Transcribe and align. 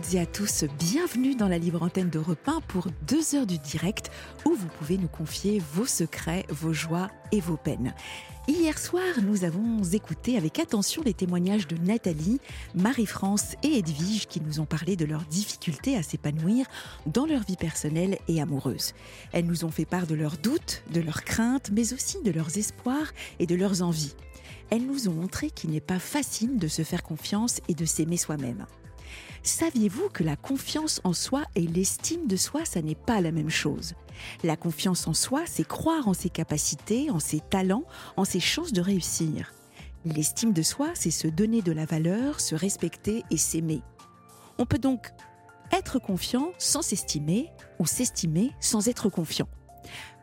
Toutes 0.00 0.14
et 0.14 0.20
à 0.20 0.26
tous, 0.26 0.64
bienvenue 0.78 1.34
dans 1.34 1.48
la 1.48 1.58
libre 1.58 1.82
antenne 1.82 2.08
de 2.08 2.20
Repin 2.20 2.60
pour 2.68 2.86
deux 3.08 3.34
heures 3.34 3.48
du 3.48 3.58
direct 3.58 4.12
où 4.44 4.54
vous 4.54 4.68
pouvez 4.78 4.96
nous 4.96 5.08
confier 5.08 5.60
vos 5.72 5.86
secrets, 5.86 6.46
vos 6.50 6.72
joies 6.72 7.08
et 7.32 7.40
vos 7.40 7.56
peines. 7.56 7.92
Hier 8.46 8.78
soir, 8.78 9.02
nous 9.24 9.42
avons 9.42 9.82
écouté 9.82 10.36
avec 10.36 10.60
attention 10.60 11.02
les 11.04 11.14
témoignages 11.14 11.66
de 11.66 11.76
Nathalie, 11.78 12.38
Marie-France 12.76 13.56
et 13.64 13.78
Edwige 13.78 14.28
qui 14.28 14.40
nous 14.40 14.60
ont 14.60 14.66
parlé 14.66 14.94
de 14.94 15.04
leurs 15.04 15.24
difficultés 15.24 15.96
à 15.96 16.04
s'épanouir 16.04 16.66
dans 17.06 17.26
leur 17.26 17.42
vie 17.42 17.56
personnelle 17.56 18.18
et 18.28 18.40
amoureuse. 18.40 18.94
Elles 19.32 19.46
nous 19.46 19.64
ont 19.64 19.72
fait 19.72 19.84
part 19.84 20.06
de 20.06 20.14
leurs 20.14 20.36
doutes, 20.36 20.84
de 20.92 21.00
leurs 21.00 21.24
craintes, 21.24 21.70
mais 21.72 21.92
aussi 21.92 22.22
de 22.22 22.30
leurs 22.30 22.56
espoirs 22.56 23.12
et 23.40 23.46
de 23.46 23.56
leurs 23.56 23.82
envies. 23.82 24.14
Elles 24.70 24.86
nous 24.86 25.08
ont 25.08 25.14
montré 25.14 25.50
qu'il 25.50 25.70
n'est 25.70 25.80
pas 25.80 25.98
facile 25.98 26.56
de 26.56 26.68
se 26.68 26.82
faire 26.82 27.02
confiance 27.02 27.60
et 27.66 27.74
de 27.74 27.84
s'aimer 27.84 28.16
soi-même. 28.16 28.64
Saviez-vous 29.42 30.08
que 30.10 30.24
la 30.24 30.36
confiance 30.36 31.00
en 31.04 31.12
soi 31.12 31.44
et 31.54 31.62
l'estime 31.62 32.26
de 32.26 32.36
soi, 32.36 32.64
ça 32.64 32.82
n'est 32.82 32.94
pas 32.94 33.20
la 33.20 33.32
même 33.32 33.50
chose? 33.50 33.94
La 34.42 34.56
confiance 34.56 35.06
en 35.06 35.14
soi, 35.14 35.42
c'est 35.46 35.66
croire 35.66 36.08
en 36.08 36.14
ses 36.14 36.30
capacités, 36.30 37.10
en 37.10 37.20
ses 37.20 37.40
talents, 37.40 37.84
en 38.16 38.24
ses 38.24 38.40
chances 38.40 38.72
de 38.72 38.80
réussir. 38.80 39.52
L'estime 40.04 40.52
de 40.52 40.62
soi, 40.62 40.90
c'est 40.94 41.10
se 41.10 41.28
donner 41.28 41.62
de 41.62 41.72
la 41.72 41.84
valeur, 41.84 42.40
se 42.40 42.54
respecter 42.54 43.24
et 43.30 43.36
s'aimer. 43.36 43.82
On 44.58 44.66
peut 44.66 44.78
donc 44.78 45.12
être 45.72 45.98
confiant 45.98 46.52
sans 46.58 46.82
s'estimer 46.82 47.50
ou 47.78 47.86
s'estimer 47.86 48.52
sans 48.60 48.88
être 48.88 49.08
confiant. 49.08 49.48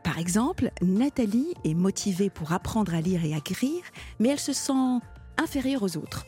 Par 0.04 0.20
exemple, 0.20 0.72
Nathalie 0.82 1.54
est 1.64 1.74
motivée 1.74 2.30
pour 2.30 2.52
apprendre 2.52 2.94
à 2.94 3.02
lire 3.02 3.26
et 3.26 3.34
à 3.34 3.38
écrire, 3.38 3.84
mais 4.20 4.30
elle 4.30 4.40
se 4.40 4.54
sent 4.54 5.00
inférieure 5.38 5.84
aux 5.84 5.98
autres. 5.98 6.26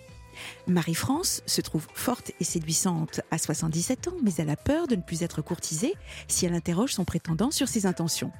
Marie-France 0.67 1.41
se 1.45 1.61
trouve 1.61 1.87
forte 1.93 2.31
et 2.39 2.43
séduisante 2.43 3.21
à 3.31 3.37
77 3.37 4.09
ans, 4.09 4.17
mais 4.23 4.33
elle 4.37 4.49
a 4.49 4.55
peur 4.55 4.87
de 4.87 4.95
ne 4.95 5.01
plus 5.01 5.23
être 5.23 5.41
courtisée 5.41 5.93
si 6.27 6.45
elle 6.45 6.53
interroge 6.53 6.93
son 6.93 7.05
prétendant 7.05 7.51
sur 7.51 7.67
ses 7.67 7.85
intentions. 7.85 8.31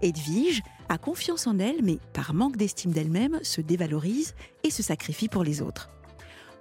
Edwige 0.00 0.62
a 0.88 0.98
confiance 0.98 1.46
en 1.46 1.58
elle, 1.58 1.82
mais 1.82 1.98
par 2.12 2.34
manque 2.34 2.56
d'estime 2.56 2.92
d'elle-même, 2.92 3.40
se 3.42 3.60
dévalorise 3.60 4.34
et 4.62 4.70
se 4.70 4.82
sacrifie 4.82 5.28
pour 5.28 5.44
les 5.44 5.60
autres. 5.60 5.90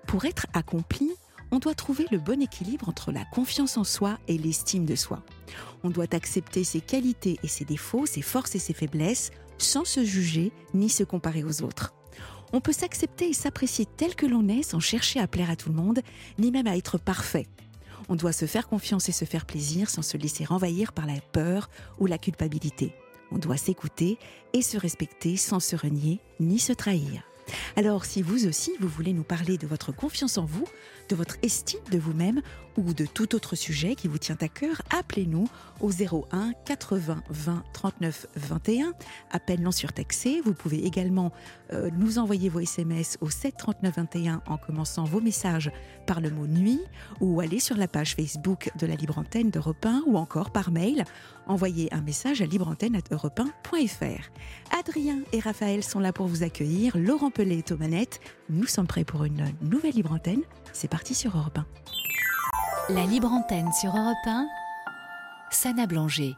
Pour 0.08 0.26
être 0.26 0.48
accomplie, 0.54 1.12
on 1.52 1.60
doit 1.60 1.76
trouver 1.76 2.06
le 2.12 2.18
bon 2.18 2.42
équilibre 2.42 2.90
entre 2.90 3.12
la 3.12 3.26
confiance 3.26 3.78
en 3.78 3.84
soi 3.84 4.18
et 4.28 4.38
l'estime 4.38 4.86
de 4.86 4.96
soi. 4.96 5.24
On 5.84 5.90
doit 5.90 6.14
accepter 6.14 6.64
ses 6.64 6.82
qualités 6.82 7.40
et 7.44 7.48
ses 7.48 7.66
défauts, 7.66 8.06
ses 8.06 8.22
forces 8.22 8.56
et 8.56 8.60
ses 8.60 8.74
faiblesses, 8.74 9.32
sans 9.58 9.86
se 9.86 10.04
juger 10.04 10.52
ni 10.74 10.90
se 10.90 11.04
comparer 11.04 11.44
aux 11.44 11.62
autres. 11.64 11.94
On 12.54 12.62
peut 12.62 12.72
s'accepter 12.72 13.30
et 13.30 13.34
s'apprécier 13.34 13.86
tel 13.86 14.16
que 14.16 14.26
l'on 14.26 14.48
est 14.48 14.64
sans 14.64 14.80
chercher 14.80 15.20
à 15.20 15.28
plaire 15.28 15.50
à 15.50 15.56
tout 15.56 15.70
le 15.70 15.76
monde, 15.76 16.00
ni 16.40 16.52
même 16.52 16.68
à 16.68 16.78
être 16.78 16.98
parfait. 16.98 17.48
On 18.10 18.16
doit 18.16 18.32
se 18.32 18.46
faire 18.46 18.68
confiance 18.68 19.10
et 19.10 19.12
se 19.14 19.26
faire 19.26 19.46
plaisir 19.46 19.90
sans 19.90 20.02
se 20.02 20.18
laisser 20.18 20.46
renvahir 20.46 20.94
par 20.94 21.06
la 21.06 21.20
peur 21.34 21.70
ou 22.00 22.06
la 22.06 22.18
culpabilité. 22.18 22.94
On 23.32 23.38
doit 23.38 23.58
s'écouter 23.58 24.18
et 24.54 24.62
se 24.62 24.78
respecter 24.78 25.36
sans 25.36 25.60
se 25.60 25.76
renier 25.76 26.20
ni 26.40 26.60
se 26.60 26.72
trahir. 26.72 27.24
Alors 27.76 28.06
si 28.06 28.22
vous 28.22 28.48
aussi, 28.48 28.72
vous 28.80 28.88
voulez 28.88 29.14
nous 29.14 29.24
parler 29.24 29.58
de 29.58 29.68
votre 29.68 29.92
confiance 29.92 30.38
en 30.38 30.46
vous, 30.46 30.66
de 31.10 31.16
votre 31.16 31.38
estime 31.42 31.84
de 31.92 31.98
vous-même 31.98 32.42
ou 32.78 32.94
de 32.94 33.06
tout 33.06 33.36
autre 33.36 33.56
sujet 33.56 33.96
qui 33.96 34.08
vous 34.08 34.18
tient 34.18 34.38
à 34.42 34.48
cœur, 34.48 34.82
appelez-nous 34.98 35.48
au 35.82 35.92
01 35.92 36.54
80 36.66 37.24
20 37.30 37.64
39 37.74 38.28
21, 38.36 38.94
appel 39.32 39.62
non 39.62 39.72
surtaxé. 39.72 40.42
Vous 40.46 40.54
pouvez 40.54 40.86
également 40.86 41.32
euh, 41.74 41.90
nous 41.98 42.20
envoyer 42.20 42.50
vos 42.50 42.60
SMS 42.60 43.18
au 43.22 43.30
7 43.30 43.56
39 43.58 43.96
21 43.96 44.42
en 44.46 44.58
commençant 44.58 45.04
vos 45.04 45.22
messages 45.22 45.72
par 46.06 46.22
le 46.22 46.30
mot 46.30 46.48
nuit 46.48 46.80
ou 47.20 47.42
aller 47.42 47.60
sur 47.60 47.76
la 47.76 47.88
page 47.88 48.16
Facebook 48.16 48.72
de 48.78 48.88
la 48.88 48.96
Libre 48.96 49.18
Antenne 49.18 49.50
d'Europe 49.50 49.86
1 49.86 50.04
ou 50.06 50.18
encore 50.18 50.52
par 50.52 50.72
mail, 50.72 51.04
envoyer 51.48 51.94
un 51.94 52.02
message 52.02 52.42
à 52.42 52.46
libreantenne.europe1.fr. 52.46 54.78
Adrien 54.80 55.20
et 55.34 55.40
Raphaël 55.40 55.84
sont 55.84 56.00
là 56.00 56.14
pour 56.14 56.28
vous 56.28 56.44
accueillir, 56.44 56.98
Laurent 56.98 57.32
Pellet 57.32 57.60
est 57.60 57.72
aux 57.72 57.78
manettes. 57.78 58.20
Nous 58.50 58.66
sommes 58.66 58.88
prêts 58.88 59.04
pour 59.04 59.24
une 59.24 59.44
nouvelle 59.62 59.94
Libre 59.94 60.14
Antenne. 60.14 60.42
C'est 60.74 60.90
parti 60.90 61.16
sur 61.16 61.36
Europe 61.36 61.58
1. 61.58 61.66
La 62.90 63.04
libre 63.04 63.34
antenne 63.34 63.74
sur 63.74 63.90
Europe 63.90 64.16
1. 64.26 64.48
Sana 65.52 65.88
Blanger. 65.88 66.36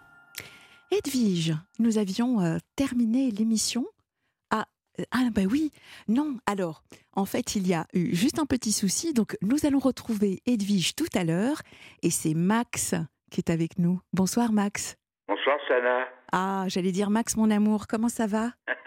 Edwige, 0.89 1.53
nous 1.77 1.99
avions 1.99 2.41
euh, 2.41 2.57
terminé 2.75 3.29
l'émission. 3.29 3.85
Ah, 4.49 4.65
euh, 4.99 5.03
ah, 5.11 5.29
bah 5.31 5.43
oui, 5.47 5.71
non. 6.07 6.37
Alors, 6.47 6.81
en 7.15 7.25
fait, 7.25 7.55
il 7.55 7.67
y 7.67 7.75
a 7.75 7.85
eu 7.93 8.15
juste 8.15 8.39
un 8.39 8.47
petit 8.47 8.71
souci. 8.71 9.13
Donc, 9.13 9.37
nous 9.43 9.67
allons 9.67 9.77
retrouver 9.77 10.41
Edwige 10.47 10.95
tout 10.95 11.09
à 11.13 11.23
l'heure. 11.23 11.61
Et 12.01 12.09
c'est 12.09 12.33
Max 12.33 12.95
qui 13.29 13.41
est 13.41 13.51
avec 13.51 13.77
nous. 13.77 13.99
Bonsoir, 14.11 14.51
Max. 14.51 14.97
Bonsoir, 15.27 15.59
Sana. 15.67 16.07
Ah, 16.31 16.63
j'allais 16.67 16.91
dire 16.91 17.11
Max, 17.11 17.37
mon 17.37 17.51
amour. 17.51 17.85
Comment 17.87 18.09
ça 18.09 18.25
va? 18.25 18.53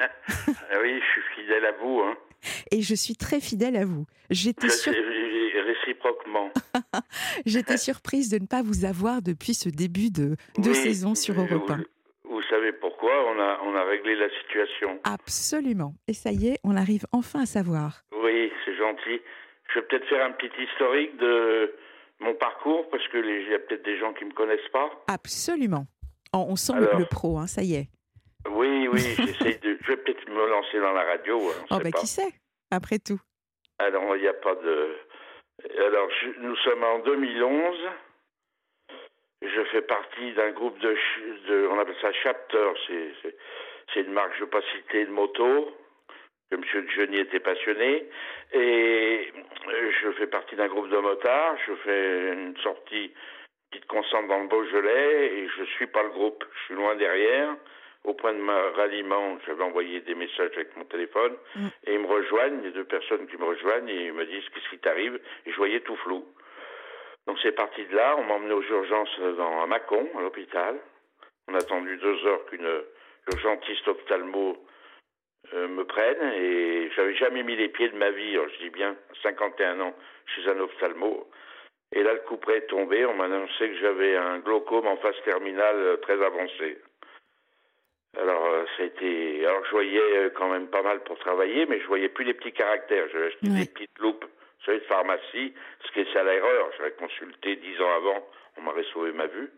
Ah 0.49 0.78
oui, 0.83 0.99
je 0.99 1.21
suis 1.21 1.43
fidèle 1.43 1.65
à 1.65 1.72
vous. 1.81 2.01
Hein. 2.01 2.17
Et 2.71 2.83
je 2.83 2.95
suis 2.95 3.15
très 3.15 3.41
fidèle 3.41 3.77
à 3.77 3.84
vous. 3.84 4.06
J'étais 4.31 4.69
sûre. 4.69 4.95
Réciproquement. 6.03 6.51
J'étais 7.47 7.77
surprise 7.77 8.29
de 8.31 8.39
ne 8.39 8.47
pas 8.47 8.63
vous 8.63 8.85
avoir 8.85 9.23
depuis 9.23 9.55
ce 9.55 9.69
début 9.69 10.11
de, 10.11 10.37
de 10.59 10.69
Oui, 10.69 10.75
saison 10.75 11.15
sur 11.15 11.35
Europe 11.41 11.71
1. 11.71 11.77
Vous, 11.77 11.85
vous 12.37 12.43
savez 12.51 12.73
pourquoi 12.73 13.11
on 13.31 13.39
a, 13.41 13.61
on 13.65 13.75
a 13.75 13.85
réglé 13.85 14.17
la 14.17 14.29
situation. 14.41 14.99
Absolument. 15.05 15.95
Et 16.09 16.13
ça 16.15 16.33
y 16.33 16.49
est, 16.49 16.59
on 16.65 16.77
arrive 16.77 17.07
enfin 17.13 17.43
à 17.43 17.47
savoir. 17.47 18.03
Oui, 18.23 18.51
c'est 18.65 18.77
gentil. 18.77 19.21
Je 19.73 19.81
vais 19.81 19.87
peut-être 19.87 20.07
faire 20.09 20.25
un 20.27 20.33
petit 20.33 20.51
historique 20.63 21.17
de 21.19 21.75
mon 22.21 22.34
parcours 22.34 22.89
parce 22.91 23.07
que 23.09 23.19
il 23.19 23.51
y 23.51 23.55
a 23.55 23.59
peut-être 23.59 23.84
des 23.84 23.99
gens 23.99 24.13
qui 24.13 24.25
me 24.25 24.33
connaissent 24.33 24.69
pas. 24.73 24.91
Absolument. 25.09 25.87
Oh, 26.34 26.45
on 26.49 26.57
sent 26.57 26.75
le- 26.77 26.89
Alors. 26.89 26.99
le 27.01 27.07
pro, 27.07 27.39
hein, 27.39 27.47
ça 27.47 27.63
y 27.63 27.75
est. 27.75 27.89
Oui, 28.51 28.89
oui, 28.93 29.03
de. 29.63 29.79
Je 29.83 29.87
vais 29.89 29.97
peut-être 29.99 30.29
me 30.29 30.49
lancer 30.51 30.79
dans 30.81 30.93
la 30.93 31.05
radio. 31.05 31.39
hein, 31.39 31.65
On 31.71 31.77
Oh, 31.77 31.79
sait 31.79 31.84
bah 31.84 31.91
pas. 31.93 31.99
qui 32.01 32.07
sait, 32.07 32.33
après 32.71 32.99
tout. 32.99 33.21
Alors, 33.79 34.17
il 34.17 34.23
n'y 34.23 34.29
a 34.29 34.33
pas 34.34 34.55
de. 34.57 34.95
Alors, 35.78 36.11
je- 36.21 36.41
nous 36.41 36.56
sommes 36.56 36.83
en 36.84 36.99
2011. 37.00 37.78
Je 39.43 39.65
fais 39.65 39.83
partie 39.83 40.33
d'un 40.33 40.50
groupe 40.50 40.78
de, 40.78 40.97
de- 41.49 41.67
On 41.71 41.78
appelle 41.78 41.97
ça 42.00 42.12
Chapter. 42.12 42.69
C'est, 43.93 44.01
une 44.01 44.12
marque, 44.12 44.33
je 44.34 44.41
ne 44.41 44.45
veux 44.45 44.51
pas 44.51 44.62
citer, 44.77 45.05
de 45.05 45.11
moto. 45.11 45.77
Que 46.51 46.56
M. 46.56 46.89
Johnny 46.91 47.19
était 47.19 47.41
passionné. 47.41 48.09
Et 48.53 49.33
euh, 49.69 49.91
je 50.03 50.12
fais 50.12 50.27
partie 50.27 50.55
d'un 50.56 50.69
groupe 50.69 50.89
de 50.89 50.99
motards. 50.99 51.56
Je 51.67 51.75
fais 51.77 52.33
une 52.33 52.56
sortie 52.59 53.12
petite 53.71 53.87
constante 53.87 54.28
dans 54.28 54.39
le 54.41 54.49
Beaujolais. 54.49 55.34
Et 55.39 55.49
je 55.49 55.65
suis 55.65 55.87
pas 55.87 56.03
le 56.03 56.11
groupe. 56.11 56.45
Je 56.55 56.65
suis 56.67 56.75
loin 56.75 56.95
derrière. 56.97 57.55
Au 58.05 58.15
point 58.15 58.33
de 58.33 58.41
ma 58.41 58.71
ralliement, 58.71 59.39
j'avais 59.47 59.63
envoyé 59.63 60.01
des 60.01 60.15
messages 60.15 60.51
avec 60.57 60.77
mon 60.77 60.85
téléphone. 60.85 61.37
Mm. 61.55 61.67
Et 61.87 61.95
ils 61.95 62.01
me 62.01 62.07
rejoignent, 62.07 62.63
les 62.63 62.72
deux 62.72 62.84
personnes 62.84 63.27
qui 63.28 63.37
me 63.37 63.45
rejoignent, 63.45 63.89
et 63.89 64.07
ils 64.07 64.13
me 64.13 64.27
disent 64.27 64.49
qu'est-ce 64.53 64.71
qui 64.71 64.78
t'arrive? 64.78 65.21
Et 65.47 65.53
je 65.53 65.57
voyais 65.57 65.81
tout 65.81 65.97
flou. 65.97 66.25
Donc 67.27 67.39
c'est 67.43 67.53
parti 67.53 67.84
de 67.87 67.95
là. 67.95 68.16
On 68.19 68.25
m'a 68.25 68.34
emmené 68.34 68.54
aux 68.54 68.63
urgences 68.63 69.21
dans, 69.37 69.63
à 69.63 69.66
Mâcon, 69.66 70.09
à 70.19 70.22
l'hôpital. 70.22 70.78
On 71.49 71.54
a 71.54 71.59
attendu 71.59 71.97
deux 71.97 72.27
heures 72.27 72.45
qu'une 72.47 72.69
urgentiste 73.33 73.87
ophtalmo 73.87 74.57
euh, 75.55 75.69
me 75.69 75.84
prenne. 75.84 76.33
Et 76.34 76.91
j'avais 76.97 77.15
jamais 77.15 77.43
mis 77.43 77.57
les 77.57 77.69
pieds 77.69 77.89
de 77.89 77.97
ma 77.97 78.10
vie, 78.10 78.33
alors 78.33 78.48
je 78.48 78.65
dis 78.65 78.71
bien, 78.71 78.97
51 79.22 79.81
ans, 79.81 79.95
chez 80.27 80.48
un 80.48 80.59
ophtalmo. 80.59 81.28
Et 81.93 82.03
là, 82.03 82.15
le 82.15 82.21
coup 82.21 82.39
près 82.39 82.59
est 82.59 82.66
tombé. 82.66 83.05
On 83.05 83.15
m'a 83.15 83.25
annoncé 83.25 83.69
que 83.69 83.78
j'avais 83.78 84.16
un 84.16 84.39
glaucome 84.39 84.87
en 84.87 84.97
phase 84.97 85.21
terminale 85.25 85.77
euh, 85.77 85.97
très 85.98 86.21
avancée. 86.22 86.78
Alors, 88.18 88.44
euh, 88.44 88.64
ça 88.76 88.82
a 88.82 88.86
été. 88.86 89.47
Alors, 89.47 89.64
je 89.64 89.70
voyais 89.70 90.16
euh, 90.18 90.30
quand 90.30 90.50
même 90.50 90.68
pas 90.68 90.82
mal 90.82 91.03
pour 91.04 91.18
travailler, 91.18 91.66
mais 91.66 91.80
je 91.80 91.86
voyais 91.86 92.09
plus 92.09 92.24
les 92.24 92.34
petits 92.34 92.53
caractères. 92.53 93.09
J'avais 93.10 93.26
acheté 93.26 93.48
des 93.48 93.66
petites 93.66 93.98
loupes 93.98 94.24
sur 94.60 94.72
une 94.72 94.80
pharmacie, 94.82 95.54
ce 95.86 95.92
qui 95.92 96.00
est 96.00 96.16
à 96.16 96.22
l'erreur. 96.22 96.70
J'avais 96.76 96.92
consulté 96.92 97.56
dix 97.56 97.80
ans 97.80 97.92
avant, 97.97 98.26
on 98.56 98.62
m'aurait 98.62 98.84
sauvé 98.92 99.12
ma 99.12 99.26
vue. 99.26 99.50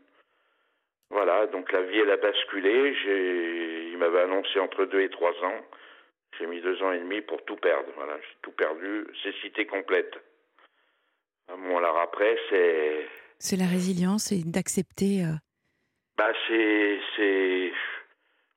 Voilà, 1.11 1.47
donc 1.47 1.71
la 1.73 1.83
vie, 1.83 1.99
elle 1.99 2.11
a 2.11 2.17
basculé. 2.17 2.95
J'ai... 2.95 3.89
Il 3.91 3.99
m'avait 3.99 4.23
annoncé 4.23 4.59
entre 4.61 4.85
deux 4.85 5.01
et 5.01 5.11
trois 5.11 5.33
ans. 5.45 5.61
J'ai 6.39 6.47
mis 6.47 6.61
deux 6.61 6.83
ans 6.83 6.93
et 6.93 6.99
demi 6.99 7.21
pour 7.21 7.45
tout 7.45 7.57
perdre. 7.57 7.89
Voilà, 7.97 8.17
j'ai 8.21 8.37
tout 8.43 8.53
perdu. 8.53 9.07
C'est 9.23 9.35
cité 9.37 9.67
complète. 9.67 10.15
Bon, 11.49 11.77
alors 11.77 11.99
après, 11.99 12.37
c'est. 12.51 13.07
C'est 13.39 13.57
la 13.57 13.67
résilience 13.67 14.33
et 14.33 14.43
d'accepter. 14.45 15.23
Euh... 15.23 15.37
Bah, 16.17 16.33
c'est, 16.49 16.99
c'est. 17.17 17.73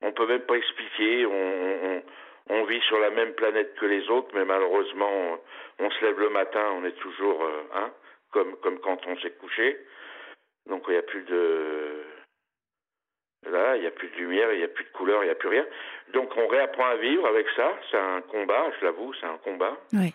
On 0.02 0.12
peut 0.12 0.28
même 0.28 0.42
pas 0.42 0.56
expliquer. 0.56 1.26
On, 1.26 1.32
on, 1.32 2.04
on, 2.50 2.64
vit 2.66 2.82
sur 2.82 3.00
la 3.00 3.10
même 3.10 3.34
planète 3.34 3.76
que 3.76 3.86
les 3.86 4.10
autres, 4.10 4.30
mais 4.34 4.46
malheureusement, 4.46 5.40
on 5.80 5.90
se 5.90 6.06
lève 6.06 6.20
le 6.20 6.30
matin, 6.30 6.72
on 6.76 6.86
est 6.86 6.98
toujours, 7.00 7.44
euh, 7.44 7.64
hein, 7.74 7.92
comme 8.32 8.56
comme 8.58 8.80
quand 8.80 9.06
on 9.08 9.18
s'est 9.20 9.32
couché. 9.32 9.78
Donc 10.68 10.84
il 10.88 10.92
n'y 10.92 10.98
a 10.98 11.04
plus 11.04 11.24
de 11.24 12.04
Là, 13.46 13.76
il 13.76 13.82
n'y 13.82 13.88
a 13.88 13.92
plus 13.92 14.10
de 14.10 14.16
lumière, 14.16 14.52
il 14.52 14.58
n'y 14.58 14.64
a 14.64 14.68
plus 14.68 14.84
de 14.84 14.90
couleur, 14.90 15.24
il 15.24 15.28
n'y 15.28 15.32
a 15.32 15.36
plus 15.36 15.50
rien. 15.50 15.66
Donc 16.14 16.36
on 16.36 16.48
réapprend 16.48 16.86
à 16.86 16.96
vivre 16.96 17.26
avec 17.28 17.48
ça. 17.56 17.78
C'est 17.92 17.98
un 17.98 18.22
combat, 18.22 18.72
je 18.80 18.86
l'avoue, 18.86 19.14
c'est 19.14 19.28
un 19.28 19.38
combat. 19.38 19.78
Oui. 19.94 20.14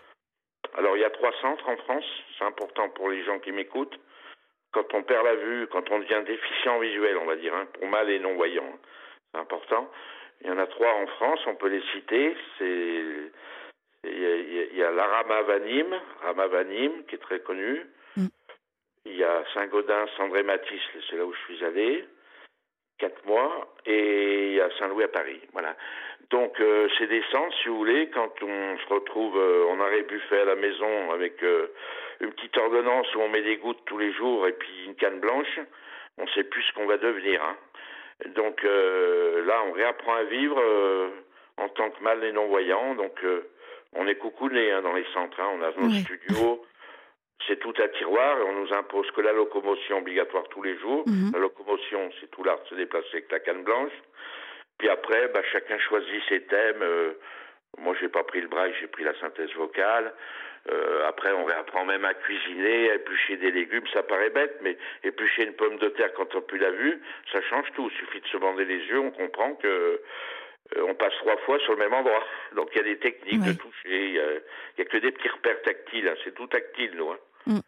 Alors 0.75 0.97
il 0.97 1.01
y 1.01 1.05
a 1.05 1.09
trois 1.09 1.31
centres 1.41 1.67
en 1.67 1.77
France, 1.77 2.05
c'est 2.37 2.45
important 2.45 2.89
pour 2.89 3.09
les 3.09 3.23
gens 3.23 3.39
qui 3.39 3.51
m'écoutent. 3.51 3.97
Quand 4.71 4.93
on 4.93 5.03
perd 5.03 5.25
la 5.25 5.35
vue, 5.35 5.67
quand 5.67 5.89
on 5.91 5.99
devient 5.99 6.21
déficient 6.25 6.79
visuel, 6.79 7.17
on 7.17 7.25
va 7.25 7.35
dire, 7.35 7.53
hein, 7.53 7.67
pour 7.73 7.87
mal 7.87 8.09
et 8.09 8.19
non-voyant, 8.19 8.79
c'est 9.33 9.39
important. 9.39 9.89
Il 10.41 10.47
y 10.47 10.51
en 10.51 10.57
a 10.57 10.67
trois 10.67 10.93
en 10.93 11.07
France, 11.07 11.39
on 11.47 11.55
peut 11.55 11.69
les 11.69 11.83
citer. 11.93 12.35
C'est 12.57 13.03
il 14.05 14.77
y 14.77 14.83
a, 14.83 14.91
l'Aramavanim, 14.91 15.95
Ramavanim, 16.23 17.05
qui 17.07 17.15
est 17.15 17.19
très 17.19 17.39
connu. 17.39 17.85
Mm. 18.17 18.27
Il 19.05 19.15
y 19.15 19.23
a 19.23 19.43
Saint-Gaudens, 19.53 20.07
Sandré 20.17 20.43
Matisse, 20.43 20.81
c'est 21.09 21.15
là 21.15 21.25
où 21.25 21.33
je 21.33 21.53
suis 21.53 21.63
allé 21.63 22.05
quatre 22.99 23.25
mois, 23.25 23.73
et 23.85 24.61
à 24.61 24.69
Saint-Louis 24.77 25.03
à 25.03 25.07
Paris. 25.07 25.41
Voilà. 25.51 25.75
Donc 26.29 26.59
euh, 26.59 26.87
c'est 26.97 27.07
des 27.07 27.23
centres, 27.31 27.55
si 27.61 27.69
vous 27.69 27.77
voulez, 27.77 28.09
quand 28.09 28.31
on 28.41 28.77
se 28.77 28.93
retrouve 28.93 29.37
euh, 29.37 29.67
en 29.67 29.79
arrêt 29.79 30.03
buffet 30.03 30.41
à 30.41 30.45
la 30.45 30.55
maison 30.55 31.11
avec 31.11 31.43
euh, 31.43 31.67
une 32.21 32.31
petite 32.31 32.57
ordonnance 32.57 33.13
où 33.15 33.19
on 33.19 33.29
met 33.29 33.41
des 33.41 33.57
gouttes 33.57 33.83
tous 33.85 33.97
les 33.97 34.13
jours 34.13 34.47
et 34.47 34.53
puis 34.53 34.85
une 34.85 34.95
canne 34.95 35.19
blanche, 35.19 35.59
on 36.17 36.23
ne 36.23 36.29
sait 36.29 36.43
plus 36.43 36.63
ce 36.63 36.73
qu'on 36.73 36.85
va 36.85 36.97
devenir. 36.97 37.43
Hein. 37.43 37.57
Donc 38.35 38.63
là, 38.63 39.63
on 39.67 39.71
réapprend 39.73 40.15
à 40.15 40.23
vivre 40.23 40.61
en 41.57 41.69
tant 41.69 41.89
que 41.91 42.03
mal 42.03 42.23
et 42.23 42.31
non-voyant. 42.31 42.95
Donc 42.95 43.19
on 43.93 44.07
est 44.07 44.15
coucouné 44.15 44.71
hein, 44.71 44.81
dans 44.81 44.93
les 44.93 45.05
centres. 45.13 45.39
Hein. 45.39 45.49
On 45.57 45.61
a 45.61 45.71
nos 45.71 45.91
studios 45.91 46.65
c'est 47.47 47.59
tout 47.59 47.73
à 47.81 47.87
tiroir 47.89 48.39
et 48.39 48.43
on 48.43 48.53
nous 48.53 48.73
impose 48.73 49.09
que 49.11 49.21
la 49.21 49.33
locomotion 49.33 49.97
obligatoire 49.97 50.43
tous 50.49 50.61
les 50.61 50.77
jours. 50.77 51.03
Mhm. 51.07 51.31
La 51.33 51.39
locomotion, 51.39 52.09
c'est 52.19 52.29
tout 52.31 52.43
l'art 52.43 52.61
de 52.63 52.69
se 52.69 52.75
déplacer 52.75 53.09
avec 53.13 53.31
la 53.31 53.39
canne 53.39 53.63
blanche. 53.63 53.91
Puis 54.77 54.89
après, 54.89 55.27
bah, 55.29 55.41
chacun 55.51 55.77
choisit 55.79 56.21
ses 56.29 56.41
thèmes. 56.43 56.81
Euh, 56.81 57.13
moi, 57.77 57.95
j'ai 57.99 58.09
pas 58.09 58.23
pris 58.23 58.41
le 58.41 58.47
braille, 58.47 58.73
j'ai 58.79 58.87
pris 58.87 59.03
la 59.03 59.17
synthèse 59.19 59.51
vocale. 59.55 60.13
Euh, 60.69 61.07
après, 61.07 61.31
on 61.33 61.43
réapprend 61.43 61.85
même 61.85 62.05
à 62.05 62.13
cuisiner, 62.13 62.91
à 62.91 62.95
éplucher 62.95 63.37
des 63.37 63.51
légumes. 63.51 63.85
Ça 63.93 64.03
paraît 64.03 64.29
bête, 64.29 64.57
mais 64.61 64.77
éplucher 65.03 65.43
une 65.43 65.53
pomme 65.53 65.77
de 65.77 65.89
terre 65.89 66.13
quand 66.13 66.33
on 66.35 66.41
plus 66.41 66.59
la 66.59 66.71
vue, 66.71 67.01
ça 67.31 67.41
change 67.49 67.67
tout. 67.75 67.89
Il 67.91 67.97
suffit 67.97 68.21
de 68.21 68.27
se 68.27 68.37
bander 68.37 68.65
les 68.65 68.77
yeux, 68.77 68.99
on 68.99 69.11
comprend 69.11 69.55
que 69.55 69.67
euh, 69.67 70.85
on 70.87 70.95
passe 70.95 71.13
trois 71.19 71.37
fois 71.45 71.59
sur 71.59 71.73
le 71.73 71.79
même 71.79 71.93
endroit. 71.93 72.23
Donc 72.55 72.69
il 72.73 72.77
y 72.77 72.81
a 72.81 72.83
des 72.83 72.99
techniques 72.99 73.43
de 73.43 73.53
toucher, 73.53 74.07
il 74.07 74.13
n'y 74.13 74.81
a, 74.81 74.85
que 74.85 74.97
des 74.97 75.11
petits 75.11 75.29
repères 75.29 75.61
tactiles, 75.63 76.07
hein. 76.07 76.15
c'est 76.23 76.33
tout 76.33 76.47
tactile, 76.47 76.91
nous. 76.95 77.09
Hein. 77.09 77.19
Mm. 77.45 77.59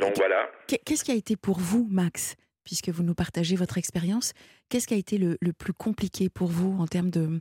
Donc 0.00 0.16
voilà. 0.16 0.50
Qu'est-ce 0.66 1.04
qui 1.04 1.12
a 1.12 1.16
été 1.16 1.36
pour 1.36 1.58
vous, 1.58 1.86
Max, 1.90 2.36
puisque 2.64 2.88
vous 2.88 3.02
nous 3.02 3.14
partagez 3.14 3.56
votre 3.56 3.78
expérience, 3.78 4.32
qu'est-ce 4.70 4.86
qui 4.86 4.94
a 4.94 4.96
été 4.96 5.18
le, 5.18 5.36
plus 5.52 5.72
compliqué 5.72 6.28
pour 6.28 6.48
vous 6.48 6.80
en 6.80 6.86
termes 6.86 7.10
de 7.10 7.40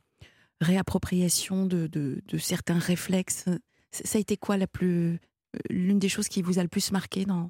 réappropriation 0.62 1.66
de, 1.66 1.88
de, 1.88 2.38
certains 2.38 2.80
réflexes? 2.80 3.46
Ça 3.94 4.18
a 4.18 4.22
été 4.22 4.38
quoi 4.38 4.58
la 4.58 4.68
plus, 4.68 5.14
euh, 5.14 5.60
l'une 5.70 6.00
des 6.00 6.10
choses 6.10 6.28
qui 6.28 6.42
vous 6.42 6.58
a 6.58 6.64
le 6.64 6.70
plus 6.70 6.92
marqué 6.92 7.26
dans, 7.26 7.50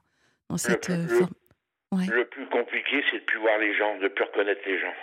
dans 0.50 0.58
cette 0.58 0.90
le, 0.90 0.96
euh, 0.96 1.08
forme? 1.08 1.34
Le 2.10 2.26
plus 2.26 2.46
compliqué, 2.48 3.04
c'est 3.10 3.20
de 3.20 3.24
plus 3.26 3.40
voir 3.40 3.58
les 3.60 3.76
gens, 3.76 3.98
de 4.00 4.08
plus 4.08 4.26
reconnaître 4.26 4.62
les 4.66 4.80
gens. 4.80 4.94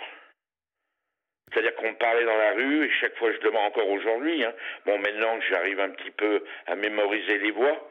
C'est-à-dire 1.51 1.75
qu'on 1.75 1.93
parlait 1.95 2.25
dans 2.25 2.37
la 2.37 2.53
rue, 2.53 2.85
et 2.85 2.91
chaque 3.01 3.17
fois 3.17 3.31
je 3.31 3.39
demande 3.39 3.65
encore 3.71 3.89
aujourd'hui, 3.89 4.43
hein, 4.43 4.53
bon 4.85 4.97
maintenant 4.99 5.37
que 5.39 5.45
j'arrive 5.49 5.79
un 5.79 5.89
petit 5.89 6.11
peu 6.11 6.43
à 6.67 6.75
mémoriser 6.75 7.39
les 7.39 7.51
voix, 7.51 7.89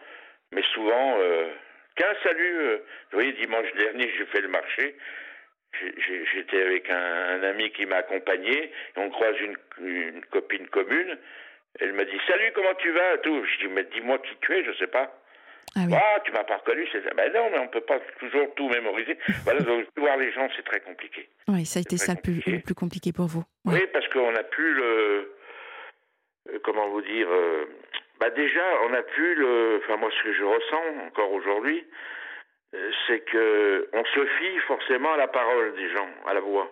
mais 0.52 0.62
souvent, 0.74 1.18
euh, 1.18 1.50
tiens, 1.96 2.14
salut, 2.22 2.58
euh, 2.58 2.76
vous 3.10 3.18
voyez, 3.18 3.32
dimanche 3.32 3.72
dernier, 3.74 4.12
j'ai 4.16 4.26
fait 4.26 4.40
le 4.40 4.48
marché. 4.48 4.96
J'étais 6.34 6.62
avec 6.62 6.90
un, 6.90 7.42
ami 7.44 7.70
qui 7.70 7.86
m'a 7.86 7.96
accompagné 7.96 8.64
et 8.64 8.72
on 8.96 9.08
croise 9.08 9.36
une, 9.40 9.56
une, 9.78 10.24
copine 10.26 10.66
commune. 10.66 11.16
Elle 11.78 11.92
m'a 11.92 12.04
dit 12.04 12.18
Salut, 12.26 12.52
comment 12.54 12.74
tu 12.74 12.90
vas 12.90 13.18
tout. 13.18 13.44
Je 13.44 13.66
dis 13.66 13.72
Mais 13.72 13.84
dis-moi 13.84 14.18
qui 14.18 14.36
tu 14.40 14.52
es, 14.54 14.64
je 14.64 14.72
sais 14.78 14.86
pas. 14.86 15.14
Ah, 15.76 15.82
oui. 15.86 15.94
ah 15.94 16.20
tu 16.24 16.32
m'as 16.32 16.42
pas 16.42 16.56
reconnu. 16.56 16.86
C'est 16.90 17.02
ben 17.14 17.32
non, 17.32 17.48
mais 17.52 17.58
on 17.58 17.68
peut 17.68 17.80
pas 17.80 18.00
toujours 18.18 18.52
tout 18.56 18.68
mémoriser. 18.68 19.16
voilà, 19.44 19.60
donc 19.60 19.86
voir 19.96 20.16
les 20.16 20.32
gens, 20.32 20.48
c'est 20.56 20.64
très 20.64 20.80
compliqué. 20.80 21.28
Oui, 21.46 21.64
ça 21.64 21.78
a 21.78 21.82
été 21.82 21.96
ça 21.96 22.14
le 22.14 22.20
plus, 22.20 22.42
le 22.46 22.60
plus, 22.60 22.74
compliqué 22.74 23.12
pour 23.12 23.26
vous. 23.26 23.44
Oui, 23.64 23.80
parce 23.92 24.08
qu'on 24.08 24.32
n'a 24.32 24.42
plus 24.42 24.74
le. 24.74 25.34
Euh, 26.48 26.58
comment 26.64 26.88
vous 26.88 27.02
dire 27.02 27.28
bah 28.20 28.28
déjà, 28.28 28.62
on 28.84 28.92
a 28.92 29.02
pu 29.02 29.34
le. 29.34 29.80
Enfin, 29.82 29.96
moi, 29.96 30.10
ce 30.16 30.22
que 30.22 30.34
je 30.34 30.44
ressens 30.44 31.06
encore 31.06 31.32
aujourd'hui, 31.32 31.82
euh, 32.74 32.90
c'est 33.06 33.20
que 33.20 33.88
on 33.94 34.04
se 34.04 34.26
fie 34.26 34.58
forcément 34.66 35.14
à 35.14 35.16
la 35.16 35.28
parole 35.28 35.74
des 35.74 35.88
gens, 35.90 36.08
à 36.26 36.34
la 36.34 36.40
voix. 36.40 36.70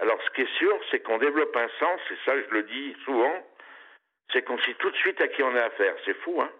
Alors, 0.00 0.18
ce 0.24 0.30
qui 0.30 0.42
est 0.42 0.58
sûr, 0.58 0.78
c'est 0.90 1.00
qu'on 1.00 1.18
développe 1.18 1.54
un 1.56 1.68
sens, 1.80 2.00
et 2.10 2.16
ça, 2.24 2.32
je 2.40 2.54
le 2.54 2.62
dis 2.62 2.94
souvent, 3.04 3.34
c'est 4.32 4.42
qu'on 4.42 4.58
sait 4.58 4.74
tout 4.74 4.90
de 4.90 4.96
suite 4.96 5.20
à 5.20 5.28
qui 5.28 5.42
on 5.42 5.54
a 5.54 5.62
affaire. 5.62 5.94
C'est 6.04 6.14
fou, 6.22 6.40
hein 6.40 6.50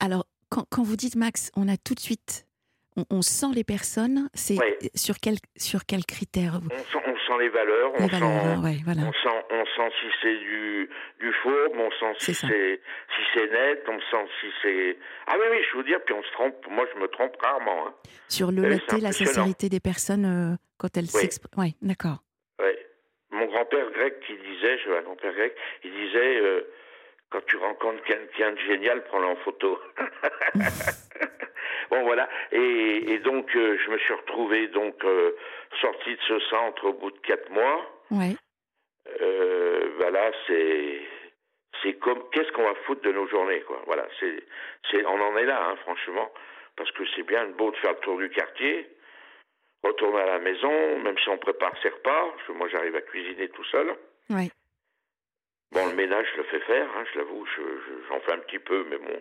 Alors, 0.00 0.24
quand, 0.50 0.64
quand 0.70 0.82
vous 0.82 0.96
dites, 0.96 1.16
Max, 1.16 1.52
on 1.56 1.68
a 1.68 1.76
tout 1.76 1.94
de 1.94 2.00
suite 2.00 2.47
on, 3.10 3.22
sent 3.22 3.52
les 3.54 3.64
personnes, 3.64 4.28
c'est 4.34 4.56
sur 4.94 5.16
quel 5.20 5.36
sur 5.56 5.84
quel 5.86 6.04
critère 6.04 6.60
on 6.64 6.68
sent, 6.68 6.98
on 7.06 7.16
sent, 7.16 7.38
les 7.40 7.48
valeurs, 7.48 7.92
on, 7.94 8.08
sent, 8.08 8.16
on, 8.22 9.12
sent, 9.12 9.44
on 9.50 9.64
sent 9.64 9.94
si 10.00 10.06
c'est 10.22 10.38
du 10.38 10.90
du 11.20 11.32
faux, 11.42 11.74
on 11.74 11.90
sent 11.90 12.14
si 12.18 12.34
c'est 12.34 12.80
si 13.16 13.22
c'est 13.34 13.50
net, 13.50 13.84
on 13.88 14.00
sent 14.00 14.26
si 14.40 14.46
c'est 14.62 14.98
ah 15.26 15.34
oui 15.38 15.46
oui 15.50 15.58
je 15.70 15.78
veux 15.78 15.84
dire 15.84 15.98
puis 16.04 16.14
on 16.14 16.22
se 16.22 16.32
trompe, 16.32 16.54
moi 16.70 16.86
je 16.94 17.00
me 17.00 17.08
trompe 17.08 17.36
rarement. 17.40 17.88
Hein. 17.88 17.94
Sur 18.28 18.50
l'honnêteté, 18.52 19.00
la 19.00 19.12
sincérité 19.12 19.68
des 19.68 19.80
personnes 19.80 20.24
euh, 20.24 20.56
quand 20.78 20.96
elles 20.96 21.06
s'expriment. 21.06 21.50
Oui, 21.56 21.76
d'accord. 21.82 22.18
Oui. 22.58 22.70
Mon 23.30 23.46
grand-père 23.46 23.90
grec 23.92 24.20
qui 24.26 24.32
disait, 24.32 24.78
je 24.78 24.90
un 24.90 25.02
grand-père 25.02 25.34
grec, 25.34 25.54
il 25.84 25.90
disait 25.90 26.40
euh, 26.40 26.60
quand 27.30 27.44
tu 27.46 27.56
rencontres 27.56 28.02
quelqu'un 28.04 28.52
de 28.52 28.58
génial, 28.58 29.04
prends-le 29.04 29.26
en 29.26 29.36
photo. 29.36 29.78
Bon 31.90 32.02
voilà. 32.02 32.28
Et, 32.52 33.18
donc 33.18 33.54
euh, 33.56 33.78
je 33.84 33.90
me 33.90 33.98
suis 33.98 34.14
retrouvé 34.14 34.68
donc 34.68 35.02
euh, 35.04 35.32
sorti 35.80 36.14
de 36.14 36.20
ce 36.26 36.38
centre 36.40 36.84
au 36.86 36.92
bout 36.92 37.10
de 37.10 37.18
quatre 37.18 37.50
mois. 37.50 37.86
Oui. 38.10 38.36
Euh, 39.20 39.90
voilà, 39.96 40.30
c'est 40.46 41.00
c'est 41.82 41.94
comme 41.94 42.28
qu'est-ce 42.30 42.50
qu'on 42.52 42.64
va 42.64 42.74
foutre 42.86 43.02
de 43.02 43.12
nos 43.12 43.26
journées 43.26 43.60
quoi. 43.62 43.82
Voilà, 43.86 44.06
c'est 44.20 44.42
c'est 44.90 45.04
on 45.04 45.20
en 45.20 45.36
est 45.36 45.44
là 45.46 45.68
hein, 45.68 45.76
franchement 45.82 46.30
parce 46.76 46.90
que 46.92 47.02
c'est 47.14 47.24
bien 47.24 47.46
beau 47.46 47.70
de 47.70 47.76
faire 47.76 47.92
le 47.92 47.98
tour 47.98 48.18
du 48.18 48.30
quartier, 48.30 48.88
retourner 49.82 50.20
à 50.20 50.26
la 50.26 50.38
maison, 50.38 50.98
même 51.00 51.18
si 51.18 51.28
on 51.28 51.38
prépare 51.38 51.72
ses 51.82 51.88
repas. 51.88 52.30
Parce 52.34 52.46
que 52.46 52.52
moi 52.52 52.68
j'arrive 52.68 52.96
à 52.96 53.00
cuisiner 53.02 53.48
tout 53.48 53.64
seul. 53.64 53.94
Oui. 54.30 54.50
Bon, 55.72 55.86
le 55.86 55.94
ménage, 55.94 56.26
je 56.32 56.38
le 56.38 56.44
fais 56.44 56.60
faire, 56.60 56.86
hein, 56.96 57.04
je 57.12 57.18
l'avoue, 57.18 57.44
j'en 58.08 58.20
fais 58.20 58.32
un 58.32 58.38
petit 58.38 58.58
peu, 58.58 58.86
mais 58.88 58.96
bon, 58.96 59.20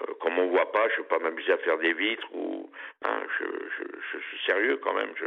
euh, 0.00 0.12
comme 0.20 0.38
on 0.38 0.48
voit 0.50 0.70
pas, 0.70 0.88
je 0.90 0.98
ne 0.98 1.02
vais 1.02 1.08
pas 1.08 1.18
m'amuser 1.18 1.52
à 1.52 1.58
faire 1.58 1.78
des 1.78 1.94
vitres 1.94 2.28
ou, 2.34 2.70
hein, 3.04 3.22
je, 3.38 3.44
je, 3.44 4.18
suis 4.18 4.44
sérieux 4.44 4.78
quand 4.82 4.92
même, 4.92 5.08
je, 5.16 5.26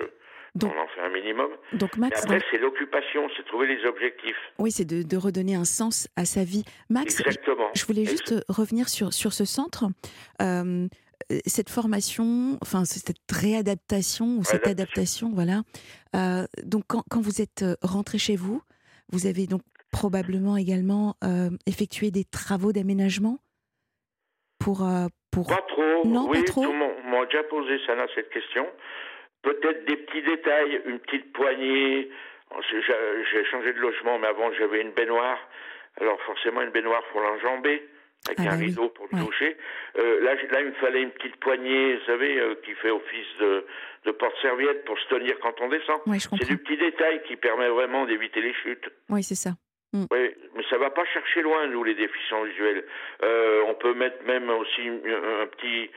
on 0.63 0.67
en 0.67 0.88
fait 0.88 1.01
un 1.01 1.09
minimum. 1.09 1.49
Donc 1.73 1.97
Max, 1.97 2.23
après, 2.23 2.41
c'est 2.51 2.59
l'occupation, 2.59 3.27
c'est 3.35 3.45
trouver 3.45 3.67
les 3.67 3.83
objectifs. 3.85 4.38
Oui, 4.59 4.71
c'est 4.71 4.85
de, 4.85 5.01
de, 5.01 5.17
redonner 5.17 5.55
un 5.55 5.65
sens 5.65 6.07
à 6.15 6.25
sa 6.25 6.43
vie. 6.43 6.63
Max, 6.89 7.19
Exactement. 7.19 7.71
je 7.75 7.85
voulais 7.85 8.05
juste 8.05 8.35
revenir 8.47 8.89
sur, 8.89 9.11
sur 9.11 9.33
ce 9.33 9.45
centre. 9.45 9.85
Euh, 10.41 10.88
cette 11.45 11.69
formation, 11.69 12.57
enfin 12.61 12.85
cette 12.85 13.17
réadaptation 13.31 14.38
ou 14.38 14.43
cette 14.43 14.67
adaptation, 14.67 15.31
voilà. 15.33 15.63
Euh, 16.15 16.45
donc 16.63 16.85
quand, 16.88 17.03
quand, 17.09 17.21
vous 17.21 17.41
êtes 17.41 17.63
rentré 17.81 18.17
chez 18.17 18.35
vous, 18.35 18.61
vous 19.11 19.27
avez 19.27 19.45
donc 19.45 19.61
probablement 19.91 20.58
également 20.58 21.15
euh, 21.24 21.50
effectuer 21.65 22.12
des 22.12 22.25
travaux 22.25 22.72
d'aménagement 22.72 23.39
pour, 24.60 24.86
euh, 24.86 25.08
pour... 25.31 25.48
Pas 25.48 25.63
trop. 25.67 26.05
Non, 26.05 26.27
oui, 26.29 26.39
pas 26.39 26.46
trop. 26.46 26.63
Tout 26.63 26.72
le 26.72 26.77
monde 26.77 26.91
m'a 27.05 27.25
déjà 27.25 27.43
posé 27.43 27.79
ça, 27.86 27.93
cette 28.15 28.29
question. 28.29 28.67
Peut-être 29.41 29.86
des 29.86 29.98
petits 29.98 30.22
détails, 30.22 30.81
une 30.86 31.00
petite 31.00 31.31
poignée. 31.34 32.10
J'ai 32.72 33.46
changé 33.46 33.74
de 33.74 33.79
logement, 33.79 34.19
mais 34.19 34.27
avant 34.27 34.51
j'avais 34.53 34.81
une 34.81 34.91
baignoire. 34.91 35.38
Alors 36.01 36.19
forcément 36.22 36.62
une 36.62 36.72
baignoire 36.72 37.03
pour 37.12 37.22
l'enjamber 37.22 37.88
avec 38.27 38.39
ah 38.39 38.43
un 38.43 38.58
bah 38.58 38.65
rideau 38.65 38.89
pour 38.89 39.08
le 39.12 39.25
toucher. 39.25 39.58
Euh, 39.98 40.22
là, 40.22 40.36
là, 40.36 40.62
il 40.62 40.67
me 40.67 40.74
fallait 40.74 41.01
une 41.01 41.12
petite 41.12 41.38
poignée, 41.38 41.96
vous 41.96 42.05
savez, 42.05 42.38
euh, 42.39 42.55
qui 42.65 42.74
fait 42.74 42.89
office 42.89 43.27
de, 43.39 43.65
de 44.05 44.12
porte-serviette 44.12 44.84
pour 44.86 44.98
se 45.00 45.08
tenir 45.08 45.38
quand 45.41 45.53
on 45.62 45.69
descend. 45.69 46.00
c'est 46.08 46.48
du 46.48 46.58
petit 46.58 46.77
détail 46.77 47.22
qui 47.27 47.36
permet 47.38 47.69
vraiment 47.69 48.05
d'éviter 48.05 48.41
les 48.41 48.53
chutes. 48.53 48.89
Oui, 49.10 49.24
c'est 49.24 49.36
ça. 49.36 49.51
Mm. 49.93 50.05
Oui, 50.12 50.36
mais 50.55 50.63
ça 50.69 50.77
va 50.77 50.91
pas 50.91 51.05
chercher 51.05 51.41
loin, 51.41 51.65
nous, 51.67 51.84
les 51.84 51.96
déficients 51.96 52.43
visuels. 52.43 52.86
Euh, 53.24 53.63
on 53.67 53.74
peut 53.74 53.93
mettre 53.93 54.24
même 54.25 54.50
aussi 54.50 54.88
un, 54.88 55.48
petit 55.48 55.89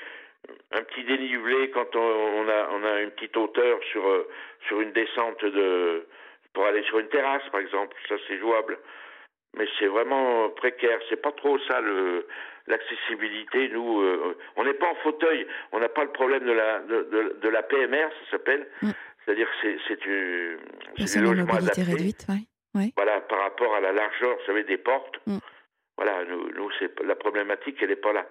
un 0.73 0.83
petit 0.83 1.05
dénivelé 1.05 1.71
quand 1.71 1.95
on, 1.95 2.49
a 2.49 2.69
on 2.73 2.85
a 2.85 3.01
une 3.03 3.11
petite 3.11 3.37
hauteur 3.37 3.79
sur 3.91 4.07
euh, 4.07 4.29
sur 4.67 4.81
une 4.81 4.93
descente 4.93 5.45
de 5.45 6.07
pour 6.55 6.65
aller 6.67 6.83
sur 6.85 6.99
une 6.99 7.09
terrasse, 7.09 7.43
par 7.51 7.61
exemple. 7.61 7.97
Ça, 8.09 8.15
c'est 8.29 8.39
jouable. 8.39 8.79
Mais 9.57 9.67
c'est 9.79 9.87
vraiment 9.87 10.49
précaire. 10.51 10.99
C'est 11.11 11.21
pas 11.21 11.33
trop 11.33 11.59
ça 11.69 11.81
le 11.81 12.27
l'accessibilité. 12.67 13.69
Nous, 13.69 14.01
euh, 14.01 14.37
on 14.57 14.65
n'est 14.65 14.75
pas 14.75 14.87
en 14.87 14.95
fauteuil. 14.97 15.47
On 15.73 15.81
n'a 15.81 15.89
pas 15.89 16.05
le 16.05 16.13
problème 16.13 16.45
de 16.45 16.53
la 16.53 16.81
de, 16.81 17.37
de, 17.43 17.49
la 17.49 17.63
PMR, 17.63 18.09
ça 18.09 18.31
s'appelle. 18.31 18.67
Mm. 18.81 18.91
C'est-à-dire 19.25 19.47
que 19.49 19.55
c'est 19.61 19.77
c'est 19.87 20.01
du, 20.01 20.59
c'est 20.97 21.19
du 21.19 21.25
logement 21.27 21.55
adapté. 21.55 21.83
réduite, 21.83 22.25
ouais. 22.31 22.47
Voilà, 22.97 23.21
par 23.21 23.41
rapport 23.41 23.75
à 23.75 23.81
la 23.81 23.93
largeur, 23.93 24.37
vous 24.37 24.47
savez, 24.47 24.65
des 24.65 24.79
portes. 24.79 25.21
Mm. 25.27 25.39
Voilà, 25.97 26.25
nous, 26.25 26.51
nous 26.53 26.71
c'est 26.79 27.01
la 27.03 27.15
problématique, 27.15 27.79
elle 27.83 27.91
n'est 27.91 27.97
pas 27.97 28.13
là. 28.13 28.27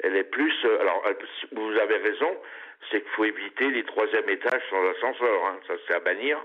Elle 0.00 0.16
est 0.16 0.24
plus. 0.24 0.52
Euh, 0.64 0.80
alors, 0.80 1.04
vous 1.52 1.70
avez 1.78 1.96
raison, 1.98 2.36
c'est 2.90 3.00
qu'il 3.00 3.10
faut 3.10 3.24
éviter 3.24 3.70
les 3.70 3.84
troisième 3.84 4.28
étages 4.28 4.62
sans 4.70 4.84
ascenseur. 4.88 5.46
Hein, 5.46 5.58
ça, 5.66 5.74
c'est 5.86 5.94
à 5.94 6.00
bannir. 6.00 6.38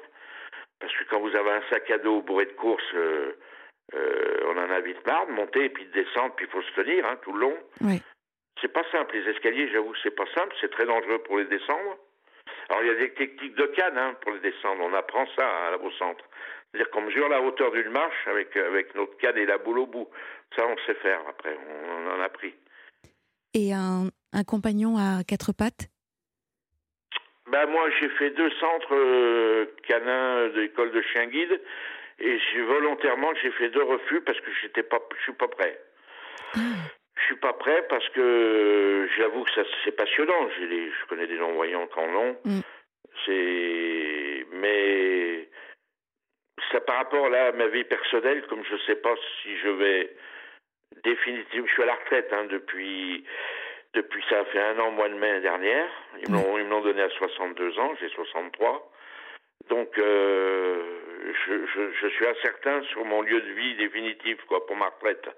Parce 0.80 0.94
que 0.94 1.04
quand 1.06 1.20
vous 1.20 1.36
avez 1.36 1.52
un 1.52 1.64
sac 1.70 1.90
à 1.92 1.98
dos 1.98 2.22
bourré 2.22 2.46
de 2.46 2.54
courses, 2.54 2.94
euh, 2.94 3.34
euh, 3.96 4.38
on 4.46 4.58
en 4.58 4.70
a 4.70 4.80
vite 4.80 5.06
marre 5.06 5.28
de 5.28 5.32
monter 5.32 5.66
et 5.66 5.70
puis 5.70 5.86
de 5.86 5.92
descendre, 5.92 6.36
puis 6.36 6.46
il 6.46 6.52
faut 6.52 6.62
se 6.62 6.72
tenir 6.74 7.06
hein, 7.06 7.18
tout 7.22 7.34
le 7.34 7.40
long. 7.40 7.58
Oui. 7.82 8.02
C'est 8.62 8.72
pas 8.72 8.84
simple. 8.92 9.16
Les 9.16 9.30
escaliers, 9.32 9.70
j'avoue, 9.72 9.94
c'est 10.04 10.16
pas 10.16 10.28
simple. 10.36 10.56
C'est 10.62 10.72
très 10.72 10.86
dangereux 10.86 11.20
pour 11.20 11.38
les 11.38 11.46
descendre. 11.46 11.98
Alors, 12.70 12.84
il 12.84 12.88
y 12.88 12.92
a 12.92 12.96
des 12.96 13.14
techniques 13.14 13.56
de 13.56 13.66
canne 13.68 13.98
hein, 13.98 14.16
pour 14.22 14.32
les 14.32 14.40
descendre. 14.40 14.84
On 14.84 14.94
apprend 14.94 15.26
ça 15.38 15.48
à 15.48 15.78
au 15.78 15.92
centre. 15.92 16.24
C'est-à-dire 16.72 16.92
qu'on 16.92 17.02
mesure 17.02 17.30
la 17.30 17.42
hauteur 17.42 17.72
d'une 17.72 17.90
marche 17.90 18.28
avec, 18.28 18.56
avec 18.56 18.94
notre 18.96 19.18
canne 19.18 19.38
et 19.38 19.46
la 19.46 19.58
boule 19.58 19.80
au 19.80 19.88
bout. 19.88 20.10
Ça, 20.56 20.66
on 20.68 20.78
sait 20.86 20.96
faire 20.96 21.22
après, 21.28 21.56
on 21.56 22.12
en 22.12 22.22
a 22.22 22.30
pris. 22.30 22.54
Et 23.54 23.74
un, 23.74 24.10
un 24.34 24.44
compagnon 24.44 24.98
à 24.98 25.24
quatre 25.24 25.52
pattes? 25.54 25.90
Ben 27.52 27.66
moi, 27.66 27.90
j'ai 28.00 28.10
fait 28.10 28.30
deux 28.32 28.52
centres 28.60 28.94
euh, 28.94 29.66
canins 29.88 30.50
de 30.50 30.62
l'école 30.62 30.92
de 30.92 31.02
chien 31.02 31.26
guide 31.26 31.60
et 32.20 32.38
volontairement 32.68 33.34
j'ai 33.42 33.52
fait 33.52 33.70
deux 33.70 33.84
refus 33.84 34.22
parce 34.22 34.40
que 34.42 34.52
j'étais 34.62 34.84
pas, 34.84 35.00
je 35.18 35.24
suis 35.24 35.34
pas 35.34 35.48
prêt. 35.48 35.80
Ah. 36.56 36.60
Je 37.16 37.24
suis 37.26 37.36
pas 37.38 37.54
prêt 37.54 37.86
parce 37.90 38.08
que 38.10 39.08
j'avoue 39.18 39.44
que 39.44 39.52
ça 39.54 39.62
c'est 39.84 39.92
passionnant. 39.92 40.50
je 40.60 41.06
connais 41.08 41.28
des 41.28 41.38
non 41.38 41.54
voyants 41.54 41.88
qui 41.88 42.00
en 42.00 42.16
ont. 42.16 42.38
Mm. 42.46 42.60
C'est 43.26 44.46
mais 44.54 45.09
ça 46.72 46.82
par 46.82 46.98
rapport 46.98 47.30
là 47.30 47.48
à 47.48 47.52
ma 47.52 47.68
vie 47.68 47.84
personnelle, 47.84 48.46
comme 48.48 48.64
je 48.66 48.74
ne 48.74 48.80
sais 48.80 48.96
pas 48.96 49.14
si 49.42 49.58
je 49.58 49.70
vais 49.70 50.16
définitivement, 51.04 51.68
je 51.68 51.74
suis 51.74 51.84
à 51.84 51.88
la 51.88 51.96
retraite 51.96 52.32
hein, 52.32 52.46
depuis 52.46 53.24
depuis 53.94 54.24
ça 54.30 54.46
fait 54.46 54.60
un 54.60 54.80
an 54.80 54.92
mois 54.92 55.10
de 55.10 55.16
mai 55.16 55.42
dernière. 55.42 55.90
Ils 56.22 56.30
ils 56.30 56.66
m'ont 56.68 56.82
donné 56.82 57.02
à 57.02 57.10
62 57.10 57.80
ans, 57.80 57.94
j'ai 58.00 58.10
63. 58.10 58.92
Donc 59.70 59.98
euh, 59.98 60.82
je, 61.48 61.66
je, 61.66 61.92
je, 62.02 62.08
suis 62.08 62.28
incertain 62.28 62.82
sur 62.84 63.04
mon 63.06 63.22
lieu 63.22 63.42
de 63.42 63.52
vie 63.52 63.76
définitif 63.76 64.38
quoi 64.48 64.66
pour 64.66 64.76
ma 64.76 64.90
retraite. 64.90 65.30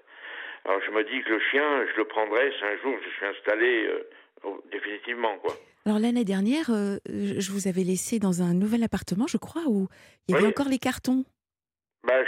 Alors 0.64 0.80
je 0.82 0.90
me 0.90 1.02
dis 1.04 1.22
que 1.22 1.30
le 1.30 1.40
chien, 1.40 1.86
je 1.86 1.96
le 1.96 2.04
prendrai 2.04 2.52
si 2.58 2.64
un 2.64 2.76
jour 2.78 2.96
je 3.04 3.10
suis 3.10 3.26
installé 3.26 3.86
euh, 3.86 4.50
définitivement 4.70 5.36
quoi. 5.38 5.54
Alors 5.84 5.98
l'année 5.98 6.24
dernière, 6.24 6.70
euh, 6.70 6.98
je 7.08 7.50
vous 7.50 7.66
avais 7.66 7.82
laissé 7.82 8.20
dans 8.20 8.42
un 8.42 8.54
nouvel 8.54 8.84
appartement, 8.84 9.26
je 9.26 9.36
crois, 9.36 9.62
où 9.66 9.88
il 10.28 10.34
y 10.34 10.38
avait 10.38 10.46
encore 10.46 10.68
les 10.68 10.78
cartons. 10.78 11.24
Bah, 12.06 12.22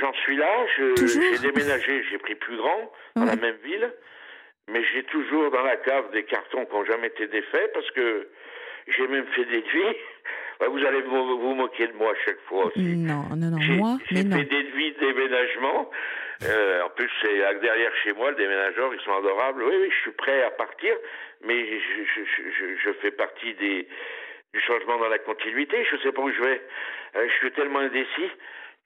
j'en 0.00 0.12
suis 0.24 0.36
là. 0.36 0.66
J'ai 0.76 1.38
déménagé, 1.38 2.02
j'ai 2.10 2.18
pris 2.18 2.34
plus 2.34 2.56
grand 2.56 2.92
dans 3.14 3.24
la 3.24 3.36
même 3.36 3.56
ville, 3.64 3.92
mais 4.70 4.82
j'ai 4.94 5.02
toujours 5.04 5.50
dans 5.50 5.62
la 5.62 5.76
cave 5.76 6.10
des 6.12 6.24
cartons 6.24 6.64
qui 6.64 6.72
n'ont 6.72 6.84
jamais 6.84 7.08
été 7.08 7.26
défaits 7.26 7.72
parce 7.74 7.90
que 7.90 8.28
j'ai 8.88 9.06
même 9.08 9.26
fait 9.34 9.44
des 9.44 9.60
devis. 9.60 9.96
Vous 10.70 10.78
allez 10.78 11.02
vous, 11.02 11.38
vous, 11.38 11.54
moquer 11.54 11.86
de 11.86 11.92
moi 11.92 12.12
à 12.12 12.24
chaque 12.24 12.40
fois 12.48 12.68
aussi. 12.68 12.80
Non, 12.80 13.24
non, 13.36 13.50
non, 13.50 13.58
moi, 13.76 13.98
mais 14.10 14.24
non. 14.24 14.38
J'ai 14.38 14.44
fait 14.44 14.48
des 14.48 14.62
devis 14.62 14.92
de 14.92 15.00
déménagement. 15.00 15.90
Euh, 16.44 16.82
en 16.82 16.90
plus, 16.90 17.10
c'est 17.22 17.60
derrière 17.60 17.94
chez 18.02 18.12
moi, 18.12 18.30
le 18.30 18.36
déménageur, 18.36 18.92
ils 18.94 19.00
sont 19.00 19.16
adorables. 19.16 19.62
Oui, 19.62 19.74
oui, 19.80 19.90
je 19.90 20.00
suis 20.02 20.12
prêt 20.12 20.42
à 20.42 20.50
partir, 20.50 20.94
mais 21.42 21.80
je, 21.80 22.04
je, 22.04 22.50
je, 22.50 22.76
je 22.76 22.92
fais 23.00 23.10
partie 23.10 23.54
des, 23.54 23.88
du 24.52 24.60
changement 24.60 24.98
dans 24.98 25.08
la 25.08 25.18
continuité. 25.18 25.84
Je 25.84 25.96
ne 25.96 26.00
sais 26.00 26.12
pas 26.12 26.22
où 26.22 26.30
je 26.30 26.42
vais. 26.42 26.62
Euh, 27.16 27.28
je 27.28 27.34
suis 27.34 27.52
tellement 27.52 27.80
indécis 27.80 28.30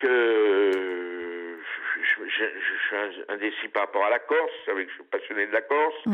que 0.01 0.71
je, 2.03 2.27
suis 2.87 3.25
indécis 3.29 3.69
par 3.69 3.83
rapport 3.83 4.05
à 4.05 4.11
la 4.11 4.19
Corse. 4.19 4.53
Vous 4.61 4.73
savez 4.73 4.85
que 4.85 4.91
je 4.91 4.97
suis 4.97 5.05
passionné 5.05 5.47
de 5.47 5.53
la 5.53 5.63
Corse. 5.63 6.05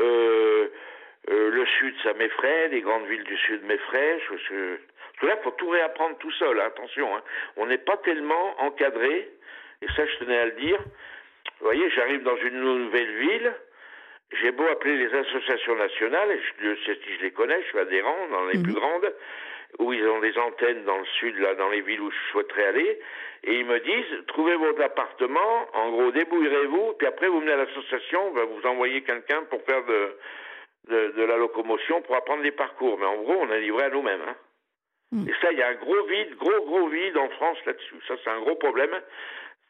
Euh, 0.00 0.68
euh, 1.30 1.50
le 1.50 1.66
Sud, 1.66 1.94
ça 2.02 2.14
m'effraie. 2.14 2.68
Les 2.68 2.80
grandes 2.80 3.06
villes 3.06 3.24
du 3.24 3.36
Sud 3.38 3.64
m'effraient. 3.64 4.20
Je, 4.20 4.36
je... 4.36 4.76
Parce 4.76 5.20
que 5.20 5.26
là, 5.26 5.36
faut 5.42 5.50
tout 5.52 5.68
réapprendre 5.68 6.16
tout 6.18 6.32
seul. 6.32 6.60
Hein, 6.60 6.64
attention, 6.66 7.16
hein. 7.16 7.22
on 7.56 7.66
n'est 7.66 7.78
pas 7.78 7.96
tellement 7.98 8.60
encadré 8.60 9.30
et 9.84 9.86
ça, 9.96 10.06
je 10.06 10.24
tenais 10.24 10.38
à 10.38 10.46
le 10.46 10.52
dire. 10.52 10.78
Vous 11.60 11.66
voyez, 11.66 11.88
j'arrive 11.90 12.22
dans 12.22 12.36
une 12.36 12.60
nouvelle 12.60 13.16
ville. 13.18 13.52
J'ai 14.40 14.50
beau 14.50 14.66
appeler 14.66 14.96
les 14.96 15.14
associations 15.14 15.76
nationales, 15.76 16.30
et 16.32 16.40
je, 16.60 16.74
je 16.74 17.22
les 17.22 17.30
connais, 17.30 17.60
je 17.62 17.68
suis 17.68 17.78
adhérent 17.78 18.28
dans 18.30 18.46
les 18.46 18.58
mhm. 18.58 18.64
plus 18.64 18.74
grandes, 18.74 19.14
où 19.78 19.92
ils 19.92 20.06
ont 20.08 20.20
des 20.20 20.36
antennes 20.38 20.84
dans 20.84 20.98
le 20.98 21.04
sud, 21.18 21.38
là, 21.38 21.54
dans 21.54 21.68
les 21.68 21.82
villes 21.82 22.00
où 22.00 22.10
je 22.10 22.32
souhaiterais 22.32 22.66
aller, 22.66 22.98
et 23.44 23.58
ils 23.58 23.66
me 23.66 23.78
disent, 23.80 24.26
trouvez 24.28 24.56
votre 24.56 24.82
appartement, 24.82 25.68
en 25.74 25.90
gros, 25.90 26.10
débrouillerez-vous, 26.10 26.94
puis 26.94 27.06
après 27.06 27.28
vous 27.28 27.40
venez 27.40 27.52
à 27.52 27.56
l'association, 27.56 28.28
on 28.28 28.30
va 28.30 28.44
vous 28.44 28.66
envoyer 28.66 29.02
quelqu'un 29.02 29.42
pour 29.50 29.62
faire 29.64 29.84
de, 29.84 30.16
de, 30.88 31.22
la 31.22 31.36
locomotion, 31.36 32.00
pour 32.02 32.16
apprendre 32.16 32.42
les 32.42 32.52
parcours. 32.52 32.98
Mais 32.98 33.06
en 33.06 33.22
gros, 33.22 33.36
on 33.40 33.50
est 33.50 33.60
livré 33.60 33.84
à 33.84 33.90
nous-mêmes. 33.90 34.22
Hein. 34.26 34.36
Mhm. 35.12 35.28
Et 35.28 35.32
ça, 35.40 35.52
il 35.52 35.58
y 35.58 35.62
a 35.62 35.68
un 35.68 35.74
gros 35.74 36.04
vide, 36.06 36.36
gros, 36.36 36.64
gros 36.64 36.88
vide 36.88 37.16
en 37.16 37.28
France 37.30 37.58
là-dessus. 37.66 37.96
Ça, 38.08 38.14
c'est 38.22 38.30
un 38.30 38.40
gros 38.40 38.56
problème. 38.56 38.94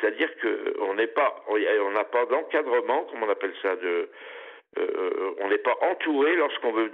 C'est-à-dire 0.05 0.29
qu'on 0.39 0.95
n'est 0.95 1.07
pas, 1.07 1.43
on 1.49 1.91
n'a 1.93 2.05
pas 2.05 2.27
d'encadrement, 2.27 3.05
comme 3.05 3.23
on 3.23 3.31
appelle 3.31 3.55
ça, 3.63 3.75
de, 3.77 4.11
euh, 4.77 5.35
on 5.41 5.49
n'est 5.49 5.59
pas 5.59 5.75
entouré 5.81 6.37
lorsqu'on 6.37 6.73
veut 6.73 6.93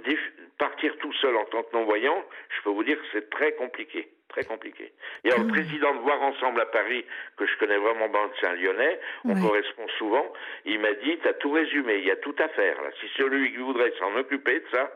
partir 0.57 0.95
tout 0.99 1.11
seul 1.13 1.35
en 1.35 1.43
tant 1.45 1.63
que 1.63 1.75
non-voyant. 1.75 2.23
Je 2.57 2.63
peux 2.63 2.69
vous 2.69 2.85
dire 2.85 2.97
que 2.97 3.05
c'est 3.11 3.29
très 3.29 3.51
compliqué, 3.53 4.07
très 4.29 4.45
compliqué. 4.45 4.93
Il 5.25 5.31
y 5.31 5.33
a 5.33 5.37
le 5.37 5.43
mmh. 5.43 5.51
président 5.51 5.93
de 5.95 5.99
Voir 5.99 6.21
Ensemble 6.21 6.61
à 6.61 6.67
Paris, 6.67 7.03
que 7.35 7.45
je 7.45 7.57
connais 7.57 7.77
vraiment 7.77 8.07
bien, 8.07 8.31
c'est 8.39 8.47
un 8.47 8.53
Lyonnais, 8.53 8.97
on 9.25 9.35
correspond 9.41 9.87
souvent. 9.97 10.31
Il 10.63 10.79
m'a 10.79 10.93
dit, 10.93 11.17
tu 11.21 11.27
as 11.27 11.33
tout 11.33 11.51
résumé, 11.51 11.97
il 11.97 12.05
y 12.05 12.11
a 12.11 12.17
tout 12.17 12.35
à 12.39 12.47
faire. 12.47 12.81
Là. 12.81 12.91
Si 13.01 13.09
celui 13.17 13.51
qui 13.51 13.57
voudrait 13.57 13.91
s'en 13.99 14.15
occuper 14.15 14.61
de 14.61 14.65
ça, 14.71 14.89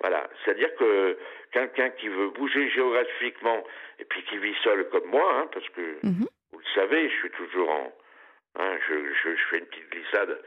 voilà. 0.00 0.28
C'est-à-dire 0.44 0.74
que 0.76 1.16
quelqu'un 1.52 1.88
qui 1.88 2.08
veut 2.08 2.28
bouger 2.28 2.68
géographiquement 2.68 3.64
et 3.98 4.04
puis 4.04 4.22
qui 4.24 4.36
vit 4.36 4.54
seul 4.62 4.90
comme 4.90 5.06
moi, 5.06 5.38
hein, 5.38 5.48
parce 5.54 5.68
que 5.70 5.80
mmh 6.02 6.10
vous 6.20 6.28
le 6.64 6.80
savez, 6.80 7.08
je 7.08 7.14
suis 7.14 7.30
toujours 7.30 7.70
en, 7.70 7.92
hein, 8.58 8.78
je, 8.88 8.94
je, 9.14 9.36
fais 9.50 9.58
une 9.58 9.66
petite 9.66 9.90
glissade, 9.90 10.42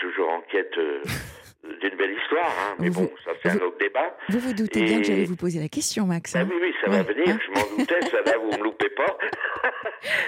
toujours 0.00 0.30
en 0.30 0.40
quête 0.42 0.76
euh, 0.78 1.02
d'une 1.62 1.96
belle 1.96 2.12
histoire, 2.12 2.48
hein, 2.48 2.76
mais 2.78 2.90
bon, 2.90 3.10
ça 3.24 3.32
c'est 3.42 3.50
un 3.50 3.56
autre 3.56 3.78
débat. 3.78 4.16
Vous 4.28 4.38
vous 4.38 4.52
doutez 4.54 4.82
bien 4.82 4.98
que 4.98 5.04
j'allais 5.04 5.24
vous 5.24 5.36
poser 5.36 5.60
la 5.60 5.68
question, 5.68 6.06
Max. 6.06 6.34
Ah, 6.34 6.44
oui, 6.44 6.54
oui, 6.60 6.74
ça 6.82 6.90
va 6.90 7.02
venir, 7.02 7.38
je 7.46 7.50
m'en 7.50 7.76
doutais, 7.76 8.00
ça 8.02 8.22
va, 8.24 8.38
vous 8.38 8.58
me 8.58 8.64
loupez 8.64 8.88
pas. 8.90 9.18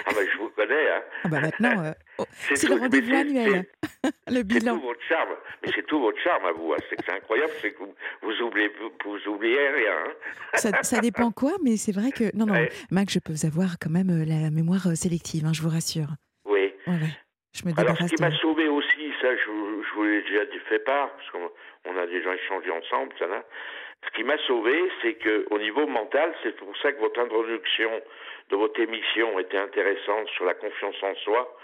ah 0.05 0.11
ben, 0.13 0.27
je 0.31 0.37
vous 0.37 0.49
connais. 0.49 0.89
Hein. 0.91 1.01
Ah 1.23 1.27
bah 1.29 1.41
maintenant, 1.41 1.83
euh, 1.83 1.91
oh, 2.19 2.25
c'est 2.53 2.69
le 2.69 2.75
rendez-vous 2.75 3.15
annuel, 3.15 3.65
le 4.27 4.43
bilan. 4.43 4.75
C'est 4.75 4.81
tout 4.81 4.87
votre 4.87 5.03
charme, 5.09 5.29
mais 5.63 5.71
c'est 5.73 5.87
tout 5.87 5.99
votre 5.99 6.19
charme 6.19 6.45
à 6.45 6.51
vous. 6.51 6.73
Hein. 6.73 6.77
C'est 6.89 7.09
incroyable, 7.09 7.51
c'est 7.61 7.71
que 7.71 7.79
vous, 7.79 7.95
vous, 8.21 8.45
oubliez, 8.45 8.71
vous, 9.03 9.31
oubliez 9.31 9.69
rien. 9.69 9.93
Hein. 10.05 10.11
ça, 10.53 10.83
ça, 10.83 10.99
dépend 10.99 11.31
quoi, 11.31 11.53
mais 11.63 11.77
c'est 11.77 11.93
vrai 11.93 12.11
que 12.11 12.25
non, 12.37 12.45
non, 12.45 12.67
Max, 12.91 13.13
je 13.13 13.19
peux 13.19 13.33
vous 13.33 13.45
avoir 13.45 13.79
quand 13.79 13.89
même 13.89 14.23
la 14.23 14.51
mémoire 14.51 14.95
sélective, 14.95 15.45
hein, 15.45 15.51
je 15.53 15.63
vous 15.63 15.69
rassure. 15.69 16.09
Oui. 16.45 16.73
Ouais. 16.85 16.99
Je 17.53 17.67
me 17.67 17.79
Alors, 17.79 17.95
ce 17.97 18.05
qui 18.05 18.21
m'a 18.21 18.31
sauvé 18.31 18.67
aussi, 18.67 18.82
ça, 19.21 19.35
je, 19.35 19.45
je 19.45 19.93
vous 19.95 20.03
l'ai 20.03 20.21
déjà 20.21 20.45
fait 20.69 20.79
part, 20.79 21.09
parce 21.11 21.29
qu'on 21.31 21.97
a 21.97 22.05
déjà 22.07 22.33
échangé 22.35 22.71
ensemble, 22.71 23.13
ça 23.19 23.27
là. 23.27 23.43
Ce 24.05 24.11
qui 24.11 24.23
m'a 24.23 24.37
sauvé, 24.39 24.91
c'est 25.01 25.13
que 25.13 25.45
au 25.49 25.57
niveau 25.57 25.87
mental, 25.87 26.33
c'est 26.43 26.55
pour 26.55 26.75
ça 26.77 26.91
que 26.91 26.99
votre 26.99 27.19
introduction 27.19 28.01
de 28.49 28.55
votre 28.55 28.79
émission 28.79 29.39
était 29.39 29.57
intéressante 29.57 30.27
sur 30.29 30.45
la 30.45 30.53
confiance 30.53 30.95
en 31.01 31.15
soi, 31.15 31.57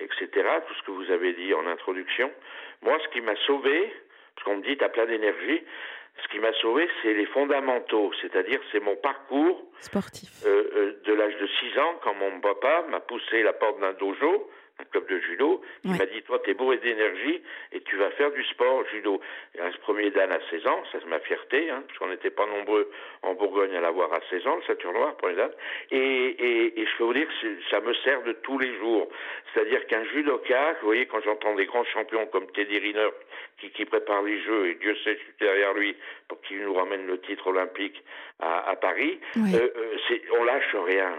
etc. 0.00 0.28
Tout 0.66 0.74
ce 0.74 0.82
que 0.82 0.90
vous 0.90 1.10
avez 1.10 1.34
dit 1.34 1.52
en 1.52 1.66
introduction. 1.66 2.30
Moi, 2.82 2.98
ce 3.04 3.08
qui 3.08 3.20
m'a 3.20 3.36
sauvé, 3.46 3.92
parce 4.34 4.44
qu'on 4.44 4.56
me 4.56 4.62
dit 4.62 4.76
t'as 4.76 4.88
plein 4.88 5.06
d'énergie, 5.06 5.62
ce 6.22 6.28
qui 6.28 6.38
m'a 6.38 6.52
sauvé, 6.54 6.88
c'est 7.02 7.12
les 7.12 7.26
fondamentaux, 7.26 8.12
c'est-à-dire 8.20 8.60
c'est 8.72 8.80
mon 8.80 8.96
parcours 8.96 9.62
sportif 9.80 10.30
euh, 10.46 10.70
euh, 10.74 11.02
de 11.04 11.12
l'âge 11.12 11.36
de 11.38 11.46
6 11.46 11.78
ans, 11.78 11.98
quand 12.02 12.14
mon 12.14 12.40
papa 12.40 12.84
m'a 12.88 13.00
poussé 13.00 13.42
la 13.42 13.52
porte 13.52 13.80
d'un 13.80 13.92
dojo, 13.94 14.48
club 14.90 15.08
de 15.08 15.18
judo, 15.20 15.62
qui 15.82 15.88
m'a 15.88 16.06
dit 16.06 16.22
Toi, 16.22 16.40
t'es 16.44 16.54
bourré 16.54 16.78
d'énergie 16.78 17.42
et 17.72 17.80
tu 17.80 17.96
vas 17.96 18.10
faire 18.12 18.30
du 18.32 18.42
sport 18.44 18.84
judo. 18.90 19.20
Et 19.54 19.58
ce 19.72 19.78
premier 19.78 20.10
Dan 20.10 20.32
à 20.32 20.38
16 20.50 20.66
ans, 20.66 20.82
ça 20.90 20.98
c'est 21.00 21.08
ma 21.08 21.20
fierté, 21.20 21.70
hein, 21.70 21.82
parce 21.86 21.98
qu'on 21.98 22.08
n'était 22.08 22.30
pas 22.30 22.46
nombreux 22.46 22.90
en 23.22 23.34
Bourgogne 23.34 23.74
à 23.76 23.80
l'avoir 23.80 24.12
à 24.12 24.20
16 24.30 24.46
ans, 24.46 24.56
le 24.56 24.62
ceinture 24.62 24.92
noire, 24.92 25.16
premier 25.16 25.36
Dan. 25.36 25.50
Et, 25.90 25.96
et, 25.96 26.80
et 26.80 26.86
je 26.86 26.96
peux 26.98 27.04
vous 27.04 27.14
dire 27.14 27.28
que 27.28 27.46
ça 27.70 27.80
me 27.80 27.94
sert 27.94 28.22
de 28.22 28.32
tous 28.32 28.58
les 28.58 28.76
jours. 28.78 29.08
C'est-à-dire 29.52 29.86
qu'un 29.86 30.04
judoka, 30.04 30.72
vous 30.80 30.86
voyez, 30.86 31.06
quand 31.06 31.20
j'entends 31.22 31.54
des 31.54 31.66
grands 31.66 31.84
champions 31.84 32.26
comme 32.26 32.50
Teddy 32.52 32.78
Riner 32.78 33.10
qui, 33.58 33.70
qui 33.70 33.84
prépare 33.84 34.22
les 34.22 34.40
Jeux, 34.42 34.68
et 34.68 34.74
Dieu 34.74 34.96
sait, 35.04 35.16
je 35.16 35.22
suis 35.22 35.34
derrière 35.40 35.72
lui 35.74 35.96
pour 36.28 36.40
qu'il 36.42 36.60
nous 36.62 36.74
ramène 36.74 37.06
le 37.06 37.20
titre 37.20 37.46
olympique 37.46 38.02
à, 38.40 38.70
à 38.70 38.76
Paris, 38.76 39.20
euh, 39.36 39.70
euh, 39.76 40.18
on 40.38 40.44
lâche 40.44 40.74
rien. 40.74 41.12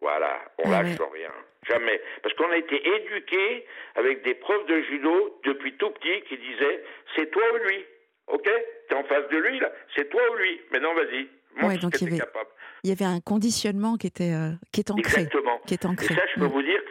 Voilà, 0.00 0.40
on 0.58 0.72
ah 0.72 0.82
lâche 0.82 0.98
rien. 1.12 1.32
Jamais. 1.68 2.00
Parce 2.22 2.34
qu'on 2.36 2.50
a 2.50 2.56
été 2.56 2.76
éduqués 2.76 3.66
avec 3.96 4.22
des 4.22 4.34
profs 4.34 4.66
de 4.66 4.82
judo 4.82 5.40
depuis 5.44 5.76
tout 5.76 5.90
petit 5.90 6.22
qui 6.28 6.36
disaient 6.38 6.84
c'est 7.16 7.30
toi 7.30 7.42
ou 7.54 7.68
lui. 7.68 7.84
Ok? 8.28 8.48
T'es 8.88 8.94
en 8.94 9.04
face 9.04 9.28
de 9.30 9.36
lui, 9.36 9.58
là. 9.60 9.72
C'est 9.96 10.08
toi 10.08 10.20
ou 10.32 10.36
lui. 10.36 10.60
Maintenant, 10.72 10.94
vas-y. 10.94 11.28
Ouais, 11.62 11.78
donc 11.78 11.96
il 12.00 12.04
y, 12.04 12.06
avait, 12.08 12.18
capable. 12.18 12.50
il 12.84 12.90
y 12.90 12.92
avait 12.92 13.04
un 13.04 13.20
conditionnement 13.20 13.96
qui 13.96 14.06
était 14.06 14.32
euh, 14.32 14.50
qui 14.72 14.80
est 14.80 14.90
ancré. 14.90 15.22
Exactement. 15.22 15.58
Qui 15.66 15.74
est 15.74 15.86
ancré. 15.86 16.12
Et 16.12 16.16
ça, 16.16 16.22
je 16.34 16.40
peux 16.40 16.46
mm. 16.46 16.50
vous 16.50 16.62
dire 16.62 16.82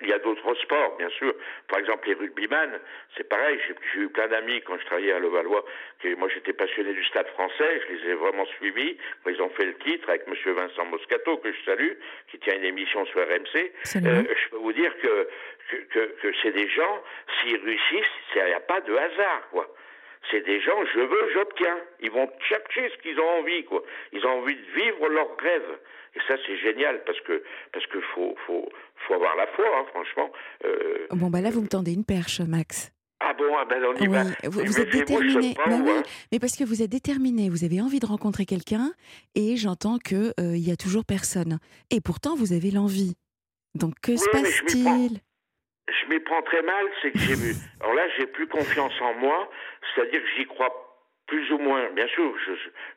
il 0.00 0.08
y 0.08 0.12
a 0.12 0.18
d'autres 0.18 0.54
sports, 0.54 0.96
bien 0.98 1.08
sûr. 1.10 1.34
Par 1.68 1.78
exemple, 1.78 2.08
les 2.08 2.14
rugbyman, 2.14 2.78
c'est 3.16 3.28
pareil. 3.28 3.58
J'ai 3.94 4.00
eu 4.00 4.08
plein 4.08 4.28
d'amis 4.28 4.60
quand 4.62 4.78
je 4.78 4.86
travaillais 4.86 5.12
à 5.12 5.18
Levallois. 5.18 5.64
Que 6.00 6.14
moi, 6.16 6.28
j'étais 6.32 6.52
passionné 6.52 6.92
du 6.92 7.04
stade 7.04 7.28
français. 7.28 7.80
Je 7.88 7.94
les 7.94 8.10
ai 8.10 8.14
vraiment 8.14 8.46
suivis. 8.58 8.96
Ils 9.26 9.42
ont 9.42 9.50
fait 9.50 9.66
le 9.66 9.74
titre 9.78 10.08
avec 10.08 10.26
Monsieur 10.26 10.52
Vincent 10.52 10.84
Moscato, 10.86 11.38
que 11.38 11.52
je 11.52 11.64
salue, 11.64 11.92
qui 12.30 12.38
tient 12.38 12.56
une 12.56 12.64
émission 12.64 13.04
sur 13.06 13.20
RMC. 13.20 13.72
Euh, 13.96 14.24
je 14.44 14.48
peux 14.50 14.56
vous 14.56 14.72
dire 14.72 14.92
que, 14.98 15.28
que, 15.90 16.00
que, 16.20 16.32
c'est 16.42 16.52
des 16.52 16.68
gens, 16.68 17.02
s'ils 17.40 17.62
réussissent, 17.62 18.06
il 18.36 18.44
n'y 18.44 18.52
a 18.52 18.60
pas 18.60 18.80
de 18.80 18.94
hasard, 18.94 19.48
quoi 19.50 19.68
c'est 20.30 20.42
des 20.42 20.60
gens, 20.60 20.84
je 20.94 21.00
veux, 21.00 21.30
j'obtiens. 21.32 21.78
Ils 22.00 22.10
vont 22.10 22.30
chercher 22.48 22.88
ce 22.90 22.96
qu'ils 23.02 23.18
ont 23.18 23.38
envie, 23.40 23.64
quoi. 23.64 23.82
Ils 24.12 24.24
ont 24.26 24.38
envie 24.38 24.54
de 24.54 24.70
vivre 24.72 25.08
leur 25.08 25.36
rêve. 25.38 25.78
Et 26.14 26.20
ça, 26.28 26.34
c'est 26.46 26.56
génial 26.58 27.02
parce 27.04 27.20
que 27.20 27.42
parce 27.72 27.86
que 27.86 28.00
faut 28.14 28.36
faut 28.46 28.68
faut 29.06 29.14
avoir 29.14 29.36
la 29.36 29.46
foi, 29.48 29.64
hein, 29.76 29.84
franchement. 29.90 30.30
Euh, 30.64 31.06
bon 31.10 31.30
bah 31.30 31.40
là, 31.40 31.50
vous 31.50 31.62
me 31.62 31.68
tendez 31.68 31.92
une 31.92 32.04
perche, 32.04 32.40
Max. 32.40 32.92
Ah 33.24 33.34
bon, 33.34 33.56
ah 33.56 33.64
ben 33.64 33.82
on 33.84 33.94
y 33.94 34.08
va. 34.08 34.24
Vous, 34.48 34.80
êtes 34.80 34.90
déterminé. 34.90 35.54
Bah 35.56 35.78
oui, 35.80 35.90
hein. 35.90 36.02
mais 36.32 36.40
parce 36.40 36.56
que 36.56 36.64
vous 36.64 36.82
êtes 36.82 36.90
déterminé, 36.90 37.48
vous 37.48 37.64
avez 37.64 37.80
envie 37.80 38.00
de 38.00 38.06
rencontrer 38.06 38.46
quelqu'un 38.46 38.92
et 39.36 39.56
j'entends 39.56 39.98
que 39.98 40.34
euh, 40.40 40.56
il 40.56 40.68
y 40.68 40.72
a 40.72 40.76
toujours 40.76 41.04
personne. 41.04 41.58
Et 41.90 42.00
pourtant, 42.00 42.34
vous 42.34 42.52
avez 42.52 42.72
l'envie. 42.72 43.14
Donc 43.74 43.94
que 44.02 44.16
se 44.16 44.28
passe-t-il? 44.30 45.20
Je 45.88 46.08
m'y 46.08 46.20
prends 46.20 46.42
très 46.42 46.62
mal, 46.62 46.84
c'est 47.00 47.12
que 47.12 47.18
j'ai 47.18 47.34
vu. 47.34 47.54
Alors 47.80 47.94
là, 47.94 48.02
j'ai 48.18 48.26
plus 48.26 48.48
confiance 48.48 48.92
en 49.00 49.14
moi, 49.14 49.48
c'est-à-dire 49.94 50.20
que 50.20 50.28
j'y 50.36 50.46
crois 50.46 50.91
plus 51.32 51.50
ou 51.50 51.56
moins, 51.56 51.88
bien 51.94 52.06
sûr, 52.08 52.30
je, 52.44 52.52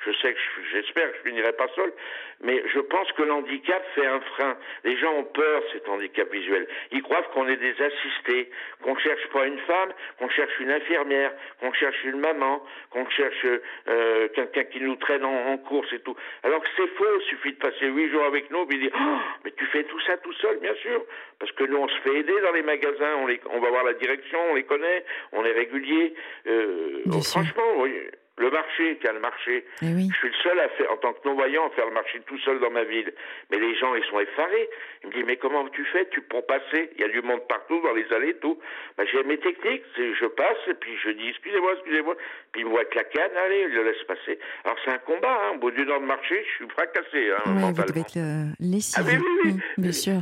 je 0.06 0.18
sais 0.18 0.34
que 0.34 0.40
j'espère 0.74 1.10
que 1.10 1.18
je 1.20 1.30
finirai 1.30 1.54
pas 1.54 1.70
seul, 1.74 1.94
mais 2.42 2.62
je 2.68 2.82
pense 2.82 3.10
que 3.14 3.24
l'handicap 3.24 3.82
fait 3.96 4.06
un 4.06 4.20
frein. 4.20 4.58
Les 4.84 4.98
gens 4.98 5.14
ont 5.14 5.24
peur 5.24 5.64
cet 5.72 5.88
handicap 5.88 6.30
visuel. 6.34 6.68
Ils 6.92 7.02
croient 7.02 7.24
qu'on 7.34 7.48
est 7.48 7.56
des 7.56 7.82
assistés, 7.82 8.52
qu'on 8.84 8.98
cherche 8.98 9.26
pas 9.32 9.46
une 9.46 9.58
femme, 9.60 9.94
qu'on 10.20 10.28
cherche 10.28 10.52
une 10.60 10.70
infirmière, 10.70 11.32
qu'on 11.62 11.72
cherche 11.72 12.04
une 12.04 12.20
maman, 12.20 12.62
qu'on 12.90 13.08
cherche 13.10 13.48
euh, 13.88 14.28
quelqu'un 14.36 14.66
qui 14.66 14.82
nous 14.82 14.98
traîne 14.98 15.24
en, 15.24 15.58
course 15.60 15.94
et 15.94 16.00
tout. 16.00 16.18
Alors 16.44 16.62
que 16.62 16.68
c'est 16.76 16.88
faux, 16.88 17.06
il 17.22 17.26
suffit 17.30 17.54
de 17.54 17.58
passer 17.58 17.88
huit 17.88 18.12
jours 18.12 18.26
avec 18.26 18.52
nous 18.52 18.68
et 18.70 18.78
dire 18.78 18.92
oh, 19.00 19.18
mais 19.46 19.52
tu 19.52 19.66
fais 19.68 19.86
tout 19.86 20.02
ça 20.02 20.18
tout 20.18 20.34
seul, 20.34 20.60
bien 20.60 20.76
sûr, 20.76 21.06
parce 21.40 21.54
que 21.54 21.64
nous 21.64 21.78
on 21.78 21.88
se 21.88 21.98
fait 22.02 22.18
aider 22.18 22.36
dans 22.42 22.52
les 22.52 22.64
magasins, 22.64 23.16
on, 23.20 23.28
les, 23.28 23.40
on 23.50 23.62
va 23.62 23.70
voir 23.70 23.86
la 23.86 23.94
direction, 23.94 24.40
on 24.52 24.56
les 24.56 24.64
connaît, 24.64 25.06
on 25.32 25.46
est 25.46 25.54
régulier. 25.54 26.14
Euh, 26.48 27.02
franchement, 27.24 27.78
oui. 27.78 27.94
Le 28.38 28.52
marché, 28.52 28.98
tiens, 29.00 29.14
le 29.14 29.22
marché. 29.22 29.66
Eh 29.82 29.86
je 29.86 30.18
suis 30.18 30.28
le 30.28 30.34
seul 30.44 30.60
à 30.60 30.68
faire, 30.70 30.92
en 30.92 30.98
tant 30.98 31.14
que 31.14 31.26
non-voyant, 31.26 31.68
à 31.68 31.70
faire 31.70 31.86
le 31.86 31.94
marché 31.94 32.20
tout 32.28 32.38
seul 32.40 32.60
dans 32.60 32.70
ma 32.70 32.84
ville. 32.84 33.14
Mais 33.50 33.58
les 33.58 33.76
gens, 33.76 33.96
ils 33.96 34.04
sont 34.06 34.20
effarés. 34.20 34.70
Ils 35.04 35.10
me 35.10 35.14
disent, 35.14 35.24
mais 35.26 35.38
comment 35.38 35.66
tu 35.70 35.86
fais? 35.86 36.06
Tu 36.10 36.22
pour 36.22 36.46
passer 36.46 36.92
Il 36.96 37.02
y 37.02 37.06
a 37.06 37.08
du 37.08 37.22
monde 37.22 37.48
partout, 37.48 37.82
dans 37.82 37.94
les 37.94 38.12
allées, 38.12 38.36
tout. 38.40 38.60
Ben, 38.98 39.08
j'ai 39.10 39.24
mes 39.24 39.38
techniques. 39.38 39.84
Je 39.96 40.26
passe, 40.26 40.58
et 40.68 40.74
puis 40.74 40.92
je 41.02 41.12
dis, 41.12 41.30
excusez-moi, 41.30 41.74
excusez-moi. 41.76 42.16
Puis 42.52 42.62
ils 42.62 42.66
me 42.66 42.72
voient 42.72 42.82
avec 42.82 42.96
la 42.96 43.06
canne, 43.06 43.38
allez, 43.38 43.68
ils 43.70 43.74
le 43.74 43.84
laissent 43.84 44.04
passer. 44.04 44.38
Alors 44.66 44.78
c'est 44.84 44.92
un 44.92 44.98
combat, 44.98 45.40
hein. 45.46 45.52
Au 45.56 45.60
bout 45.60 45.72
d'une 45.72 45.90
heure 45.90 46.02
de 46.02 46.06
marché, 46.06 46.44
je 46.44 46.56
suis 46.56 46.70
fracassé, 46.70 47.32
hein, 47.32 47.56
ouais, 47.56 47.72
Vous 47.72 47.84
devez 47.84 48.02
être 48.02 48.18
euh. 48.18 48.52
Ah, 48.98 49.02
oui, 49.06 49.14
oui, 49.46 49.54
mmh, 49.54 49.60
bien 49.78 49.92
sûr. 49.92 50.22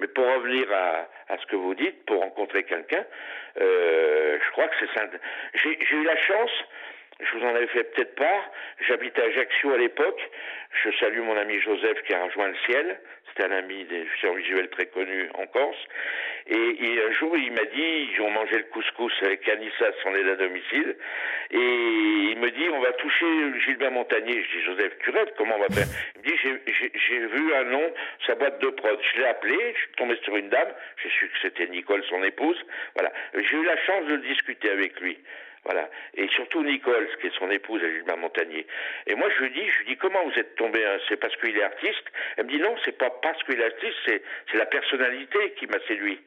Mais 0.00 0.06
pour 0.08 0.24
revenir 0.24 0.66
à, 0.72 1.08
à, 1.32 1.38
ce 1.38 1.46
que 1.46 1.56
vous 1.56 1.74
dites, 1.74 2.04
pour 2.06 2.20
rencontrer 2.20 2.64
quelqu'un, 2.64 3.04
euh, 3.60 4.38
je 4.44 4.50
crois 4.52 4.68
que 4.68 4.74
c'est 4.80 4.92
ça. 4.98 5.06
J'ai 5.54 5.96
eu 5.96 6.04
la 6.04 6.16
chance 6.16 6.50
je 7.20 7.38
vous 7.38 7.44
en 7.44 7.54
avais 7.54 7.66
fait 7.68 7.84
peut-être 7.94 8.14
part. 8.16 8.50
J'habitais 8.88 9.22
à 9.22 9.26
Ajaccio 9.26 9.72
à 9.72 9.78
l'époque. 9.78 10.20
Je 10.82 10.90
salue 10.98 11.20
mon 11.20 11.36
ami 11.36 11.60
Joseph 11.60 12.02
qui 12.02 12.14
a 12.14 12.24
rejoint 12.24 12.48
le 12.48 12.56
ciel. 12.66 12.98
C'était 13.28 13.48
un 13.48 13.56
ami 13.56 13.84
des 13.84 14.06
services 14.20 14.46
visuels 14.46 14.68
très 14.70 14.86
connu 14.86 15.28
en 15.34 15.46
Corse. 15.46 15.78
Et, 16.46 17.00
un 17.08 17.12
jour, 17.12 17.36
il 17.36 17.52
m'a 17.52 17.64
dit, 17.64 18.10
ils 18.12 18.20
ont 18.20 18.30
mangé 18.30 18.56
le 18.56 18.64
couscous 18.64 19.12
avec 19.22 19.48
Anissa, 19.48 19.86
son 20.02 20.14
aide 20.14 20.28
à 20.28 20.36
domicile. 20.36 20.96
Et 21.50 21.56
il 21.56 22.38
me 22.38 22.50
dit, 22.50 22.68
on 22.70 22.80
va 22.80 22.92
toucher 22.92 23.26
Gilbert 23.64 23.92
Montagnier. 23.92 24.42
Je 24.42 24.58
dis, 24.58 24.64
Joseph, 24.64 24.92
tu 25.02 25.12
comment 25.38 25.56
on 25.56 25.60
va 25.60 25.68
faire? 25.68 25.86
Il 26.16 26.22
me 26.22 26.26
dit, 26.26 26.70
j'ai 27.08 27.18
vu 27.18 27.54
un 27.54 27.64
nom, 27.64 27.92
sa 28.26 28.34
boîte 28.34 28.60
de 28.60 28.68
prod. 28.68 28.98
Je 29.14 29.20
l'ai 29.20 29.26
appelé, 29.26 29.56
je 29.74 29.78
suis 29.78 29.92
tombé 29.96 30.16
sur 30.22 30.36
une 30.36 30.48
dame. 30.48 30.68
J'ai 31.02 31.10
su 31.10 31.28
que 31.28 31.38
c'était 31.42 31.66
Nicole, 31.68 32.04
son 32.10 32.22
épouse. 32.22 32.60
Voilà. 32.94 33.12
J'ai 33.34 33.56
eu 33.56 33.64
la 33.64 33.76
chance 33.78 34.06
de 34.06 34.16
discuter 34.16 34.70
avec 34.70 35.00
lui. 35.00 35.18
Voilà. 35.64 35.88
Et 36.14 36.28
surtout 36.28 36.62
Nicole, 36.62 37.08
qui 37.20 37.28
est 37.28 37.38
son 37.38 37.50
épouse 37.50 37.80
Gilbert 37.80 38.18
Montagnier. 38.18 38.66
Et 39.06 39.14
moi, 39.14 39.28
je 39.36 39.44
lui 39.44 39.50
dis, 39.50 39.68
je 39.68 39.78
lui 39.78 39.86
dis, 39.86 39.96
comment 39.96 40.22
vous 40.24 40.38
êtes 40.38 40.54
tombé 40.56 40.84
hein 40.84 40.98
C'est 41.08 41.16
parce 41.16 41.34
qu'il 41.36 41.56
est 41.56 41.62
artiste? 41.62 42.04
Elle 42.36 42.46
me 42.46 42.50
dit, 42.50 42.58
non, 42.58 42.74
c'est 42.84 42.96
pas 42.96 43.10
parce 43.10 43.42
qu'il 43.44 43.58
est 43.60 43.64
artiste, 43.64 43.96
c'est, 44.06 44.22
c'est 44.50 44.58
la 44.58 44.66
personnalité 44.66 45.54
qui 45.58 45.66
m'a 45.66 45.78
séduit. 45.88 46.20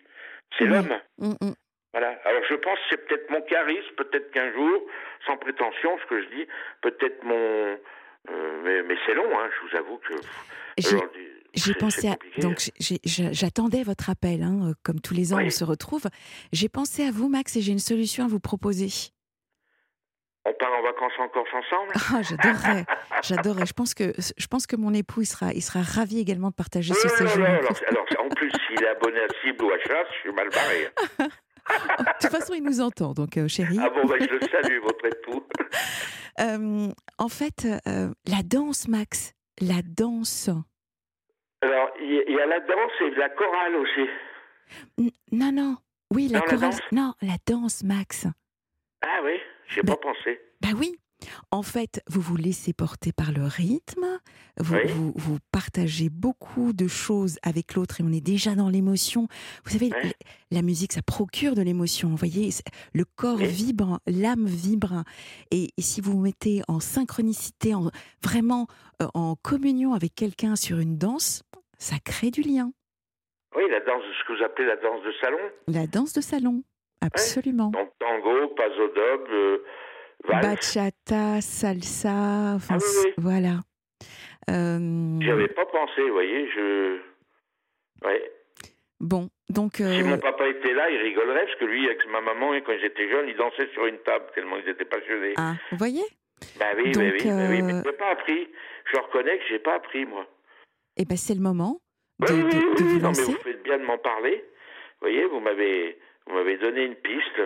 C'est 0.58 0.66
l'homme. 0.66 1.00
Mm, 1.20 1.34
mm. 1.42 1.54
Voilà. 1.94 2.20
Alors 2.26 2.44
je 2.50 2.56
pense 2.56 2.80
que 2.80 2.86
c'est 2.90 3.08
peut-être 3.08 3.30
mon 3.30 3.42
charisme, 3.42 3.96
peut-être 3.96 4.32
qu'un 4.32 4.52
jour, 4.54 4.86
sans 5.26 5.38
prétention, 5.38 5.98
ce 6.00 6.06
que 6.06 6.22
je 6.22 6.28
dis, 6.30 6.48
peut-être 6.82 7.24
mon... 7.24 7.78
Euh, 8.30 8.62
mais, 8.64 8.84
mais 8.84 8.96
c'est 9.06 9.14
long, 9.14 9.40
hein, 9.40 9.50
je 9.56 9.68
vous 9.70 9.78
avoue 9.78 9.98
que... 9.98 10.14
J'ai 11.54 11.74
pensé 11.74 12.08
à. 12.08 12.18
Donc, 12.40 12.70
j'attendais 13.06 13.82
votre 13.82 14.10
appel, 14.12 14.44
hein, 14.44 14.74
comme 14.84 15.00
tous 15.00 15.14
les 15.16 15.34
ans, 15.34 15.40
on 15.42 15.50
se 15.50 15.64
retrouve. 15.64 16.04
J'ai 16.52 16.70
pensé 16.70 17.04
à 17.04 17.12
vous, 17.12 17.30
Max, 17.30 17.56
et 17.56 17.62
j'ai 17.62 17.72
une 17.72 17.80
solution 17.80 18.26
à 18.26 18.28
vous 18.28 18.40
proposer. 18.40 18.90
On 20.50 20.54
part 20.54 20.72
en 20.72 20.82
vacances 20.82 21.12
en 21.20 21.28
Corse 21.28 21.50
ensemble? 21.54 21.92
Ah, 21.96 22.22
J'adorerais, 22.22 22.86
j'adorerais. 23.22 23.66
Je 23.66 23.74
pense 23.74 23.94
que 23.94 24.14
je 24.16 24.48
pense 24.48 24.66
que 24.66 24.78
mon 24.78 24.94
époux 24.94 25.22
il 25.22 25.26
sera, 25.26 25.52
il 25.52 25.62
sera 25.62 25.82
ravi 25.82 26.20
également 26.20 26.50
de 26.52 26.56
partager 26.56 26.94
ce 26.94 27.10
séjour. 27.10 27.44
alors, 27.44 27.74
alors, 27.90 28.06
en 28.20 28.30
plus, 28.30 28.50
s'il 28.66 28.82
est 28.82 28.88
abonné 28.88 29.20
à 29.20 29.28
Cible 29.42 29.66
ou 29.66 29.72
à 29.72 29.80
Chasse, 29.80 30.08
je 30.16 30.20
suis 30.22 30.32
mal 30.32 30.48
barré. 30.50 30.88
de 31.20 32.22
toute 32.22 32.32
façon, 32.32 32.54
il 32.54 32.64
nous 32.64 32.80
entend, 32.80 33.12
donc 33.14 33.36
euh, 33.36 33.50
chérie. 33.50 33.78
Ah 33.82 33.90
bon, 33.90 34.06
bah, 34.08 34.16
je 34.22 34.26
le 34.26 34.40
salue, 34.48 34.80
votre 34.82 35.06
époux. 35.06 35.44
Euh, 36.40 36.90
en 37.18 37.30
fait, 37.30 37.66
euh, 37.88 38.12
la 38.28 38.44
danse, 38.46 38.88
Max, 38.88 39.34
la 39.60 39.82
danse. 39.84 40.52
Alors, 41.64 41.90
il 42.00 42.32
y, 42.32 42.40
a 42.40 42.46
la 42.46 42.60
danse 42.60 42.92
et 43.02 43.10
la 43.16 43.30
chorale 43.30 43.76
aussi. 43.76 45.10
non, 45.32 45.52
non. 45.52 45.78
Oui, 46.14 46.28
la 46.28 46.42
chorale. 46.42 46.76
non, 46.92 47.16
la 47.24 47.38
danse, 47.48 47.84
Max. 47.84 48.28
Ah 49.02 49.22
oui 49.24 49.40
j'ai 49.68 49.82
pas 49.82 49.98
pensé. 49.98 50.40
Bah 50.62 50.70
oui. 50.78 50.98
En 51.52 51.64
fait, 51.64 52.02
vous 52.08 52.22
vous 52.22 52.36
laissez 52.36 52.74
porter 52.74 53.12
par 53.12 53.32
le 53.32 53.44
rythme, 53.44 54.20
vous, 54.60 55.14
vous, 55.16 55.38
partagez 55.52 56.10
beaucoup 56.10 56.74
de 56.74 56.88
choses 56.88 57.38
avec 57.42 57.74
l'autre 57.74 58.00
et 58.00 58.04
on 58.04 58.12
est 58.12 58.22
déjà 58.22 58.54
dans 58.54 58.70
l'émotion. 58.70 59.28
Vous 59.66 59.72
savez, 59.72 59.90
la 60.52 60.62
musique, 60.62 60.94
ça 60.94 61.02
procure 61.02 61.56
de 61.56 61.62
l'émotion. 61.62 62.10
Vous 62.10 62.18
voyez, 62.18 62.50
le 62.94 63.04
corps 63.04 63.38
vibre, 63.38 64.00
l'âme 64.06 64.46
vibre. 64.46 65.04
Et, 65.52 65.70
si 65.80 66.02
vous 66.02 66.14
vous 66.14 66.22
mettez 66.22 66.62
en 66.68 66.80
synchronicité, 66.80 67.74
en, 67.74 67.90
vraiment 68.24 68.68
euh, 69.02 69.08
en 69.14 69.36
communion 69.36 69.94
avec 69.94 70.14
quelqu'un 70.14 70.56
sur 70.56 70.78
une 70.80 70.98
danse, 70.98 71.44
ça 71.80 71.96
crée 72.04 72.32
du 72.32 72.42
lien. 72.42 72.72
Oui, 73.56 73.64
la 73.72 73.80
danse, 73.80 74.04
ce 74.20 74.28
que 74.28 74.38
vous 74.38 74.44
appelez 74.44 74.68
la 74.68 74.76
danse 74.76 75.04
de 75.04 75.12
salon. 75.22 75.40
La 75.68 75.88
danse 75.88 76.14
de 76.14 76.22
salon. 76.22 76.64
Absolument. 77.02 77.70
Donc 77.70 77.92
tango, 78.00 78.48
paso 78.56 78.90
euh, 78.98 79.58
Bachata, 80.28 81.42
salsa, 81.42 82.56
enfin 82.56 82.78
ah 82.80 83.10
voilà. 83.18 83.60
Euh... 84.50 85.20
J'y 85.22 85.30
avais 85.32 85.48
pas 85.50 85.66
pensé, 85.66 86.02
vous 86.02 86.14
voyez, 86.14 86.50
je. 86.52 87.00
Ouais. 88.04 88.32
Bon, 89.00 89.30
donc. 89.50 89.80
Euh... 89.80 89.92
Si 89.98 90.04
mon 90.04 90.18
papa 90.18 90.48
était 90.48 90.74
là, 90.74 90.90
il 90.90 90.98
rigolerait 90.98 91.46
parce 91.46 91.60
que 91.60 91.66
lui, 91.66 91.86
avec 91.86 92.00
ma 92.10 92.22
maman, 92.22 92.54
quand 92.66 92.74
j'étais 92.82 93.10
jeune, 93.10 93.28
il 93.30 93.36
dansait 93.36 93.68
sur 93.74 93.86
une 93.86 94.00
table 94.00 94.26
tellement 94.34 94.58
ils 94.58 94.70
étaient 94.70 94.86
passionnés. 94.86 95.34
Ah, 95.38 95.54
vous 95.72 95.78
voyez? 95.78 96.04
Bah 96.60 96.66
oui, 96.78 96.92
donc, 96.92 97.04
oui, 97.04 97.18
bah 97.26 97.48
oui, 97.50 97.62
mais 97.62 97.74
euh, 97.74 97.82
j'ai 97.86 97.94
pas 97.94 98.12
appris. 98.12 98.48
Je 98.92 98.98
reconnais 99.00 99.38
que 99.40 99.44
j'ai 99.50 99.60
pas 99.60 99.76
appris 99.76 100.06
moi. 100.06 100.26
Eh 100.98 101.06
ben 101.06 101.18
c'est 101.18 101.34
le 101.36 101.42
moment 101.42 101.80
de, 102.20 102.32
Oui, 102.34 102.42
oui, 102.44 102.52
de- 102.52 102.58
oui, 102.58 102.76
de 102.76 102.84
vous 102.84 102.88
non, 102.88 102.94
mais 102.96 103.02
lancer. 103.02 103.24
vous 103.24 103.38
faites 103.44 103.64
bien 103.64 103.78
de 103.78 103.84
m'en 103.84 103.98
parler. 103.98 104.36
Vous 105.00 105.08
voyez, 105.08 105.26
vous 105.26 105.40
m'avez, 105.40 106.00
vous 106.28 106.36
m'avez 106.36 106.58
donné 106.58 106.84
une 106.84 106.96
piste. 106.96 107.42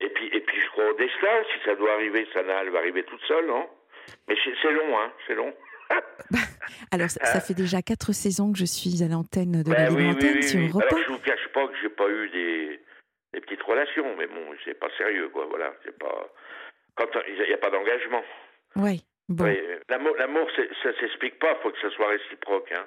Et 0.00 0.08
puis, 0.10 0.26
et 0.32 0.40
puis 0.40 0.60
je 0.60 0.68
crois 0.70 0.90
au 0.90 0.94
destin. 0.94 1.42
Si 1.52 1.64
ça 1.64 1.74
doit 1.76 1.92
arriver, 1.94 2.26
ça 2.32 2.40
elle 2.40 2.70
va 2.70 2.78
arriver 2.78 3.04
toute 3.04 3.22
seule, 3.22 3.46
non? 3.46 3.68
Mais 4.28 4.36
c'est 4.44 4.70
long, 4.72 4.98
hein, 4.98 5.12
c'est 5.26 5.34
long. 5.34 5.54
Alors, 6.92 7.08
ça, 7.10 7.24
ça 7.24 7.40
fait 7.40 7.54
déjà 7.54 7.82
quatre 7.82 8.12
saisons 8.12 8.52
que 8.52 8.58
je 8.58 8.64
suis 8.64 9.02
à 9.02 9.08
l'antenne 9.08 9.62
de 9.62 9.70
la 9.70 9.86
Ben 9.90 9.94
oui, 9.94 10.10
oui, 10.20 10.30
oui, 10.34 10.42
sur. 10.42 10.60
Europe 10.60 10.82
Alors 10.88 10.98
1. 10.98 11.02
je 11.04 11.08
vous 11.12 11.18
cache 11.18 11.48
pas 11.52 11.66
que 11.68 11.74
j'ai 11.82 11.88
pas 11.88 12.08
eu 12.08 12.28
des, 12.30 12.80
des 13.32 13.40
petites 13.40 13.62
relations, 13.62 14.16
mais 14.16 14.26
bon, 14.26 14.44
c'est 14.64 14.78
pas 14.78 14.88
sérieux, 14.96 15.28
quoi. 15.28 15.46
Voilà, 15.46 15.72
c'est 15.84 15.96
pas. 15.98 16.28
Quand 16.96 17.06
il 17.28 17.46
n'y 17.46 17.52
a 17.52 17.58
pas 17.58 17.70
d'engagement. 17.70 18.22
Ouais. 18.76 18.98
Bon. 19.28 19.44
Oui, 19.44 19.58
L'amour, 19.88 20.48
ça 20.82 21.00
s'explique 21.00 21.38
pas. 21.38 21.54
Faut 21.62 21.70
que 21.70 21.80
ça 21.80 21.90
soit 21.90 22.08
réciproque, 22.08 22.72
hein. 22.72 22.86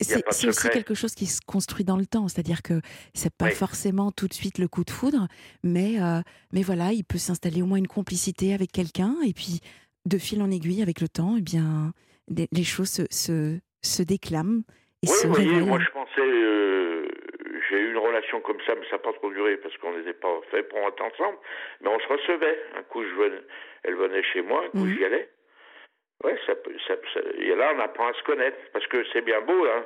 C'est 0.00 0.48
aussi 0.48 0.68
quelque 0.70 0.94
chose 0.94 1.14
qui 1.14 1.26
se 1.26 1.40
construit 1.46 1.84
dans 1.84 1.96
le 1.96 2.06
temps, 2.06 2.28
c'est-à-dire 2.28 2.62
que 2.62 2.80
c'est 3.14 3.32
pas 3.34 3.46
Oui. 3.46 3.52
forcément 3.52 4.10
tout 4.12 4.28
de 4.28 4.34
suite 4.34 4.58
le 4.58 4.68
coup 4.68 4.84
de 4.84 4.90
foudre, 4.90 5.28
mais, 5.62 6.00
euh, 6.00 6.20
mais 6.52 6.62
voilà, 6.62 6.92
il 6.92 7.04
peut 7.04 7.18
s'installer 7.18 7.62
au 7.62 7.66
moins 7.66 7.78
une 7.78 7.88
complicité 7.88 8.54
avec 8.54 8.72
quelqu'un, 8.72 9.14
et 9.26 9.32
puis 9.32 9.60
de 10.06 10.18
fil 10.18 10.40
en 10.42 10.50
aiguille 10.50 10.82
avec 10.82 11.00
le 11.00 11.08
temps, 11.08 11.34
eh 11.38 11.42
bien, 11.42 11.92
les, 12.28 12.48
les 12.52 12.64
choses 12.64 12.88
se, 12.88 13.02
se, 13.10 13.58
se 13.82 14.02
déclament 14.02 14.62
et 15.02 15.08
Oui, 15.08 15.14
se 15.16 15.26
révèlent. 15.28 15.66
moi 15.66 15.78
je 15.80 15.90
pensais, 15.90 16.20
euh, 16.20 17.06
j'ai 17.68 17.76
eu 17.78 17.90
une 17.90 17.98
relation 17.98 18.40
comme 18.40 18.58
ça, 18.66 18.74
mais 18.74 18.84
ça 18.86 18.96
n'a 18.96 19.02
pas 19.02 19.12
trop 19.12 19.30
duré 19.30 19.56
parce 19.58 19.76
qu'on 19.78 19.96
n'était 19.96 20.14
pas 20.14 20.40
fait 20.50 20.62
pour 20.64 20.78
être 20.78 21.02
ensemble. 21.02 21.38
Mais 21.82 21.88
on 21.88 21.98
se 22.00 22.06
recevait. 22.08 22.58
Un 22.78 22.82
coup, 22.84 23.02
je 23.02 23.14
venais, 23.14 23.42
elle 23.84 23.94
venait 23.96 24.22
chez 24.32 24.42
moi, 24.42 24.64
un 24.66 24.70
coup, 24.70 24.84
Mhm. 24.84 24.96
j'y 24.96 25.04
allais. 25.04 25.28
Ouais, 26.24 26.36
ça 26.46 26.54
peut, 26.54 26.74
ça, 26.86 26.94
ça- 27.14 27.20
et 27.38 27.54
là, 27.54 27.72
on 27.74 27.80
apprend 27.80 28.08
à 28.08 28.12
se 28.14 28.22
connaître 28.24 28.56
parce 28.72 28.86
que 28.88 29.04
c'est 29.12 29.22
bien 29.24 29.40
beau, 29.40 29.64
hein, 29.66 29.84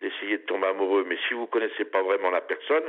d'essayer 0.00 0.38
de 0.38 0.42
tomber 0.44 0.66
amoureux, 0.68 1.04
mais 1.08 1.16
si 1.28 1.34
vous 1.34 1.46
connaissez 1.46 1.84
pas 1.84 2.02
vraiment 2.02 2.30
la 2.30 2.40
personne, 2.40 2.84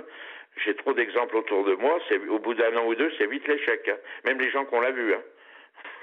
j'ai 0.63 0.75
trop 0.75 0.93
d'exemples 0.93 1.35
autour 1.37 1.63
de 1.65 1.73
moi. 1.75 1.99
C'est 2.09 2.19
au 2.27 2.39
bout 2.39 2.53
d'un 2.53 2.75
an 2.77 2.85
ou 2.85 2.93
deux, 2.95 3.11
c'est 3.17 3.25
vite 3.27 3.47
l'échec. 3.47 3.87
hein. 3.89 3.97
Même 4.25 4.39
les 4.39 4.51
gens 4.51 4.65
qu'on 4.65 4.79
l'a 4.81 4.91
vu. 4.91 5.13
Hein. 5.13 5.21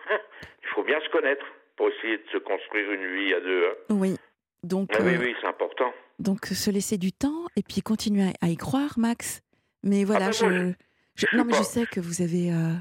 Il 0.62 0.68
faut 0.74 0.83
bien 0.83 1.00
se 1.00 1.09
connaître 1.11 1.44
pour 1.76 1.88
essayer 1.88 2.18
de 2.18 2.24
se 2.33 2.38
construire 2.38 2.90
une 2.92 3.14
vie 3.16 3.35
à 3.35 3.40
deux. 3.40 3.66
hein. 3.66 3.74
Oui. 3.90 4.16
Donc, 4.62 4.90
Ah 4.92 4.98
oui, 5.03 5.14
euh, 5.14 5.18
oui, 5.20 5.35
c'est 5.40 5.46
important. 5.46 5.92
donc 6.18 6.44
se 6.46 6.70
laisser 6.70 6.98
du 6.98 7.12
temps 7.12 7.46
et 7.57 7.62
puis 7.62 7.81
continuer 7.81 8.24
à, 8.42 8.48
y 8.48 8.57
croire, 8.57 8.98
Max. 8.98 9.40
Mais 9.83 10.05
voilà, 10.05 10.26
ben 10.26 10.33
je, 10.33 10.72
je- 11.14 11.26
je 11.31 11.37
non, 11.37 11.44
mais 11.44 11.55
je 11.55 11.59
pas. 11.59 11.64
sais 11.64 11.87
que 11.87 11.98
vous 12.00 12.20
avez, 12.20 12.50
euh, 12.53 12.74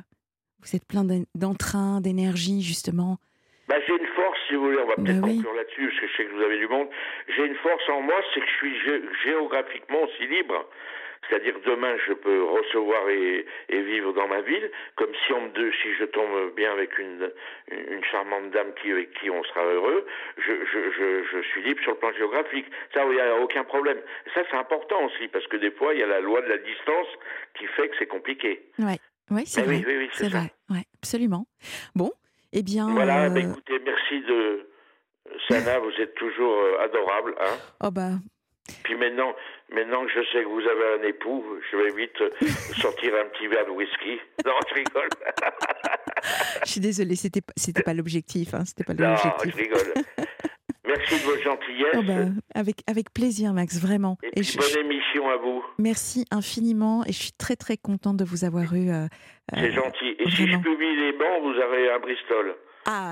vous 0.62 0.76
êtes 0.76 0.86
plein 0.86 1.06
d'en- 1.06 1.24
d'entrain, 1.36 2.02
d'énergie 2.02 2.62
justement. 2.62 3.17
Bah, 3.70 3.76
j'ai 3.88 3.94
une 3.96 4.08
force, 4.08 4.40
si 4.48 4.56
vous 4.56 4.64
voulez, 4.66 4.80
on 4.80 4.88
va 4.88 4.96
Bah 4.98 5.04
peut-être 5.06 5.24
oui. 5.24 5.36
conclure 5.38 5.54
là-dessus, 5.54 5.88
parce 5.90 6.00
que 6.02 6.08
je 6.08 6.18
sais 6.18 6.26
que 6.26 6.34
vous 6.34 6.42
avez 6.42 6.58
du 6.58 6.68
monde. 6.68 6.90
J'ai 7.28 7.46
une 7.46 7.56
force 7.58 7.88
en 7.90 8.02
moi, 8.02 8.20
c'est 8.34 8.40
que 8.42 8.48
je 8.48 8.56
suis 8.58 8.76
gé- 8.80 9.04
géographiquement 9.24 10.02
aussi 10.04 10.26
libre. 10.28 10.68
C'est-à-dire 11.30 11.54
demain, 11.66 11.96
je 12.08 12.14
peux 12.14 12.42
recevoir 12.44 13.08
et, 13.10 13.46
et 13.68 13.82
vivre 13.82 14.14
dans 14.14 14.28
ma 14.28 14.42
ville, 14.42 14.72
comme 14.96 15.12
si 15.28 15.34
on 15.34 15.42
me 15.42 15.72
si 15.74 15.94
je 16.00 16.06
tombe 16.06 16.56
bien 16.56 16.72
avec 16.72 16.98
une, 16.98 17.30
une, 17.72 17.94
une 17.98 18.04
charmante 18.06 18.50
dame 18.52 18.74
qui, 18.82 18.92
avec 18.92 19.12
qui 19.20 19.30
on 19.30 19.44
sera 19.44 19.64
heureux, 19.66 20.06
je, 20.38 20.54
je, 20.66 20.92
je, 20.98 21.24
je 21.32 21.42
suis 21.50 21.62
libre 21.62 21.82
sur 21.84 21.92
le 21.92 21.98
plan 21.98 22.12
géographique. 22.14 22.66
Ça, 22.94 23.04
il 23.06 23.12
n'y 23.12 23.20
a 23.20 23.36
aucun 23.36 23.66
problème. 23.66 24.02
Ça, 24.34 24.42
c'est 24.50 24.58
important 24.58 25.04
aussi, 25.06 25.28
parce 25.28 25.46
que 25.48 25.58
des 25.58 25.72
fois, 25.72 25.94
il 25.94 26.00
y 26.00 26.04
a 26.04 26.08
la 26.08 26.22
loi 26.22 26.42
de 26.42 26.48
la 26.48 26.58
distance 26.58 27.08
qui 27.56 27.68
fait 27.68 27.90
que 27.90 27.96
c'est 28.00 28.08
compliqué. 28.08 28.64
Ouais, 28.80 28.98
ouais, 29.30 29.44
c'est 29.46 29.62
Eh 29.62 29.66
vrai. 29.66 29.76
oui, 29.76 29.84
oui, 29.86 29.98
oui, 29.98 30.10
c'est 30.14 30.24
c'est 30.24 30.32
ça. 30.32 30.38
vrai, 30.40 30.48
ouais, 30.72 30.86
absolument. 31.04 31.46
Bon, 31.96 32.12
eh 32.54 32.64
bien. 32.64 32.90
Voilà, 32.92 33.26
euh, 33.26 33.30
bah, 33.30 33.40
écoutez, 33.40 33.80
merci 33.86 34.22
de... 34.22 34.70
Sana, 35.48 35.80
vous 35.80 35.92
êtes 36.02 36.16
toujours 36.16 36.54
euh, 36.64 36.84
adorable, 36.84 37.36
hein 37.40 37.58
oh 37.84 37.92
bah, 37.92 38.12
Puis 38.84 38.96
maintenant, 38.96 39.34
maintenant 39.72 40.04
que 40.06 40.12
je 40.12 40.22
sais 40.32 40.44
que 40.44 40.48
vous 40.50 40.62
avez 40.68 41.00
un 41.00 41.08
époux, 41.08 41.46
je 41.72 41.78
vais 41.78 41.92
vite 41.96 42.20
euh, 42.22 42.30
sortir 42.82 43.14
un 43.16 43.30
petit 43.30 43.48
verre 43.48 43.66
de 43.66 43.72
whisky. 43.72 44.20
Non, 44.46 44.54
je 44.70 44.74
rigole. 44.76 45.10
je 46.66 46.70
suis 46.72 46.80
désolée, 46.82 47.16
c'était 47.16 47.42
c'était 47.56 47.84
pas 47.84 47.94
l'objectif, 47.94 48.54
hein, 48.54 48.64
c'était 48.66 48.84
pas 48.84 48.94
Non, 48.94 49.16
je 49.16 49.28
l'objectif. 49.28 49.56
rigole. 49.56 50.04
Merci 50.89 51.15
de 51.19 51.25
votre 51.25 51.41
gentillesse. 51.43 51.95
Oh 51.95 52.02
bah, 52.04 52.32
avec, 52.56 52.78
avec 52.88 53.13
plaisir, 53.13 53.54
Max, 53.54 53.80
vraiment. 53.80 54.17
Et 54.23 54.28
Et 54.28 54.41
puis 54.41 54.43
je- 54.43 54.58
bonne 54.58 54.86
émission 54.86 55.30
à 55.30 55.38
vous. 55.38 55.63
merci 55.78 56.25
infiniment 56.32 57.04
et 57.06 57.12
je 57.13 57.17
suis 57.21 57.32
très 57.32 57.56
très 57.56 57.78
contente 57.78 58.17
de 58.17 58.25
vous 58.25 58.43
avoir 58.43 58.73
eu. 58.73 58.89
euh, 58.89 59.08
C'est 59.54 59.60
euh, 59.69 59.71
gentil. 59.71 60.15
Et 60.19 60.30
si 60.32 60.47
je 60.47 60.58
publie 60.58 60.95
les 60.95 61.12
bancs, 61.13 61.41
vous 61.43 61.54
aurez 61.54 61.91
un 61.91 61.99
Bristol. 61.99 62.56
Ah, 62.86 63.12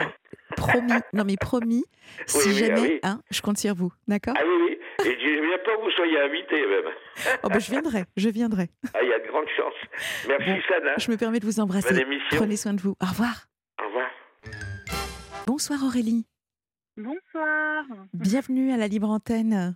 promis. 0.56 0.92
Non 1.14 1.24
mais 1.26 1.36
promis. 1.40 1.84
si 2.26 2.50
oui, 2.50 2.56
ah 2.64 2.66
jamais, 2.76 2.82
oui. 2.82 3.00
hein, 3.04 3.22
je 3.30 3.42
compte 3.42 3.58
sur 3.58 3.76
vous, 3.76 3.92
d'accord 4.08 4.34
Ah 4.38 4.44
oui, 4.46 4.56
oui. 4.70 4.78
Et 5.06 5.20
je 5.20 5.28
ne 5.28 5.46
viens 5.48 5.58
pas 5.60 5.76
que 5.76 5.82
vous 5.84 5.92
soyez 5.92 6.20
invité 6.20 6.56
même. 6.66 6.92
Oh 7.44 7.50
bah, 7.50 7.60
je 7.60 7.70
viendrai, 7.70 8.06
je 8.16 8.30
viendrai. 8.30 8.70
Ah, 8.96 9.00
il 9.04 9.10
y 9.10 9.14
a 9.14 9.20
de 9.20 9.28
grandes 9.28 9.50
chances. 9.56 10.28
Merci 10.28 10.52
Bon. 10.52 10.62
Sana. 10.70 10.94
Je 10.98 11.12
me 11.12 11.18
permets 11.18 11.40
de 11.40 11.46
vous 11.46 11.60
embrasser. 11.60 11.90
Bonne 11.94 12.00
émission. 12.12 12.38
Prenez 12.38 12.56
soin 12.58 12.74
de 12.74 12.82
vous. 12.82 12.96
Au 13.02 13.06
revoir. 13.06 13.46
Au 13.84 13.86
revoir. 13.88 14.10
Bonsoir 15.46 15.80
Aurélie. 15.84 16.26
Bonsoir. 16.98 17.86
Bienvenue 18.16 18.72
à 18.72 18.78
la 18.78 18.88
Libre 18.88 19.12
Antenne. 19.12 19.76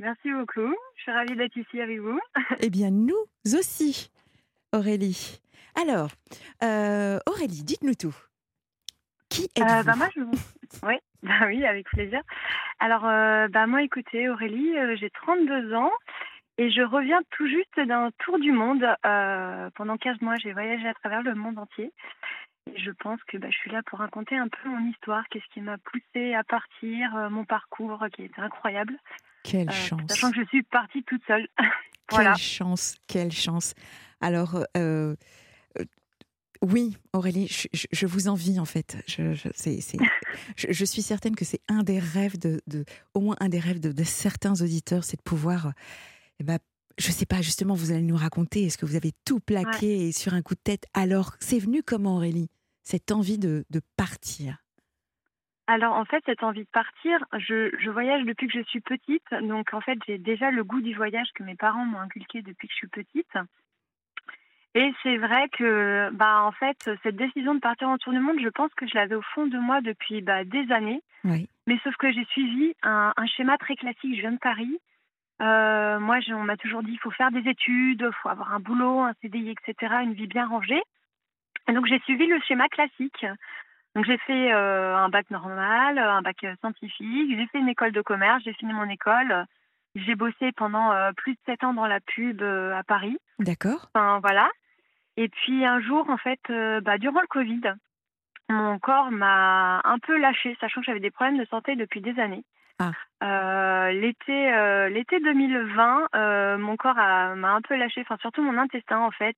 Merci 0.00 0.32
beaucoup. 0.32 0.74
Je 0.96 1.02
suis 1.02 1.12
ravie 1.12 1.36
d'être 1.36 1.56
ici 1.56 1.80
avec 1.80 2.00
vous. 2.00 2.18
Eh 2.60 2.68
bien, 2.68 2.90
nous 2.90 3.14
aussi, 3.56 4.10
Aurélie. 4.72 5.40
Alors, 5.80 6.10
euh, 6.64 7.20
Aurélie, 7.26 7.62
dites-nous 7.62 7.94
tout. 7.94 8.16
Qui 9.28 9.44
êtes-vous 9.44 9.62
Euh, 9.72 9.82
bah, 9.84 9.94
moi, 9.96 10.08
je... 10.16 10.20
oui, 10.82 10.96
bah 11.22 11.46
oui, 11.46 11.64
avec 11.64 11.86
plaisir. 11.90 12.20
Alors, 12.80 13.06
euh, 13.06 13.46
bah, 13.46 13.68
moi, 13.68 13.84
écoutez, 13.84 14.28
Aurélie, 14.28 14.74
j'ai 14.98 15.10
32 15.10 15.74
ans 15.74 15.92
et 16.58 16.72
je 16.72 16.82
reviens 16.82 17.20
tout 17.30 17.46
juste 17.46 17.78
d'un 17.86 18.10
tour 18.18 18.40
du 18.40 18.50
monde. 18.50 18.84
Pendant 19.76 19.96
15 19.96 20.20
mois, 20.22 20.34
j'ai 20.42 20.52
voyagé 20.52 20.88
à 20.88 20.94
travers 20.94 21.22
le 21.22 21.36
monde 21.36 21.58
entier. 21.58 21.92
Je 22.74 22.90
pense 22.90 23.20
que 23.28 23.36
bah, 23.38 23.48
je 23.50 23.56
suis 23.56 23.70
là 23.70 23.82
pour 23.84 23.98
raconter 24.00 24.36
un 24.36 24.48
peu 24.48 24.68
mon 24.68 24.90
histoire, 24.90 25.24
qu'est-ce 25.30 25.44
qui 25.54 25.60
m'a 25.60 25.78
poussée 25.78 26.34
à 26.34 26.42
partir, 26.44 27.14
euh, 27.16 27.30
mon 27.30 27.44
parcours 27.44 28.04
qui 28.14 28.22
était 28.24 28.40
incroyable. 28.40 28.94
Quelle 29.44 29.68
Euh, 29.68 29.72
chance. 29.72 30.00
sachant 30.08 30.30
que 30.32 30.40
je 30.40 30.46
suis 30.48 30.62
partie 30.64 31.02
toute 31.04 31.22
seule. 31.26 31.46
voilà. 32.10 32.32
Quelle 32.32 32.42
chance, 32.42 32.96
quelle 33.06 33.30
chance. 33.32 33.74
Alors, 34.20 34.56
euh, 34.76 35.14
euh, 35.78 35.84
oui, 36.62 36.96
Aurélie, 37.12 37.46
je, 37.48 37.68
je- 37.72 37.86
je 37.92 38.06
vous 38.06 38.28
envie 38.28 38.58
en 38.58 38.64
fait. 38.64 38.96
Je, 40.56 40.84
suis 40.84 41.02
certaine 41.02 41.34
que 41.36 41.44
c'est 41.44 41.60
un 41.68 41.82
des 41.82 41.98
rêves 41.98 42.38
de, 42.38 42.60
de- 42.66 42.84
au 43.14 43.20
moins 43.20 43.36
un 43.40 43.48
des 43.48 43.58
rêves 43.60 43.80
de, 43.80 43.92
de 43.92 44.04
certains 44.04 44.60
auditeurs, 44.62 45.04
c'est 45.04 45.16
de 45.16 45.22
pouvoir, 45.22 45.72
eh 46.40 46.44
ben, 46.44 46.58
je 46.98 47.10
sais 47.10 47.26
pas, 47.26 47.42
justement, 47.42 47.74
vous 47.74 47.92
allez 47.92 48.02
nous 48.02 48.16
raconter, 48.16 48.64
est-ce 48.64 48.78
que 48.78 48.86
vous 48.86 48.96
avez 48.96 49.12
tout 49.24 49.40
plaqué 49.40 50.08
et 50.08 50.12
sur 50.12 50.34
un 50.34 50.42
coup 50.42 50.54
de 50.54 50.60
tête 50.60 50.86
Alors, 50.94 51.32
c'est 51.40 51.58
venu 51.58 51.82
comment, 51.82 52.16
Aurélie 52.16 52.48
Cette 52.82 53.12
envie 53.12 53.38
de, 53.38 53.64
de 53.70 53.80
partir? 53.96 54.58
Alors 55.68 55.94
en 55.94 56.04
fait, 56.04 56.22
cette 56.26 56.44
envie 56.44 56.62
de 56.62 56.70
partir, 56.72 57.18
je, 57.32 57.74
je 57.80 57.90
voyage 57.90 58.24
depuis 58.24 58.46
que 58.46 58.56
je 58.56 58.64
suis 58.66 58.80
petite. 58.80 59.24
Donc 59.42 59.74
en 59.74 59.80
fait, 59.80 59.98
j'ai 60.06 60.16
déjà 60.16 60.52
le 60.52 60.62
goût 60.62 60.80
du 60.80 60.94
voyage 60.94 61.26
que 61.34 61.42
mes 61.42 61.56
parents 61.56 61.84
m'ont 61.84 61.98
inculqué 61.98 62.40
depuis 62.42 62.68
que 62.68 62.72
je 62.72 62.78
suis 62.78 62.88
petite. 62.88 63.36
Et 64.76 64.92
c'est 65.02 65.16
vrai 65.16 65.48
que, 65.48 66.10
bah, 66.12 66.42
en 66.42 66.52
fait, 66.52 66.76
cette 67.02 67.16
décision 67.16 67.54
de 67.54 67.60
partir 67.60 67.88
en 67.88 67.96
tour 67.96 68.12
du 68.12 68.20
monde, 68.20 68.36
je 68.42 68.48
pense 68.50 68.70
que 68.74 68.86
je 68.86 68.94
l'avais 68.94 69.14
au 69.14 69.22
fond 69.34 69.46
de 69.46 69.58
moi 69.58 69.80
depuis 69.80 70.20
bah, 70.20 70.44
des 70.44 70.70
années. 70.70 71.02
Oui. 71.24 71.48
Mais 71.66 71.78
sauf 71.82 71.96
que 71.96 72.12
j'ai 72.12 72.26
suivi 72.26 72.74
un, 72.82 73.12
un 73.16 73.26
schéma 73.26 73.56
très 73.58 73.74
classique. 73.74 74.14
Je 74.14 74.20
viens 74.20 74.32
de 74.32 74.38
Paris. 74.38 74.78
Euh, 75.42 75.98
moi, 75.98 76.18
on 76.30 76.42
m'a 76.42 76.56
toujours 76.56 76.82
dit 76.82 76.92
il 76.92 76.98
faut 76.98 77.10
faire 77.10 77.30
des 77.30 77.48
études, 77.48 78.06
il 78.06 78.16
faut 78.22 78.28
avoir 78.28 78.54
un 78.54 78.60
boulot, 78.60 79.00
un 79.00 79.12
CDI, 79.20 79.50
etc., 79.50 79.94
une 80.02 80.14
vie 80.14 80.26
bien 80.26 80.46
rangée. 80.46 80.82
Et 81.68 81.72
donc, 81.72 81.86
j'ai 81.86 81.98
suivi 82.00 82.26
le 82.26 82.40
schéma 82.40 82.68
classique. 82.68 83.26
Donc, 83.94 84.04
j'ai 84.04 84.18
fait 84.18 84.52
euh, 84.52 84.96
un 84.96 85.08
bac 85.08 85.30
normal, 85.30 85.98
un 85.98 86.22
bac 86.22 86.36
euh, 86.44 86.54
scientifique, 86.60 87.36
j'ai 87.36 87.46
fait 87.48 87.58
une 87.58 87.68
école 87.68 87.92
de 87.92 88.02
commerce, 88.02 88.42
j'ai 88.44 88.52
fini 88.54 88.72
mon 88.72 88.88
école. 88.88 89.46
J'ai 89.94 90.14
bossé 90.14 90.52
pendant 90.52 90.92
euh, 90.92 91.12
plus 91.16 91.32
de 91.32 91.38
sept 91.46 91.64
ans 91.64 91.72
dans 91.72 91.86
la 91.86 92.00
pub 92.00 92.42
euh, 92.42 92.76
à 92.76 92.82
Paris. 92.82 93.16
D'accord 93.38 93.88
Enfin, 93.94 94.20
voilà. 94.20 94.50
Et 95.16 95.28
puis 95.28 95.64
un 95.64 95.80
jour, 95.80 96.10
en 96.10 96.18
fait, 96.18 96.40
bah, 96.82 96.98
durant 96.98 97.22
le 97.22 97.26
Covid, 97.26 97.62
mon 98.50 98.78
corps 98.78 99.10
m'a 99.10 99.80
un 99.84 99.98
peu 99.98 100.18
lâché, 100.18 100.54
sachant 100.60 100.80
que 100.80 100.86
j'avais 100.86 101.00
des 101.00 101.10
problèmes 101.10 101.38
de 101.38 101.46
santé 101.46 101.74
depuis 101.74 102.02
des 102.02 102.18
années. 102.20 102.44
Ah. 102.78 102.92
Euh, 103.22 103.92
l'été, 103.92 104.52
euh, 104.52 104.88
l'été 104.88 105.20
2020, 105.20 106.08
euh, 106.14 106.58
mon 106.58 106.76
corps 106.76 106.98
a- 106.98 107.34
m'a 107.34 107.52
un 107.54 107.62
peu 107.62 107.76
lâché, 107.76 108.02
enfin 108.02 108.16
surtout 108.20 108.42
mon 108.42 108.58
intestin 108.58 108.98
en 108.98 109.10
fait. 109.10 109.36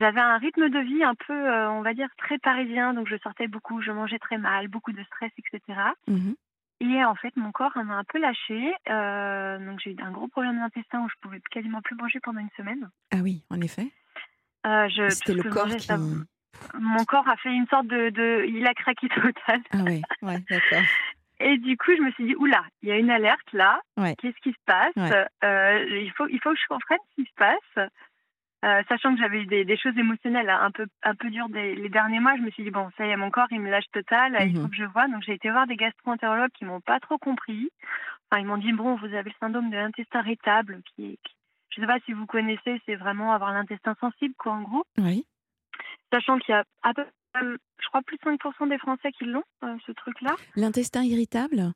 J'avais 0.00 0.20
un 0.20 0.38
rythme 0.38 0.68
de 0.70 0.78
vie 0.78 1.04
un 1.04 1.14
peu, 1.14 1.34
on 1.68 1.82
va 1.82 1.92
dire, 1.94 2.08
très 2.18 2.38
parisien, 2.38 2.94
donc 2.94 3.06
je 3.08 3.16
sortais 3.18 3.48
beaucoup, 3.48 3.82
je 3.82 3.92
mangeais 3.92 4.18
très 4.18 4.38
mal, 4.38 4.68
beaucoup 4.68 4.92
de 4.92 5.02
stress, 5.04 5.30
etc. 5.38 5.78
Mhm. 6.06 6.34
Et 6.82 7.04
en 7.04 7.14
fait, 7.14 7.36
mon 7.36 7.52
corps 7.52 7.76
m'a 7.76 7.96
un 7.98 8.04
peu 8.04 8.18
lâché, 8.18 8.72
donc 9.66 9.80
j'ai 9.80 9.92
eu 9.92 9.96
un 10.02 10.10
gros 10.10 10.28
problème 10.28 10.58
d'intestin 10.58 11.00
où 11.02 11.08
je 11.08 11.14
pouvais 11.20 11.40
quasiment 11.50 11.82
plus 11.82 11.96
manger 11.96 12.20
pendant 12.20 12.40
une 12.40 12.48
semaine. 12.56 12.88
Ah 13.12 13.18
oui, 13.22 13.42
en 13.50 13.60
effet. 13.60 13.88
C'était 15.10 15.34
le 15.34 15.42
corps 15.50 15.66
qui. 15.68 15.86
ça- 15.86 15.96
mon 16.74 17.04
corps 17.04 17.28
a 17.28 17.36
fait 17.36 17.52
une 17.52 17.66
sorte 17.66 17.86
de, 17.86 18.10
de 18.10 18.44
il 18.48 18.66
a 18.66 18.74
craqué 18.74 19.08
total. 19.08 19.60
Ah 19.72 19.78
ouais, 19.84 20.02
ouais, 20.22 20.38
d'accord. 20.48 20.82
Et 21.42 21.56
du 21.58 21.76
coup, 21.78 21.90
je 21.96 22.02
me 22.02 22.10
suis 22.12 22.24
dit, 22.26 22.36
oula, 22.36 22.62
il 22.82 22.88
y 22.90 22.92
a 22.92 22.98
une 22.98 23.10
alerte 23.10 23.52
là. 23.52 23.80
Ouais. 23.96 24.14
Qu'est-ce 24.16 24.38
qui 24.42 24.52
se 24.52 24.58
passe? 24.66 24.94
Ouais. 24.96 25.26
Euh, 25.42 26.00
il, 26.02 26.12
faut, 26.12 26.26
il 26.28 26.38
faut 26.40 26.50
que 26.52 26.60
je 26.60 26.66
comprenne 26.68 26.98
ce 27.10 27.14
qui 27.22 27.28
se 27.28 27.34
passe. 27.36 27.88
Euh, 28.62 28.82
sachant 28.90 29.14
que 29.14 29.20
j'avais 29.22 29.40
eu 29.40 29.46
des, 29.46 29.64
des 29.64 29.78
choses 29.78 29.96
émotionnelles 29.96 30.50
un 30.50 30.70
peu, 30.70 30.86
un 31.02 31.14
peu 31.14 31.30
dures 31.30 31.48
des, 31.48 31.74
les 31.74 31.88
derniers 31.88 32.20
mois, 32.20 32.36
je 32.36 32.42
me 32.42 32.50
suis 32.50 32.62
dit, 32.62 32.70
bon, 32.70 32.90
ça 32.98 33.06
y 33.06 33.08
est, 33.10 33.16
mon 33.16 33.30
corps, 33.30 33.46
il 33.50 33.60
me 33.60 33.70
lâche 33.70 33.88
total, 33.90 34.36
il 34.40 34.54
Mhm. 34.54 34.62
faut 34.62 34.68
que 34.68 34.76
je 34.76 34.84
vois. 34.84 35.08
Donc, 35.08 35.22
j'ai 35.22 35.32
été 35.32 35.50
voir 35.50 35.66
des 35.66 35.76
gastro-entérologues 35.76 36.52
qui 36.52 36.66
m'ont 36.66 36.82
pas 36.82 37.00
trop 37.00 37.16
compris. 37.16 37.70
Enfin, 38.30 38.42
ils 38.42 38.46
m'ont 38.46 38.58
dit, 38.58 38.72
bon, 38.74 38.96
vous 38.96 39.06
avez 39.06 39.30
le 39.30 39.34
syndrome 39.40 39.70
de 39.70 39.76
l'intestin 39.76 40.20
irritable, 40.20 40.82
qui 40.94 41.18
qui- 41.24 41.34
je 41.70 41.80
sais 41.80 41.86
pas 41.86 42.00
si 42.04 42.12
vous 42.12 42.26
connaissez, 42.26 42.82
c'est 42.84 42.96
vraiment 42.96 43.32
avoir 43.32 43.52
l'intestin 43.54 43.94
sensible, 44.00 44.34
quoi, 44.36 44.52
en 44.52 44.62
gros. 44.62 44.84
Oui. 44.98 45.24
Sachant 46.12 46.38
qu'il 46.38 46.52
y 46.52 46.58
a 46.58 46.64
à 46.82 46.92
peu 46.92 47.04
près, 47.04 47.12
je 47.34 47.88
crois, 47.88 48.02
plus 48.02 48.16
de 48.16 48.22
5% 48.22 48.68
des 48.68 48.78
Français 48.78 49.10
qui 49.12 49.24
l'ont, 49.24 49.42
euh, 49.64 49.76
ce 49.86 49.92
truc-là. 49.92 50.36
L'intestin 50.56 51.02
irritable? 51.02 51.72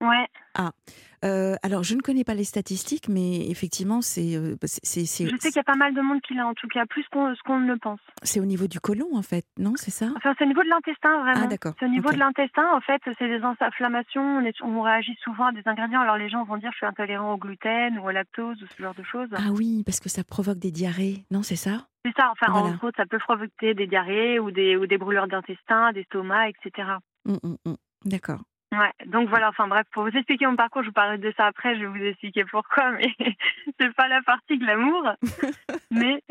Ouais. 0.00 0.26
Euh, 1.24 1.56
alors, 1.62 1.82
je 1.82 1.94
ne 1.94 2.00
connais 2.02 2.24
pas 2.24 2.34
les 2.34 2.44
statistiques, 2.44 3.08
mais 3.08 3.48
effectivement, 3.50 4.02
c'est 4.02 4.36
euh, 4.36 4.54
c'est- 4.64 4.84
c'est- 4.84 5.06
c'est- 5.06 5.24
Je 5.26 5.36
sais 5.40 5.48
qu'il 5.48 5.56
y 5.56 5.60
a 5.60 5.64
pas 5.64 5.74
mal 5.74 5.94
de 5.94 6.00
monde 6.00 6.20
qui 6.20 6.34
l'a, 6.34 6.46
en 6.46 6.54
tout 6.54 6.68
cas, 6.68 6.84
plus 6.86 7.04
qu'on 7.10 7.34
ce 7.34 7.40
qu'on 7.42 7.58
ne 7.60 7.66
le 7.72 7.78
pense. 7.78 7.98
c'est 8.22 8.38
au 8.40 8.44
niveau 8.44 8.66
du 8.66 8.78
côlon, 8.80 9.08
en 9.14 9.22
fait, 9.22 9.44
non 9.58 9.72
C'est 9.76 9.90
ça? 9.90 10.08
Enfin, 10.16 10.34
c'est 10.38 10.44
au 10.44 10.48
niveau 10.48 10.62
de 10.62 10.68
l'intestin, 10.68 11.18
vraiment. 11.22 11.42
Ah, 11.44 11.46
d'accord. 11.46 11.72
C'est 11.80 11.86
au 11.86 11.88
niveau 11.88 12.10
de 12.10 12.18
l'intestin, 12.18 12.70
en 12.74 12.80
fait, 12.80 13.00
c'est 13.18 13.28
des 13.28 13.40
inflammations. 13.42 14.22
On, 14.22 14.40
est- 14.44 14.62
on 14.62 14.82
réagit 14.82 15.16
souvent 15.24 15.46
à 15.46 15.52
des 15.52 15.62
ingrédients. 15.66 16.00
Alors, 16.02 16.16
les 16.18 16.28
gens 16.28 16.44
vont 16.44 16.58
dire 16.58 16.70
je 16.72 16.76
suis 16.76 16.86
intolérant 16.86 17.32
au 17.34 17.38
gluten 17.38 17.98
ou 17.98 18.06
au 18.06 18.10
lactose 18.10 18.62
ou 18.62 18.66
ce 18.66 18.82
genre 18.82 18.94
de 18.94 19.02
choses. 19.02 19.28
Ah 19.34 19.50
oui, 19.52 19.82
parce 19.84 20.00
que 20.00 20.08
ça 20.10 20.22
provoque 20.24 20.58
des 20.58 20.70
diarrhées, 20.70 21.24
non 21.30 21.42
C'est 21.42 21.56
ça? 21.56 21.86
C'est 22.04 22.12
ça. 22.16 22.30
Enfin, 22.32 22.52
Voilà. 22.52 22.68
en 22.68 22.76
gros, 22.76 22.90
ça 22.96 23.04
peut 23.06 23.18
provoquer 23.18 23.74
des 23.74 23.86
diarrhées 23.86 24.38
ou 24.38 24.50
des, 24.50 24.76
ou 24.76 24.86
des 24.86 24.98
brûlures 24.98 25.26
d'intestin, 25.28 25.92
d'estomac, 25.92 26.50
etc. 26.50 26.88
Hum, 27.26 27.38
hum, 27.42 27.56
hum. 27.64 27.76
D'accord. 28.04 28.42
Ouais, 28.72 28.92
donc 29.06 29.28
voilà, 29.28 29.48
enfin 29.48 29.68
bref, 29.68 29.86
pour 29.92 30.02
vous 30.02 30.16
expliquer 30.16 30.46
mon 30.46 30.56
parcours, 30.56 30.82
je 30.82 30.88
vous 30.88 30.92
parlerai 30.92 31.18
de 31.18 31.32
ça 31.36 31.46
après, 31.46 31.76
je 31.76 31.80
vais 31.80 31.86
vous 31.86 32.04
expliquer 32.04 32.44
pourquoi, 32.44 32.90
mais 32.92 33.14
c'est 33.80 33.94
pas 33.94 34.08
la 34.08 34.22
partie 34.22 34.58
glamour. 34.58 35.12
mais, 35.90 36.22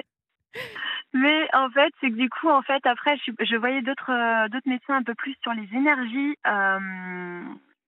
mais 1.14 1.48
en 1.54 1.70
fait, 1.70 1.94
c'est 2.02 2.10
que 2.10 2.16
du 2.16 2.30
coup, 2.30 2.50
en 2.50 2.62
fait, 2.62 2.86
après, 2.86 3.18
je, 3.26 3.32
je 3.40 3.56
voyais 3.56 3.82
d'autres 3.82 4.12
euh, 4.12 4.50
d'autres 4.50 4.68
médecins 4.68 4.98
un 4.98 5.04
peu 5.04 5.16
plus 5.16 5.36
sur 5.42 5.54
les 5.54 5.68
énergies 5.74 6.36
euh, 6.46 7.44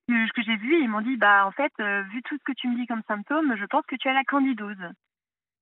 que, 0.07 0.31
que 0.33 0.41
j'ai 0.43 0.55
vues. 0.55 0.81
Ils 0.81 0.89
m'ont 0.89 1.01
dit, 1.01 1.17
bah 1.17 1.45
en 1.45 1.51
fait, 1.51 1.73
euh, 1.81 2.03
vu 2.13 2.23
tout 2.23 2.37
ce 2.37 2.43
que 2.43 2.55
tu 2.57 2.69
me 2.69 2.77
dis 2.77 2.87
comme 2.87 3.03
symptômes, 3.07 3.55
je 3.57 3.65
pense 3.65 3.85
que 3.85 3.97
tu 3.97 4.07
as 4.07 4.13
la 4.13 4.23
candidose. 4.23 4.77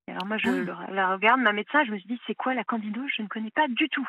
Et 0.07 0.11
alors 0.11 0.27
moi, 0.27 0.37
je 0.37 0.49
la 0.91 1.09
regarde, 1.09 1.41
ma 1.41 1.53
médecin, 1.53 1.83
je 1.85 1.91
me 1.91 1.97
suis 1.97 2.07
dit, 2.07 2.21
c'est 2.27 2.35
quoi 2.35 2.53
la 2.53 2.63
candidose? 2.63 3.09
Je 3.17 3.23
ne 3.23 3.27
connais 3.27 3.49
pas 3.49 3.67
du 3.67 3.89
tout. 3.89 4.07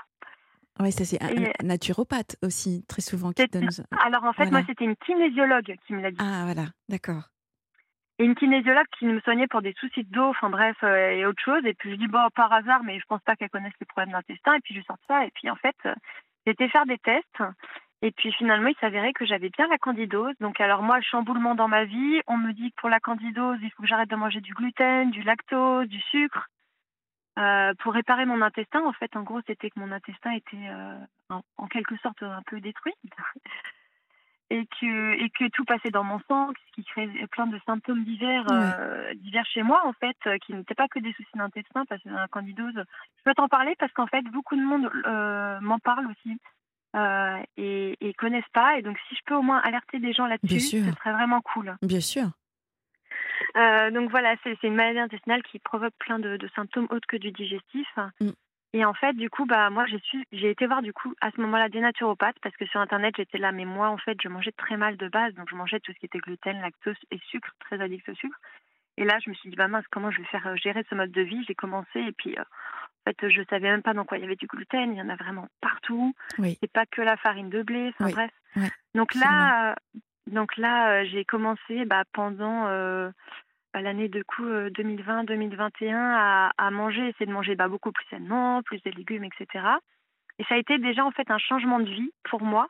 Oui, 0.81 0.93
ça 0.93 1.05
c'est 1.05 1.23
un, 1.23 1.53
naturopathe 1.67 2.37
aussi, 2.43 2.85
très 2.87 3.03
souvent, 3.03 3.33
qui 3.33 3.47
donne. 3.47 3.69
Alors 4.05 4.25
en 4.25 4.33
fait, 4.33 4.45
Voilà. 4.45 4.51
moi, 4.59 4.62
c'était 4.67 4.85
une 4.85 4.97
kinésiologue 4.97 5.75
qui 5.87 5.95
me 5.95 6.03
l'a 6.03 6.11
dit. 6.11 6.19
Ah, 6.21 6.43
voilà, 6.45 6.69
d'accord. 6.89 7.31
et 8.19 8.25
une 8.25 8.35
kinésiologue 8.35 8.87
qui 8.99 9.07
me 9.07 9.21
soignait 9.21 9.47
pour 9.47 9.62
des 9.62 9.75
soucis 9.79 10.05
de 10.05 10.11
dos, 10.11 10.29
enfin 10.29 10.51
bref, 10.51 10.77
euh, 10.83 11.11
et 11.11 11.27
autre 11.27 11.43
chose. 11.43 11.65
Et 11.65 11.75
puis 11.75 11.91
je 11.93 11.97
dis, 11.97 12.09
bon, 12.09 12.29
par 12.35 12.53
hasard, 12.53 12.83
mais 12.85 12.99
je 12.99 13.05
pense 13.09 13.23
pas 13.23 13.37
qu'elle 13.37 13.51
connaisse 13.51 13.73
les 13.81 13.87
problèmes 13.87 14.12
d'intestin. 14.12 14.55
Et 14.55 14.61
puis 14.61 14.75
je 14.75 14.83
sors 14.83 14.99
ça. 15.09 15.25
Et 15.25 15.31
puis 15.35 15.51
en 15.51 15.57
fait, 15.57 15.77
euh, 15.87 15.95
été 16.47 16.69
faire 16.69 16.87
des 16.87 16.99
tests. 16.99 17.43
Et 18.03 18.12
puis 18.12 18.31
finalement, 18.33 18.69
il 18.69 18.77
s'avérait 18.81 19.15
que 19.15 19.25
j'avais 19.25 19.49
bien 19.49 19.67
la 19.69 19.79
candidose. 19.79 20.35
Donc 20.41 20.61
alors 20.61 20.83
moi, 20.83 21.01
chamboulement 21.01 21.55
dans 21.55 21.69
ma 21.69 21.85
vie. 21.85 22.21
On 22.27 22.37
me 22.37 22.53
dit 22.53 22.71
que 22.71 22.81
pour 22.81 22.91
la 22.91 23.01
candidose, 23.01 23.59
il 23.62 23.71
faut 23.71 23.83
que 23.83 23.89
j'arrête 23.89 24.11
de 24.11 24.17
manger 24.17 24.41
du 24.41 24.53
gluten, 24.53 25.11
du 25.11 25.23
lactose, 25.23 25.89
du 25.89 26.01
sucre. 26.11 26.49
Euh, 27.38 27.75
pour 27.81 27.92
réparer 27.92 28.25
mon 28.25 28.40
intestin, 28.40 28.85
en 28.85 28.92
fait, 28.92 29.14
en 29.14 29.22
gros, 29.22 29.40
c'était 29.46 29.70
que 29.70 29.79
mon 29.79 29.92
intestin 29.92 30.33
était 30.33 30.57
euh, 30.57 30.99
en, 31.29 31.42
en 31.59 31.66
quelque 31.66 31.96
sorte 31.99 32.22
un 32.22 32.42
peu 32.46 32.61
détruit 32.61 32.94
et 34.51 34.66
que 34.81 35.22
et 35.22 35.29
que 35.31 35.49
tout 35.51 35.64
passait 35.64 35.90
dans 35.90 36.05
mon 36.05 36.20
sang, 36.29 36.51
ce 36.51 36.72
qui 36.72 36.85
crée 36.85 37.09
plein 37.33 37.46
de 37.46 37.59
symptômes 37.66 38.05
divers 38.05 38.46
euh, 38.51 39.12
divers 39.16 39.44
chez 39.46 39.62
moi 39.62 39.83
en 39.85 39.92
fait, 39.92 40.16
qui 40.46 40.55
n'étaient 40.55 40.75
pas 40.75 40.88
que 40.88 41.01
des 41.01 41.12
soucis 41.12 41.29
d'intestin 41.35 41.85
parce 41.87 42.03
que 42.03 42.09
la 42.09 42.29
candidose. 42.29 42.75
Je 42.75 43.22
peux 43.25 43.35
t'en 43.35 43.49
parler 43.49 43.75
parce 43.79 43.92
qu'en 43.92 44.07
fait 44.07 44.22
beaucoup 44.22 44.57
de 44.57 44.62
monde 44.62 44.88
m'en 45.62 45.79
parle 45.81 46.07
aussi 46.07 46.38
et, 47.57 47.96
et 48.01 48.14
connaissent 48.14 48.44
pas 48.55 48.79
et 48.79 48.83
donc 48.83 48.96
si 49.09 49.16
je 49.16 49.20
peux 49.27 49.35
au 49.35 49.42
moins 49.42 49.59
alerter 49.59 49.99
des 49.99 50.12
gens 50.12 50.27
là-dessus, 50.27 50.61
ce 50.61 50.92
serait 50.92 51.12
vraiment 51.12 51.40
cool. 51.40 51.77
Bien 51.83 52.01
sûr. 52.01 52.31
Euh, 53.57 53.90
donc 53.90 54.11
voilà, 54.11 54.35
c'est 54.42 54.62
une 54.62 54.75
maladie 54.75 54.99
intestinale 54.99 55.42
qui 55.42 55.59
provoque 55.59 55.95
plein 55.99 56.19
de, 56.19 56.37
de 56.37 56.49
symptômes 56.55 56.88
autres 56.90 57.07
que 57.09 57.16
du 57.16 57.33
digestif. 57.33 57.88
Mm. 58.21 58.31
Et 58.73 58.85
en 58.85 58.92
fait, 58.92 59.14
du 59.14 59.31
coup, 59.31 59.47
bah 59.47 59.71
moi, 59.71 59.87
j'ai 60.33 60.51
été 60.51 60.66
voir 60.66 60.83
du 60.83 60.92
coup 60.92 61.14
à 61.23 61.31
ce 61.31 61.40
moment-là 61.40 61.71
des 61.71 61.81
naturopathes 61.81 62.37
parce 62.42 62.55
que 62.57 62.66
sur 62.66 62.81
internet 62.81 63.14
j'étais 63.16 63.38
là, 63.38 63.51
mais 63.51 63.64
moi 63.64 63.88
en 63.88 63.97
fait, 63.97 64.19
je 64.23 64.29
mangeais 64.29 64.53
très 64.53 64.77
mal 64.77 64.99
de 64.99 65.09
base, 65.09 65.33
donc 65.35 65.49
je 65.49 65.55
mangeais 65.55 65.81
tout 65.81 65.92
ce 65.92 65.99
qui 65.99 66.07
était 66.07 66.19
gluten, 66.19 66.61
lactose 66.61 66.97
et 67.11 67.19
sucre, 67.31 67.49
très 67.61 67.81
addict 67.81 68.07
au 68.09 68.14
sucre. 68.14 68.37
Et 68.99 69.05
là, 69.05 69.19
je 69.25 69.31
me 69.31 69.35
suis 69.35 69.49
dit 69.49 69.57
bah 69.57 69.69
mince, 69.69 69.85
comment 69.90 70.11
je 70.11 70.19
vais 70.19 70.27
faire 70.27 70.47
euh, 70.47 70.57
gérer 70.57 70.85
ce 70.90 70.95
mode 70.95 71.11
de 71.11 71.23
vie? 71.23 71.42
J'ai 71.47 71.55
commencé 71.55 72.01
et 72.01 72.12
puis 72.12 72.37
euh, 72.37 72.42
en 72.42 73.11
fait, 73.11 73.29
je 73.31 73.42
savais 73.49 73.71
même 73.71 73.83
pas 73.83 73.95
dans 73.95 74.05
quoi 74.05 74.19
il 74.19 74.23
y 74.23 74.25
avait 74.25 74.37
du 74.37 74.47
gluten. 74.47 74.92
Il 74.92 74.99
y 74.99 75.03
en 75.03 75.09
a 75.09 75.16
vraiment 75.16 75.49
partout. 75.62 76.14
Oui. 76.38 76.59
C'est 76.61 76.71
pas 76.71 76.85
que 76.85 77.01
la 77.01 77.16
farine 77.16 77.49
de 77.49 77.62
blé. 77.62 77.95
Enfin 77.95 78.07
Oui, 78.07 78.12
bref. 78.12 78.71
donc 78.95 79.14
là, 79.14 79.71
euh, 79.71 79.75
donc 80.27 80.57
là, 80.57 80.90
euh, 80.90 81.05
j'ai 81.11 81.25
commencé 81.25 81.85
bah, 81.85 82.05
pendant 82.12 82.66
l'année 83.81 84.09
de 84.09 84.23
coup 84.23 84.45
2020-2021 84.45 85.95
à, 85.95 86.53
à 86.59 86.71
manger, 86.71 87.09
essayer 87.09 87.27
de 87.27 87.33
manger 87.33 87.55
bah, 87.57 87.69
beaucoup 87.69 87.93
plus 87.93 88.07
sainement, 88.11 88.62
plus 88.62 88.83
de 88.83 88.91
légumes, 88.91 89.25
etc. 89.25 89.65
Et 90.39 90.45
ça 90.45 90.55
a 90.55 90.59
été 90.59 90.79
déjà 90.79 91.05
en 91.05 91.11
fait 91.11 91.31
un 91.31 91.39
changement 91.39 91.81
de 91.81 91.91
vie 91.91 92.11
pour 92.29 92.43
moi. 92.43 92.69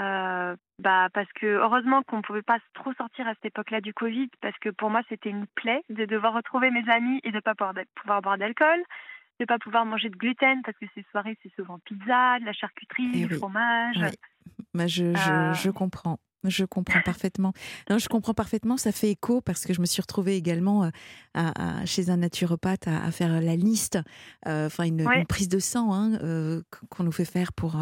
Euh, 0.00 0.56
bah, 0.78 1.08
parce 1.12 1.30
que 1.34 1.46
heureusement 1.46 2.02
qu'on 2.02 2.18
ne 2.18 2.22
pouvait 2.22 2.42
pas 2.42 2.58
trop 2.74 2.92
sortir 2.94 3.28
à 3.28 3.34
cette 3.34 3.44
époque-là 3.46 3.80
du 3.82 3.92
Covid, 3.92 4.28
parce 4.40 4.56
que 4.58 4.70
pour 4.70 4.88
moi 4.88 5.02
c'était 5.08 5.28
une 5.28 5.46
plaie 5.54 5.82
de 5.90 6.06
devoir 6.06 6.32
retrouver 6.32 6.70
mes 6.70 6.88
amis 6.90 7.20
et 7.24 7.30
de 7.30 7.36
ne 7.36 7.40
pas 7.40 7.54
pouvoir, 7.54 7.74
pouvoir 7.94 8.22
boire 8.22 8.38
d'alcool, 8.38 8.78
de 9.38 9.42
ne 9.42 9.46
pas 9.46 9.58
pouvoir 9.58 9.84
manger 9.84 10.08
de 10.08 10.16
gluten, 10.16 10.62
parce 10.62 10.78
que 10.78 10.86
ces 10.94 11.04
soirées 11.10 11.36
c'est 11.42 11.52
souvent 11.54 11.78
pizza, 11.84 12.38
de 12.40 12.44
la 12.46 12.54
charcuterie, 12.54 13.10
Eh 13.14 13.26
du 13.26 13.32
oui. 13.32 13.38
fromage. 13.38 13.96
Oui. 13.98 14.08
Bah, 14.72 14.86
je, 14.86 15.14
je, 15.14 15.30
Euh. 15.30 15.52
je 15.52 15.70
comprends. 15.70 16.18
Je 16.44 16.64
comprends 16.64 17.00
parfaitement. 17.02 17.52
Non, 17.88 17.98
je 17.98 18.08
comprends 18.08 18.34
parfaitement. 18.34 18.76
Ça 18.76 18.90
fait 18.92 19.10
écho 19.10 19.40
parce 19.40 19.64
que 19.64 19.72
je 19.72 19.80
me 19.80 19.86
suis 19.86 20.00
retrouvée 20.00 20.36
également 20.36 20.84
euh, 20.84 20.90
à, 21.34 21.80
à- 21.80 21.86
chez 21.86 22.10
un 22.10 22.16
naturopathe 22.18 22.88
à, 22.88 23.04
à 23.04 23.10
faire 23.12 23.40
la 23.40 23.56
liste, 23.56 23.98
euh, 24.48 24.66
enfin 24.66 24.84
une, 24.84 25.06
Ouais. 25.06 25.20
une 25.20 25.26
prise 25.26 25.48
de 25.48 25.58
sang 25.58 25.92
hein, 25.94 26.18
euh, 26.22 26.62
qu'on 26.90 27.04
nous 27.04 27.12
fait 27.12 27.24
faire 27.24 27.52
pour 27.52 27.76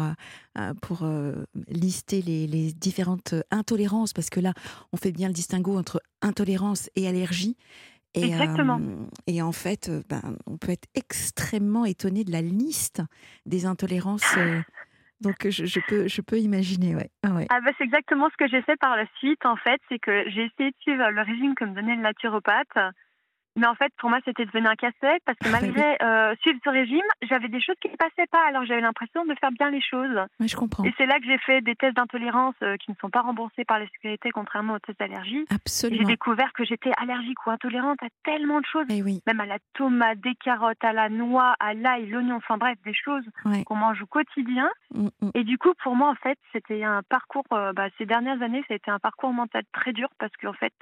pour 0.81 1.03
euh, 1.03 1.43
lister 1.69 2.21
les, 2.21 2.45
les 2.45 2.71
différentes 2.73 3.33
intolérances 3.51 4.13
parce 4.13 4.29
que 4.29 4.39
là, 4.39 4.53
on 4.93 4.97
fait 4.97 5.11
bien 5.11 5.27
le 5.27 5.33
distinguo 5.33 5.77
entre 5.77 6.01
intolérance 6.21 6.89
et 6.95 7.07
allergie. 7.07 7.55
Et, 8.13 8.25
Exactement. 8.25 8.77
euh, 8.81 9.05
et 9.27 9.41
en 9.41 9.53
fait, 9.53 9.89
ben, 10.09 10.35
on 10.45 10.57
peut 10.57 10.71
être 10.73 10.87
extrêmement 10.95 11.85
étonné 11.85 12.25
de 12.25 12.31
la 12.31 12.41
liste 12.41 13.01
des 13.45 13.65
intolérances. 13.65 14.35
euh, 14.37 14.61
donc 15.21 15.47
je, 15.47 15.65
je 15.65 15.79
peux 15.87 16.07
je 16.07 16.21
peux 16.21 16.37
imaginer, 16.37 16.95
ouais. 16.95 17.09
Ah 17.23 17.33
ouais. 17.33 17.47
Ah 17.49 17.61
bah, 17.61 17.71
c'est 17.77 17.83
exactement 17.83 18.29
ce 18.29 18.37
que 18.37 18.49
j'ai 18.49 18.61
fait 18.63 18.77
par 18.77 18.95
la 18.95 19.05
suite 19.17 19.45
en 19.45 19.55
fait, 19.55 19.79
c'est 19.89 19.99
que 19.99 20.29
j'ai 20.29 20.45
essayé 20.45 20.71
de 20.71 20.75
suivre 20.81 21.09
le 21.09 21.21
régime 21.21 21.55
que 21.55 21.65
me 21.65 21.75
donnait 21.75 21.95
le 21.95 22.01
naturopathe. 22.01 22.93
Mais 23.57 23.67
en 23.67 23.75
fait, 23.75 23.91
pour 23.97 24.09
moi, 24.09 24.19
c'était 24.23 24.45
devenu 24.45 24.67
un 24.67 24.75
casse-tête 24.75 25.21
parce 25.25 25.37
que 25.37 25.47
Ah 25.49 25.51
bah 25.51 25.57
oui. 25.61 25.71
malgré 25.73 25.97
euh, 26.01 26.35
suivre 26.41 26.59
ce 26.63 26.69
régime, 26.69 27.03
j'avais 27.23 27.49
des 27.49 27.59
choses 27.61 27.75
qui 27.81 27.89
ne 27.89 27.97
passaient 27.97 28.27
pas. 28.31 28.45
Alors 28.47 28.63
j'avais 28.65 28.81
l'impression 28.81 29.25
de 29.25 29.35
faire 29.39 29.51
bien 29.51 29.69
les 29.69 29.81
choses. 29.81 30.15
Ouais, 30.39 30.47
je 30.47 30.55
comprends. 30.55 30.83
Et 30.85 30.93
c'est 30.97 31.05
là 31.05 31.19
que 31.19 31.25
j'ai 31.25 31.37
fait 31.39 31.61
des 31.61 31.75
tests 31.75 31.95
d'intolérance 31.97 32.55
euh, 32.63 32.77
qui 32.77 32.91
ne 32.91 32.95
sont 33.01 33.09
pas 33.09 33.21
remboursés 33.21 33.65
par 33.65 33.79
la 33.79 33.87
sécurité, 33.87 34.29
contrairement 34.31 34.75
aux 34.75 34.79
tests 34.79 34.99
d'allergie. 34.99 35.39
Et 35.41 35.45
J'ai 35.49 35.55
Absolument. 35.55 36.07
découvert 36.07 36.53
que 36.53 36.63
j'étais 36.63 36.91
allergique 36.97 37.45
ou 37.45 37.51
intolérante 37.51 38.01
à 38.03 38.07
tellement 38.23 38.59
de 38.61 38.65
choses, 38.65 38.85
Eh 38.89 39.03
oui, 39.03 39.21
même 39.27 39.41
à 39.41 39.45
la 39.45 39.57
tomate, 39.73 40.19
des 40.21 40.35
carottes, 40.35 40.83
à 40.83 40.93
la 40.93 41.09
noix, 41.09 41.55
à 41.59 41.73
l'ail, 41.73 42.07
l'oignon, 42.07 42.35
enfin 42.37 42.57
bref, 42.57 42.77
des 42.85 42.93
choses 42.93 43.25
ouais. 43.45 43.63
qu'on 43.65 43.75
mange 43.75 44.01
au 44.01 44.05
quotidien. 44.07 44.69
Mm, 44.93 45.07
mm. 45.21 45.31
Et 45.35 45.43
du 45.43 45.57
coup, 45.57 45.73
pour 45.83 45.95
moi, 45.95 46.09
en 46.09 46.15
fait, 46.15 46.37
c'était 46.53 46.83
un 46.83 47.01
parcours, 47.03 47.43
euh, 47.53 47.73
bah, 47.73 47.87
ces 47.97 48.05
dernières 48.05 48.41
années, 48.41 48.63
ça 48.67 48.73
a 48.73 48.77
été 48.77 48.91
un 48.91 48.99
parcours 48.99 49.33
mental 49.33 49.63
très 49.73 49.91
dur 49.93 50.07
parce 50.19 50.31
qu'en 50.41 50.53
fait, 50.53 50.73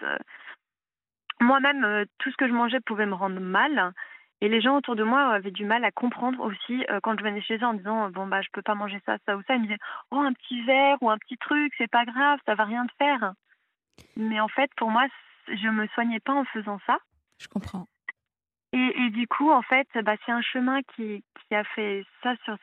moi-même, 1.42 1.84
euh, 1.84 2.06
tout 2.20 2.32
ce 2.32 2.38
que 2.38 2.48
je 2.48 2.54
mangeais 2.54 2.80
pouvait 2.82 3.06
me 3.06 3.16
rendre 3.16 3.40
mal. 3.40 3.94
Et 4.42 4.48
les 4.48 4.62
gens 4.62 4.78
autour 4.78 4.96
de 4.96 5.04
moi 5.04 5.34
avaient 5.34 5.52
du 5.52 5.66
mal 5.66 5.84
à 5.84 5.92
comprendre 5.92 6.40
aussi 6.40 6.86
euh, 6.90 7.00
quand 7.04 7.18
je 7.18 7.24
venais 7.24 7.42
chez 7.42 7.58
eux 7.58 7.66
en 7.66 7.74
disant 7.74 8.06
euh, 8.06 8.10
bon 8.10 8.26
bah 8.26 8.42
je 8.42 8.48
peux 8.54 8.62
pas 8.62 8.76
manger 8.76 9.02
ça 9.06 9.18
ça 9.26 9.36
ou 9.36 9.42
ça 9.46 9.56
ils 9.56 9.60
me 9.60 9.66
disaient 9.66 9.80
oh 10.12 10.20
un 10.20 10.32
petit 10.32 10.62
verre 10.64 10.98
ou 11.02 11.10
un 11.10 11.18
petit 11.18 11.38
truc 11.38 11.74
c'est 11.78 11.92
pas 11.92 12.06
grave 12.06 12.40
ça 12.46 12.56
va 12.56 12.64
rien 12.64 12.86
te 12.86 12.94
faire 12.98 13.34
mais 14.16 14.40
en 14.40 14.48
fait 14.48 14.72
pour 14.78 14.92
moi 14.92 15.06
je 15.50 15.68
me 15.68 15.88
soignais 15.88 16.22
pas 16.22 16.32
en 16.32 16.46
faisant 16.46 16.80
ça 16.88 17.00
Je 17.38 17.50
comprends. 17.50 17.86
Et, 18.72 19.02
et 19.02 19.10
du 19.10 19.28
coup, 19.28 19.50
en 19.50 19.64
fait, 19.64 19.88
bah, 20.04 20.16
c'est 20.26 20.32
un 20.32 20.42
chemin 20.42 20.82
qui, 20.96 21.24
qui 21.48 21.56
a 21.56 21.64
fait 21.64 22.06
ça 22.22 22.36
sur, 22.44 22.56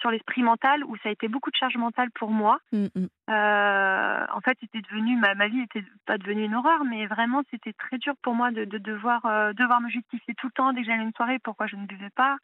sur 0.00 0.10
l'esprit 0.10 0.42
mental, 0.42 0.84
où 0.84 0.96
ça 0.98 1.08
a 1.08 1.12
été 1.12 1.28
beaucoup 1.28 1.50
de 1.50 1.56
charge 1.56 1.76
mentale 1.76 2.10
pour 2.10 2.30
moi. 2.30 2.58
Mm, 2.72 2.86
mm. 2.94 3.06
Euh, 3.30 4.26
en 4.34 4.40
fait, 4.42 4.58
c'était 4.60 4.82
devenu, 4.82 5.16
ma, 5.16 5.34
ma 5.34 5.48
vie 5.48 5.56
n'était 5.58 5.84
pas 6.04 6.18
devenue 6.18 6.44
une 6.44 6.54
horreur, 6.54 6.84
mais 6.84 7.06
vraiment, 7.06 7.42
c'était 7.50 7.72
très 7.72 7.96
dur 7.96 8.14
pour 8.22 8.34
moi 8.34 8.50
de, 8.50 8.64
de 8.64 8.78
devoir, 8.78 9.24
euh, 9.24 9.52
devoir 9.54 9.80
me 9.80 9.88
justifier 9.88 10.34
tout 10.34 10.48
le 10.48 10.52
temps 10.52 10.72
dès 10.72 10.82
que 10.82 10.86
j'allais 10.86 11.02
une 11.02 11.14
soirée 11.14 11.38
pourquoi 11.38 11.66
je 11.66 11.76
ne 11.76 11.86
buvais 11.86 12.10
pas, 12.10 12.36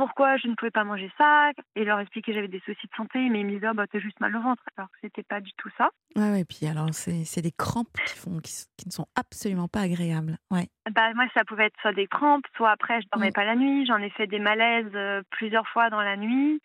pourquoi 0.00 0.38
je 0.38 0.48
ne 0.48 0.54
pouvais 0.54 0.70
pas 0.70 0.82
manger 0.82 1.12
ça 1.18 1.50
et 1.76 1.84
leur 1.84 2.00
expliquer 2.00 2.32
que 2.32 2.34
j'avais 2.34 2.48
des 2.48 2.60
soucis 2.60 2.86
de 2.86 2.96
santé, 2.96 3.18
mais 3.28 3.40
ils 3.40 3.46
me 3.46 3.50
disaient 3.50 3.68
oh, 3.70 3.74
bah 3.74 3.84
t'as 3.86 3.98
juste 3.98 4.18
mal 4.18 4.34
au 4.34 4.40
ventre, 4.40 4.62
alors 4.78 4.88
que 4.88 4.96
c'était 5.02 5.22
pas 5.22 5.42
du 5.42 5.52
tout 5.58 5.68
ça. 5.76 5.90
Ouais, 6.16 6.30
ouais, 6.30 6.44
puis 6.46 6.66
alors 6.66 6.88
c'est 6.92 7.42
des 7.42 7.52
crampes 7.52 7.98
qui 8.06 8.16
font 8.16 8.38
qui, 8.38 8.86
ne 8.86 8.90
sont 8.92 9.04
absolument 9.14 9.68
pas 9.68 9.80
agréables. 9.80 10.38
Ouais. 10.50 10.68
Bah 10.90 11.12
moi 11.12 11.26
ça 11.34 11.44
pouvait 11.44 11.66
être 11.66 11.78
soit 11.82 11.92
des 11.92 12.06
crampes, 12.06 12.46
soit 12.56 12.70
après 12.70 13.02
je 13.02 13.08
dormais 13.12 13.30
pas 13.30 13.44
la 13.44 13.56
nuit, 13.56 13.84
j'en 13.84 13.98
ai 13.98 14.08
fait 14.08 14.26
des 14.26 14.38
malaises 14.38 14.90
euh, 14.94 15.20
plusieurs 15.32 15.68
fois 15.68 15.90
dans 15.90 16.00
la 16.00 16.16
nuit 16.16 16.62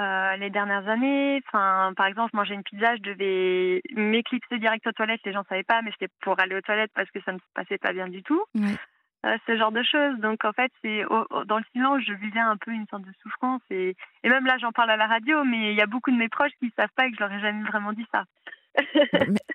euh, 0.00 0.36
les 0.36 0.48
dernières 0.48 0.88
années. 0.88 1.42
Enfin 1.46 1.92
par 1.94 2.06
exemple 2.06 2.34
manger 2.34 2.54
une 2.54 2.62
pizza, 2.62 2.96
je 2.96 3.02
devais 3.02 3.82
m'éclipser 3.94 4.58
direct 4.58 4.86
aux 4.86 4.92
toilettes, 4.92 5.20
les 5.26 5.34
gens 5.34 5.44
savaient 5.50 5.62
pas, 5.62 5.82
mais 5.82 5.90
c'était 5.90 6.12
pour 6.22 6.40
aller 6.40 6.56
aux 6.56 6.62
toilettes 6.62 6.92
parce 6.94 7.10
que 7.10 7.20
ça 7.26 7.32
ne 7.32 7.38
se 7.38 7.44
passait 7.52 7.76
pas 7.76 7.92
bien 7.92 8.08
du 8.08 8.22
tout. 8.22 8.42
Ouais. 8.54 8.76
Euh, 9.26 9.36
ce 9.48 9.56
genre 9.56 9.72
de 9.72 9.82
choses. 9.82 10.16
Donc 10.20 10.44
en 10.44 10.52
fait, 10.52 10.70
c'est 10.82 11.02
dans 11.46 11.58
le 11.58 11.64
silence, 11.72 12.02
je 12.06 12.12
vivais 12.12 12.38
un 12.38 12.56
peu 12.56 12.70
une 12.70 12.86
sorte 12.86 13.02
de 13.02 13.12
souffrance. 13.20 13.60
Et, 13.70 13.96
et 14.22 14.28
même 14.28 14.46
là, 14.46 14.58
j'en 14.58 14.70
parle 14.70 14.90
à 14.90 14.96
la 14.96 15.08
radio, 15.08 15.42
mais 15.42 15.72
il 15.72 15.76
y 15.76 15.80
a 15.80 15.86
beaucoup 15.86 16.12
de 16.12 16.16
mes 16.16 16.28
proches 16.28 16.52
qui 16.60 16.66
ne 16.66 16.70
savent 16.76 16.92
pas 16.94 17.08
que 17.08 17.16
je 17.16 17.20
leur 17.20 17.32
ai 17.32 17.40
jamais 17.40 17.64
vraiment 17.64 17.92
dit 17.92 18.06
ça. 18.12 18.24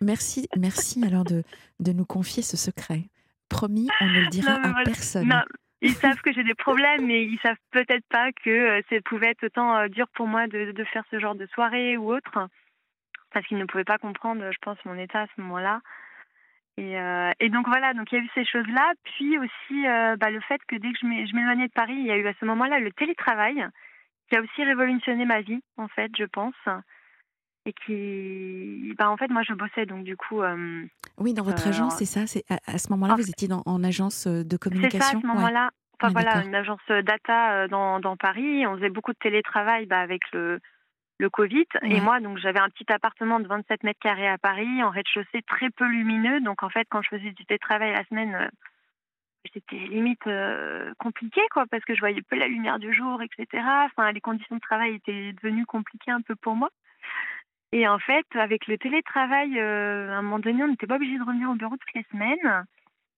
merci, 0.02 0.50
merci 0.58 1.06
alors 1.06 1.24
de, 1.24 1.44
de 1.80 1.94
nous 1.94 2.06
confier 2.06 2.44
ce 2.44 2.58
secret. 2.58 3.04
Promis, 3.48 3.88
on 4.02 4.06
ne 4.08 4.20
le 4.20 4.28
dira 4.32 4.54
à 4.56 4.84
personne. 4.84 5.30
Non, 5.30 5.44
ils 5.82 5.94
savent 5.94 6.20
que 6.20 6.34
j'ai 6.34 6.44
des 6.44 6.56
problèmes, 6.56 7.06
mais 7.06 7.24
ils 7.24 7.40
savent 7.40 7.56
peut-être 7.72 8.06
pas 8.10 8.34
que 8.34 8.50
euh, 8.50 8.82
ça 8.90 8.98
pouvait 9.06 9.30
être 9.30 9.46
autant 9.46 9.78
euh, 9.78 9.88
dur 9.88 10.08
pour 10.14 10.28
moi 10.28 10.48
de, 10.48 10.74
de 10.74 10.84
faire 10.84 11.04
ce 11.10 11.20
genre 11.20 11.36
de 11.36 11.46
soirée 11.48 11.96
ou 11.96 12.14
autre, 12.14 12.50
parce 13.32 13.48
qu'ils 13.48 13.58
ne 13.58 13.66
pouvaient 13.66 13.86
pas 13.86 13.98
comprendre, 13.98 14.44
je 14.52 14.58
pense, 14.62 14.78
mon 14.84 14.98
état 14.98 15.22
à 15.22 15.28
ce 15.36 15.42
moment-là. 15.42 15.80
Et, 16.78 17.00
euh, 17.00 17.32
et, 17.40 17.50
donc 17.50 17.68
voilà, 17.68 17.94
donc 17.94 18.12
il 18.12 18.18
y 18.18 18.22
a 18.22 18.24
eu 18.24 18.30
ces 18.34 18.46
choses-là, 18.46 18.94
puis 19.04 19.38
aussi 19.38 19.88
euh, 19.88 20.16
bah, 20.16 20.32
le 20.32 20.40
fait 20.42 20.60
que 20.68 20.76
dès 20.76 20.92
que 20.92 20.98
je 21.00 21.36
m'éloignais 21.36 21.68
de 21.68 21.74
Paris, 21.74 21.96
il 21.96 22.06
y 22.06 22.12
a 22.12 22.18
eu 22.18 22.28
à 22.28 22.34
ce 22.40 22.46
moment-là 22.46 22.80
le 22.80 22.92
télétravail, 22.92 23.64
qui 24.30 24.36
a 24.36 24.42
aussi 24.42 24.64
révolutionné 24.64 25.26
ma 25.26 25.42
vie, 25.42 25.62
en 25.78 25.88
fait, 25.88 26.12
je 26.18 26.24
pense, 26.24 26.56
et 27.66 27.74
qui, 27.86 28.94
bah, 28.98 29.12
en 29.12 29.18
fait, 29.18 29.30
moi 29.30 29.44
je 29.44 29.54
bossais, 29.54 29.86
donc 29.86 30.04
du 30.04 30.18
coup. 30.18 30.42
Euh, 30.42 30.86
oui, 31.18 31.36
dans 31.36 31.44
votre 31.44 31.68
agence, 31.68 31.98
c'est 31.98 32.06
ça. 32.06 32.26
C'est 32.26 32.44
à, 32.50 32.78
ce 32.80 32.92
moment-là, 32.92 33.16
vous 33.16 33.30
étiez 33.30 33.48
dans, 33.48 33.62
en 33.68 33.84
agence 33.84 34.26
de 34.26 34.58
communication. 34.58 35.00
C'est 35.00 35.12
ça, 35.12 35.18
à 35.18 35.22
ce 35.22 35.28
moment-là. 35.28 35.70
Enfin 36.02 36.12
voilà, 36.12 36.44
une 36.44 36.56
agence 36.56 36.82
data 37.06 37.68
dans, 37.68 38.00
dans 38.00 38.18
Paris. 38.18 38.66
On 38.66 38.76
faisait 38.76 38.90
beaucoup 38.90 39.14
de 39.14 39.18
télétravail 39.20 39.86
bah, 39.86 40.00
avec 40.00 40.22
le 40.34 40.60
le 41.20 41.30
Covid. 41.30 41.66
Et 41.84 42.02
moi, 42.02 42.20
donc, 42.20 42.38
j'avais 42.38 42.60
un 42.60 42.70
petit 42.70 42.92
appartement 42.92 43.40
de 43.40 43.48
27 43.48 43.84
mètres 43.84 44.00
carrés 44.00 44.28
à 44.28 44.38
Paris, 44.38 44.84
en 44.84 44.90
rez-de-chaussée 44.90 45.42
très 45.48 45.70
peu 45.70 45.86
lumineux. 45.86 46.42
Donc, 46.42 46.64
en 46.64 46.70
fait, 46.70 46.88
quand 46.90 47.02
je 47.02 47.10
faisais 47.10 47.32
du 47.32 47.46
télétravail 47.46 47.92
la 47.92 48.04
semaine, 48.06 48.36
euh, 48.36 48.48
c'était 49.54 49.76
limite 49.76 50.26
euh, 50.28 50.94
compliqué, 51.00 51.42
quoi, 51.52 51.66
parce 51.70 51.84
que 51.86 51.96
je 51.96 52.00
voyais 52.00 52.22
peu 52.22 52.36
la 52.36 52.48
lumière 52.48 52.80
du 52.80 52.94
jour, 52.94 53.22
etc. 53.22 53.64
Enfin, 53.86 54.12
les 54.12 54.22
conditions 54.22 54.56
de 54.56 54.62
travail 54.62 54.96
étaient 54.96 55.34
devenues 55.34 55.66
compliquées 55.66 56.12
un 56.12 56.22
peu 56.22 56.36
pour 56.36 56.56
moi. 56.56 56.70
Et 57.72 57.88
en 57.88 58.00
fait, 58.00 58.26
avec 58.36 58.68
le 58.68 58.78
télétravail, 58.78 59.60
euh, 59.60 60.12
à 60.12 60.18
un 60.18 60.22
moment 60.22 60.40
donné, 60.40 60.64
on 60.64 60.68
n'était 60.68 60.88
pas 60.88 60.96
obligé 60.96 61.18
de 61.18 61.24
revenir 61.24 61.50
au 61.50 61.56
bureau 61.56 61.76
toutes 61.76 61.96
les 61.96 62.06
semaines. 62.12 62.66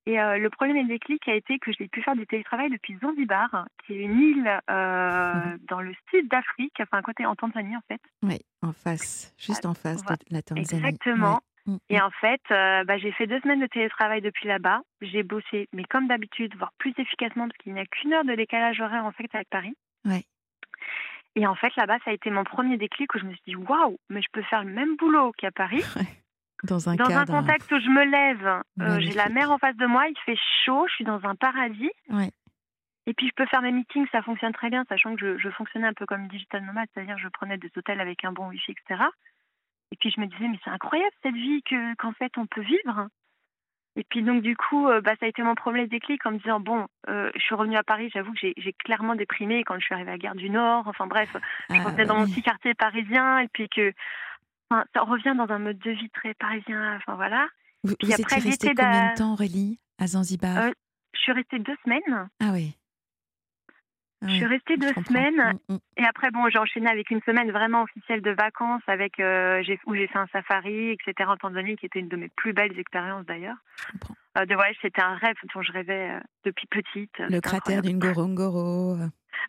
Et 0.07 0.19
euh, 0.19 0.37
le 0.37 0.49
problème 0.49 0.77
et 0.77 0.83
le 0.83 0.87
déclic 0.87 1.27
a 1.27 1.33
été 1.33 1.57
que 1.57 1.71
j'ai 1.71 1.87
pu 1.87 2.03
faire 2.03 2.15
du 2.15 2.27
télétravail 2.27 2.69
depuis 2.69 2.95
Zanzibar, 3.01 3.65
qui 3.85 3.93
est 3.93 4.03
une 4.03 4.19
île 4.19 4.61
euh, 4.69 5.33
mhm. 5.33 5.59
dans 5.67 5.81
le 5.81 5.93
sud 6.11 6.27
d'Afrique, 6.29 6.75
enfin 6.79 6.99
à 6.99 7.01
côté 7.01 7.25
en 7.25 7.35
Tanzanie 7.35 7.75
en 7.75 7.81
fait. 7.87 8.01
Oui, 8.21 8.39
en 8.61 8.71
face, 8.71 9.33
juste 9.39 9.65
en 9.65 9.73
face 9.73 10.03
de 10.03 10.15
la 10.29 10.43
Tanzanie. 10.43 10.85
Exactement. 10.85 11.39
Mm, 11.65 11.77
et 11.89 11.97
mm. 11.97 12.03
en 12.03 12.11
fait, 12.11 12.41
euh, 12.51 12.83
bah, 12.83 12.97
j'ai 12.97 13.11
fait 13.13 13.25
deux 13.25 13.39
semaines 13.39 13.61
de 13.61 13.67
télétravail 13.67 14.21
depuis 14.21 14.47
là-bas. 14.47 14.81
J'ai 15.01 15.23
bossé, 15.23 15.67
mais 15.73 15.83
comme 15.85 16.07
d'habitude, 16.07 16.55
voire 16.55 16.71
plus 16.77 16.93
efficacement, 16.97 17.47
parce 17.47 17.57
qu'il 17.57 17.73
n'y 17.73 17.79
a 17.79 17.85
qu'une 17.85 18.13
heure 18.13 18.25
de 18.25 18.35
décalage 18.35 18.79
horaire 18.79 19.05
en 19.05 19.11
fait 19.11 19.33
avec 19.33 19.49
Paris. 19.49 19.75
Ouais. 20.05 20.23
Et 21.35 21.47
en 21.47 21.55
fait, 21.55 21.75
là-bas, 21.75 21.97
ça 22.05 22.11
a 22.11 22.13
été 22.13 22.29
mon 22.29 22.43
premier 22.43 22.77
déclic 22.77 23.13
où 23.13 23.19
je 23.19 23.25
me 23.25 23.31
suis 23.31 23.41
dit, 23.47 23.55
waouh, 23.55 23.97
mais 24.09 24.21
je 24.21 24.29
peux 24.31 24.43
faire 24.43 24.63
le 24.63 24.71
même 24.71 24.95
boulot 24.95 25.31
qu'à 25.37 25.51
Paris. 25.51 25.83
Dans 26.63 26.89
un, 26.89 26.95
dans 26.95 27.09
un 27.09 27.25
contexte 27.25 27.71
où 27.71 27.79
je 27.79 27.89
me 27.89 28.05
lève, 28.05 28.63
euh, 28.81 28.99
j'ai 28.99 29.13
la 29.13 29.29
mer 29.29 29.51
en 29.51 29.57
face 29.57 29.75
de 29.75 29.85
moi, 29.85 30.07
il 30.07 30.17
fait 30.25 30.37
chaud, 30.65 30.85
je 30.87 30.95
suis 30.95 31.03
dans 31.03 31.23
un 31.25 31.35
paradis. 31.35 31.91
Et 33.07 33.13
puis 33.13 33.27
je 33.27 33.33
peux 33.35 33.45
faire 33.45 33.61
mes 33.61 33.71
meetings, 33.71 34.07
ça 34.11 34.23
fonctionne 34.23 34.53
très 34.53 34.69
bien, 34.69 34.83
sachant 34.89 35.15
que 35.15 35.37
je, 35.37 35.49
fonctionnais 35.49 35.87
un 35.87 35.93
peu 35.93 36.05
comme 36.05 36.27
digital 36.27 36.63
nomade, 36.63 36.87
c'est-à-dire 36.93 37.17
je 37.17 37.27
prenais 37.27 37.57
des 37.57 37.71
hôtels 37.75 38.01
avec 38.01 38.23
un 38.25 38.31
bon 38.31 38.47
wifi, 38.47 38.71
etc. 38.71 39.03
Et 39.91 39.95
puis 39.97 40.09
je 40.09 40.19
me 40.19 40.25
disais, 40.25 40.47
mais 40.47 40.59
c'est 40.63 40.71
incroyable 40.71 41.11
cette 41.21 41.35
vie 41.35 41.61
que 41.63 41.95
qu'en 41.95 42.13
fait 42.13 42.31
on 42.37 42.47
peut 42.47 42.61
vivre. 42.61 43.07
Et 43.97 44.03
puis 44.03 44.23
donc 44.23 44.41
du 44.41 44.57
coup, 44.57 44.87
euh, 44.89 45.01
bah, 45.01 45.13
ça 45.19 45.25
a 45.27 45.29
été 45.29 45.43
mon 45.43 45.55
premier 45.55 45.87
déclic 45.87 46.25
en 46.25 46.31
me 46.31 46.37
disant, 46.39 46.59
bon, 46.59 46.87
euh, 47.07 47.31
je 47.35 47.41
suis 47.41 47.55
revenue 47.55 47.77
à 47.77 47.83
Paris, 47.83 48.09
j'avoue 48.13 48.33
que 48.33 48.39
j'ai 48.39 48.73
clairement 48.73 49.15
déprimé 49.15 49.63
quand 49.63 49.75
je 49.75 49.85
suis 49.85 49.93
arrivée 49.93 50.11
à 50.11 50.17
Gare 50.17 50.35
du 50.35 50.49
Nord. 50.49 50.87
Enfin 50.87 51.05
bref, 51.05 51.29
je 51.69 51.75
ah, 51.75 51.83
revenais 51.83 52.05
dans 52.05 52.17
mon 52.17 52.25
petit 52.25 52.41
quartier 52.41 52.73
parisien 52.73 53.39
et 53.39 53.47
puis 53.47 53.69
que 53.69 53.93
Enfin, 54.69 54.83
ça 54.93 55.01
revient 55.01 55.35
dans 55.37 55.53
un 55.53 55.59
mode 55.59 55.79
de 55.79 55.91
vie 55.91 56.09
très 56.09 56.33
parisien. 56.33 56.95
Enfin 56.97 57.15
voilà. 57.15 57.47
Vous, 57.83 57.93
vous 58.01 58.11
après, 58.11 58.37
étiez 58.37 58.49
restée 58.49 58.67
combien 58.69 59.11
de 59.11 59.17
temps, 59.17 59.33
Aurélie, 59.33 59.79
à 59.99 60.07
Zanzibar 60.07 60.57
euh, 60.57 60.71
Je 61.13 61.19
suis 61.19 61.31
restée 61.31 61.59
deux 61.59 61.75
semaines. 61.83 62.29
Ah 62.39 62.49
oui. 62.51 62.75
je 64.23 64.31
suis 64.31 64.45
restée 64.45 64.77
deux 64.77 64.93
semaines 65.07 65.59
mm, 65.69 65.73
mm. 65.73 65.77
et 65.97 66.03
après 66.03 66.31
bon 66.31 66.49
j'ai 66.49 66.57
enchaîné 66.57 66.89
avec 66.89 67.11
une 67.11 67.21
semaine 67.27 67.51
vraiment 67.51 67.83
officielle 67.83 68.23
de 68.23 68.31
vacances 68.31 68.81
avec 68.87 69.19
euh, 69.19 69.61
où 69.85 69.93
j'ai 69.93 70.07
fait 70.07 70.17
un 70.17 70.25
safari 70.31 70.91
etc 70.91 71.29
en 71.29 71.37
Tanzanie 71.37 71.75
qui 71.75 71.85
était 71.85 71.99
une 71.99 72.07
de 72.07 72.15
mes 72.15 72.29
plus 72.29 72.53
belles 72.53 72.79
expériences 72.79 73.25
d'ailleurs. 73.27 73.57
Euh, 74.37 74.45
de 74.45 74.55
voyage 74.55 74.77
c'était 74.81 75.03
un 75.03 75.15
rêve 75.15 75.35
dont 75.53 75.61
je 75.61 75.71
rêvais 75.71 76.09
depuis 76.43 76.65
petite. 76.65 77.19
Le 77.19 77.39
cratère 77.39 77.83
d'une 77.83 77.99
Ngorongoro. 77.99 78.97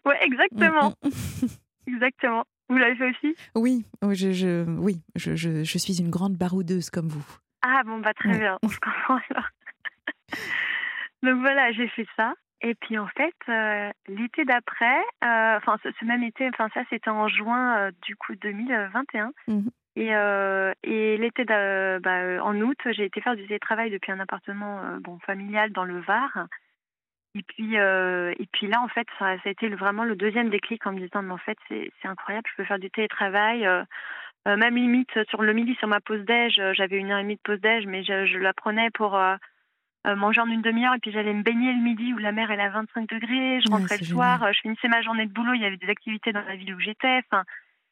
Ouais 0.05 0.19
exactement 0.21 0.93
mm, 1.03 1.47
exactement. 1.87 2.45
Vous 2.69 2.77
l'avez 2.77 2.97
fait 2.97 3.11
aussi? 3.11 3.37
Oui, 3.55 3.85
oh, 4.03 4.13
je, 4.13 4.33
je 4.33 4.65
oui, 4.79 5.03
je, 5.15 5.37
je, 5.37 5.63
je, 5.63 5.79
suis 5.79 6.01
une 6.01 6.11
grande 6.11 6.35
baroudeuse 6.35 6.91
comme 6.91 7.09
vous. 7.09 7.25
Ah 7.63 7.83
bon, 7.85 7.99
bah 7.99 8.15
très 8.15 8.39
bien, 8.39 8.59
on 8.63 8.69
se 8.69 8.79
comprend 8.81 9.19
alors. 9.31 9.49
Donc 11.23 11.41
voilà, 11.41 11.73
j'ai 11.73 11.89
fait 11.89 12.07
ça. 12.17 12.35
Et 12.63 12.75
puis 12.75 12.99
en 12.99 13.07
fait, 13.09 13.35
euh, 13.49 13.91
l'été 14.09 14.45
d'après, 14.45 14.99
euh, 15.25 15.57
enfin 15.57 15.77
ce, 15.83 16.05
même 16.05 16.23
été, 16.23 16.49
enfin 16.49 16.69
ça 16.73 16.83
c'était 16.91 17.11
en 17.11 17.29
juin 17.29 17.79
euh, 17.79 17.91
du 18.03 18.17
coup 18.17 18.35
2021. 18.35 19.33
Mmh 19.49 19.69
et, 19.99 20.13
et 20.83 21.17
l'été 21.17 21.47
bah, 21.47 22.45
en 22.45 22.61
août, 22.61 22.77
j'ai 22.85 23.07
été 23.07 23.23
faire 23.23 23.35
du 23.35 23.47
télétravail 23.47 23.91
depuis 23.91 24.13
un 24.13 24.21
appartement 24.21 24.83
bon 25.01 25.19
familial 25.21 25.73
dans 25.73 25.85
le 25.85 26.01
Var. 26.01 26.49
Et 27.37 27.43
puis, 27.43 27.79
euh, 27.79 28.33
et 28.39 28.47
puis 28.51 28.67
là, 28.67 28.81
en 28.81 28.89
fait, 28.89 29.07
ça, 29.19 29.37
a 29.45 29.49
été 29.49 29.69
vraiment 29.69 30.05
le 30.05 30.17
deuxième 30.17 30.49
déclic 30.49 30.87
en 30.87 30.93
me 30.93 31.01
disant, 31.01 31.21
mais 31.21 31.35
en 31.35 31.39
fait, 31.39 31.59
c'est 31.69 31.91
incroyable, 32.05 32.49
je 32.51 32.57
peux 32.57 32.65
faire 32.65 32.79
du 32.79 32.91
télétravail. 32.91 33.67
Euh, 33.67 33.85
euh, 34.49 34.57
même 34.57 34.77
limite, 34.77 35.11
sur 35.29 35.43
le 35.43 35.53
midi, 35.53 35.75
sur 35.75 35.89
ma 35.89 36.01
pause 36.01 36.25
déj, 36.25 36.59
j'avais 36.73 36.97
une 36.97 37.11
heure 37.11 37.19
et 37.19 37.25
demie 37.25 37.37
de 37.37 37.41
pause 37.43 37.61
déj, 37.61 37.85
mais 37.87 38.05
je, 38.05 38.39
la 38.39 38.55
prenais 38.55 38.91
pour 38.91 39.21
manger 40.07 40.41
en 40.41 40.47
une 40.47 40.63
demi-heure. 40.63 40.95
Et 40.95 40.99
puis, 40.99 41.13
j'allais 41.13 41.35
me 41.35 41.43
baigner 41.43 41.73
le 41.75 41.83
midi 41.83 42.15
où 42.15 42.19
la 42.19 42.33
mer 42.33 42.51
est 42.51 42.61
à 42.61 42.71
25 42.71 43.07
degrés. 43.07 43.61
Je 43.61 43.71
rentrais 43.71 43.99
le 43.99 44.05
soir, 44.07 44.51
je 44.55 44.61
finissais 44.61 44.89
ma 44.89 45.03
journée 45.03 45.27
de 45.27 45.33
boulot. 45.33 45.53
Il 45.53 45.61
y 45.61 45.67
avait 45.67 45.77
des 45.77 45.91
activités 45.91 46.33
dans 46.33 46.45
la 46.45 46.57
ville 46.57 46.75
où 46.75 46.81
j'étais. 46.81 47.21
Enfin, 47.31 47.43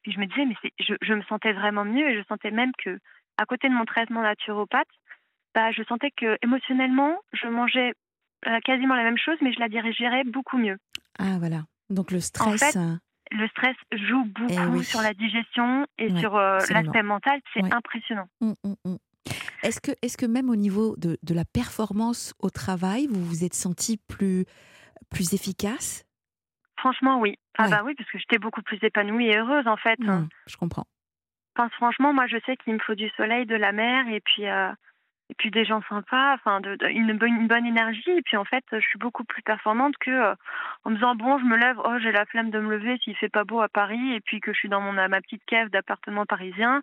puis 0.01 0.11
je 0.11 0.19
me 0.19 0.25
disais, 0.25 0.45
mais 0.45 0.55
je, 0.79 0.95
je 1.01 1.13
me 1.13 1.21
sentais 1.23 1.51
vraiment 1.51 1.85
mieux 1.85 2.09
et 2.09 2.17
je 2.17 2.25
sentais 2.27 2.51
même 2.51 2.71
que, 2.83 2.97
à 3.37 3.45
côté 3.45 3.67
de 3.67 3.73
mon 3.73 3.85
traitement 3.85 4.21
naturopathe, 4.21 4.87
bah, 5.53 5.71
je 5.71 5.83
sentais 5.83 6.11
que 6.11 6.37
émotionnellement, 6.41 7.19
je 7.33 7.47
mangeais 7.47 7.93
euh, 8.47 8.59
quasiment 8.63 8.95
la 8.95 9.03
même 9.03 9.17
chose, 9.17 9.37
mais 9.41 9.53
je 9.53 9.59
la 9.59 9.69
dirigerais 9.69 10.23
beaucoup 10.25 10.57
mieux. 10.57 10.77
Ah 11.19 11.37
voilà. 11.39 11.63
Donc 11.89 12.11
le 12.11 12.19
stress. 12.19 12.75
Euh, 12.75 12.95
le 13.31 13.47
stress 13.49 13.75
joue 13.91 14.23
eh 14.49 14.55
beaucoup 14.55 14.83
sur 14.83 15.01
la 15.01 15.13
digestion 15.13 15.85
et 15.97 16.09
sur 16.19 16.35
euh, 16.35 16.59
l'aspect 16.69 17.03
mental. 17.03 17.39
C'est 17.53 17.73
impressionnant. 17.73 18.27
Mmh, 18.41 18.53
mmh, 18.63 18.73
mmh. 18.85 18.95
Est-ce 19.63 19.81
que, 19.81 19.91
est 20.01 20.15
que 20.15 20.27
même 20.27 20.49
au 20.49 20.55
niveau 20.55 20.95
de, 20.97 21.17
de, 21.23 21.33
la 21.33 21.43
performance 21.43 22.35
au 22.39 22.51
travail, 22.51 23.07
vous 23.09 23.25
vous 23.25 23.43
êtes 23.43 23.55
senti 23.55 23.97
plus, 23.97 24.45
plus 25.09 25.33
efficace? 25.33 26.05
Franchement, 26.77 27.19
oui. 27.19 27.39
Ah 27.57 27.67
bah 27.67 27.81
oui, 27.83 27.95
parce 27.97 28.09
que 28.11 28.19
j'étais 28.19 28.37
beaucoup 28.37 28.61
plus 28.61 28.77
épanouie 28.83 29.27
et 29.27 29.37
heureuse 29.37 29.65
en 29.65 29.77
fait. 29.77 29.97
je 30.45 30.57
comprends. 30.57 30.85
Enfin, 31.57 31.69
franchement, 31.69 32.13
moi 32.13 32.27
je 32.27 32.37
sais 32.45 32.57
qu'il 32.57 32.73
me 32.73 32.79
faut 32.79 32.95
du 32.95 33.09
soleil, 33.17 33.47
de 33.47 33.55
la 33.55 33.71
mer 33.71 34.07
et 34.09 34.19
puis 34.19 34.43
et 35.29 35.33
puis 35.33 35.49
des 35.49 35.65
gens 35.65 35.81
sympas, 35.89 36.35
enfin 36.35 36.61
de, 36.61 36.77
une, 36.89 37.17
bonne, 37.17 37.33
une, 37.33 37.47
bonne, 37.47 37.65
énergie. 37.65 38.09
Et 38.09 38.21
puis 38.21 38.37
en 38.37 38.45
fait, 38.45 38.63
je 38.71 38.79
suis 38.79 38.99
beaucoup 38.99 39.23
plus 39.23 39.41
performante 39.41 39.95
que 39.97 40.11
euh, 40.11 40.35
en 40.83 40.91
me 40.91 40.95
disant 40.95 41.15
bon, 41.15 41.37
je 41.39 41.45
me 41.45 41.57
lève, 41.57 41.79
oh 41.83 41.97
j'ai 41.99 42.11
la 42.11 42.25
flemme 42.25 42.51
de 42.51 42.59
me 42.59 42.77
lever 42.77 42.97
s'il 43.03 43.15
fait 43.15 43.29
pas 43.29 43.43
beau 43.43 43.61
à 43.61 43.69
Paris, 43.69 44.13
et 44.13 44.21
puis 44.21 44.39
que 44.39 44.53
je 44.53 44.57
suis 44.57 44.69
dans 44.69 44.81
mon 44.81 44.93
ma 44.93 45.21
petite 45.21 45.43
cave 45.45 45.69
d'appartement 45.69 46.25
parisien. 46.25 46.81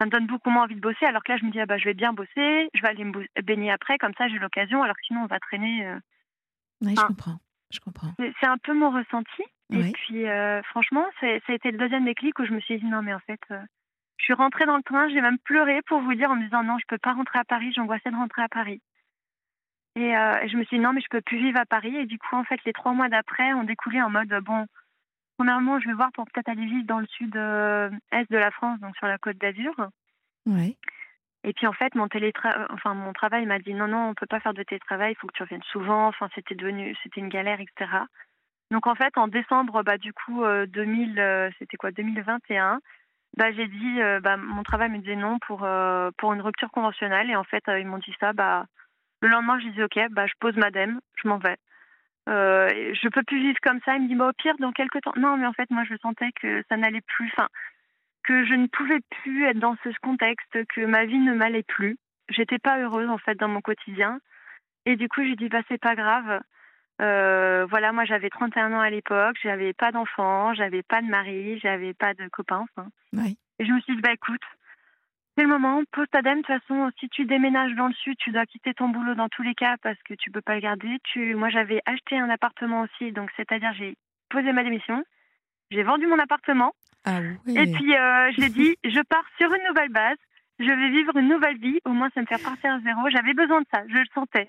Ça 0.00 0.06
me 0.06 0.10
donne 0.10 0.26
beaucoup 0.26 0.50
moins 0.50 0.64
envie 0.64 0.74
de 0.74 0.80
bosser. 0.80 1.04
Alors 1.04 1.22
que 1.22 1.32
là, 1.32 1.38
je 1.38 1.44
me 1.44 1.50
dis 1.50 1.60
ah 1.60 1.66
bah 1.66 1.78
je 1.78 1.84
vais 1.84 1.94
bien 1.94 2.12
bosser, 2.12 2.68
je 2.74 2.82
vais 2.82 2.88
aller 2.88 3.04
me 3.04 3.42
baigner 3.42 3.70
après, 3.70 3.98
comme 3.98 4.14
ça 4.16 4.28
j'ai 4.28 4.38
l'occasion. 4.38 4.82
Alors 4.82 4.96
que 4.96 5.04
sinon 5.06 5.22
on 5.22 5.26
va 5.26 5.38
traîner. 5.38 5.86
Euh... 5.86 5.98
Oui, 6.80 6.94
je 6.96 7.04
comprends. 7.04 7.38
Je 7.70 7.80
comprends. 7.80 8.14
C'est 8.18 8.46
un 8.46 8.58
peu 8.58 8.72
mon 8.72 8.90
ressenti. 8.90 9.42
Et 9.72 9.92
puis 9.92 10.28
euh, 10.28 10.62
franchement, 10.64 11.04
ça 11.20 11.26
a 11.26 11.52
été 11.52 11.70
le 11.70 11.78
deuxième 11.78 12.04
déclic 12.04 12.38
où 12.38 12.44
je 12.44 12.52
me 12.52 12.60
suis 12.60 12.78
dit 12.78 12.86
non 12.86 13.02
mais 13.02 13.14
en 13.14 13.18
fait 13.20 13.40
euh, 13.50 13.58
je 14.24 14.32
suis 14.32 14.42
rentrée 14.42 14.64
dans 14.64 14.78
le 14.78 14.82
train, 14.82 15.06
j'ai 15.10 15.20
même 15.20 15.38
pleuré 15.38 15.82
pour 15.82 16.00
vous 16.00 16.14
dire 16.14 16.30
en 16.30 16.36
me 16.36 16.44
disant 16.44 16.64
non, 16.64 16.78
je 16.78 16.86
peux 16.88 16.96
pas 16.96 17.12
rentrer 17.12 17.38
à 17.38 17.44
Paris, 17.44 17.74
j'angoissais 17.76 18.10
de 18.10 18.16
rentrer 18.16 18.40
à 18.40 18.48
Paris. 18.48 18.80
Et 19.96 20.16
euh, 20.16 20.48
je 20.48 20.56
me 20.56 20.64
suis 20.64 20.78
dit 20.78 20.82
non, 20.82 20.94
mais 20.94 21.02
je 21.02 21.08
peux 21.10 21.20
plus 21.20 21.36
vivre 21.36 21.60
à 21.60 21.66
Paris. 21.66 21.94
Et 21.94 22.06
du 22.06 22.18
coup, 22.18 22.34
en 22.34 22.42
fait, 22.42 22.58
les 22.64 22.72
trois 22.72 22.94
mois 22.94 23.10
d'après 23.10 23.52
ont 23.52 23.64
découlé 23.64 24.00
en 24.00 24.08
mode 24.08 24.32
bon, 24.42 24.66
Premièrement, 25.36 25.78
je 25.78 25.88
vais 25.88 25.92
voir 25.92 26.10
pour 26.12 26.24
peut-être 26.26 26.48
aller 26.48 26.64
vivre 26.64 26.86
dans 26.86 27.00
le 27.00 27.06
sud-est 27.06 28.30
de 28.30 28.38
la 28.38 28.50
France, 28.52 28.80
donc 28.80 28.96
sur 28.96 29.08
la 29.08 29.18
côte 29.18 29.36
d'Azur. 29.36 29.74
Ouais. 30.46 30.74
Et 31.42 31.52
puis 31.52 31.66
en 31.66 31.72
fait, 31.74 31.94
mon 31.94 32.08
télétra... 32.08 32.66
enfin 32.70 32.94
mon 32.94 33.12
travail 33.12 33.44
m'a 33.44 33.58
dit 33.58 33.74
non 33.74 33.88
non, 33.88 34.08
on 34.08 34.14
peut 34.14 34.26
pas 34.26 34.40
faire 34.40 34.54
de 34.54 34.62
télétravail, 34.62 35.12
il 35.12 35.16
faut 35.16 35.26
que 35.26 35.34
tu 35.34 35.42
reviennes 35.42 35.62
souvent. 35.64 36.06
Enfin, 36.06 36.30
c'était 36.34 36.54
devenu, 36.54 36.96
c'était 37.02 37.20
une 37.20 37.28
galère, 37.28 37.60
etc. 37.60 37.90
Donc 38.70 38.86
en 38.86 38.94
fait, 38.94 39.18
en 39.18 39.28
décembre, 39.28 39.82
bah 39.82 39.98
du 39.98 40.14
coup, 40.14 40.44
2000, 40.66 41.50
c'était 41.58 41.76
quoi, 41.76 41.90
2021, 41.90 42.80
bah 43.36 43.52
j'ai 43.52 43.66
dit, 43.66 44.00
bah 44.22 44.36
mon 44.36 44.62
travail 44.62 44.90
me 44.90 44.98
disait 44.98 45.16
non 45.16 45.38
pour 45.40 45.66
pour 46.18 46.32
une 46.32 46.40
rupture 46.40 46.70
conventionnelle. 46.70 47.30
Et 47.30 47.36
en 47.36 47.44
fait, 47.44 47.64
ils 47.68 47.86
m'ont 47.86 47.98
dit 47.98 48.14
ça, 48.20 48.32
bah 48.32 48.66
le 49.24 49.28
lendemain, 49.28 49.58
je 49.58 49.68
disais 49.68 49.84
ok, 49.84 49.98
bah 50.10 50.26
je 50.26 50.34
pose 50.38 50.56
madame, 50.56 51.00
je 51.22 51.28
m'en 51.28 51.38
vais. 51.38 51.56
Euh, 52.28 52.68
je 52.94 53.08
peux 53.08 53.22
plus 53.22 53.40
vivre 53.40 53.58
comme 53.62 53.80
ça. 53.84 53.96
Il 53.96 54.02
me 54.02 54.08
dit 54.08 54.14
bah 54.14 54.28
au 54.28 54.32
pire 54.32 54.54
dans 54.58 54.72
quelques 54.72 55.00
temps. 55.02 55.12
Non, 55.16 55.36
mais 55.36 55.46
en 55.46 55.52
fait, 55.52 55.70
moi 55.70 55.84
je 55.88 55.96
sentais 55.96 56.30
que 56.40 56.62
ça 56.68 56.76
n'allait 56.76 57.02
plus. 57.02 57.30
Enfin, 57.32 57.48
que 58.24 58.44
je 58.44 58.54
ne 58.54 58.66
pouvais 58.66 59.00
plus 59.22 59.44
être 59.44 59.58
dans 59.58 59.76
ce 59.84 59.90
contexte, 60.02 60.64
que 60.66 60.84
ma 60.86 61.04
vie 61.04 61.18
ne 61.18 61.34
m'allait 61.34 61.62
plus. 61.62 61.98
J'étais 62.28 62.58
pas 62.58 62.78
heureuse 62.78 63.10
en 63.10 63.18
fait 63.18 63.34
dans 63.36 63.48
mon 63.48 63.60
quotidien. 63.60 64.18
Et 64.86 64.96
du 64.96 65.08
coup, 65.08 65.22
j'ai 65.24 65.36
dit 65.36 65.48
bah 65.48 65.62
c'est 65.68 65.80
pas 65.80 65.94
grave. 65.94 66.40
Euh, 67.00 67.66
voilà, 67.68 67.92
moi 67.92 68.04
j'avais 68.04 68.30
31 68.30 68.72
ans 68.72 68.80
à 68.80 68.90
l'époque, 68.90 69.36
j'avais 69.42 69.72
pas 69.72 69.90
d'enfant, 69.90 70.54
j'avais 70.54 70.82
pas 70.82 71.02
de 71.02 71.08
mari, 71.08 71.58
j'avais 71.60 71.92
pas 71.94 72.14
de 72.14 72.28
copains. 72.28 72.64
Enfin. 72.76 72.88
Oui. 73.12 73.36
Et 73.58 73.64
je 73.64 73.72
me 73.72 73.80
suis 73.80 73.96
dit 73.96 74.02
bah 74.02 74.12
écoute, 74.12 74.42
c'est 75.36 75.42
le 75.42 75.48
moment, 75.48 75.82
pose 75.90 76.06
ta 76.10 76.22
dème. 76.22 76.42
De 76.42 76.46
toute 76.46 76.60
façon, 76.60 76.90
si 77.00 77.08
tu 77.08 77.24
déménages 77.24 77.74
dans 77.74 77.88
le 77.88 77.94
sud, 77.94 78.16
tu 78.18 78.30
dois 78.30 78.46
quitter 78.46 78.74
ton 78.74 78.88
boulot 78.88 79.14
dans 79.14 79.28
tous 79.28 79.42
les 79.42 79.54
cas 79.54 79.76
parce 79.82 80.00
que 80.04 80.14
tu 80.14 80.30
peux 80.30 80.40
pas 80.40 80.54
le 80.54 80.60
garder. 80.60 80.98
Tu, 81.04 81.34
moi 81.34 81.48
j'avais 81.48 81.80
acheté 81.86 82.18
un 82.18 82.30
appartement 82.30 82.82
aussi, 82.82 83.10
donc 83.10 83.30
c'est-à-dire 83.36 83.72
j'ai 83.74 83.96
posé 84.30 84.52
ma 84.52 84.62
démission, 84.62 85.04
j'ai 85.70 85.82
vendu 85.82 86.06
mon 86.06 86.18
appartement. 86.18 86.72
Ah. 87.04 87.20
Et 87.48 87.66
puis, 87.66 87.94
euh, 87.94 88.32
je 88.32 88.40
l'ai 88.40 88.48
dit, 88.48 88.76
je 88.84 89.00
pars 89.02 89.24
sur 89.38 89.52
une 89.52 89.66
nouvelle 89.68 89.90
base. 89.90 90.16
Je 90.58 90.66
vais 90.66 90.90
vivre 90.90 91.16
une 91.16 91.28
nouvelle 91.28 91.58
vie. 91.58 91.80
Au 91.84 91.90
moins, 91.90 92.08
ça 92.14 92.20
me 92.20 92.26
fait 92.26 92.36
repartir 92.36 92.74
à 92.74 92.80
zéro. 92.80 93.10
J'avais 93.10 93.34
besoin 93.34 93.60
de 93.60 93.66
ça. 93.72 93.82
Je 93.88 93.98
le 93.98 94.06
sentais. 94.14 94.48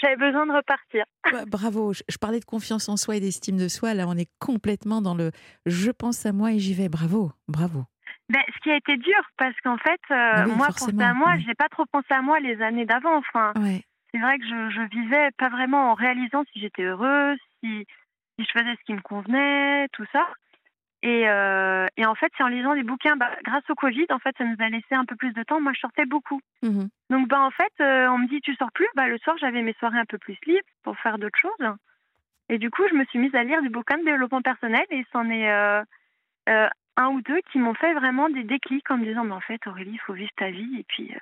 J'avais 0.00 0.16
besoin 0.16 0.46
de 0.46 0.52
repartir. 0.52 1.04
Ouais, 1.32 1.44
bravo. 1.46 1.92
Je, 1.92 2.02
je 2.08 2.18
parlais 2.18 2.40
de 2.40 2.44
confiance 2.44 2.88
en 2.88 2.96
soi 2.96 3.16
et 3.16 3.20
d'estime 3.20 3.56
de 3.56 3.68
soi. 3.68 3.94
Là, 3.94 4.06
on 4.08 4.16
est 4.16 4.28
complètement 4.38 5.00
dans 5.00 5.14
le 5.14 5.30
je 5.66 5.90
pense 5.90 6.26
à 6.26 6.32
moi 6.32 6.52
et 6.52 6.58
j'y 6.58 6.74
vais. 6.74 6.88
Bravo. 6.88 7.32
Bravo. 7.48 7.84
Ben, 8.28 8.40
ce 8.54 8.58
qui 8.62 8.70
a 8.70 8.76
été 8.76 8.96
dur, 8.96 9.20
parce 9.38 9.54
qu'en 9.62 9.78
fait, 9.78 10.00
euh, 10.10 10.14
Ah 10.34 10.44
oui, 10.46 10.52
moi, 10.56 10.66
penser 10.66 10.92
à 11.00 11.14
moi, 11.14 11.28
ouais. 11.32 11.42
j'ai 11.46 11.54
pas 11.54 11.68
trop 11.68 11.84
pensé 11.86 12.08
à 12.10 12.22
moi 12.22 12.40
les 12.40 12.60
années 12.60 12.84
d'avant. 12.84 13.16
Enfin, 13.18 13.52
Ouais. 13.56 13.82
c'est 14.12 14.18
vrai 14.20 14.36
que 14.38 14.44
je, 14.44 14.70
je 14.70 14.88
vivais 14.98 15.28
pas 15.38 15.48
vraiment 15.48 15.92
en 15.92 15.94
réalisant 15.94 16.42
si 16.52 16.58
j'étais 16.60 16.82
heureuse, 16.82 17.38
si, 17.62 17.84
si 18.38 18.44
je 18.44 18.50
faisais 18.58 18.74
ce 18.80 18.84
qui 18.84 18.94
me 18.94 19.00
convenait, 19.00 19.86
tout 19.92 20.04
ça. 20.12 20.26
Et, 21.02 21.28
euh, 21.28 21.86
et 21.96 22.06
en 22.06 22.14
fait, 22.14 22.32
c'est 22.36 22.42
en 22.42 22.48
lisant 22.48 22.74
des 22.74 22.82
bouquins, 22.82 23.16
bah, 23.16 23.30
grâce 23.44 23.68
au 23.70 23.74
Covid, 23.74 24.06
en 24.10 24.18
fait, 24.18 24.34
ça 24.38 24.44
nous 24.44 24.56
a 24.58 24.68
laissé 24.68 24.92
un 24.94 25.04
peu 25.04 25.14
plus 25.14 25.32
de 25.32 25.42
temps. 25.42 25.60
Moi, 25.60 25.72
je 25.74 25.80
sortais 25.80 26.06
beaucoup. 26.06 26.40
Mhm. 26.62 26.88
Donc, 27.10 27.28
bah, 27.28 27.40
en 27.40 27.50
fait, 27.50 27.72
euh, 27.80 28.08
on 28.08 28.18
me 28.18 28.28
dit, 28.28 28.40
tu 28.40 28.54
sors 28.56 28.72
plus? 28.72 28.88
Bah, 28.96 29.06
le 29.06 29.18
soir, 29.18 29.36
j'avais 29.38 29.62
mes 29.62 29.74
soirées 29.74 29.98
un 29.98 30.04
peu 30.06 30.18
plus 30.18 30.36
libres 30.46 30.66
pour 30.82 30.98
faire 30.98 31.18
d'autres 31.18 31.38
choses. 31.38 31.70
Et 32.48 32.58
du 32.58 32.70
coup, 32.70 32.82
je 32.90 32.94
me 32.94 33.04
suis 33.06 33.18
mise 33.18 33.34
à 33.34 33.44
lire 33.44 33.62
des 33.62 33.68
bouquins 33.68 33.98
de 33.98 34.04
développement 34.04 34.40
personnel 34.42 34.84
et 34.90 35.04
c'en 35.12 35.28
est 35.30 35.50
euh, 35.50 35.82
un 36.96 37.08
ou 37.08 37.20
deux 37.22 37.40
qui 37.52 37.58
m'ont 37.58 37.74
fait 37.74 37.92
vraiment 37.94 38.28
des 38.30 38.44
déclics 38.44 38.90
en 38.90 38.96
me 38.98 39.04
disant, 39.04 39.24
mais 39.24 39.32
en 39.34 39.40
fait, 39.40 39.64
Aurélie, 39.66 39.92
il 39.94 40.00
faut 40.00 40.14
vivre 40.14 40.30
ta 40.36 40.50
vie. 40.50 40.76
Et 40.78 40.84
puis, 40.88 41.12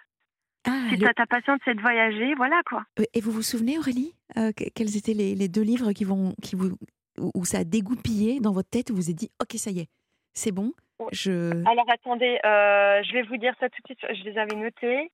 Ah, 0.66 0.70
si 0.89 0.97
le- 0.97 1.07
t'as 1.07 1.14
ta 1.14 1.27
passion, 1.27 1.59
c'est 1.64 1.75
de 1.75 1.81
voyager, 1.81 2.35
voilà 2.35 2.61
quoi. 2.66 2.85
Et 3.14 3.20
vous 3.20 3.33
vous 3.33 3.43
souvenez, 3.43 3.79
Aurélie, 3.79 4.14
que- 4.35 4.70
quels 4.75 4.97
étaient 4.97 5.14
les, 5.14 5.35
les 5.35 5.49
deux 5.49 5.62
livres 5.62 5.93
qui 5.93 6.05
vont, 6.05 6.35
qui 6.43 6.55
vous, 6.57 6.77
où 7.18 7.44
ça 7.44 7.58
a 7.58 7.64
dégoupillé 7.64 8.40
dans 8.40 8.52
votre 8.52 8.70
tête, 8.70 8.90
où 8.90 8.94
vous 8.94 9.02
vous 9.02 9.10
êtes 9.10 9.16
dit, 9.16 9.30
ok, 9.40 9.52
ça 9.58 9.70
y 9.70 9.80
est, 9.80 9.88
c'est 10.32 10.52
bon, 10.52 10.72
je... 11.12 11.50
Alors 11.66 11.90
attendez, 11.90 12.38
euh, 12.44 13.02
je 13.02 13.12
vais 13.12 13.22
vous 13.22 13.36
dire 13.36 13.54
ça 13.58 13.68
tout 13.68 13.80
de 13.82 13.86
suite. 13.86 14.16
Je 14.16 14.24
les 14.24 14.38
avais 14.38 14.56
notés. 14.56 15.10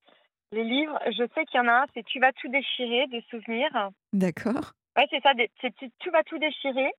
Les 0.52 0.64
livres, 0.64 0.98
je 1.06 1.24
sais 1.34 1.44
qu'il 1.46 1.58
y 1.58 1.60
en 1.60 1.68
a 1.68 1.82
un, 1.82 1.86
c'est 1.94 2.04
Tu 2.04 2.18
vas 2.18 2.32
tout 2.32 2.48
déchirer 2.48 3.06
de 3.06 3.20
souvenirs. 3.30 3.90
D'accord. 4.12 4.72
Ouais, 4.96 5.06
c'est 5.10 5.22
ça, 5.22 5.32
c'est 5.60 5.74
Tu 5.76 5.90
tu 6.00 6.10
vas 6.10 6.22
tout 6.24 6.38
déchirer. 6.38 6.92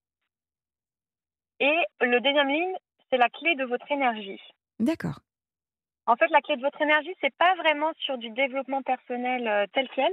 Et 1.60 1.78
le 2.02 2.20
deuxième 2.22 2.48
ligne, 2.48 2.76
c'est 3.10 3.18
la 3.18 3.30
clé 3.30 3.56
de 3.56 3.66
votre 3.66 3.92
énergie. 3.92 4.42
D'accord. 4.80 5.20
En 6.08 6.16
fait, 6.16 6.28
la 6.30 6.42
clé 6.42 6.56
de 6.56 6.62
votre 6.62 6.82
énergie, 6.82 7.14
c'est 7.22 7.36
pas 7.36 7.54
vraiment 7.56 7.92
sur 8.00 8.18
du 8.18 8.30
développement 8.32 8.82
personnel 8.82 9.48
euh, 9.48 9.66
tel 9.74 9.88
quel. 9.94 10.12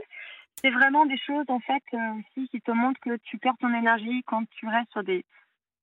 C'est 0.62 0.70
vraiment 0.70 1.06
des 1.06 1.18
choses 1.18 1.44
en 1.48 1.60
fait 1.60 1.82
euh, 1.94 1.98
aussi 2.18 2.48
qui 2.48 2.60
te 2.60 2.70
montrent 2.70 3.00
que 3.00 3.16
tu 3.24 3.38
perds 3.38 3.56
ton 3.60 3.72
énergie 3.74 4.22
quand 4.26 4.44
tu 4.50 4.66
restes 4.66 4.90
sur 4.92 5.04
des 5.04 5.24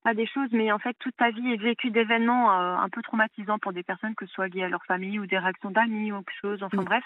pas 0.04 0.14
des 0.14 0.28
choses, 0.28 0.50
mais 0.52 0.72
en 0.72 0.78
fait 0.80 0.96
toute 1.00 1.16
ta 1.16 1.32
vie 1.32 1.52
est 1.54 1.58
vécue 1.62 1.90
d'événements 1.90 2.52
euh, 2.52 2.76
un 2.78 2.90
peu 2.90 3.02
traumatisants 3.02 3.58
pour 3.60 3.74
des 3.74 3.84
personnes, 3.84 4.14
que 4.16 4.26
ce 4.28 4.34
soit 4.34 4.48
liées 4.50 4.64
à 4.64 4.70
leur 4.70 4.84
famille 4.86 5.18
ou 5.20 5.26
des 5.26 5.38
réactions 5.40 5.72
d'amis 5.72 6.12
ou 6.12 6.18
quelque 6.22 6.40
chose. 6.42 6.62
Enfin 6.64 6.82
Mm. 6.82 6.86
bref. 6.86 7.04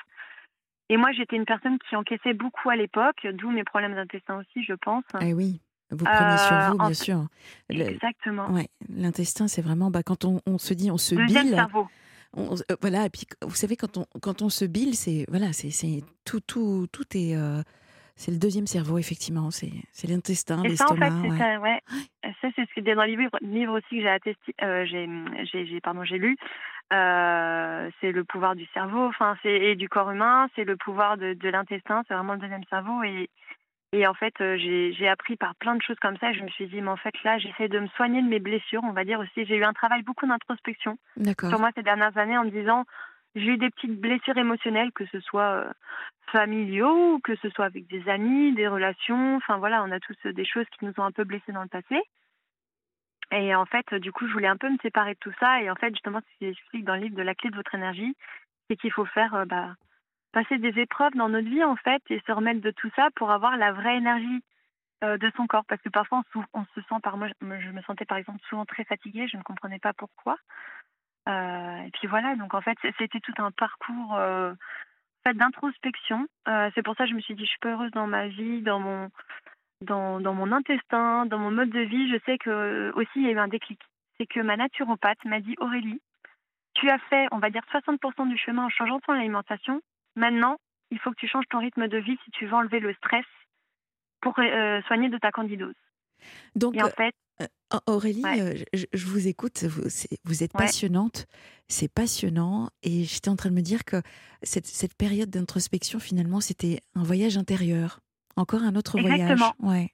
Et 0.92 0.98
moi, 0.98 1.12
j'étais 1.12 1.36
une 1.36 1.46
personne 1.46 1.78
qui 1.88 1.96
encaissait 1.96 2.34
beaucoup 2.34 2.70
à 2.72 2.76
l'époque, 2.76 3.26
d'où 3.34 3.52
mes 3.52 3.64
problèmes 3.64 3.94
d'intestin 3.94 4.40
aussi, 4.40 4.64
je 4.64 4.74
pense. 4.74 5.04
Eh 5.22 5.34
oui, 5.36 5.62
vous 5.92 6.04
prenez 6.04 6.38
sur 6.40 6.56
Euh, 6.58 6.60
vous, 6.72 6.74
en 6.80 6.86
bien 6.86 6.94
sûr. 6.96 7.28
Exactement. 7.70 8.50
ouais, 8.52 8.68
l'intestin, 8.90 9.48
c'est 9.48 9.62
vraiment 9.62 9.92
bah, 9.92 10.02
quand 10.04 10.26
on, 10.26 10.42
on 10.48 10.58
se 10.58 10.74
dit, 10.74 10.90
on 10.90 10.98
se 10.98 11.14
Deuxième 11.14 11.44
bile. 11.46 11.56
cerveau. 11.56 11.88
On- 12.34 12.56
euh, 12.56 12.76
voilà, 12.82 13.06
et 13.06 13.10
puis 13.10 13.26
vous 13.42 13.56
savez, 13.56 13.76
quand 13.76 13.98
on, 13.98 14.06
quand 14.22 14.42
on 14.42 14.50
se 14.50 14.66
bile, 14.66 14.96
c'est 14.96 15.26
voilà, 15.30 15.54
c'est 15.54 15.72
c'est- 15.72 16.04
tout, 16.26 16.40
tout, 16.42 16.88
tout 16.92 17.06
est. 17.16 17.36
euh, 17.36 17.62
c'est 18.16 18.32
le 18.32 18.38
deuxième 18.38 18.68
cerveau, 18.68 18.98
effectivement. 18.98 19.50
C'est 19.50 19.72
c'est 19.94 20.08
l'intestin, 20.10 20.56
ça, 20.56 20.60
en 20.60 20.64
fait, 20.64 20.70
l'estomac. 20.70 21.10
c'est 21.24 21.30
ouais. 21.30 21.38
ça, 21.38 21.60
ouais. 21.62 21.82
Ça, 22.42 22.48
c'est 22.56 22.66
ce 22.68 22.74
qui 22.74 22.82
est 22.82 22.94
dans 22.94 23.04
les 23.04 23.16
livres, 23.16 23.38
livres 23.42 23.78
aussi 23.78 23.96
que 23.96 24.02
j'ai 24.02 24.10
attesté, 24.10 24.54
euh, 24.62 24.86
j'ai, 24.86 25.08
j'ai, 25.52 25.66
j'ai- 25.68 25.80
pardon, 25.82 26.04
j'ai 26.04 26.18
lu. 26.18 26.36
Euh, 26.92 27.90
c'est 28.02 28.12
le 28.12 28.24
pouvoir 28.24 28.56
du 28.56 28.66
cerveau, 28.74 29.06
enfin, 29.08 29.38
c'est 29.44 29.54
et 29.54 29.76
du 29.76 29.88
corps 29.88 30.10
humain, 30.12 30.48
c'est 30.56 30.64
le 30.64 30.76
pouvoir 30.76 31.18
de, 31.18 31.34
de 31.34 31.50
l'intestin, 31.50 32.04
c'est 32.08 32.14
vraiment 32.14 32.34
le 32.34 32.40
deuxième 32.40 32.64
cerveau. 32.70 33.04
Et, 33.04 33.30
et 33.92 34.06
en 34.06 34.14
fait, 34.14 34.34
euh, 34.42 34.56
j'ai, 34.58 35.08
appris 35.08 35.36
par 35.36 35.56
plein 35.56 35.76
de 35.76 35.82
choses 35.82 35.98
comme 36.00 36.18
ça. 36.18 36.32
Je 36.32 36.44
me 36.44 36.50
suis 36.50 36.68
dit, 36.68 36.82
mais 36.82 36.92
en 36.92 36.98
fait, 36.98 37.14
là, 37.24 37.40
j'essaie 37.40 37.68
de 37.70 37.80
me 37.80 37.88
soigner 37.90 38.22
de 38.22 38.28
mes 38.28 38.40
blessures, 38.40 38.84
on 38.84 38.92
va 38.92 39.04
dire 39.04 39.20
aussi. 39.20 39.46
J'ai 39.46 39.56
eu 39.56 39.64
un 39.64 39.74
travail 39.74 40.04
beaucoup 40.04 40.28
d'introspection 40.28 40.98
sur 41.50 41.60
moi 41.60 41.72
ces 41.76 41.82
dernières 41.82 42.16
années 42.18 42.38
en 42.38 42.46
me 42.46 42.52
disant 42.52 42.86
j'ai 43.36 43.46
eu 43.46 43.58
des 43.58 43.70
petites 43.70 44.00
blessures 44.00 44.38
émotionnelles, 44.38 44.92
que 44.92 45.06
ce 45.08 45.20
soit 45.20 45.66
euh, 45.66 45.72
familiaux, 46.32 47.20
que 47.24 47.36
ce 47.38 47.50
soit 47.50 47.66
avec 47.66 47.88
des 47.88 48.08
amis, 48.10 48.54
des 48.54 48.68
relations. 48.68 49.38
Enfin 49.38 49.58
voilà, 49.58 49.84
on 49.84 49.92
a 49.92 50.00
tous 50.00 50.18
euh, 50.26 50.34
des 50.34 50.46
choses 50.46 50.66
qui 50.78 50.86
nous 50.86 50.94
ont 50.98 51.04
un 51.04 51.12
peu 51.12 51.24
blessés 51.24 51.52
dans 51.52 51.64
le 51.64 51.68
passé. 51.68 52.00
Et 53.32 53.56
en 53.56 53.66
fait, 53.66 53.94
du 53.96 54.12
coup, 54.12 54.28
je 54.28 54.34
voulais 54.34 54.48
un 54.48 54.58
peu 54.58 54.70
me 54.70 54.78
séparer 54.82 55.14
de 55.14 55.20
tout 55.20 55.34
ça. 55.40 55.62
Et 55.62 55.70
en 55.70 55.76
fait, 55.76 55.92
justement, 55.92 56.20
ce 56.20 56.38
qui 56.38 56.46
explique 56.46 56.86
dans 56.86 56.96
le 56.96 57.02
livre 57.02 57.16
de 57.16 57.22
la 57.24 57.36
clé 57.36 57.50
de 57.50 57.56
votre 57.56 57.74
énergie, 57.76 58.16
c'est 58.68 58.78
qu'il 58.78 58.92
faut 58.92 59.06
faire 59.06 59.46
bah, 59.48 59.76
passer 60.32 60.58
des 60.58 60.80
épreuves 60.80 61.14
dans 61.14 61.30
notre 61.30 61.50
vie, 61.50 61.64
en 61.64 61.76
fait, 61.76 62.02
et 62.10 62.22
se 62.26 62.32
remettre 62.32 62.62
de 62.62 62.72
tout 62.72 62.90
ça 62.96 63.10
pour 63.16 63.32
avoir 63.32 63.58
la 63.58 63.72
vraie 63.72 63.98
énergie 63.98 64.44
euh, 65.04 65.18
de 65.18 65.32
son 65.36 65.48
corps. 65.48 65.66
Parce 65.66 65.82
que 65.82 65.90
parfois, 65.90 66.24
on, 66.54 66.66
se 66.76 66.82
sent, 66.82 66.96
par 67.02 67.18
moi, 67.18 67.28
je 67.42 67.46
me- 67.46 67.82
sentais 67.84 68.06
par 68.06 68.18
exemple 68.18 68.40
souvent 68.50 68.66
très 68.66 68.84
fatiguée, 68.84 69.28
je 69.28 69.38
ne 69.38 69.44
comprenais 69.44 69.80
pas 69.80 69.94
pourquoi. 69.94 70.38
Euh, 71.28 71.78
et 71.84 71.92
puis 71.92 72.08
voilà, 72.08 72.36
donc 72.36 72.54
en 72.54 72.62
fait, 72.62 72.78
c'était 72.98 73.20
tout 73.20 73.34
un 73.38 73.52
parcours 73.52 74.16
euh, 74.16 74.54
fait 75.26 75.34
d'introspection. 75.36 76.28
Euh, 76.48 76.70
c'est 76.76 76.84
pour 76.84 76.96
ça 76.96 77.04
que 77.04 77.12
je 77.12 77.16
me 77.16 77.22
suis 77.22 77.36
dit, 77.36 77.46
je 77.46 77.50
suis 77.50 77.60
pas 77.60 77.72
heureuse 77.72 77.92
dans 77.92 78.08
ma 78.08 78.28
vie, 78.28 78.62
dans 78.62 78.80
mon, 78.80 79.10
dans, 79.82 80.20
mon 80.34 80.52
intestin, 80.52 81.26
dans 81.26 81.40
mon 81.40 81.52
mode 81.52 81.70
de 81.70 81.82
vie. 81.82 82.12
Je 82.12 82.20
sais 82.26 82.38
que 82.38 82.92
aussi 82.96 83.12
il 83.16 83.24
y 83.24 83.28
a 83.28 83.32
eu 83.32 83.40
un 83.40 83.48
déclic. 83.48 83.80
C'est 84.20 84.28
que 84.28 84.40
ma 84.40 84.58
naturopathe 84.58 85.24
m'a 85.26 85.40
dit, 85.40 85.56
Aurélie, 85.60 86.02
tu 86.74 86.90
as 86.90 87.00
fait, 87.10 87.28
on 87.32 87.40
va 87.40 87.50
dire, 87.50 87.64
60% 87.72 88.28
du 88.28 88.38
chemin 88.38 88.66
en 88.66 88.70
changeant 88.70 89.00
ton 89.00 89.14
alimentation. 89.14 89.82
Maintenant, 90.20 90.58
il 90.92 91.00
faut 91.00 91.12
que 91.12 91.16
tu 91.16 91.28
changes 91.28 91.48
ton 91.50 91.60
rythme 91.60 91.88
de 91.88 91.98
vie 91.98 92.18
si 92.26 92.32
tu 92.32 92.46
veux 92.46 92.54
enlever 92.54 92.80
le 92.82 92.94
stress 92.96 93.26
pour 94.22 94.38
euh, 94.38 94.82
soigner 94.84 95.08
de 95.10 95.18
ta 95.18 95.32
candidose. 95.32 95.76
Donc, 96.56 96.76
Et 96.76 96.84
en 96.84 96.90
fait, 96.90 97.16
Euh, 97.42 97.48
Aurélie, 97.88 98.26
Ouais. 98.26 98.42
euh, 98.42 98.54
je, 98.74 98.86
je 98.92 99.06
vous 99.08 99.28
écoute, 99.30 99.64
vous, 100.26 100.44
êtes 100.44 100.52
Ouais. 100.54 100.66
passionnante, 100.66 101.26
c'est 101.70 101.88
passionnant, 101.88 102.70
et 102.84 103.06
j'étais 103.06 103.30
en 103.30 103.38
train 103.38 103.50
de 103.50 103.56
me 103.56 103.62
dire 103.62 103.86
que 103.86 104.02
cette, 104.44 104.66
cette 104.68 104.96
période 104.98 105.30
d'introspection, 105.30 106.00
finalement, 106.00 106.42
c'était 106.42 106.82
un 106.96 107.04
voyage 107.04 107.38
intérieur, 107.38 108.02
encore 108.36 108.64
un 108.64 108.76
autre 108.76 108.98
Exactement. 108.98 109.46
voyage. 109.46 109.54
Ouais. 109.60 109.94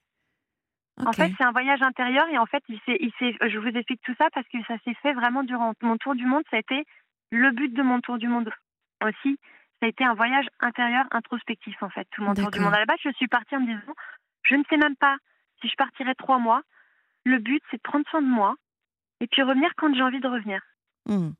En 1.05 1.11
Ok. 1.11 1.17
fait, 1.17 1.31
c'est 1.37 1.43
un 1.43 1.51
voyage 1.51 1.81
intérieur 1.83 2.27
et 2.29 2.37
en 2.39 2.45
fait, 2.47 2.63
il 2.69 2.79
il 2.87 3.11
je 3.21 3.59
vous 3.59 3.67
explique 3.67 4.01
tout 4.01 4.15
ça 4.17 4.27
parce 4.33 4.47
que 4.47 4.57
ça 4.67 4.77
s'est 4.85 4.95
fait 5.03 5.13
vraiment 5.13 5.43
durant 5.43 5.73
mon 5.81 5.97
tour 5.97 6.15
du 6.15 6.25
monde. 6.25 6.43
Ça 6.49 6.57
a 6.57 6.61
été 6.61 6.83
le 7.31 7.51
but 7.51 7.73
de 7.73 7.83
mon 7.83 7.99
tour 8.01 8.17
du 8.17 8.27
monde 8.27 8.49
aussi. 9.03 9.37
Ça 9.85 9.87
a 9.87 9.91
été 9.91 10.03
un 10.03 10.15
voyage 10.15 10.47
intérieur 10.61 11.05
introspectif 11.11 11.75
en 11.83 11.89
fait, 11.89 12.07
tout 12.09 12.23
mon 12.23 12.33
tour 12.33 12.49
du 12.49 12.59
monde. 12.59 12.73
À 12.73 12.79
la 12.79 12.87
base, 12.87 12.97
je 13.03 13.11
suis 13.11 13.27
partie 13.27 13.55
en 13.55 13.59
me 13.59 13.67
disant, 13.67 13.93
je 14.41 14.55
ne 14.55 14.63
sais 14.67 14.77
même 14.77 14.95
pas 14.95 15.15
si 15.61 15.69
je 15.69 15.75
partirai 15.75 16.15
trois 16.15 16.39
mois. 16.39 16.63
Le 17.23 17.37
but, 17.37 17.61
c'est 17.69 17.77
de 17.77 17.83
prendre 17.83 18.03
soin 18.09 18.23
de 18.23 18.27
moi 18.27 18.55
et 19.19 19.27
puis 19.27 19.43
revenir 19.43 19.69
quand 19.77 19.93
j'ai 19.93 20.01
envie 20.01 20.19
de 20.19 20.27
revenir. 20.27 20.59
Hmm. 21.05 21.33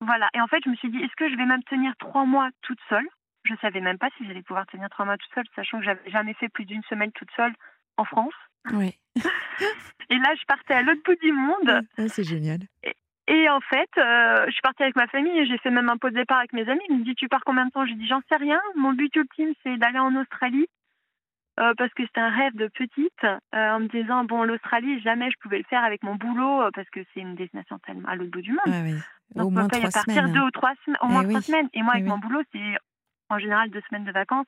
Voilà. 0.00 0.30
Et 0.34 0.40
en 0.40 0.48
fait, 0.48 0.64
je 0.64 0.70
me 0.70 0.74
suis 0.74 0.90
dit, 0.90 0.98
est-ce 0.98 1.14
que 1.16 1.30
je 1.30 1.36
vais 1.36 1.46
même 1.46 1.62
tenir 1.62 1.94
trois 1.98 2.24
mois 2.24 2.50
toute 2.62 2.80
seule? 2.88 3.06
Je 3.44 3.54
savais 3.60 3.80
même 3.80 3.98
pas 3.98 4.08
si 4.18 4.26
j'allais 4.26 4.42
pouvoir 4.42 4.66
tenir 4.66 4.90
trois 4.90 5.04
mois 5.04 5.16
toute 5.16 5.32
seule, 5.32 5.46
sachant 5.54 5.78
que 5.78 5.84
j'avais 5.84 6.10
jamais 6.10 6.34
fait 6.34 6.48
plus 6.48 6.64
d'une 6.64 6.82
semaine 6.90 7.12
toute 7.12 7.30
seule 7.36 7.54
en 7.98 8.04
France. 8.04 8.34
Ouais. 8.72 8.98
Et 10.10 10.18
là, 10.18 10.34
je 10.34 10.44
partais 10.48 10.74
à 10.74 10.82
l'autre 10.82 11.02
bout 11.04 11.14
du 11.22 11.30
monde. 11.30 11.86
C'est 12.08 12.24
génial. 12.24 12.62
Et 12.82 12.96
en 13.28 13.60
fait, 13.60 13.88
euh, 13.98 14.44
je 14.46 14.52
suis 14.52 14.60
partie 14.62 14.82
avec 14.82 14.96
ma 14.96 15.06
famille 15.06 15.38
et 15.38 15.46
j'ai 15.46 15.58
fait 15.58 15.70
même 15.70 15.88
un 15.88 15.96
pot 15.96 16.10
de 16.10 16.14
départ 16.14 16.38
avec 16.38 16.52
mes 16.52 16.68
amis. 16.68 16.82
Ils 16.88 16.98
me 16.98 17.04
dit 17.04 17.14
Tu 17.14 17.28
pars 17.28 17.42
combien 17.44 17.66
de 17.66 17.70
temps? 17.70 17.86
J'ai 17.86 17.94
dit 17.94 18.06
J'en 18.06 18.20
sais 18.30 18.36
rien. 18.36 18.60
Mon 18.76 18.92
but 18.92 19.14
ultime, 19.16 19.52
c'est 19.62 19.76
d'aller 19.78 19.98
en 19.98 20.14
Australie. 20.16 20.66
euh, 21.60 21.72
parce 21.78 21.92
que 21.94 22.02
c'était 22.04 22.20
un 22.20 22.30
rêve 22.30 22.54
de 22.56 22.66
petite, 22.68 23.24
euh, 23.24 23.36
en 23.54 23.80
me 23.80 23.86
disant 23.88 24.24
Bon, 24.24 24.42
l'Australie, 24.44 25.00
jamais 25.00 25.30
je 25.30 25.36
pouvais 25.40 25.58
le 25.58 25.64
faire 25.64 25.84
avec 25.84 26.02
mon 26.02 26.16
boulot, 26.16 26.62
euh, 26.62 26.70
parce 26.74 26.88
que 26.90 27.00
c'est 27.14 27.20
une 27.20 27.36
destination 27.36 27.78
tellement 27.78 28.08
à 28.08 28.16
l'autre 28.16 28.30
bout 28.32 28.42
du 28.42 28.50
monde. 28.52 28.74
Donc, 29.36 29.46
Au 29.46 29.50
moins 29.50 29.66
y 29.68 29.80
partir 29.82 30.02
semaines. 30.02 30.32
deux 30.32 30.40
ou 30.42 30.50
trois 30.50 30.74
semaines, 30.84 30.98
au 31.00 31.06
Eh 31.08 31.12
moins 31.12 31.22
oui. 31.22 31.28
trois 31.30 31.40
semaines. 31.42 31.68
Et 31.72 31.82
moi, 31.82 31.92
Eh 31.94 31.98
avec 31.98 32.04
oui. 32.04 32.10
mon 32.10 32.18
boulot, 32.18 32.42
c'est 32.52 32.76
en 33.30 33.38
général 33.38 33.70
deux 33.70 33.80
semaines 33.88 34.04
de 34.04 34.12
vacances 34.12 34.46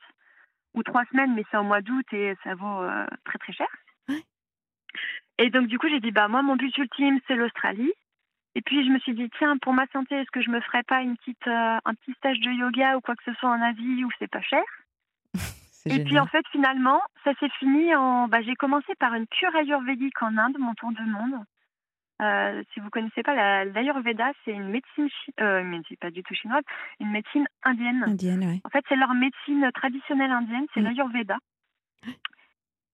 ou 0.75 0.83
trois 0.83 1.05
semaines, 1.07 1.33
mais 1.35 1.45
c'est 1.51 1.57
au 1.57 1.63
mois 1.63 1.81
d'août 1.81 2.05
et 2.13 2.35
ça 2.45 2.55
vaut 2.57 2.83
euh, 2.83 3.07
très 3.25 3.39
très 3.39 3.53
cher. 3.55 3.69
Et 5.39 5.51
donc, 5.51 5.67
du 5.69 5.79
coup, 5.79 5.89
j'ai 5.89 6.01
dit, 6.01 6.11
bah, 6.13 6.29
moi, 6.29 6.43
mon 6.43 6.57
but 6.57 6.77
ultime, 6.79 7.21
c'est 7.27 7.35
l'Australie. 7.37 7.93
Et 8.57 8.63
puis, 8.63 8.87
je 8.87 8.91
me 8.91 8.99
suis 9.01 9.13
dit, 9.13 9.29
tiens, 9.37 9.59
pour 9.59 9.75
ma 9.75 9.87
santé, 9.93 10.15
est-ce 10.15 10.31
que 10.31 10.41
je 10.41 10.49
me 10.51 10.61
ferais 10.63 10.83
pas 10.83 11.03
une 11.03 11.15
petite, 11.19 11.47
euh, 11.47 11.77
un 11.85 11.95
petit 11.95 12.13
stage 12.15 12.41
de 12.41 12.51
yoga 12.51 12.97
ou 12.97 13.03
quoi 13.03 13.15
que 13.15 13.23
ce 13.25 13.35
soit 13.35 13.51
en 13.51 13.61
Asie 13.61 14.03
où 14.03 14.09
c'est 14.19 14.31
pas 14.31 14.41
cher? 14.41 14.63
Et 15.87 15.91
génial. 15.91 16.05
puis, 16.07 16.19
en 16.19 16.27
fait, 16.27 16.45
finalement, 16.53 17.01
ça 17.23 17.33
s'est 17.39 17.51
fini 17.59 17.95
en. 17.95 18.29
Bah, 18.29 18.41
j'ai 18.41 18.55
commencé 18.57 18.95
par 18.99 19.13
une 19.15 19.27
cure 19.27 19.55
ayurvédique 19.55 20.21
en 20.23 20.37
Inde, 20.39 20.57
mon 20.59 20.73
tour 20.75 20.91
du 20.93 21.05
monde. 21.05 21.35
Euh, 22.23 22.63
si 22.73 22.81
vous 22.81 22.89
connaissez 22.89 23.23
pas, 23.23 23.35
la- 23.35 23.67
l'ayurveda, 23.67 24.33
c'est 24.45 24.53
une 24.53 24.71
médecine, 24.71 25.09
euh, 25.43 25.81
pas 26.01 26.11
du 26.11 26.23
tout 26.23 26.33
chinoise, 26.35 26.65
une 26.99 27.11
médecine 27.11 27.47
indienne. 27.63 28.05
Indienne, 28.07 28.43
ouais. 28.43 28.61
En 28.65 28.71
fait, 28.71 28.83
c'est 28.89 28.97
leur 28.97 29.13
médecine 29.13 29.71
traditionnelle 29.75 30.31
indienne, 30.31 30.65
c'est 30.73 30.81
Mm. 30.81 30.85
l'ayurveda. 30.85 31.37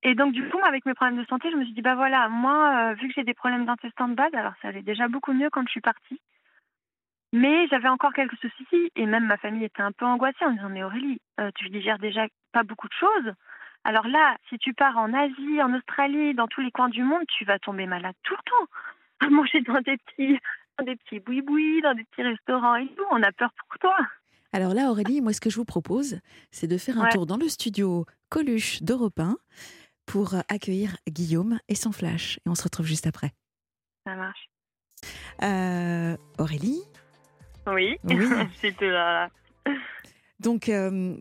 Et 0.05 0.15
donc, 0.15 0.33
du 0.33 0.49
coup, 0.49 0.59
avec 0.65 0.85
mes 0.85 0.95
problèmes 0.95 1.21
de 1.21 1.27
santé, 1.27 1.49
je 1.51 1.57
me 1.57 1.65
suis 1.65 1.75
dit, 1.75 1.83
bah 1.83 1.95
voilà, 1.95 2.29
moi, 2.29 2.91
euh, 2.91 2.95
vu 2.95 3.07
que 3.09 3.15
j'ai 3.15 3.25
des 3.25 3.35
problèmes 3.35 3.67
d'intestin 3.67 4.09
de 4.09 4.15
base, 4.15 4.35
alors 4.35 4.53
ça 4.61 4.69
allait 4.69 4.83
déjà 4.83 5.07
beaucoup 5.09 5.33
mieux 5.33 5.49
quand 5.51 5.63
je 5.65 5.71
suis 5.71 5.81
partie. 5.81 6.21
Mais 7.33 7.67
j'avais 7.69 7.89
encore 7.89 8.13
quelques 8.13 8.37
soucis 8.37 8.91
et 8.95 9.07
même 9.07 9.27
ma 9.27 9.39
famille 9.39 9.65
était 9.65 9.81
un 9.83 9.93
peu 9.93 10.05
angoissée 10.05 10.45
en 10.45 10.51
me 10.51 10.57
disant, 10.57 10.69
mais 10.69 10.83
Aurélie, 10.85 11.19
euh, 11.41 11.51
tu 11.55 11.69
digères 11.71 11.99
déjà 11.99 12.27
pas 12.53 12.63
beaucoup 12.63 12.89
de 12.89 12.93
choses. 12.95 13.33
Alors 13.85 14.07
là, 14.07 14.37
si 14.49 14.59
tu 14.59 14.75
pars 14.75 14.99
en 14.99 15.13
Asie, 15.15 15.63
en 15.63 15.73
Australie, 15.75 16.35
dans 16.35 16.47
tous 16.47 16.61
les 16.61 16.71
coins 16.71 16.89
du 16.91 17.03
monde, 17.03 17.23
tu 17.29 17.45
vas 17.45 17.59
tomber 17.59 17.87
malade 17.87 18.15
tout 18.23 18.35
le 18.35 18.51
temps. 18.51 18.71
À 19.27 19.31
manger 19.31 19.61
dans 19.63 19.81
des 19.81 19.97
petits, 19.99 20.39
dans 20.79 20.85
des 20.85 20.97
petits 20.97 21.21
boui-boui, 21.21 21.81
dans 21.83 21.95
des 21.95 22.05
petits 22.05 22.23
restaurants 22.23 22.75
et 22.77 22.87
tout. 22.89 23.05
On 23.13 23.23
a 23.23 23.33
peur 23.33 23.51
pour 23.69 23.79
toi. 23.79 23.97
Alors 24.53 24.75
là, 24.75 24.91
Aurélie, 24.91 25.23
moi, 25.23 25.33
ce 25.33 25.41
que 25.41 25.49
je 25.49 25.57
vous 25.57 25.65
propose, 25.65 26.21
c'est 26.51 26.67
de 26.67 26.77
faire 26.77 26.99
un 26.99 27.05
Ouais. 27.05 27.11
tour 27.13 27.25
dans 27.27 27.39
le 27.39 27.49
studio 27.49 28.05
Coluche 28.29 28.83
d'Europe 28.83 29.19
1 29.19 29.37
pour 30.07 30.35
accueillir 30.49 30.97
Guillaume 31.09 31.59
et 31.69 31.75
son 31.75 31.93
flash. 31.93 32.39
Et 32.45 32.49
on 32.49 32.55
se 32.55 32.65
retrouve 32.65 32.87
juste 32.87 33.07
après. 33.07 33.31
Ça 34.07 34.15
marche. 34.15 34.49
Euh, 35.43 36.17
Aurélie, 36.39 36.83
Oui, 37.67 37.97
Oui. 38.05 38.17
c'était 38.61 38.91
là. 38.91 39.29
donc, 40.41 40.69
euh, 40.69 41.17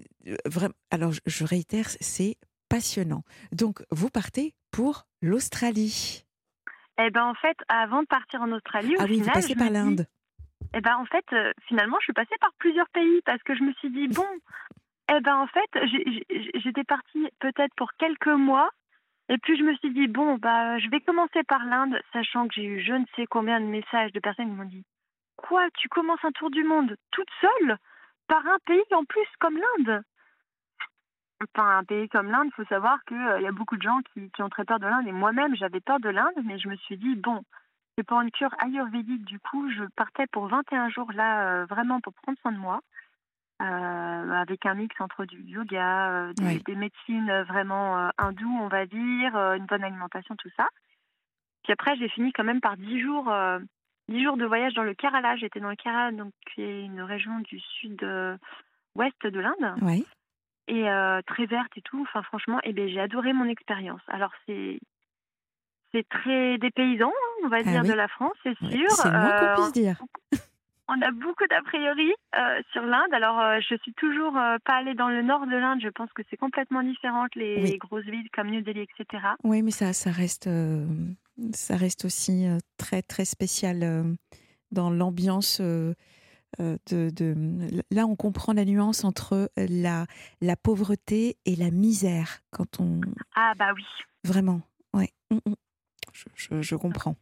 vraiment, 0.45 0.73
alors 0.91 1.11
je- 1.25 1.43
réitère, 1.45 1.87
c'est 1.99 2.37
passionnant. 2.69 3.23
Donc, 3.51 3.83
vous 3.91 4.09
partez 4.09 4.53
pour 4.71 5.05
l'Australie. 5.21 6.23
Eh 6.99 7.09
ben 7.09 7.25
en 7.25 7.33
fait, 7.35 7.57
avant 7.67 8.01
de 8.01 8.07
partir 8.07 8.41
en 8.41 8.51
Australie, 8.51 8.95
au 8.97 9.01
Ah 9.01 9.05
oui, 9.09 9.21
vous 9.21 9.29
passez 9.31 9.55
par 9.55 9.65
me 9.65 9.69
dis- 9.69 9.73
l'Inde. 9.73 10.07
Eh 10.73 10.81
ben 10.81 10.95
en 10.97 11.05
fait, 11.05 11.25
euh, 11.33 11.51
finalement, 11.67 11.97
je 11.99 12.05
suis 12.05 12.13
passée 12.13 12.35
par 12.39 12.51
plusieurs 12.59 12.89
pays 12.89 13.21
parce 13.25 13.41
que 13.43 13.55
je 13.55 13.63
me 13.63 13.73
suis 13.73 13.89
dit 13.91 14.07
bon, 14.09 14.25
eh 15.13 15.19
ben 15.19 15.35
en 15.35 15.47
fait, 15.47 15.69
j'étais 16.55 16.83
partie 16.85 17.27
peut-être 17.39 17.73
pour 17.75 17.91
quelques 17.93 18.27
mois. 18.27 18.69
Et 19.29 19.37
puis 19.37 19.57
je 19.57 19.63
me 19.63 19.75
suis 19.75 19.91
dit 19.91 20.07
bon 20.07 20.37
bah 20.37 20.77
je 20.79 20.89
vais 20.89 20.99
commencer 21.01 21.43
par 21.43 21.65
l'Inde, 21.65 21.99
sachant 22.11 22.47
que 22.47 22.55
j'ai 22.55 22.65
eu 22.65 22.81
je 22.81 22.93
ne 22.93 23.05
sais 23.15 23.25
combien 23.27 23.59
de 23.59 23.65
messages 23.65 24.11
de 24.13 24.19
personnes 24.19 24.47
qui 24.47 24.55
m'ont 24.55 24.65
dit 24.65 24.85
quoi 25.37 25.69
tu 25.77 25.87
commences 25.89 26.23
un 26.23 26.31
tour 26.31 26.49
du 26.49 26.63
monde 26.63 26.95
toute 27.11 27.29
seule 27.39 27.77
par 28.27 28.45
un 28.45 28.57
pays 28.65 28.83
en 28.93 29.05
plus 29.05 29.27
comme 29.39 29.57
l'Inde? 29.57 30.01
Enfin 31.43 31.79
un 31.79 31.83
pays 31.83 32.09
comme 32.09 32.29
l'Inde, 32.29 32.49
faut 32.55 32.65
savoir 32.65 32.99
que 33.05 33.15
euh, 33.15 33.39
il 33.39 33.43
y 33.43 33.47
a 33.47 33.51
beaucoup 33.51 33.77
de 33.77 33.81
gens 33.81 34.01
qui, 34.13 34.29
qui 34.31 34.41
ont 34.43 34.49
très 34.49 34.65
peur 34.65 34.79
de 34.79 34.87
l'Inde 34.87 35.07
et 35.07 35.13
moi-même 35.13 35.55
j'avais 35.55 35.81
peur 35.81 35.99
de 35.99 36.09
l'Inde, 36.09 36.39
mais 36.43 36.59
je 36.59 36.67
me 36.67 36.75
suis 36.77 36.97
dit 36.97 37.15
bon 37.15 37.41
c'est 37.97 38.05
pour 38.05 38.21
une 38.21 38.31
cure 38.31 38.55
ayurvédique, 38.59 39.25
du 39.25 39.39
coup, 39.39 39.69
je 39.69 39.83
partais 39.95 40.25
pour 40.27 40.47
21 40.47 40.89
jours 40.89 41.11
là, 41.11 41.61
euh, 41.61 41.65
vraiment 41.65 41.99
pour 41.99 42.13
prendre 42.13 42.37
soin 42.39 42.51
de 42.51 42.57
moi, 42.57 42.81
euh, 43.61 44.31
avec 44.33 44.65
un 44.65 44.73
mix 44.73 44.99
entre 44.99 45.25
du 45.25 45.41
yoga, 45.43 46.09
euh, 46.29 46.33
des, 46.33 46.45
Oui. 46.45 46.63
des 46.65 46.75
médecines 46.75 47.29
euh, 47.29 47.43
vraiment 47.43 47.97
euh, 47.99 48.09
hindoues, 48.17 48.57
on 48.61 48.67
va 48.67 48.85
dire, 48.85 49.35
une 49.35 49.65
bonne 49.67 49.83
alimentation, 49.83 50.35
tout 50.35 50.49
ça. 50.57 50.67
Puis 51.63 51.71
après, 51.73 51.95
j'ai 51.97 52.09
fini 52.09 52.33
quand 52.33 52.43
même 52.43 52.59
par 52.61 52.75
10 52.75 52.99
jours, 53.01 53.29
euh, 53.31 53.59
10 54.09 54.23
jours 54.23 54.37
de 54.37 54.45
voyage 54.45 54.73
dans 54.73 54.83
le 54.83 54.93
Kerala. 54.95 55.35
J'étais 55.37 55.59
dans 55.59 55.69
le 55.69 55.75
Kerala, 55.75 56.11
donc 56.11 56.33
qui 56.53 56.61
est 56.63 56.81
une 56.83 57.01
région 57.01 57.39
du 57.39 57.59
sud-ouest 57.59 59.25
de 59.25 59.39
l'Inde, 59.39 59.75
Ouais. 59.81 60.03
et 60.67 60.85
très 61.27 61.45
verte 61.45 61.71
et 61.77 61.81
tout. 61.81 62.01
Enfin, 62.01 62.23
franchement, 62.23 62.59
eh 62.63 62.73
ben, 62.73 62.89
j'ai 62.89 62.99
adoré 62.99 63.31
mon 63.33 63.45
expérience. 63.45 64.01
Alors, 64.07 64.31
c'est. 64.47 64.79
C'est 65.93 66.07
très 66.07 66.57
dépaysant, 66.57 67.09
hein, 67.09 67.41
on 67.43 67.49
va 67.49 67.57
Ah 67.59 67.63
dire, 67.63 67.81
oui. 67.81 67.89
de 67.89 67.93
la 67.93 68.07
France, 68.07 68.31
c'est 68.43 68.57
Ouais, 68.61 68.69
sûr. 68.71 68.89
C'est 68.91 69.11
le 69.11 69.19
moins 69.19 69.37
qu'on 69.37 69.61
puisse 69.61 69.73
dire. 69.73 69.97
On 70.93 71.01
a 71.01 71.11
beaucoup 71.11 71.45
d'a 71.49 71.61
priori 71.61 72.11
euh, 72.37 72.61
sur 72.73 72.83
l'Inde. 72.83 73.13
Alors, 73.13 73.39
euh, 73.39 73.59
je 73.67 73.75
suis 73.77 73.93
toujours 73.93 74.35
euh, 74.37 74.57
pas 74.65 74.75
allée 74.75 74.93
dans 74.93 75.09
le 75.09 75.21
nord 75.21 75.45
de 75.47 75.55
l'Inde. 75.55 75.79
Je 75.81 75.89
pense 75.89 76.11
que 76.13 76.21
c'est 76.29 76.37
complètement 76.37 76.83
différent 76.83 77.25
que 77.33 77.39
les 77.39 77.61
Oui. 77.61 77.77
grosses 77.77 78.05
villes 78.05 78.29
comme 78.33 78.49
New 78.49 78.61
Delhi, 78.61 78.81
etc. 78.81 79.23
Oui, 79.43 79.61
mais 79.63 79.71
ça, 79.71 79.93
ça 79.93 80.11
reste, 80.11 80.47
euh, 80.47 80.85
ça 81.53 81.75
reste 81.77 82.05
aussi 82.05 82.45
très, 82.77 83.01
très 83.01 83.25
spécial 83.25 84.15
dans 84.71 84.89
l'ambiance. 84.89 85.61
de, 86.59 87.09
de- 87.09 87.81
là, 87.91 88.05
on 88.05 88.15
comprend 88.15 88.53
la 88.53 88.65
nuance 88.65 89.03
entre 89.05 89.49
la, 89.57 90.05
la 90.41 90.55
pauvreté 90.55 91.37
et 91.45 91.55
la 91.55 91.71
misère 91.71 92.39
quand 92.51 92.79
on 92.79 92.99
Ah 93.35 93.53
bah 93.57 93.71
oui, 93.75 93.85
vraiment, 94.25 94.61
ouais, 94.93 95.09
Mm, 95.31 95.37
mm. 95.49 95.53
je, 96.13 96.25
je- 96.35 96.61
je 96.61 96.75
comprends. 96.75 97.15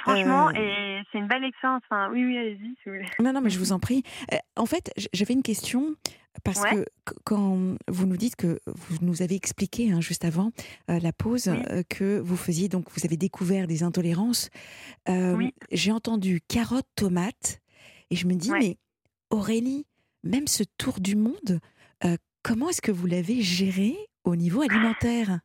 Franchement, 0.00 0.48
Euh, 0.48 0.52
et 0.54 1.02
c'est 1.10 1.18
une 1.18 1.26
belle 1.28 1.44
expérience. 1.44 1.82
Enfin, 1.90 2.10
oui, 2.12 2.24
oui, 2.24 2.36
allez-y 2.38 2.74
si 2.82 2.88
vous 2.88 2.92
voulez. 2.96 3.06
Non, 3.20 3.32
non, 3.32 3.40
mais 3.40 3.50
je 3.50 3.58
vous 3.58 3.72
en 3.72 3.78
prie. 3.78 4.02
Euh, 4.32 4.36
En 4.56 4.66
fait, 4.66 4.92
j'avais 5.12 5.34
une 5.34 5.42
question 5.42 5.94
parce 6.44 6.60
Ouais. 6.62 6.70
que 6.70 6.84
qu- 7.06 7.18
quand 7.24 7.76
vous 7.88 8.06
nous 8.06 8.16
dites 8.16 8.36
que 8.36 8.60
vous 8.66 8.98
nous 9.02 9.22
avez 9.22 9.34
expliqué 9.34 9.90
hein, 9.92 10.00
juste 10.00 10.24
avant 10.24 10.52
euh, 10.90 10.98
la 11.00 11.12
pause 11.12 11.48
Oui. 11.48 11.82
que 11.88 12.18
vous 12.20 12.36
faisiez, 12.36 12.68
donc 12.68 12.86
vous 12.90 13.04
avez 13.04 13.16
découvert 13.16 13.66
des 13.66 13.82
intolérances. 13.82 14.50
Oui. 15.08 15.54
J'ai 15.72 15.92
entendu 15.92 16.40
carottes, 16.46 16.88
tomates, 16.94 17.60
et 18.10 18.16
je 18.16 18.26
me 18.26 18.34
dis, 18.34 18.50
Ouais. 18.50 18.58
mais 18.60 18.76
Aurélie, 19.30 19.86
même 20.24 20.46
ce 20.46 20.62
tour 20.78 21.00
du 21.00 21.16
monde, 21.16 21.60
comment 22.42 22.68
est-ce 22.70 22.82
que 22.82 22.92
vous 22.92 23.06
l'avez 23.06 23.40
géré 23.42 23.96
au 24.24 24.36
niveau 24.36 24.62
alimentaire? 24.62 25.40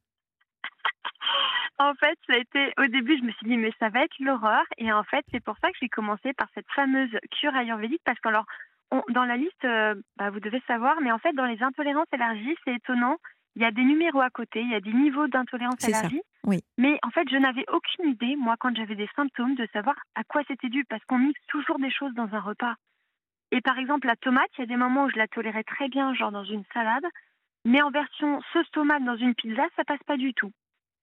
En 1.78 1.94
fait, 1.96 2.18
ça 2.28 2.34
a 2.34 2.38
été 2.38 2.74
au 2.78 2.88
début, 2.88 3.18
je 3.18 3.24
me 3.24 3.32
suis 3.32 3.48
dit 3.48 3.58
mais 3.58 3.72
ça 3.80 3.90
va 3.90 4.04
être 4.04 4.18
l'horreur 4.20 4.64
et 4.78 4.92
en 4.94 5.04
fait, 5.04 5.26
c'est 5.32 5.44
pour 5.44 5.58
ça 5.60 5.70
que 5.72 5.78
j'ai 5.82 5.90
commencé 5.90 6.32
par 6.34 6.48
cette 6.54 6.70
fameuse 6.74 7.12
cure 7.40 7.56
ayurvédique 7.56 8.02
parce 8.06 8.20
que 8.20 8.30
alors 8.30 8.46
on- 8.92 9.04
dans 9.10 9.26
la 9.26 9.36
liste 9.36 9.66
euh, 9.66 9.96
bah, 10.18 10.30
vous 10.30 10.40
devez 10.40 10.62
savoir 10.68 11.02
mais 11.02 11.12
en 11.12 11.18
fait 11.20 11.34
dans 11.34 11.46
les 11.46 11.62
intolérances 11.62 12.08
élargies, 12.14 12.56
c'est 12.64 12.76
étonnant, 12.76 13.18
il 13.58 13.62
y 13.62 13.66
a 13.66 13.72
des 13.72 13.84
numéros 13.84 14.22
à 14.22 14.30
côté, 14.30 14.62
il 14.62 14.72
y 14.72 14.76
a 14.76 14.80
des 14.80 14.94
niveaux 14.94 15.28
d'intolérance 15.28 15.80
élargie. 15.88 16.22
oui. 16.46 16.62
Mais 16.78 16.98
en 17.04 17.10
fait, 17.10 17.28
je 17.30 17.36
n'avais 17.38 17.66
aucune 17.72 18.10
idée 18.10 18.36
moi 18.38 18.56
quand 18.60 18.74
j'avais 18.76 18.96
des 18.96 19.10
symptômes 19.16 19.56
de 19.56 19.68
savoir 19.74 19.96
à 20.16 20.24
quoi 20.24 20.44
c'était 20.48 20.70
dû 20.70 20.86
parce 20.86 21.04
qu'on 21.06 21.20
mixe 21.20 21.42
toujours 21.48 21.80
des 21.80 21.92
choses 21.92 22.14
dans 22.14 22.34
un 22.34 22.40
repas. 22.40 22.76
Et 23.52 23.62
par 23.62 23.78
exemple, 23.78 24.08
la 24.08 24.16
tomate, 24.16 24.50
il 24.58 24.62
y 24.62 24.64
a 24.64 24.68
des 24.68 24.76
moments 24.76 25.06
où 25.06 25.10
je 25.10 25.18
la 25.18 25.28
tolérais 25.28 25.64
très 25.64 25.88
bien, 25.90 26.14
genre 26.14 26.32
dans 26.32 26.44
une 26.44 26.64
salade, 26.74 27.06
mais 27.64 27.82
en 27.82 27.92
version 27.92 28.42
sauce 28.54 28.70
tomate 28.72 29.04
dans 29.04 29.16
une 29.16 29.36
pizza, 29.36 29.64
ça 29.76 29.84
passe 29.84 30.04
pas 30.06 30.18
du 30.18 30.34
tout. 30.34 30.52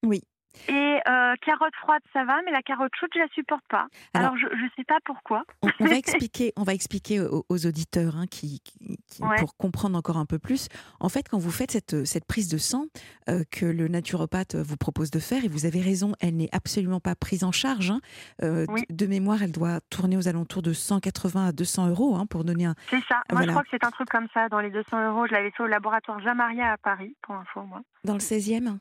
Oui. 0.03 0.21
Et 0.69 0.73
euh, 1.09 1.35
carotte 1.45 1.75
froide, 1.81 2.03
ça 2.13 2.25
va, 2.25 2.41
mais 2.45 2.51
la 2.53 2.63
carotte 2.63 2.93
chaude, 2.99 3.09
je 3.15 3.21
la 3.21 3.29
supporte 3.29 3.65
pas. 3.69 3.87
Alors- 4.15 4.33
Alors, 4.33 4.37
je 4.37 4.47
ne 4.47 4.69
sais 4.77 4.85
pas 4.85 4.99
pourquoi. 5.05 5.45
On, 5.63 5.69
on 5.81 5.85
va 5.87 5.97
expliquer, 5.97 6.53
on 6.57 6.63
va 6.63 6.75
expliquer 6.75 7.21
aux, 7.21 7.45
aux 7.49 7.67
auditeurs 7.67 8.17
hein, 8.17 8.27
qui, 8.31 8.61
qui- 8.61 8.99
qui- 9.09 9.23
Ouais. 9.23 9.37
pour 9.39 9.57
comprendre 9.57 9.97
encore 9.99 10.17
un 10.19 10.27
peu 10.27 10.39
plus. 10.39 10.69
En 11.01 11.09
fait, 11.09 11.29
quand 11.29 11.39
vous 11.39 11.51
faites 11.51 11.71
cette, 11.71 12.05
cette 12.05 12.25
prise 12.27 12.49
de 12.49 12.59
sang 12.59 12.87
euh, 13.29 13.45
que 13.51 13.67
le 13.67 13.89
naturopathe 13.89 14.55
vous 14.57 14.77
propose 14.77 15.11
de 15.11 15.19
faire, 15.19 15.45
et 15.45 15.49
vous 15.49 15.67
avez 15.67 15.81
raison, 15.81 16.13
elle 16.21 16.37
n'est 16.37 16.49
absolument 16.53 17.01
pas 17.01 17.15
prise 17.15 17.45
en 17.45 17.53
charge. 17.53 17.91
hein. 17.91 18.01
Euh, 18.43 18.67
Oui. 18.69 18.83
de, 18.91 18.95
de 19.05 19.07
mémoire, 19.07 19.43
elle 19.43 19.53
doit 19.53 19.81
tourner 19.91 20.17
aux 20.17 20.29
alentours 20.29 20.63
de 20.63 20.73
180 20.73 21.47
à 21.49 21.53
200 21.53 21.89
euros 21.89 22.17
hein, 22.17 22.27
pour 22.27 22.45
donner 22.45 22.67
un. 22.67 22.75
C'est 22.91 23.03
ça. 23.09 23.17
Moi, 23.31 23.41
Voilà. 23.41 23.47
je 23.47 23.51
crois 23.53 23.63
que 23.65 23.69
c'est 23.71 23.85
un 23.85 23.91
truc 23.91 24.09
comme 24.09 24.29
ça, 24.35 24.49
dans 24.49 24.61
les 24.61 24.71
200 24.71 25.09
euros. 25.13 25.27
Je 25.27 25.33
l'avais 25.33 25.51
fait 25.51 25.63
au 25.63 25.67
laboratoire 25.67 26.21
Jamaria 26.21 26.73
à 26.73 26.77
Paris, 26.79 27.17
pour 27.23 27.35
info, 27.35 27.63
moi. 27.63 27.81
Dans 28.05 28.15
le 28.15 28.21
16e 28.21 28.79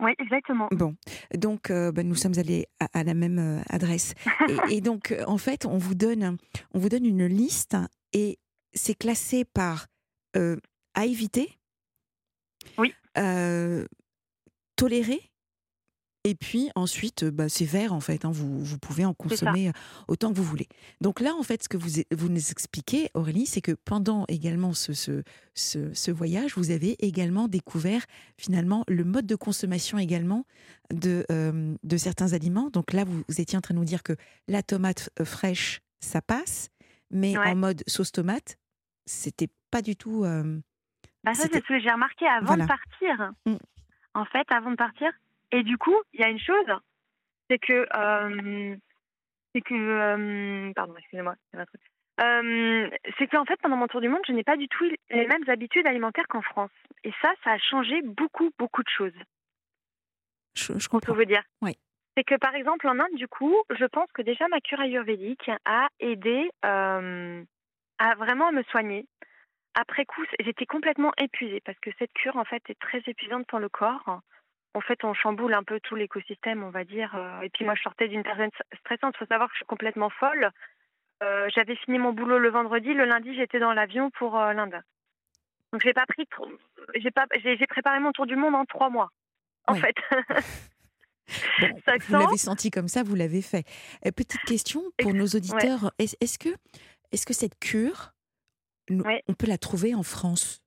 Oui, 0.00 0.12
exactement. 0.18 0.68
Bon, 0.72 0.96
donc 1.34 1.70
euh, 1.70 1.92
ben, 1.92 2.06
nous 2.06 2.14
sommes 2.16 2.36
allés 2.38 2.66
à, 2.80 2.88
à 2.98 3.04
la 3.04 3.14
même 3.14 3.38
euh, 3.38 3.62
adresse. 3.68 4.14
Et, 4.68 4.76
et 4.76 4.80
donc, 4.80 5.12
euh, 5.12 5.24
en 5.26 5.38
fait, 5.38 5.66
on 5.66 5.78
vous 5.78 5.94
donne, 5.94 6.36
on 6.72 6.78
vous 6.78 6.88
donne 6.88 7.06
une 7.06 7.26
liste 7.26 7.76
et 8.12 8.38
c'est 8.72 8.94
classé 8.96 9.44
par 9.44 9.86
euh, 10.36 10.56
à 10.94 11.06
éviter, 11.06 11.58
Oui. 12.78 12.92
toléré 14.76 15.20
Et 16.26 16.34
puis 16.34 16.70
ensuite, 16.74 17.24
bah, 17.26 17.50
c'est 17.50 17.66
vert 17.66 17.92
en 17.92 18.00
fait. 18.00 18.24
Hein, 18.24 18.30
vous, 18.32 18.58
vous, 18.58 18.78
pouvez 18.78 19.04
en 19.04 19.12
consommer 19.12 19.70
autant 20.08 20.32
que 20.32 20.36
vous 20.36 20.42
voulez. 20.42 20.68
Donc 21.02 21.20
là, 21.20 21.34
en 21.38 21.42
fait, 21.42 21.62
ce 21.62 21.68
que 21.68 21.76
vous, 21.76 22.00
vous 22.12 22.30
nous 22.30 22.50
expliquez, 22.50 23.10
Aurélie, 23.12 23.44
c'est 23.44 23.60
que 23.60 23.72
pendant 23.72 24.24
également 24.28 24.72
ce, 24.72 24.94
ce, 24.94 25.22
ce, 25.54 26.10
voyage, 26.10 26.56
vous 26.56 26.70
avez 26.70 26.96
également 27.04 27.46
découvert 27.46 28.02
finalement 28.38 28.84
le 28.88 29.04
mode 29.04 29.26
de 29.26 29.36
consommation 29.36 29.98
également 29.98 30.46
de, 30.90 31.26
de 31.82 31.96
certains 31.98 32.32
aliments. 32.32 32.70
Donc 32.70 32.94
là, 32.94 33.04
vous, 33.04 33.22
étiez 33.36 33.58
en 33.58 33.60
train 33.60 33.74
de 33.74 33.78
nous 33.78 33.84
dire 33.84 34.02
que 34.02 34.14
la 34.48 34.62
tomate 34.62 35.10
fraîche, 35.24 35.82
ça 36.00 36.22
passe, 36.22 36.70
mais 37.10 37.36
en 37.36 37.54
mode 37.54 37.82
sauce 37.86 38.12
tomate, 38.12 38.56
c'était 39.04 39.48
pas 39.70 39.82
du 39.82 39.94
tout. 39.94 40.22
bah 40.22 41.34
ça, 41.34 41.48
c'est 41.52 41.62
ce 41.62 41.68
que 41.68 41.80
j'ai 41.80 41.90
remarqué 41.90 42.26
avant 42.26 42.56
de 42.56 42.66
partir. 42.66 43.32
Mmh. 43.44 43.56
En 44.14 44.24
fait, 44.24 44.46
avant 44.50 44.70
de 44.70 44.76
partir, 44.76 45.10
et 45.54 45.62
du 45.62 45.78
coup, 45.78 45.94
il 46.12 46.20
y 46.20 46.24
a 46.24 46.28
une 46.28 46.40
chose, 46.40 46.66
c'est 47.48 47.60
que, 47.60 47.86
euh, 47.96 48.76
c'est 49.54 49.60
que, 49.60 49.74
euh, 49.74 50.72
pardon, 50.74 50.96
excusez-moi, 50.98 51.36
euh, 52.20 52.90
c'est 53.16 53.28
qu'en 53.28 53.44
fait, 53.44 53.60
pendant 53.62 53.76
mon 53.76 53.86
tour 53.86 54.00
du 54.00 54.08
monde, 54.08 54.22
je 54.26 54.32
n'ai 54.32 54.42
pas 54.42 54.56
du 54.56 54.66
tout 54.66 54.84
les 55.10 55.26
mêmes 55.28 55.48
habitudes 55.48 55.86
alimentaires 55.86 56.26
qu'en 56.28 56.42
France. 56.42 56.72
Et 57.04 57.12
ça, 57.22 57.32
ça 57.44 57.52
a 57.52 57.58
changé 57.58 58.02
beaucoup, 58.02 58.50
beaucoup 58.58 58.82
de 58.82 58.88
choses. 58.88 59.14
Je, 60.56 60.76
je 60.76 60.88
comprends. 60.88 61.14
vous 61.14 61.24
dire. 61.24 61.44
Oui. 61.62 61.78
C'est 62.16 62.24
que 62.24 62.36
par 62.36 62.56
exemple 62.56 62.88
en 62.88 62.98
Inde, 62.98 63.14
du 63.14 63.28
coup, 63.28 63.56
je 63.70 63.84
pense 63.84 64.10
que 64.12 64.22
déjà 64.22 64.48
ma 64.48 64.60
cure 64.60 64.80
ayurvédique 64.80 65.50
a 65.64 65.88
aidé 66.00 66.50
à 66.62 68.14
vraiment 68.16 68.50
me 68.50 68.62
soigner. 68.64 69.06
Après 69.74 70.04
coup, 70.04 70.24
j'étais 70.40 70.66
complètement 70.66 71.12
épuisée 71.18 71.60
parce 71.64 71.78
que 71.80 71.90
cette 71.98 72.12
cure, 72.12 72.36
en 72.36 72.44
fait, 72.44 72.62
est 72.68 72.78
très 72.78 73.02
épuisante 73.06 73.46
pour 73.46 73.58
le 73.60 73.68
corps 73.68 74.20
en 74.74 74.80
fait, 74.80 75.04
on 75.04 75.14
chamboule 75.14 75.54
un 75.54 75.62
peu 75.62 75.78
tout 75.80 75.94
l'écosystème, 75.94 76.64
on 76.64 76.70
va 76.70 76.84
dire. 76.84 77.14
Euh, 77.14 77.40
et 77.42 77.48
puis 77.48 77.64
moi, 77.64 77.74
je 77.76 77.82
sortais 77.82 78.08
d'une 78.08 78.24
période 78.24 78.50
stressante. 78.80 79.14
Il 79.16 79.18
faut 79.18 79.26
savoir 79.26 79.48
que 79.48 79.54
je 79.54 79.58
suis 79.58 79.66
complètement 79.66 80.10
folle. 80.10 80.50
Euh, 81.22 81.48
j'avais 81.54 81.76
fini 81.76 81.98
mon 81.98 82.12
boulot 82.12 82.38
le 82.38 82.50
vendredi. 82.50 82.92
Le 82.92 83.04
lundi, 83.04 83.34
j'étais 83.36 83.60
dans 83.60 83.72
l'avion 83.72 84.10
pour 84.10 84.36
euh, 84.36 84.52
l'Inde. 84.52 84.82
Donc, 85.72 85.82
j'ai 85.82 85.92
pas 85.92 86.06
pris 86.06 86.26
trop... 86.26 86.48
J'ai 86.96 87.12
pas... 87.12 87.26
j'ai 87.42 87.66
préparé 87.66 88.00
mon 88.00 88.12
tour 88.12 88.26
du 88.26 88.36
monde 88.36 88.54
en 88.54 88.64
trois 88.64 88.90
mois, 88.90 89.10
en 89.68 89.74
fait. 89.74 89.94
vous 92.08 92.18
l'avez 92.18 92.36
senti 92.36 92.70
comme 92.70 92.88
ça, 92.88 93.02
vous 93.02 93.14
l'avez 93.14 93.42
fait. 93.42 93.64
petite 94.02 94.42
question 94.42 94.82
pour 94.98 95.14
nos 95.14 95.26
auditeurs. 95.26 95.92
Est-ce 95.98 96.38
que, 96.38 96.50
est 97.12 97.24
que 97.24 97.32
cette 97.32 97.58
cure, 97.58 98.12
on 98.90 99.34
peut 99.34 99.46
la 99.46 99.58
trouver 99.58 99.94
en 99.94 100.02
France? 100.02 100.62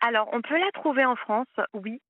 Alors, 0.00 0.28
on 0.32 0.42
peut 0.42 0.58
la 0.58 0.70
trouver 0.72 1.04
en 1.04 1.16
France, 1.16 1.48
oui. 1.74 2.00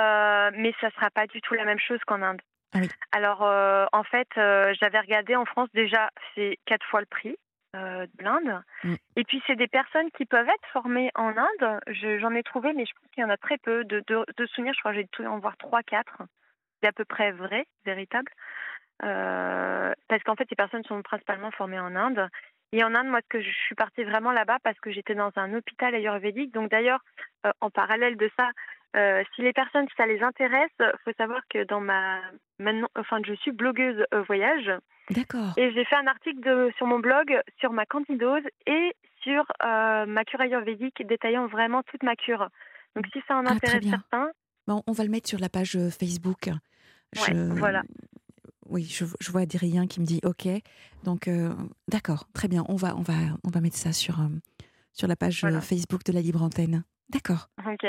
Euh, 0.00 0.50
mais 0.54 0.72
ça 0.80 0.90
sera 0.90 1.10
pas 1.10 1.26
du 1.26 1.40
tout 1.40 1.54
la 1.54 1.64
même 1.64 1.78
chose 1.78 2.00
qu'en 2.06 2.22
Inde. 2.22 2.40
Ah 2.74 2.80
Alors, 3.12 3.42
euh, 3.42 3.86
en 3.92 4.04
fait, 4.04 4.28
euh, 4.36 4.74
j'avais 4.80 5.00
regardé 5.00 5.34
en 5.34 5.44
France 5.44 5.68
déjà, 5.74 6.10
c'est 6.34 6.58
quatre 6.66 6.86
fois 6.86 7.00
le 7.00 7.06
prix 7.06 7.36
de 7.74 8.24
l'Inde. 8.24 8.62
Mm. 8.82 8.94
Et 9.16 9.24
puis, 9.24 9.40
c'est 9.46 9.54
des 9.54 9.68
personnes 9.68 10.10
qui 10.16 10.24
peuvent 10.24 10.48
être 10.48 10.68
formées 10.72 11.10
en 11.14 11.34
Inde. 11.36 11.80
J'en 11.88 12.34
ai 12.34 12.42
trouvé, 12.42 12.72
mais 12.72 12.86
je 12.86 12.92
pense 12.92 13.10
qu'il 13.12 13.22
y 13.22 13.24
en 13.24 13.30
a 13.30 13.36
très 13.36 13.58
peu. 13.58 13.84
De, 13.84 14.02
de, 14.08 14.46
souvenirs, 14.46 14.72
je 14.74 14.80
crois 14.80 14.92
que 14.92 14.98
j'ai 14.98 15.08
dû 15.16 15.26
en 15.26 15.38
voir 15.38 15.56
trois, 15.58 15.82
quatre. 15.82 16.22
C'est 16.80 16.88
à 16.88 16.92
peu 16.92 17.04
près 17.04 17.30
vrai, 17.30 17.66
véritable. 17.84 18.32
parce 18.98 20.22
qu'en 20.24 20.34
fait, 20.34 20.48
ces 20.48 20.56
personnes 20.56 20.82
sont 20.84 21.02
principalement 21.02 21.52
formées 21.52 21.78
en 21.78 21.94
Inde. 21.94 22.28
Et 22.72 22.82
en 22.82 22.94
Inde, 22.94 23.08
moi, 23.08 23.20
que 23.28 23.40
je 23.40 23.50
suis 23.50 23.76
partie 23.76 24.02
vraiment 24.02 24.32
là-bas 24.32 24.58
parce 24.64 24.80
que 24.80 24.90
j'étais 24.90 25.14
dans 25.14 25.30
un 25.36 25.54
hôpital 25.54 25.94
ayurvédique. 25.94 26.52
Donc 26.52 26.70
d'ailleurs, 26.70 27.04
en 27.60 27.70
parallèle 27.70 28.16
de 28.16 28.30
ça, 28.36 28.50
euh, 28.96 29.22
si 29.34 29.42
les 29.42 29.52
personnes, 29.52 29.86
ça 29.96 30.06
les 30.06 30.22
intéresse, 30.22 30.70
faut 31.04 31.12
savoir 31.18 31.40
que 31.50 31.64
dans 31.64 31.80
ma 31.80 32.20
maintenant, 32.58 32.88
enfin, 32.96 33.20
je 33.26 33.34
suis 33.34 33.52
blogueuse 33.52 34.02
euh, 34.14 34.22
voyage. 34.22 34.70
D'accord. 35.10 35.52
Et 35.56 35.72
j'ai 35.72 35.84
fait 35.84 35.96
un 35.96 36.06
article 36.06 36.40
de, 36.40 36.72
sur 36.76 36.86
mon 36.86 36.98
blog 36.98 37.38
sur 37.60 37.72
ma 37.72 37.84
candidose 37.86 38.42
et 38.66 38.94
sur 39.22 39.44
euh, 39.64 40.06
ma 40.06 40.24
cure 40.24 40.40
ayurvédique, 40.40 41.06
détaillant 41.06 41.46
vraiment 41.46 41.82
toute 41.82 42.02
ma 42.02 42.16
cure. 42.16 42.48
Donc 42.96 43.06
si 43.12 43.20
ça 43.28 43.36
en 43.36 43.44
ah, 43.46 43.52
intéresse 43.52 43.88
certains. 43.88 44.30
Bon, 44.66 44.82
on 44.86 44.92
va 44.92 45.04
le 45.04 45.10
mettre 45.10 45.28
sur 45.28 45.38
la 45.38 45.48
page 45.48 45.78
Facebook. 45.90 46.50
voilà. 47.12 47.82
Oui, 48.70 48.84
je, 48.84 49.06
je 49.20 49.30
vois 49.30 49.42
Adrien 49.42 49.86
qui 49.86 50.00
me 50.00 50.04
dit 50.04 50.20
OK. 50.24 50.46
Donc, 51.04 51.30
d'accord, 51.88 52.26
très 52.34 52.48
bien. 52.48 52.64
On 52.68 52.76
va, 52.76 52.94
on 52.96 53.00
va, 53.00 53.14
on 53.44 53.48
va 53.48 53.60
mettre 53.62 53.76
ça 53.76 53.94
sur, 53.94 54.18
sur 54.92 55.08
la 55.08 55.16
page 55.16 55.46
Facebook 55.62 56.04
de 56.04 56.12
la 56.12 56.20
Libre 56.20 56.42
Antenne. 56.42 56.84
D'accord. 57.08 57.48
Ok. 57.66 57.86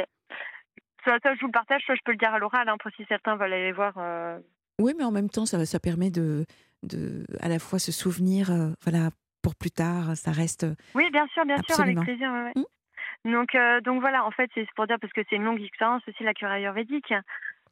Soit, 1.04 1.20
ça, 1.24 1.34
je 1.34 1.40
vous 1.40 1.48
le 1.48 1.52
partage, 1.52 1.82
soit 1.84 1.96
je 1.96 2.02
peux 2.04 2.12
le 2.12 2.18
dire 2.18 2.34
à 2.34 2.40
l'oral 2.40 2.68
hein, 2.68 2.76
pour 2.82 2.92
si 2.92 3.06
certains 3.08 3.36
veulent 3.36 3.54
aller 3.54 3.72
voir. 3.72 3.94
Euh. 3.98 4.40
Oui, 4.80 4.94
mais 4.98 5.04
en 5.04 5.12
même 5.12 5.30
temps, 5.30 5.46
ça, 5.46 5.66
ça 5.66 5.80
permet 5.80 6.12
de, 6.12 6.46
de 6.84 7.26
à 7.40 7.50
la 7.50 7.60
fois 7.60 7.80
se 7.80 7.92
souvenir, 7.92 8.52
euh, 8.52 8.70
voilà, 8.84 9.10
pour 9.42 9.56
plus 9.56 9.72
tard, 9.72 10.16
ça 10.16 10.32
reste. 10.32 10.66
Oui, 10.96 11.10
bien 11.12 11.28
sûr, 11.28 11.46
bien 11.46 11.58
sûr, 11.68 11.80
avec 11.80 12.00
plaisir. 12.00 12.30
Mmh. 12.30 13.32
Donc, 13.32 13.56
euh, 13.56 13.82
donc 13.82 14.02
voilà, 14.02 14.26
en 14.26 14.32
fait, 14.32 14.50
c'est 14.54 14.66
pour 14.76 14.88
dire 14.88 14.98
parce 15.00 15.14
que 15.14 15.22
c'est 15.30 15.36
une 15.36 15.44
longue 15.44 15.62
expérience 15.62 16.02
aussi 16.08 16.24
la 16.24 16.34
cure 16.34 16.50
ayurvédique. 16.50 17.14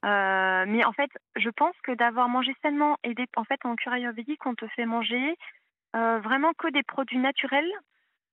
mais 0.04 0.86
en 0.86 0.94
fait, 0.94 1.10
je 1.36 1.50
pense 1.50 1.76
que 1.84 1.94
d'avoir 1.94 2.30
mangé 2.30 2.54
sainement 2.62 2.98
et 3.04 3.14
des, 3.14 3.26
en 3.36 3.44
fait 3.44 3.60
en 3.66 3.76
cure 3.76 3.94
ayurvédique, 3.94 4.46
on 4.46 4.56
te 4.56 4.68
fait 4.68 4.86
manger 4.86 5.36
vraiment 5.94 6.52
que 6.54 6.70
des 6.72 6.84
produits 6.84 7.18
naturels 7.18 7.72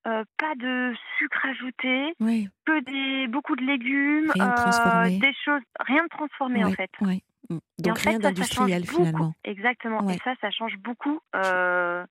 euh, 0.06 0.22
pas 0.36 0.54
de 0.54 0.92
sucre 1.18 1.46
ajouté, 1.46 2.14
que 2.18 2.80
des 2.84 3.26
beaucoup 3.28 3.56
de 3.56 3.64
légumes, 3.64 4.30
euh, 4.38 5.18
des 5.18 5.32
choses, 5.44 5.62
rien 5.80 6.02
de 6.04 6.08
transformé 6.08 6.62
en 6.62 6.72
fait. 6.72 6.90
Mm. 7.00 7.58
Donc 7.78 7.98
rien 7.98 8.18
d'industriel 8.18 8.86
finalement. 8.86 9.32
Exactement. 9.44 10.06
Et 10.10 10.18
ça, 10.18 10.34
ça 10.40 10.50
change 10.50 10.76
beaucoup. 10.78 11.20
Euh... 11.34 12.04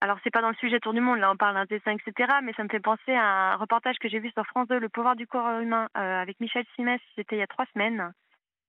Alors 0.00 0.18
c'est 0.24 0.30
pas 0.30 0.40
dans 0.40 0.48
le 0.48 0.56
sujet 0.56 0.80
Tour 0.80 0.94
du 0.94 1.00
monde, 1.00 1.18
là 1.18 1.30
on 1.30 1.36
parle 1.36 1.54
d'intestin, 1.54 1.92
etc. 1.92 2.32
Mais 2.42 2.52
ça 2.54 2.64
me 2.64 2.68
fait 2.68 2.80
penser 2.80 3.12
à 3.12 3.52
un 3.52 3.56
reportage 3.56 3.96
que 4.00 4.08
j'ai 4.08 4.18
vu 4.18 4.30
sur 4.30 4.44
France 4.46 4.66
2, 4.68 4.78
Le 4.78 4.88
pouvoir 4.88 5.14
du 5.14 5.26
corps 5.26 5.60
humain, 5.60 5.88
euh, 5.96 6.22
avec 6.22 6.40
Michel 6.40 6.64
Simès, 6.74 7.00
c'était 7.14 7.36
il 7.36 7.40
y 7.40 7.42
a 7.42 7.46
trois 7.46 7.66
semaines. 7.74 8.12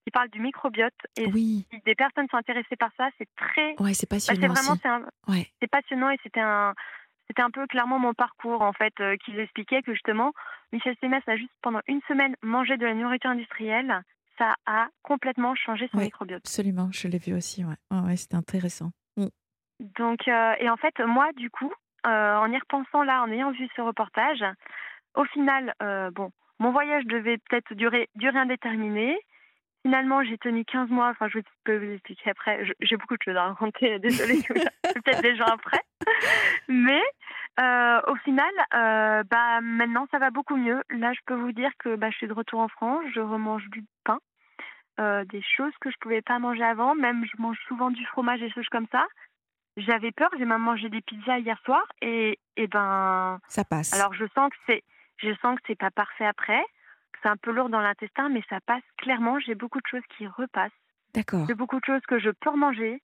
qui 0.06 0.12
parle 0.12 0.30
du 0.30 0.42
microbiote. 0.42 0.94
Et 1.16 1.28
oui. 1.28 1.66
si 1.72 1.80
des 1.86 1.96
personnes 1.96 2.28
sont 2.30 2.36
intéressées 2.36 2.76
par 2.76 2.92
ça, 2.98 3.08
c'est 3.18 3.28
très. 3.38 3.74
Ouais, 3.80 3.94
c'est 3.94 4.08
passionnant. 4.08 4.50
Bah, 4.50 4.54
c'est 4.56 4.88
vraiment, 4.88 5.46
c'est 5.62 5.68
passionnant 5.68 6.10
et 6.10 6.20
c'était 6.24 6.42
un, 6.42 6.74
c'était 7.28 7.42
un 7.42 7.52
peu 7.52 7.66
clairement 7.68 8.00
mon 8.00 8.14
parcours 8.14 8.62
en 8.62 8.74
fait 8.74 8.94
euh, 9.00 9.16
qui 9.24 9.38
expliquait 9.40 9.82
que 9.82 9.94
justement 9.94 10.34
Michel 10.72 10.96
Sémès 11.00 11.24
a 11.28 11.36
juste 11.36 11.54
pendant 11.62 11.82
une 11.88 12.02
semaine 12.08 12.36
mangé 12.42 12.78
de 12.78 12.86
la 12.86 12.94
nourriture 12.94 13.30
industrielle. 13.30 14.02
Ça 14.38 14.56
a 14.66 14.88
complètement 15.04 15.54
changé 15.54 15.88
son 15.92 16.00
microbiote. 16.00 16.42
Absolument, 16.44 16.90
je 16.92 17.08
l'ai 17.08 17.20
vu 17.20 17.36
aussi. 17.36 17.64
Ouais, 17.64 17.76
ouais, 17.92 18.16
c'était 18.16 18.36
intéressant. 18.36 18.92
Mm. 19.16 19.28
Donc 19.98 20.28
euh, 20.28 20.54
et 20.60 20.70
en 20.70 20.78
fait 20.78 21.00
moi 21.00 21.32
du 21.34 21.50
coup 21.50 21.72
euh, 22.06 22.36
en 22.36 22.52
y 22.52 22.58
repensant 22.58 23.04
là, 23.04 23.22
en 23.22 23.32
ayant 23.32 23.52
vu 23.52 23.68
ce 23.76 23.82
reportage, 23.82 24.44
au 25.16 25.26
final 25.26 25.74
bon 26.14 26.32
mon 26.60 26.72
voyage 26.72 27.06
devait 27.06 27.38
peut-être 27.50 27.74
durer 27.74 28.10
durée 28.16 28.40
indéterminée. 28.40 29.18
Finalement, 29.84 30.24
j'ai 30.24 30.38
tenu 30.38 30.64
15 30.64 30.90
mois. 30.90 31.10
Enfin, 31.10 31.28
je 31.28 31.40
peux 31.66 31.78
vous 31.78 31.92
expliquer 31.92 32.30
après. 32.30 32.64
J'ai 32.80 32.96
beaucoup 32.96 33.18
de 33.18 33.22
choses 33.24 33.36
à 33.36 33.48
raconter. 33.48 34.00
Désolée, 34.00 34.42
peut-être 34.42 35.22
des 35.22 35.36
gens 35.36 35.46
après. 35.46 35.82
Mais 36.70 37.02
euh, 37.60 38.02
au 38.08 38.16
final, 38.16 38.52
euh, 38.74 39.24
bah, 39.30 39.60
maintenant, 39.62 40.08
ça 40.10 40.20
va 40.20 40.32
beaucoup 40.32 40.56
mieux. 40.56 40.82
Là, 40.90 41.12
je 41.12 41.20
peux 41.26 41.36
vous 41.36 41.52
dire 41.52 41.70
que 41.80 41.98
bah, 41.98 42.10
je 42.12 42.18
suis 42.18 42.28
de 42.28 42.34
retour 42.34 42.62
en 42.62 42.70
France. 42.70 43.04
Je 43.14 43.20
remange 43.20 43.68
du 43.70 43.84
pain. 44.06 44.20
Euh, 45.02 45.26
des 45.26 45.42
choses 45.42 45.74
que 45.82 45.92
je 45.92 45.98
pouvais 46.00 46.22
pas 46.22 46.40
manger 46.40 46.64
avant. 46.64 46.96
Même, 46.96 47.26
je 47.26 47.42
mange 47.42 47.58
souvent 47.68 47.92
du 47.92 48.06
fromage 48.06 48.42
et 48.42 48.46
des 48.46 48.54
choses 48.54 48.70
comme 48.70 48.88
ça. 48.90 49.06
J'avais 49.76 50.14
peur. 50.14 50.30
J'ai 50.38 50.46
même 50.46 50.62
mangé 50.62 50.88
des 50.88 51.02
pizzas 51.02 51.40
hier 51.40 51.60
soir. 51.66 51.84
Et, 52.02 52.40
et 52.56 52.68
ben. 52.68 53.38
Ça 53.50 53.66
passe. 53.66 53.94
Alors, 53.94 54.14
je 54.14 54.26
sens 54.34 54.50
que 54.50 54.58
c'est. 54.66 54.84
Je 55.18 55.34
sens 55.42 55.58
que 55.58 55.62
c'est 55.68 55.78
pas 55.78 55.92
parfait 55.92 56.26
après 56.26 56.64
c'est 57.24 57.30
un 57.30 57.38
peu 57.38 57.52
lourd 57.52 57.70
dans 57.70 57.80
l'intestin, 57.80 58.30
mais 58.30 58.44
ça 58.50 58.60
passe 58.66 58.84
clairement. 58.98 59.40
J'ai 59.40 59.56
beaucoup 59.56 59.80
de 59.80 59.88
choses 59.88 60.06
qui 60.18 60.28
repassent. 60.28 60.72
D'accord. 61.16 61.46
J'ai 61.48 61.56
beaucoup 61.56 61.80
de 61.80 61.86
choses 61.86 62.02
que 62.08 62.20
je 62.20 62.30
peux 62.30 62.50
remanger. 62.50 63.02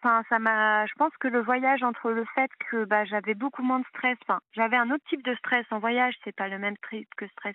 Enfin, 0.00 0.22
ça 0.28 0.38
m'a. 0.38 0.86
Je 0.86 0.94
pense 0.94 1.16
que 1.20 1.28
le 1.28 1.40
voyage 1.42 1.82
entre 1.82 2.10
le 2.10 2.24
fait 2.34 2.50
que 2.70 2.84
bah, 2.84 3.04
j'avais 3.04 3.34
beaucoup 3.34 3.62
moins 3.62 3.78
de 3.78 3.86
stress. 3.86 4.16
Enfin, 4.22 4.40
j'avais 4.52 4.76
un 4.76 4.90
autre 4.90 5.04
type 5.08 5.22
de 5.22 5.34
stress 5.36 5.66
en 5.70 5.78
voyage. 5.78 6.14
C'est 6.24 6.34
pas 6.34 6.48
le 6.48 6.58
même 6.58 6.76
type 6.90 7.08
que 7.16 7.26
stress 7.28 7.54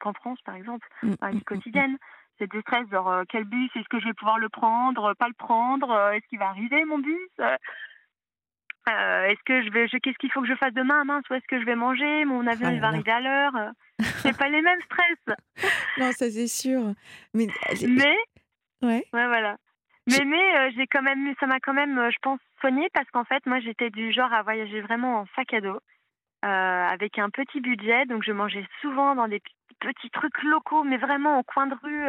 qu'en 0.00 0.12
France, 0.12 0.40
par 0.44 0.56
exemple, 0.56 0.86
dans 1.02 1.16
la 1.22 1.30
vie 1.30 1.44
quotidienne. 1.44 1.96
C'est 2.38 2.50
des 2.50 2.60
stress 2.60 2.86
genre 2.90 3.10
euh, 3.10 3.24
quel 3.30 3.44
bus 3.44 3.70
est-ce 3.76 3.88
que 3.88 3.98
je 3.98 4.04
vais 4.04 4.12
pouvoir 4.12 4.38
le 4.38 4.50
prendre, 4.50 5.14
pas 5.14 5.28
le 5.28 5.34
prendre, 5.34 5.90
euh, 5.90 6.10
est-ce 6.10 6.26
qu'il 6.28 6.38
va 6.38 6.48
arriver 6.48 6.84
mon 6.84 6.98
bus 6.98 7.30
euh, 8.88 9.24
est-ce 9.26 9.42
que 9.44 9.62
je 9.64 9.70
vais, 9.70 9.88
qu'est-ce 9.88 10.18
qu'il 10.18 10.30
faut 10.30 10.42
que 10.42 10.48
je 10.48 10.54
fasse 10.54 10.72
demain, 10.72 11.04
mince, 11.04 11.24
où 11.30 11.34
est-ce 11.34 11.46
que 11.48 11.58
je 11.60 11.64
vais 11.64 11.74
manger, 11.74 12.24
mon 12.24 12.46
avion 12.46 12.70
il 12.70 12.80
va 12.80 12.88
arriver 12.88 13.10
à 13.10 13.20
l'heure. 13.20 13.72
c'est 14.22 14.36
pas 14.36 14.48
les 14.48 14.62
mêmes 14.62 14.80
stress. 14.82 15.36
non, 15.98 16.12
ça 16.12 16.30
c'est 16.30 16.46
sûr. 16.46 16.92
Mais, 17.34 17.48
mais 17.82 18.16
ouais. 18.82 19.04
ouais, 19.12 19.26
voilà. 19.26 19.56
Mais 20.08 20.24
mais 20.24 20.56
euh, 20.56 20.70
j'ai 20.76 20.86
quand 20.86 21.02
même, 21.02 21.34
ça 21.40 21.46
m'a 21.46 21.58
quand 21.58 21.72
même, 21.72 21.98
euh, 21.98 22.10
je 22.10 22.18
pense, 22.22 22.38
soigné 22.60 22.88
parce 22.94 23.10
qu'en 23.10 23.24
fait, 23.24 23.44
moi, 23.46 23.58
j'étais 23.58 23.90
du 23.90 24.12
genre 24.12 24.32
à 24.32 24.42
voyager 24.42 24.80
vraiment 24.80 25.20
en 25.20 25.26
sac 25.34 25.52
à 25.52 25.60
dos, 25.60 25.80
euh, 26.44 26.48
avec 26.48 27.18
un 27.18 27.28
petit 27.30 27.60
budget, 27.60 28.06
donc 28.06 28.22
je 28.22 28.30
mangeais 28.30 28.64
souvent 28.80 29.16
dans 29.16 29.26
des 29.26 29.42
petits 29.80 30.10
trucs 30.10 30.42
locaux, 30.44 30.84
mais 30.84 30.96
vraiment 30.96 31.40
au 31.40 31.42
coin 31.42 31.66
de 31.66 31.74
rue. 31.82 32.08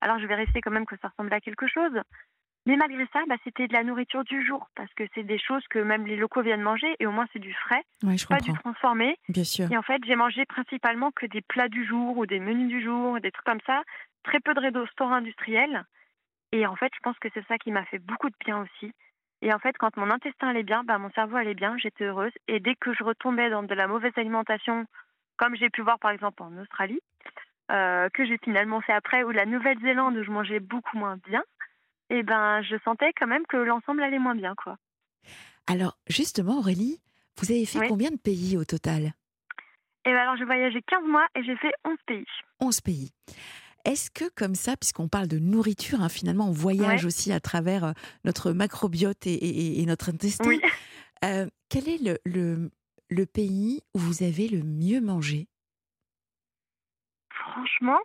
alors 0.00 0.18
je 0.18 0.26
vérifiais 0.26 0.60
quand 0.60 0.72
même 0.72 0.86
que 0.86 0.96
ça 1.00 1.08
ressemblait 1.08 1.36
à 1.36 1.40
quelque 1.40 1.68
chose. 1.68 1.92
Mais 2.66 2.76
malgré 2.76 3.06
ça, 3.12 3.20
bah, 3.28 3.36
c'était 3.42 3.68
de 3.68 3.72
la 3.72 3.84
nourriture 3.84 4.22
du 4.24 4.44
jour, 4.46 4.68
parce 4.76 4.92
que 4.94 5.04
c'est 5.14 5.22
des 5.22 5.38
choses 5.38 5.66
que 5.70 5.78
même 5.78 6.06
les 6.06 6.16
locaux 6.16 6.42
viennent 6.42 6.60
manger, 6.62 6.94
et 7.00 7.06
au 7.06 7.10
moins 7.10 7.26
c'est 7.32 7.38
du 7.38 7.54
frais, 7.54 7.82
Ouais, 8.02 8.18
je 8.18 8.26
pas 8.26 8.36
comprends. 8.36 8.52
du 8.52 8.58
transformé. 8.58 9.16
Bien 9.28 9.44
sûr. 9.44 9.70
Et 9.72 9.76
en 9.76 9.82
fait, 9.82 10.02
j'ai 10.06 10.16
mangé 10.16 10.44
principalement 10.44 11.10
que 11.10 11.26
des 11.26 11.40
plats 11.40 11.68
du 11.68 11.86
jour 11.86 12.18
ou 12.18 12.26
des 12.26 12.38
menus 12.40 12.68
du 12.68 12.82
jour, 12.82 13.18
des 13.20 13.30
trucs 13.32 13.46
comme 13.46 13.60
ça. 13.66 13.82
Très 14.24 14.40
peu 14.40 14.52
de 14.52 14.60
restaurants 14.60 15.14
industriels. 15.14 15.84
Et 16.52 16.66
en 16.66 16.76
fait, 16.76 16.92
je 16.94 17.00
pense 17.02 17.18
que 17.18 17.28
c'est 17.32 17.46
ça 17.46 17.56
qui 17.58 17.72
m'a 17.72 17.84
fait 17.86 17.98
beaucoup 17.98 18.28
de 18.28 18.34
bien 18.44 18.58
aussi. 18.62 18.92
Et 19.40 19.54
en 19.54 19.58
fait, 19.58 19.78
quand 19.78 19.96
mon 19.96 20.10
intestin 20.10 20.48
allait 20.48 20.62
bien, 20.62 20.84
bah, 20.84 20.98
mon 20.98 21.10
cerveau 21.12 21.36
allait 21.36 21.54
bien, 21.54 21.78
j'étais 21.78 22.04
heureuse. 22.04 22.32
Et 22.46 22.60
dès 22.60 22.74
que 22.74 22.92
je 22.92 23.02
retombais 23.02 23.48
dans 23.48 23.62
de 23.62 23.74
la 23.74 23.86
mauvaise 23.86 24.12
alimentation, 24.16 24.84
comme 25.38 25.56
j'ai 25.56 25.70
pu 25.70 25.80
voir 25.80 25.98
par 25.98 26.10
exemple 26.10 26.42
en 26.42 26.54
Australie, 26.58 27.00
euh, 27.72 28.10
que 28.12 28.26
j'ai 28.26 28.36
finalement 28.44 28.82
fait 28.82 28.92
après, 28.92 29.22
ou 29.22 29.30
la 29.30 29.46
Nouvelle-Zélande 29.46 30.16
où 30.18 30.22
je 30.24 30.30
mangeais 30.30 30.60
beaucoup 30.60 30.98
moins 30.98 31.16
bien, 31.26 31.42
et 32.10 32.22
ben 32.22 32.60
je 32.62 32.76
sentais 32.84 33.12
quand 33.18 33.26
même 33.26 33.46
que 33.46 33.56
l'ensemble 33.56 34.02
allait 34.02 34.18
moins 34.18 34.34
bien, 34.34 34.54
quoi. 34.54 34.76
Alors, 35.66 35.96
justement, 36.08 36.58
Aurélie, 36.58 37.00
vous 37.38 37.50
avez 37.50 37.64
fait 37.66 37.78
Oui. 37.80 37.88
combien 37.88 38.10
de 38.10 38.16
pays 38.18 38.56
au 38.56 38.64
total? 38.64 39.14
Et 40.04 40.10
ben 40.12 40.16
alors 40.16 40.36
j'ai 40.36 40.44
voyagé 40.44 40.82
15 40.82 41.04
mois 41.06 41.26
et 41.36 41.42
j'ai 41.44 41.56
fait 41.56 41.72
11 41.84 41.96
pays. 42.06 42.24
11 42.60 42.80
pays. 42.80 43.10
Est-ce 43.84 44.10
que 44.10 44.24
comme 44.34 44.54
ça, 44.54 44.76
puisqu'on 44.76 45.08
parle 45.08 45.28
de 45.28 45.38
nourriture, 45.38 46.02
hein, 46.02 46.08
finalement 46.08 46.48
on 46.48 46.52
voyage 46.52 47.02
Ouais. 47.02 47.06
aussi 47.06 47.32
à 47.32 47.40
travers 47.40 47.84
euh, 47.84 47.92
notre 48.24 48.52
macrobiote 48.52 49.26
et, 49.26 49.32
et- 49.34 49.80
et 49.82 49.86
notre 49.86 50.10
intestin, 50.10 50.48
Oui. 50.48 50.60
euh, 51.24 51.46
quel 51.70 51.88
est 51.88 52.02
le, 52.02 52.18
le, 52.26 52.70
le 53.10 53.26
pays 53.26 53.80
où 53.94 53.98
vous 53.98 54.22
avez 54.22 54.48
le 54.48 54.62
mieux 54.62 55.00
mangé? 55.00 55.48
Franchement, 57.32 57.98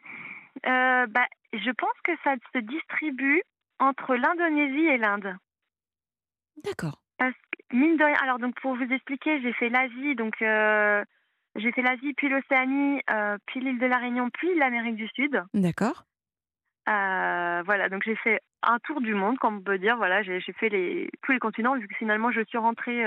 euh, 0.65 1.07
bah, 1.07 1.27
je 1.53 1.71
pense 1.71 1.97
que 2.03 2.11
ça 2.23 2.35
se 2.53 2.59
distribue 2.59 3.41
entre 3.79 4.15
l'Indonésie 4.15 4.85
et 4.87 4.97
l'Inde. 4.97 5.35
D'accord. 6.63 6.99
Parce 7.17 7.33
que, 7.33 7.75
mine 7.75 7.97
de 7.97 8.03
rien, 8.03 8.17
alors 8.21 8.39
donc 8.39 8.55
pour 8.61 8.75
vous 8.75 8.83
expliquer, 8.91 9.41
j'ai 9.41 9.53
fait 9.53 9.69
l'Asie, 9.69 10.15
donc 10.15 10.41
euh, 10.41 11.03
j'ai 11.55 11.71
fait 11.71 11.81
l'Asie, 11.81 12.13
puis 12.13 12.29
l'Océanie, 12.29 13.01
euh, 13.09 13.37
puis 13.45 13.59
l'île 13.59 13.79
de 13.79 13.85
la 13.85 13.97
Réunion, 13.97 14.29
puis 14.29 14.53
l'Amérique 14.57 14.95
du 14.95 15.07
Sud. 15.09 15.41
D'accord. 15.53 16.03
Euh, 16.87 17.63
voilà, 17.65 17.89
donc 17.89 18.03
j'ai 18.03 18.15
fait 18.15 18.41
un 18.61 18.79
tour 18.79 19.01
du 19.01 19.13
monde, 19.13 19.37
comme 19.39 19.57
on 19.57 19.61
peut 19.61 19.79
dire. 19.79 19.97
Voilà, 19.97 20.21
j'ai 20.23 20.39
fait 20.41 20.69
les, 20.69 21.09
tous 21.23 21.31
les 21.31 21.39
continents, 21.39 21.75
vu 21.77 21.87
que 21.87 21.95
finalement 21.95 22.31
je 22.31 22.41
suis 22.45 22.57
rentrée 22.57 23.05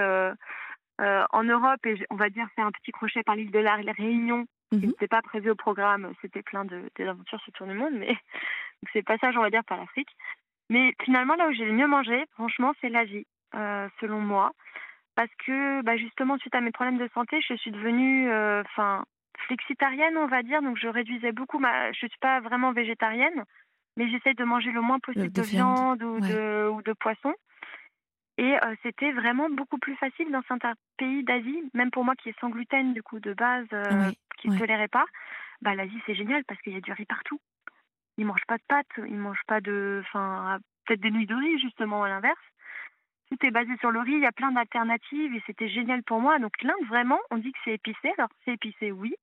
en 0.98 1.44
Europe 1.44 1.84
et 1.86 2.04
on 2.10 2.16
va 2.16 2.28
dire 2.28 2.48
fait 2.56 2.62
un 2.62 2.72
petit 2.72 2.90
crochet 2.90 3.22
par 3.22 3.36
l'île 3.36 3.50
de 3.52 3.58
la 3.60 3.76
Réunion, 3.76 4.46
qui 4.72 4.78
Mhm. 4.78 4.86
n'était 4.88 5.08
pas 5.08 5.22
prévu 5.22 5.50
au 5.50 5.54
programme. 5.54 6.12
C'était 6.20 6.42
plein 6.42 6.64
d'aventures 6.64 7.40
sur 7.40 7.48
le 7.52 7.52
tour 7.52 7.66
du 7.66 7.74
monde, 7.74 7.94
mais 7.94 8.16
c'est 8.92 9.02
passage, 9.02 9.36
on 9.36 9.42
va 9.42 9.50
dire, 9.50 9.64
par 9.64 9.78
l'Afrique. 9.78 10.10
Mais 10.70 10.94
finalement, 11.02 11.34
là 11.34 11.48
où 11.48 11.52
j'ai 11.52 11.64
le 11.64 11.72
mieux 11.72 11.86
mangé, 11.86 12.24
franchement, 12.34 12.72
c'est 12.80 12.88
l'Asie, 12.88 13.26
euh, 13.54 13.88
selon 14.00 14.20
moi. 14.20 14.52
Parce 15.14 15.30
que 15.46 15.82
bah, 15.82 15.96
justement, 15.96 16.38
suite 16.38 16.54
à 16.54 16.60
mes 16.60 16.70
problèmes 16.70 16.98
de 16.98 17.08
santé, 17.14 17.40
je 17.40 17.54
suis 17.54 17.70
devenue 17.70 18.30
euh, 18.30 18.62
enfin 18.62 19.04
flexitarienne, 19.46 20.16
on 20.16 20.26
va 20.26 20.42
dire. 20.42 20.62
Donc 20.62 20.78
je 20.78 20.88
réduisais 20.88 21.32
beaucoup 21.32 21.58
ma. 21.58 21.90
Je 21.92 22.06
suis 22.06 22.18
pas 22.20 22.40
vraiment 22.40 22.72
végétarienne, 22.72 23.44
mais 23.96 24.08
j'essaie 24.10 24.34
de 24.34 24.44
manger 24.44 24.70
le 24.70 24.80
moins 24.80 25.00
possible 25.00 25.32
de 25.32 25.40
de, 25.40 25.46
viande, 25.46 26.02
ou, 26.02 26.18
ouais. 26.20 26.28
de, 26.28 26.68
ou 26.68 26.82
de 26.82 26.92
poisson. 26.92 27.34
Et 28.36 28.54
euh, 28.54 28.74
c'était 28.84 29.10
vraiment 29.10 29.50
beaucoup 29.50 29.78
plus 29.78 29.96
facile 29.96 30.30
dans 30.30 30.42
certains 30.46 30.74
pays 30.96 31.24
d'Asie, 31.24 31.64
même 31.74 31.90
pour 31.90 32.04
moi 32.04 32.14
qui 32.14 32.28
est 32.28 32.40
sans 32.40 32.50
gluten 32.50 32.92
du 32.92 33.02
coup 33.02 33.18
de 33.18 33.34
base, 33.34 33.66
euh, 33.72 34.12
qui 34.40 34.48
ne 34.48 34.58
tolérait 34.58 34.88
pas. 34.88 35.06
Bah 35.60 35.74
l'Asie 35.74 36.00
c'est 36.06 36.14
génial 36.14 36.44
parce 36.44 36.60
qu'il 36.60 36.72
y 36.72 36.76
a 36.76 36.80
du 36.80 36.92
riz 36.92 37.06
partout. 37.06 37.40
Ils 38.18 38.26
mangent 38.26 38.46
pas 38.46 38.58
de 38.58 38.62
pâtes, 38.68 38.86
ils 38.98 39.16
mangent 39.16 39.44
pas 39.46 39.60
de, 39.60 40.02
enfin 40.04 40.58
peut-être 40.84 41.00
des 41.00 41.10
nouilles 41.10 41.26
de 41.26 41.34
riz 41.34 41.58
justement 41.60 42.04
à 42.04 42.08
l'inverse. 42.08 42.38
Tout 43.30 43.46
est 43.46 43.50
basé 43.50 43.76
sur 43.78 43.90
le 43.90 44.00
riz, 44.00 44.12
il 44.12 44.22
y 44.22 44.26
a 44.26 44.32
plein 44.32 44.52
d'alternatives 44.52 45.34
et 45.34 45.42
c'était 45.46 45.68
génial 45.68 46.02
pour 46.02 46.20
moi. 46.20 46.38
Donc 46.38 46.52
l'Inde 46.62 46.86
vraiment, 46.88 47.20
on 47.30 47.38
dit 47.38 47.52
que 47.52 47.58
c'est 47.64 47.74
épicé, 47.74 48.12
alors 48.18 48.30
c'est 48.44 48.54
épicé 48.54 48.90
oui, 48.90 49.14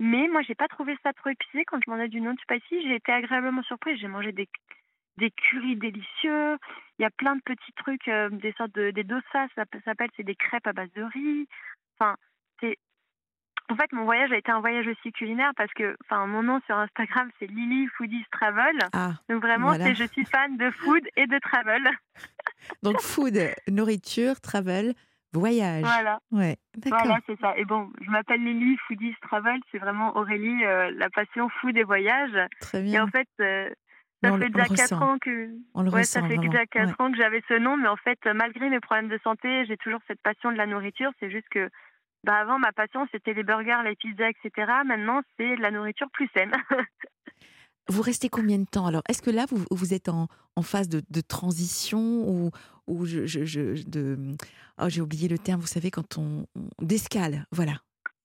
mais 0.00 0.28
moi 0.28 0.42
j'ai 0.42 0.54
pas 0.54 0.68
trouvé 0.68 0.96
ça 1.02 1.12
trop 1.12 1.30
épicé 1.30 1.64
quand 1.64 1.78
je 1.84 1.90
m'en 1.90 1.98
ai 1.98 2.08
du 2.08 2.20
non 2.20 2.34
spicy. 2.42 2.82
J'ai 2.82 2.96
été 2.96 3.12
agréablement 3.12 3.62
surprise. 3.62 3.98
J'ai 4.00 4.08
mangé 4.08 4.32
des 4.32 4.48
des 5.18 5.30
currys 5.30 5.76
délicieux. 5.76 6.56
Il 6.98 7.02
y 7.02 7.04
a 7.04 7.10
plein 7.10 7.36
de 7.36 7.42
petits 7.42 7.72
trucs, 7.76 8.08
euh, 8.08 8.30
des 8.30 8.52
sortes 8.52 8.72
de 8.72 8.90
des 8.90 9.04
dosas, 9.04 9.48
ça 9.54 9.64
s'appelle, 9.84 10.10
c'est 10.16 10.22
des 10.22 10.34
crêpes 10.36 10.66
à 10.66 10.72
base 10.72 10.92
de 10.92 11.02
riz. 11.02 11.46
Enfin, 11.98 12.16
c'est 12.60 12.78
en 13.68 13.76
fait 13.76 13.90
mon 13.92 14.04
voyage 14.04 14.32
a 14.32 14.36
été 14.36 14.50
un 14.50 14.60
voyage 14.60 14.86
aussi 14.88 15.12
culinaire 15.12 15.52
parce 15.56 15.72
que, 15.72 15.96
enfin, 16.04 16.26
mon 16.26 16.42
nom 16.42 16.60
sur 16.66 16.76
Instagram 16.76 17.30
c'est 17.38 17.46
Lily 17.46 17.86
Foodies 17.96 18.24
Travel. 18.32 18.76
Ah, 18.92 19.12
Donc 19.28 19.40
vraiment, 19.42 19.68
Voilà. 19.68 19.84
c'est 19.86 19.94
je 19.94 20.04
suis 20.12 20.24
fan 20.26 20.56
de 20.56 20.70
food 20.70 21.02
et 21.16 21.26
de 21.26 21.38
travel. 21.38 21.82
donc 22.82 23.00
food, 23.00 23.38
nourriture, 23.68 24.40
travel, 24.40 24.94
voyage. 25.32 25.84
voilà, 25.84 26.18
Ouais, 26.30 26.56
d'accord. 26.76 26.98
voilà, 27.00 27.20
c'est 27.26 27.38
ça. 27.40 27.56
Et 27.56 27.64
bon, 27.64 27.90
je 28.00 28.10
m'appelle 28.10 28.42
Lily 28.44 28.76
Foodies 28.86 29.16
Travel, 29.22 29.60
c'est 29.70 29.78
vraiment 29.78 30.16
Aurélie, 30.16 30.64
euh, 30.64 30.90
la 30.96 31.08
passion 31.10 31.48
food 31.60 31.76
et 31.76 31.84
voyage. 31.84 32.36
Très 32.60 32.80
Et 32.80 32.82
bien. 32.82 33.04
en 33.04 33.08
fait, 33.08 33.28
euh, 33.40 33.70
ça 34.22 34.32
on 34.32 34.38
fait 34.38 34.50
déjà 34.50 34.64
4 34.66 34.80
ressent. 34.92 35.00
ans 35.02 35.18
que 35.18 35.48
On 35.74 35.82
le 35.82 35.90
Ouais, 35.90 36.00
ressent 36.00 36.20
ça 36.20 36.28
fait 36.28 36.36
déjà 36.38 36.66
4 36.66 36.88
Ouais. 36.88 36.94
ans 37.06 37.10
que 37.10 37.16
j'avais 37.16 37.42
ce 37.48 37.54
nom, 37.54 37.76
mais 37.76 37.88
en 37.88 37.96
fait, 37.96 38.18
malgré 38.34 38.68
mes 38.68 38.80
problèmes 38.80 39.08
de 39.08 39.18
santé, 39.24 39.64
j'ai 39.66 39.76
toujours 39.78 40.00
cette 40.06 40.20
passion 40.22 40.52
de 40.52 40.56
la 40.56 40.66
nourriture. 40.66 41.10
C'est 41.20 41.30
juste 41.30 41.48
que, 41.50 41.68
bah, 42.24 42.36
avant, 42.36 42.58
ma 42.58 42.72
passion, 42.72 43.06
c'était 43.12 43.32
les 43.34 43.42
burgers, 43.42 43.80
les 43.84 43.96
pizzas, 43.96 44.30
etc. 44.30 44.70
Maintenant, 44.84 45.22
c'est 45.36 45.56
de 45.56 45.62
la 45.62 45.70
nourriture 45.70 46.08
plus 46.12 46.28
saine. 46.36 46.52
Vous 47.88 48.00
restez 48.02 48.28
combien 48.28 48.58
de 48.58 48.64
temps? 48.64 48.86
Alors, 48.86 49.02
est-ce 49.08 49.20
que 49.22 49.30
là, 49.30 49.44
vous, 49.50 49.64
vous 49.72 49.92
êtes 49.92 50.08
en, 50.08 50.28
en 50.54 50.62
phase 50.62 50.88
de, 50.88 51.02
de 51.10 51.20
transition 51.20 51.98
ou, 51.98 52.50
ou 52.86 53.04
je, 53.06 53.26
je- 53.26 53.44
je- 53.44 53.82
de... 53.88 54.16
Oh, 54.80 54.88
j'ai 54.88 55.00
oublié 55.00 55.28
le 55.28 55.36
terme, 55.36 55.60
vous 55.60 55.66
savez, 55.66 55.90
quand 55.90 56.16
on... 56.16 56.46
on- 56.54 56.68
d'escale, 56.80 57.44
voilà. 57.50 57.72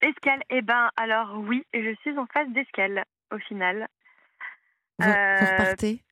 escale, 0.01 0.43
eh 0.51 0.61
ben, 0.61 0.91
alors 0.95 1.39
oui, 1.39 1.65
je 1.73 1.95
suis 2.01 2.15
en 2.19 2.27
phase 2.27 2.47
d'escale, 2.49 3.03
au 3.33 3.39
final. 3.39 3.87
Vous, 4.99 5.07
vous 5.07 5.11
Euh, 5.11 5.45
repartez? 5.49 6.03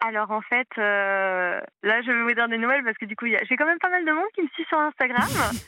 Alors, 0.00 0.30
en 0.30 0.40
fait, 0.42 0.68
euh, 0.78 1.60
là, 1.82 2.02
je 2.02 2.12
vais 2.12 2.22
vous 2.22 2.32
dire 2.32 2.48
des 2.48 2.56
nouvelles 2.58 2.84
parce 2.84 2.96
que 2.98 3.04
du 3.04 3.16
coup, 3.16 3.26
il 3.26 3.32
y 3.32 3.36
a- 3.36 3.42
j'ai 3.48 3.56
quand 3.56 3.66
même 3.66 3.80
pas 3.80 3.90
mal 3.90 4.04
de 4.04 4.12
monde 4.12 4.28
qui 4.32 4.42
me 4.42 4.48
suit 4.48 4.64
sur 4.68 4.78
Instagram. 4.78 5.26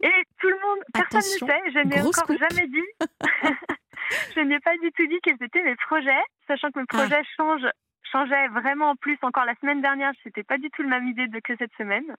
Et 0.00 0.12
tout 0.38 0.48
le 0.48 0.60
monde, 0.60 0.78
personne 0.92 1.20
ne 1.20 1.46
sait, 1.46 1.62
je 1.72 1.78
n'ai 1.86 2.00
encore 2.02 2.36
jamais 2.36 2.66
dit. 2.68 2.88
je 4.34 4.40
n'ai 4.40 4.60
pas 4.60 4.76
du 4.78 4.90
tout 4.92 5.06
dit 5.06 5.18
quels 5.22 5.42
étaient 5.42 5.62
mes 5.62 5.76
projets, 5.76 6.22
sachant 6.46 6.70
que 6.70 6.78
mes 6.80 6.86
Ah. 6.92 6.96
projets 6.98 7.22
changent, 7.36 7.70
changeaient 8.12 8.48
vraiment 8.48 8.90
en 8.90 8.96
plus. 8.96 9.18
Encore 9.22 9.44
la 9.44 9.54
semaine 9.56 9.80
dernière, 9.80 10.12
c'était 10.22 10.42
pas 10.42 10.58
du 10.58 10.70
tout 10.70 10.82
la 10.82 10.88
même 11.00 11.08
idée 11.08 11.26
de, 11.28 11.40
que 11.40 11.56
cette 11.56 11.72
semaine. 11.78 12.14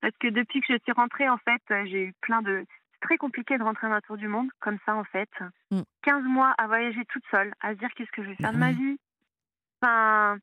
Parce 0.00 0.16
que 0.18 0.28
depuis 0.28 0.60
que 0.60 0.66
je 0.72 0.78
suis 0.82 0.92
rentrée, 0.92 1.28
en 1.28 1.38
fait, 1.38 1.62
euh, 1.70 1.84
j'ai 1.86 2.04
eu 2.06 2.14
plein 2.20 2.42
de. 2.42 2.64
C'est 2.92 3.00
très 3.08 3.16
compliqué 3.18 3.56
de 3.58 3.62
rentrer 3.62 3.88
dans 3.88 3.94
un 3.94 4.00
tour 4.00 4.16
du 4.16 4.28
monde, 4.28 4.48
comme 4.60 4.78
ça, 4.86 4.94
en 4.94 5.04
fait. 5.04 5.30
Mm. 5.70 5.82
15 6.02 6.24
mois 6.24 6.54
à 6.58 6.66
voyager 6.66 7.04
toute 7.06 7.24
seule, 7.30 7.52
à 7.60 7.72
se 7.72 7.78
dire 7.78 7.88
qu'est-ce 7.96 8.10
que 8.12 8.22
je 8.22 8.28
vais 8.28 8.36
faire 8.36 8.52
de 8.52 8.58
ma 8.58 8.68
oui. 8.68 8.74
vie. 8.74 8.98
Enfin, 9.80 10.38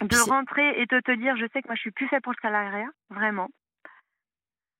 de 0.00 0.30
rentrer 0.30 0.80
et 0.80 0.86
de 0.86 1.00
te 1.00 1.12
dire, 1.12 1.36
je 1.36 1.46
sais 1.52 1.60
que 1.62 1.68
moi, 1.68 1.74
je 1.74 1.80
suis 1.80 1.90
plus 1.90 2.08
faite 2.08 2.22
pour 2.22 2.32
le 2.32 2.38
salariat, 2.40 2.88
vraiment. 3.10 3.48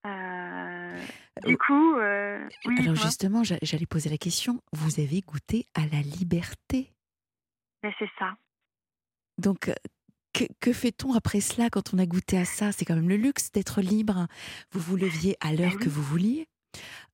Euh, 0.07 1.01
du 1.47 1.57
coup, 1.57 1.97
euh, 1.97 2.49
oui, 2.67 2.75
Alors 2.81 2.97
justement, 2.97 3.45
j'a- 3.45 3.59
j'allais 3.63 3.87
poser 3.87 4.11
la 4.11 4.19
question, 4.19 4.61
vous 4.73 5.01
avez 5.01 5.21
goûté 5.21 5.67
à 5.75 5.87
la 5.87 6.01
liberté? 6.03 6.93
Mais 7.83 7.93
c'est 7.99 8.11
ça. 8.19 8.37
Donc, 9.39 9.69
euh, 9.69 9.75
que, 10.33 10.45
que 10.61 10.73
fait-on 10.73 11.15
après 11.15 11.41
cela 11.41 11.71
quand 11.71 11.95
on 11.95 11.99
a 11.99 12.07
goûté 12.07 12.39
à 12.39 12.45
ça? 12.45 12.73
C'est 12.73 12.85
quand 12.85 12.95
même 12.95 13.09
le 13.09 13.17
luxe 13.17 13.53
d'être 13.53 13.81
libre. 13.81 14.27
Vous 14.73 14.81
vous 14.81 14.97
leviez 14.97 15.37
à 15.41 15.53
l'heure 15.53 15.75
oui. 15.77 15.85
que 15.85 15.89
vous 15.89 16.03
vouliez. 16.03 16.49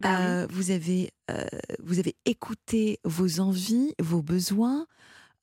Bah. 0.01 0.20
Euh, 0.20 0.47
vous, 0.51 0.70
avez, 0.70 1.11
euh, 1.30 1.45
vous 1.80 1.99
avez 1.99 2.16
écouté 2.24 3.01
vos 3.05 3.41
envies, 3.41 3.95
vos 4.01 4.22
besoins. 4.22 4.86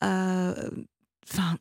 Enfin, 0.02 1.58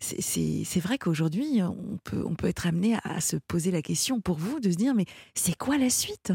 c'est 0.00 0.80
vrai 0.80 0.98
qu'aujourd'hui, 0.98 1.60
on 1.62 1.98
peut, 2.04 2.24
on 2.26 2.34
peut 2.34 2.48
être 2.48 2.66
amené 2.66 2.96
à, 2.96 3.00
à 3.16 3.20
se 3.20 3.36
poser 3.36 3.70
la 3.70 3.82
question 3.82 4.20
pour 4.20 4.36
vous, 4.38 4.60
de 4.60 4.70
se 4.70 4.76
dire, 4.76 4.94
mais 4.94 5.04
c'est 5.34 5.56
quoi 5.56 5.76
la 5.78 5.90
suite? 5.90 6.32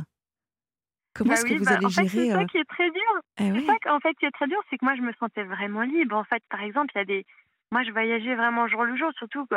Comment 1.14 1.30
Bah 1.30 1.36
est-ce 1.36 1.46
oui, 1.46 1.54
que 1.54 1.60
vous 1.60 1.66
bah, 1.66 1.72
allez 1.78 1.86
en 1.86 1.90
fait, 1.90 2.08
gérer 2.08 2.26
c'est 2.28 2.32
ça 2.32 2.40
euh, 2.42 2.46
qui 2.46 2.58
est 2.58 2.66
très 2.66 2.92
dur. 2.92 3.22
eh 3.40 3.52
C'est 3.60 3.66
ça 3.66 3.74
qu'en 3.84 4.00
fait 4.00 4.14
qui 4.16 4.26
est 4.26 4.32
très 4.32 4.48
dur, 4.48 4.60
c'est 4.70 4.78
que 4.78 4.86
moi 4.86 4.96
je 4.96 5.02
me 5.02 5.14
sentais 5.14 5.44
vraiment 5.44 5.82
libre. 5.82 6.16
En 6.16 6.26
fait, 6.26 6.44
par 6.50 6.62
exemple, 6.62 6.92
il 6.96 6.98
y 6.98 7.02
a 7.02 7.06
des, 7.06 7.26
moi 7.72 7.84
je 7.84 7.92
voyageais 7.92 8.36
vraiment 8.36 8.68
jour 8.68 8.84
le 8.84 8.98
jour, 8.98 9.12
surtout 9.18 9.48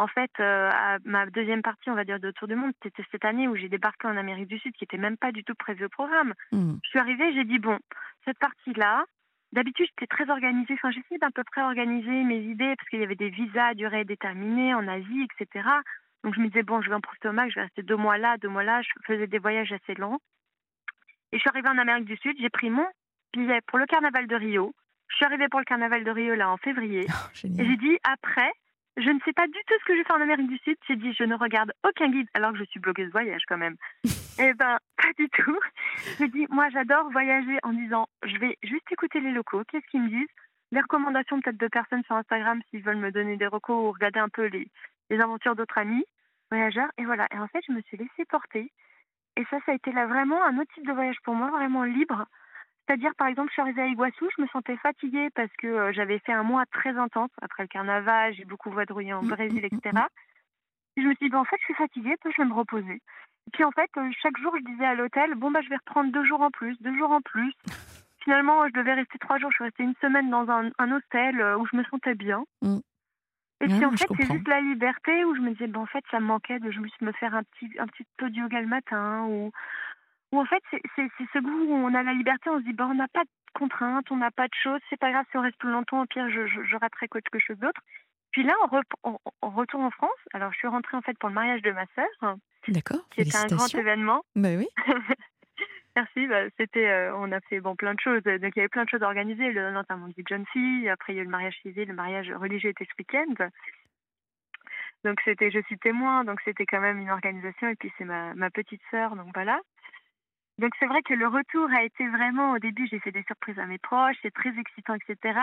en 0.00 0.06
fait, 0.06 0.30
euh, 0.40 0.70
à 0.72 0.96
ma 1.04 1.26
deuxième 1.26 1.60
partie, 1.60 1.90
on 1.90 1.94
va 1.94 2.04
dire, 2.04 2.18
de 2.18 2.30
Tour 2.30 2.48
du 2.48 2.54
Monde, 2.54 2.72
c'était 2.82 3.04
cette 3.12 3.26
année 3.26 3.48
où 3.48 3.54
j'ai 3.56 3.68
débarqué 3.68 4.08
en 4.08 4.16
Amérique 4.16 4.48
du 4.48 4.58
Sud, 4.58 4.72
qui 4.72 4.84
était 4.84 4.96
même 4.96 5.18
pas 5.18 5.30
du 5.30 5.44
tout 5.44 5.54
prévu 5.54 5.84
au 5.84 5.88
programme. 5.90 6.32
Hmm. 6.52 6.76
Je 6.82 6.88
suis 6.88 6.98
arrivée, 6.98 7.34
j'ai 7.34 7.44
dit 7.44 7.58
bon, 7.58 7.78
cette 8.24 8.38
partie-là. 8.38 9.04
D'habitude, 9.52 9.86
j'étais 9.88 10.06
très 10.06 10.30
organisée. 10.30 10.74
Enfin, 10.74 10.90
j'essayais 10.90 11.18
d'à 11.18 11.30
peu 11.30 11.42
près 11.44 11.62
organiser 11.62 12.22
mes 12.24 12.38
idées 12.38 12.74
parce 12.76 12.88
qu'il 12.88 13.00
y 13.00 13.04
avait 13.04 13.16
des 13.16 13.30
visas 13.30 13.68
à 13.68 13.74
durée 13.74 14.04
déterminée 14.04 14.74
en 14.74 14.86
Asie, 14.86 15.26
etc. 15.38 15.68
Donc, 16.22 16.34
je 16.34 16.40
me 16.40 16.48
disais 16.48 16.62
bon, 16.62 16.80
je 16.82 16.88
vais 16.88 16.94
en 16.94 17.00
profiter 17.00 17.28
au 17.28 17.32
max, 17.32 17.50
je 17.50 17.56
vais 17.56 17.64
rester 17.64 17.82
deux 17.82 17.96
mois 17.96 18.18
là, 18.18 18.36
deux 18.38 18.48
mois 18.48 18.62
là. 18.62 18.80
Je 18.82 18.88
faisais 19.06 19.26
des 19.26 19.38
voyages 19.38 19.72
assez 19.72 19.94
longs. 19.94 20.18
Et 21.32 21.36
je 21.36 21.40
suis 21.40 21.50
arrivée 21.50 21.68
en 21.68 21.78
Amérique 21.78 22.06
du 22.06 22.16
Sud, 22.16 22.36
j'ai 22.40 22.50
pris 22.50 22.70
mon 22.70 22.86
billet 23.32 23.60
pour 23.66 23.78
le 23.78 23.86
carnaval 23.86 24.26
de 24.26 24.34
Rio. 24.34 24.74
Je 25.08 25.16
suis 25.16 25.24
arrivée 25.24 25.48
pour 25.48 25.60
le 25.60 25.64
carnaval 25.64 26.04
de 26.04 26.10
Rio 26.10 26.34
là 26.34 26.50
en 26.50 26.56
février. 26.56 27.06
Oh, 27.08 27.46
Et 27.46 27.64
j'ai 27.64 27.76
dit 27.76 27.98
après, 28.04 28.50
je 28.96 29.10
ne 29.10 29.18
sais 29.24 29.32
pas 29.32 29.46
du 29.46 29.58
tout 29.66 29.74
ce 29.80 29.84
que 29.84 29.94
je 29.94 29.98
vais 29.98 30.04
faire 30.04 30.16
en 30.16 30.22
Amérique 30.22 30.48
du 30.48 30.58
Sud. 30.58 30.76
J'ai 30.88 30.96
dit 30.96 31.12
je 31.12 31.24
ne 31.24 31.34
regarde 31.34 31.72
aucun 31.88 32.10
guide 32.10 32.28
alors 32.34 32.52
que 32.52 32.58
je 32.58 32.64
suis 32.64 32.80
blogueuse 32.80 33.10
voyage 33.10 33.42
quand 33.48 33.58
même. 33.58 33.76
Eh 34.40 34.54
ben 34.54 34.78
pas 34.96 35.12
du 35.18 35.28
tout. 35.30 35.58
J'ai 36.18 36.28
dit 36.28 36.46
moi 36.50 36.68
j'adore 36.70 37.10
voyager 37.10 37.58
en 37.62 37.72
disant 37.72 38.08
je 38.24 38.36
vais 38.38 38.56
juste 38.62 38.90
écouter 38.90 39.20
les 39.20 39.32
locaux, 39.32 39.62
qu'est-ce 39.68 39.86
qu'ils 39.90 40.02
me 40.02 40.08
disent, 40.08 40.34
des 40.72 40.80
recommandations 40.80 41.40
peut-être 41.40 41.58
de 41.58 41.68
personnes 41.68 42.02
sur 42.04 42.16
Instagram 42.16 42.60
s'ils 42.70 42.82
veulent 42.82 42.96
me 42.96 43.12
donner 43.12 43.36
des 43.36 43.46
recos 43.46 43.76
ou 43.76 43.92
regarder 43.92 44.20
un 44.20 44.28
peu 44.28 44.46
les, 44.46 44.68
les 45.10 45.20
aventures 45.20 45.56
d'autres 45.56 45.78
amis 45.78 46.04
voyageurs 46.50 46.90
et 46.98 47.04
voilà. 47.04 47.26
Et 47.32 47.38
en 47.38 47.48
fait 47.48 47.60
je 47.66 47.72
me 47.72 47.80
suis 47.82 47.96
laissée 47.96 48.24
porter. 48.28 48.72
Et 49.36 49.44
ça, 49.50 49.58
ça 49.64 49.72
a 49.72 49.74
été 49.74 49.92
là 49.92 50.06
vraiment 50.06 50.42
un 50.44 50.58
autre 50.58 50.72
type 50.74 50.86
de 50.86 50.92
voyage 50.92 51.16
pour 51.24 51.34
moi, 51.34 51.50
vraiment 51.50 51.84
libre. 51.84 52.26
C'est-à-dire, 52.86 53.14
par 53.16 53.28
exemple, 53.28 53.48
je 53.50 53.52
suis 53.52 53.62
arrivée 53.62 53.82
à 53.82 53.86
Iguassou, 53.86 54.28
je 54.36 54.42
me 54.42 54.48
sentais 54.48 54.76
fatiguée 54.78 55.28
parce 55.34 55.52
que 55.58 55.66
euh, 55.68 55.92
j'avais 55.92 56.18
fait 56.18 56.32
un 56.32 56.42
mois 56.42 56.64
très 56.72 56.96
intense 56.96 57.30
après 57.40 57.62
le 57.62 57.68
carnaval, 57.68 58.34
j'ai 58.34 58.44
beaucoup 58.44 58.70
vadrouillé 58.70 59.12
en 59.12 59.22
Mm, 59.22 59.28
Brésil, 59.28 59.62
mm, 59.62 59.74
mm, 59.74 59.78
etc. 59.78 60.04
Et 60.96 61.02
je 61.02 61.06
me 61.06 61.14
suis 61.14 61.26
dit, 61.26 61.30
bah, 61.30 61.38
en 61.38 61.44
fait, 61.44 61.56
je 61.60 61.64
suis 61.66 61.74
fatiguée, 61.74 62.16
je 62.24 62.42
vais 62.42 62.48
me 62.48 62.54
reposer. 62.54 63.00
Et 63.50 63.56
puis, 63.56 63.64
en 63.64 63.72
fait, 63.72 63.90
euh, 63.96 64.08
chaque 64.22 64.38
jour, 64.38 64.54
je 64.56 64.62
disais 64.62 64.84
à 64.84 64.94
l'hôtel, 64.94 65.34
bon, 65.34 65.50
bah, 65.50 65.58
je 65.60 65.68
vais 65.68 65.76
reprendre 65.76 66.12
deux 66.12 66.22
jours 66.22 66.40
en 66.40 66.52
plus, 66.52 66.80
deux 66.82 66.96
jours 66.96 67.10
en 67.10 67.20
plus. 67.20 67.52
Finalement, 68.22 68.68
je 68.68 68.72
devais 68.74 68.94
rester 68.94 69.18
trois 69.18 69.38
jours. 69.38 69.50
Je 69.50 69.56
suis 69.56 69.64
restée 69.64 69.82
une 69.82 69.96
semaine 70.00 70.30
dans 70.30 70.48
un, 70.48 70.70
un 70.78 70.92
hôtel 70.92 71.40
euh, 71.40 71.58
où 71.58 71.66
je 71.66 71.76
me 71.76 71.82
sentais 71.82 72.14
bien. 72.14 72.44
Mm. 72.62 72.78
Et 73.62 73.66
puis, 73.66 73.84
en 73.84 73.90
fait, 73.90 74.06
c'est 74.16 74.32
juste 74.32 74.46
la 74.46 74.60
liberté 74.60 75.24
où 75.24 75.34
je 75.34 75.40
me 75.40 75.50
disais, 75.50 75.66
bah, 75.66 75.80
en 75.80 75.86
fait, 75.86 76.04
ça 76.12 76.20
me 76.20 76.26
manquait 76.26 76.60
de 76.60 76.70
je 76.70 76.78
me 76.78 76.88
me 77.00 77.10
faire 77.10 77.34
un 77.34 77.42
petit, 77.42 77.68
un 77.80 77.88
petit 77.88 78.06
peu 78.18 78.30
de 78.30 78.36
yoga 78.36 78.60
le 78.60 78.68
matin. 78.68 79.24
Ou, 79.24 79.50
ou 80.30 80.40
en 80.40 80.44
fait, 80.44 80.62
c'est 80.70 81.10
ce 81.32 81.38
goût 81.40 81.64
où 81.64 81.74
on 81.74 81.92
a 81.92 82.04
la 82.04 82.12
liberté, 82.12 82.50
on 82.50 82.60
se 82.60 82.64
dit, 82.64 82.72
bah, 82.72 82.86
on 82.88 82.94
n'a 82.94 83.08
pas 83.08 83.24
de 83.24 83.30
contraintes, 83.54 84.12
on 84.12 84.16
n'a 84.16 84.30
pas 84.30 84.46
de 84.46 84.54
choses, 84.62 84.80
c'est 84.88 85.00
pas 85.00 85.10
grave 85.10 85.26
si 85.32 85.36
on 85.38 85.42
reste 85.42 85.58
plus 85.58 85.72
longtemps, 85.72 86.02
au 86.02 86.06
pire, 86.06 86.30
je, 86.30 86.46
je, 86.46 86.62
je 86.62 86.76
raterai 86.76 87.08
quelque 87.08 87.40
chose 87.40 87.58
d'autre. 87.58 87.80
Puis 88.30 88.44
là, 88.44 88.54
on, 88.70 88.80
on, 89.02 89.18
on 89.42 89.50
retourne 89.50 89.82
en 89.82 89.90
France. 89.90 90.10
Alors, 90.34 90.52
je 90.52 90.58
suis 90.58 90.68
rentrée 90.68 90.96
en 90.96 91.02
fait 91.02 91.18
pour 91.18 91.30
le 91.30 91.34
mariage 91.34 91.62
de 91.62 91.72
ma 91.72 91.84
sœur, 91.96 92.36
D'accord. 92.68 93.08
qui 93.10 93.22
était 93.22 93.36
un 93.36 93.46
grand 93.46 93.74
événement. 93.74 94.24
Bah 94.36 94.50
oui. 94.56 94.68
Merci. 95.96 96.26
Bah, 96.28 96.44
c'était, 96.56 96.86
euh, 96.86 97.16
on 97.16 97.32
a 97.32 97.40
fait 97.40 97.60
bon 97.60 97.74
plein 97.74 97.94
de 97.94 98.00
choses. 98.00 98.22
Donc 98.22 98.52
il 98.54 98.56
y 98.56 98.60
avait 98.60 98.68
plein 98.68 98.84
de 98.84 98.88
choses 98.88 99.02
organisées. 99.02 99.52
Le 99.52 99.70
notamment 99.72 100.08
du 100.08 100.22
John 100.28 100.44
C. 100.52 100.88
Après 100.88 101.12
il 101.12 101.16
y 101.16 101.18
a 101.18 101.22
eu 101.22 101.24
le 101.24 101.30
mariage 101.30 101.58
civil, 101.62 101.88
le 101.88 101.94
mariage 101.94 102.30
religieux 102.30 102.70
était 102.70 102.84
ce 102.84 102.94
week-end. 102.98 103.48
Donc 105.04 105.18
c'était, 105.24 105.50
je 105.50 105.60
suis 105.62 105.78
témoin. 105.78 106.24
Donc 106.24 106.40
c'était 106.44 106.66
quand 106.66 106.80
même 106.80 107.00
une 107.00 107.10
organisation. 107.10 107.68
Et 107.68 107.76
puis 107.76 107.92
c'est 107.98 108.04
ma, 108.04 108.34
ma 108.34 108.50
petite 108.50 108.82
sœur. 108.90 109.16
Donc 109.16 109.28
voilà. 109.34 109.60
Donc 110.58 110.72
c'est 110.78 110.86
vrai 110.86 111.02
que 111.02 111.14
le 111.14 111.26
retour 111.26 111.68
a 111.70 111.82
été 111.82 112.06
vraiment 112.08 112.52
au 112.52 112.58
début. 112.58 112.86
J'ai 112.86 113.00
fait 113.00 113.12
des 113.12 113.24
surprises 113.24 113.58
à 113.58 113.66
mes 113.66 113.78
proches. 113.78 114.16
C'est 114.22 114.34
très 114.34 114.56
excitant, 114.58 114.94
etc. 114.94 115.38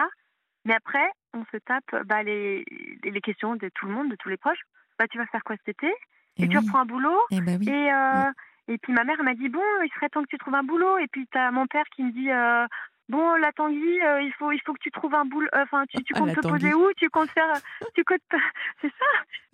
Mais 0.65 0.75
après 0.75 1.09
on 1.33 1.43
se 1.51 1.57
tape 1.57 2.05
bah, 2.05 2.23
les, 2.23 2.63
les 3.03 3.21
questions 3.21 3.55
de 3.55 3.69
tout 3.75 3.87
le 3.87 3.93
monde, 3.93 4.09
de 4.09 4.15
tous 4.15 4.29
les 4.29 4.37
proches. 4.37 4.61
Bah 4.97 5.07
tu 5.07 5.17
vas 5.17 5.27
faire 5.27 5.43
quoi 5.43 5.55
cet 5.57 5.69
été? 5.69 5.93
Et, 6.37 6.43
Et 6.43 6.47
tu 6.47 6.57
oui. 6.57 6.63
reprends 6.63 6.79
un 6.81 6.85
boulot 6.85 7.19
Eh 7.31 7.41
bah 7.41 7.53
oui. 7.59 7.67
et, 7.69 7.91
euh, 7.93 8.31
et 8.67 8.77
puis 8.77 8.93
ma 8.93 9.03
mère 9.03 9.21
m'a 9.23 9.33
dit 9.33 9.49
bon, 9.49 9.61
il 9.83 9.89
serait 9.95 10.09
temps 10.09 10.21
que 10.23 10.27
tu 10.29 10.37
trouves 10.37 10.55
un 10.55 10.63
boulot. 10.63 10.97
Et 10.99 11.07
puis 11.07 11.27
t'as 11.31 11.51
mon 11.51 11.67
père 11.67 11.85
qui 11.95 12.03
me 12.03 12.11
dit 12.11 12.29
euh, 12.31 12.65
bon 13.09 13.35
la 13.35 13.51
Tanguy, 13.53 14.01
euh, 14.01 14.21
il 14.21 14.31
faut 14.37 14.51
il 14.51 14.61
faut 14.65 14.73
que 14.73 14.79
tu 14.81 14.91
trouves 14.91 15.13
un 15.15 15.25
boulot. 15.25 15.47
euh, 15.55 15.63
Enfin 15.63 15.85
tu, 15.89 16.03
tu 16.03 16.13
Ah, 16.15 16.19
comptes 16.19 16.35
te 16.35 16.47
poser 16.47 16.73
où? 16.73 16.91
Tu 16.97 17.09
comptes 17.09 17.31
faire 17.31 17.61
tu 17.95 18.03
comptes 18.03 18.19
c'est 18.81 18.89
ça? 18.89 19.05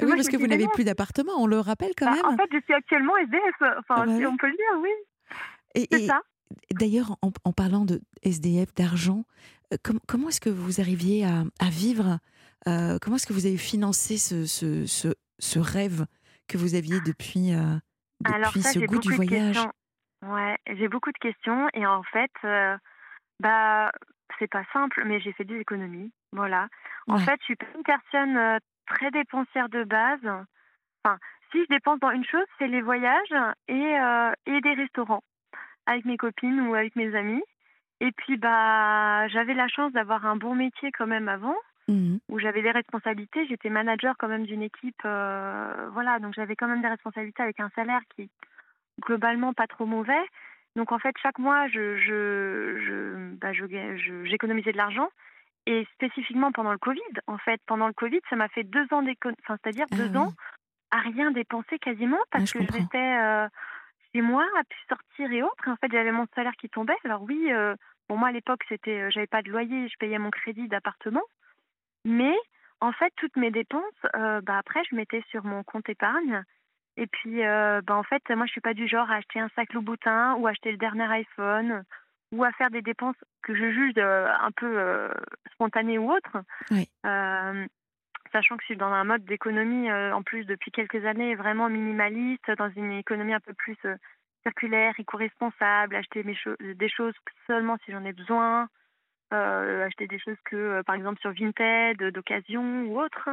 Oui, 0.02 0.08
moi, 0.08 0.16
parce 0.16 0.28
que 0.28 0.38
vous 0.38 0.48
n'avez 0.48 0.68
plus 0.74 0.84
d'appartement, 0.84 1.34
on 1.38 1.48
le 1.48 1.60
rappelle 1.60 1.92
quand 1.98 2.06
Bah, 2.08 2.16
même. 2.16 2.26
En 2.26 2.38
fait 2.38 2.50
je 2.52 2.60
suis 2.62 2.74
actuellement 2.74 3.16
SDF. 3.18 3.56
Enfin 3.62 3.96
Ah 4.02 4.06
bah 4.06 4.18
si 4.18 4.26
on 4.26 4.36
peut 4.38 4.48
le 4.48 4.54
dire 4.54 4.82
oui 4.82 4.90
Et, 5.76 5.88
c'est 5.92 6.08
ça. 6.08 6.22
d'ailleurs, 6.74 7.18
en, 7.22 7.32
en 7.46 7.54
parlant 7.54 7.86
de 7.86 8.02
SDF, 8.24 8.74
d'argent, 8.76 9.24
com- 9.84 10.00
comment 10.08 10.30
est-ce 10.30 10.42
que 10.42 10.50
vous 10.50 10.82
arriviez 10.82 11.24
à, 11.26 11.44
à 11.60 11.70
vivre 11.70 12.20
Comment 12.66 13.16
est-ce 13.18 13.28
que 13.28 13.34
vous 13.34 13.46
avez 13.46 13.58
financé 13.58 14.18
ce, 14.18 14.46
ce, 14.46 14.86
ce, 14.86 15.10
ce 15.40 15.60
rêve? 15.60 16.06
Que 16.54 16.58
vous 16.60 16.76
aviez 16.76 17.00
depuis, 17.02 17.54
euh, 17.54 17.78
Alors 18.26 18.50
depuis 18.50 18.62
ça 18.62 18.70
ce 18.74 18.80
j'ai 18.80 18.86
goût 18.86 18.96
beaucoup 18.96 19.02
du 19.10 19.10
de 19.12 19.16
voyage? 19.16 19.56
questions. 19.56 19.74
Ouais 20.22 20.58
j'ai 20.68 20.88
beaucoup 20.88 21.12
de 21.12 21.18
questions 21.18 21.68
et 21.74 21.86
en 21.86 22.04
fait 22.04 22.32
euh, 22.46 22.78
bah 23.40 23.92
c'est 24.40 24.48
pas 24.48 24.64
simple 24.72 25.04
mais 25.06 25.20
j'ai 25.20 25.34
fait 25.34 25.44
des 25.44 25.60
économies 25.60 26.12
voilà. 26.32 26.68
En 27.10 27.18
Ouais. 27.18 27.26
fait 27.26 27.38
je 27.42 27.46
suis 27.46 27.56
pas 27.56 27.66
une 27.76 27.84
personne 27.84 28.38
euh, 28.38 28.58
très 28.88 29.12
dépensière 29.12 29.70
de 29.70 29.84
base. 29.84 30.26
Enfin, 31.04 31.18
si 31.52 31.60
je 31.64 31.68
dépense 31.70 32.00
dans 32.00 32.12
une 32.12 32.24
chose, 32.26 32.46
c'est 32.58 32.68
les 32.68 32.82
voyages 32.82 33.36
et, 33.68 33.98
euh, 34.00 34.32
et 34.46 34.62
des 34.62 34.74
restaurants 34.74 35.24
avec 35.86 36.06
mes 36.06 36.18
copines 36.18 36.62
ou 36.62 36.76
avec 36.76 36.96
mes 36.96 37.14
amis. 37.16 37.44
Et 38.00 38.12
puis, 38.12 38.38
bah, 38.38 39.28
j'avais 39.28 39.54
la 39.54 39.68
chance 39.68 39.92
d'avoir 39.94 40.26
un 40.26 40.36
bon 40.36 40.56
métier 40.56 40.92
quand 40.92 41.08
même 41.08 41.30
avant, 41.30 41.56
Mhm. 41.88 42.20
où 42.30 42.40
j'avais 42.40 42.62
des 42.62 42.72
responsabilités. 42.72 43.46
J'étais 43.48 43.70
manager 43.70 44.16
quand 44.18 44.28
même 44.28 44.46
d'une 44.46 44.64
équipe, 44.64 45.02
euh, 45.06 45.90
voilà, 45.92 46.20
donc 46.20 46.34
j'avais 46.34 46.56
quand 46.56 46.68
même 46.68 46.82
des 46.82 46.88
responsabilités 46.88 47.44
avec 47.44 47.60
un 47.60 47.70
salaire 47.76 48.02
qui 48.16 48.30
globalement 49.02 49.54
pas 49.54 49.68
trop 49.68 49.86
mauvais. 49.86 50.24
Donc 50.76 50.92
en 50.92 51.00
fait, 51.00 51.16
chaque 51.22 51.40
mois, 51.40 51.68
je, 51.68 51.98
je, 51.98 52.80
je, 52.86 53.36
bah, 53.36 53.54
je, 53.54 53.66
je- 53.98 54.26
j'économisais 54.26 54.72
de 54.72 54.78
l'argent. 54.78 55.10
Et 55.66 55.88
spécifiquement 55.94 56.52
pendant 56.52 56.74
le 56.74 56.78
Covid, 56.78 57.02
en 57.28 57.38
fait, 57.38 57.62
pendant 57.68 57.88
le 57.88 57.94
Covid, 57.94 58.20
ça 58.30 58.36
m'a 58.36 58.50
fait 58.50 58.64
deux 58.64 58.86
ans 58.92 59.02
d'économie, 59.02 59.38
enfin, 59.44 59.58
c'est-à-dire 59.64 59.86
Ah 59.92 59.96
deux 59.96 60.10
oui. 60.10 60.18
ans 60.18 60.34
à 60.92 61.00
rien 61.00 61.32
dépenser 61.32 61.80
quasiment 61.80 62.20
parce 62.32 62.46
je 62.48 62.54
que 62.54 62.60
comprends. 62.60 62.80
j'étais 62.80 62.98
euh, 63.22 63.48
chez 64.14 64.22
moi 64.22 64.46
à 64.60 64.64
pu 64.64 64.78
sortir 64.90 65.32
et 65.32 65.44
autres. 65.44 65.70
En 65.70 65.76
fait, 65.78 65.92
j'avais 65.92 66.12
mon 66.12 66.28
salaire 66.36 66.54
qui 66.60 66.70
tombait. 66.70 66.98
Alors 67.06 67.24
oui, 67.24 67.52
euh, 67.52 67.76
pour 68.08 68.18
moi 68.18 68.30
à 68.30 68.32
l'époque, 68.32 68.64
c'était, 68.70 69.04
euh, 69.04 69.10
j'avais 69.12 69.28
pas 69.28 69.42
de 69.42 69.50
loyer, 69.52 69.88
je 69.90 69.96
payais 70.00 70.20
mon 70.20 70.32
crédit 70.32 70.68
d'appartement. 70.68 71.24
Mais 72.06 72.36
en 72.82 72.92
fait, 72.92 73.14
toutes 73.18 73.36
mes 73.38 73.52
dépenses, 73.52 73.84
euh, 74.16 74.42
bah 74.42 74.58
après, 74.58 74.82
je 74.90 74.96
mettais 74.96 75.24
sur 75.30 75.44
mon 75.46 75.64
compte 75.64 75.88
épargne. 75.90 76.44
Et 76.98 77.08
puis, 77.08 77.44
euh, 77.44 77.82
bah 77.82 77.96
en 77.96 78.04
fait, 78.04 78.22
moi, 78.30 78.46
je 78.46 78.52
suis 78.52 78.62
pas 78.62 78.74
du 78.74 78.88
genre 78.88 79.10
à 79.10 79.16
acheter 79.16 79.40
un 79.40 79.50
sac 79.56 79.74
Louboutin 79.74 80.36
ou 80.36 80.48
acheter 80.48 80.72
le 80.72 80.78
dernier 80.78 81.12
iPhone 81.12 81.84
ou 82.32 82.44
à 82.44 82.52
faire 82.52 82.70
des 82.70 82.82
dépenses 82.82 83.16
que 83.42 83.56
je 83.56 83.72
juge 83.72 83.94
euh, 83.98 84.28
un 84.42 84.52
peu 84.52 84.78
euh, 84.78 85.10
spontanées 85.54 85.98
ou 85.98 86.12
autres. 86.12 86.38
Oui. 86.72 86.90
Sachant 88.32 88.58
que 88.58 88.64
je 88.64 88.68
suis 88.68 88.78
dans 88.78 88.92
un 88.92 89.04
mode 89.04 89.26
d'économie 89.26 89.92
en 89.92 90.24
plus 90.24 90.46
depuis 90.46 90.72
quelques 90.72 91.06
années 91.06 91.36
vraiment 91.36 91.70
minimaliste, 91.70 92.50
dans 92.58 92.70
une 92.72 92.92
économie 92.94 93.34
un 93.34 93.40
peu 93.40 93.54
plus 93.54 93.78
circulaire, 94.42 94.96
éco-responsable, 94.98 95.96
acheter 95.96 96.24
mes 96.24 96.34
cho- 96.34 96.56
des 96.60 96.90
choses 96.90 97.14
seulement 97.46 97.78
si 97.86 97.92
j'en 97.92 98.04
ai 98.04 98.14
besoin, 98.14 98.70
acheter 99.34 100.08
des 100.08 100.20
choses 100.20 100.38
que 100.46 100.56
euh, 100.56 100.84
par 100.84 100.96
exemple 100.96 101.20
sur 101.22 101.32
Vinted, 101.32 102.02
euh, 102.02 102.12
d'occasion 102.12 102.84
ou 102.84 103.00
autre. 103.00 103.30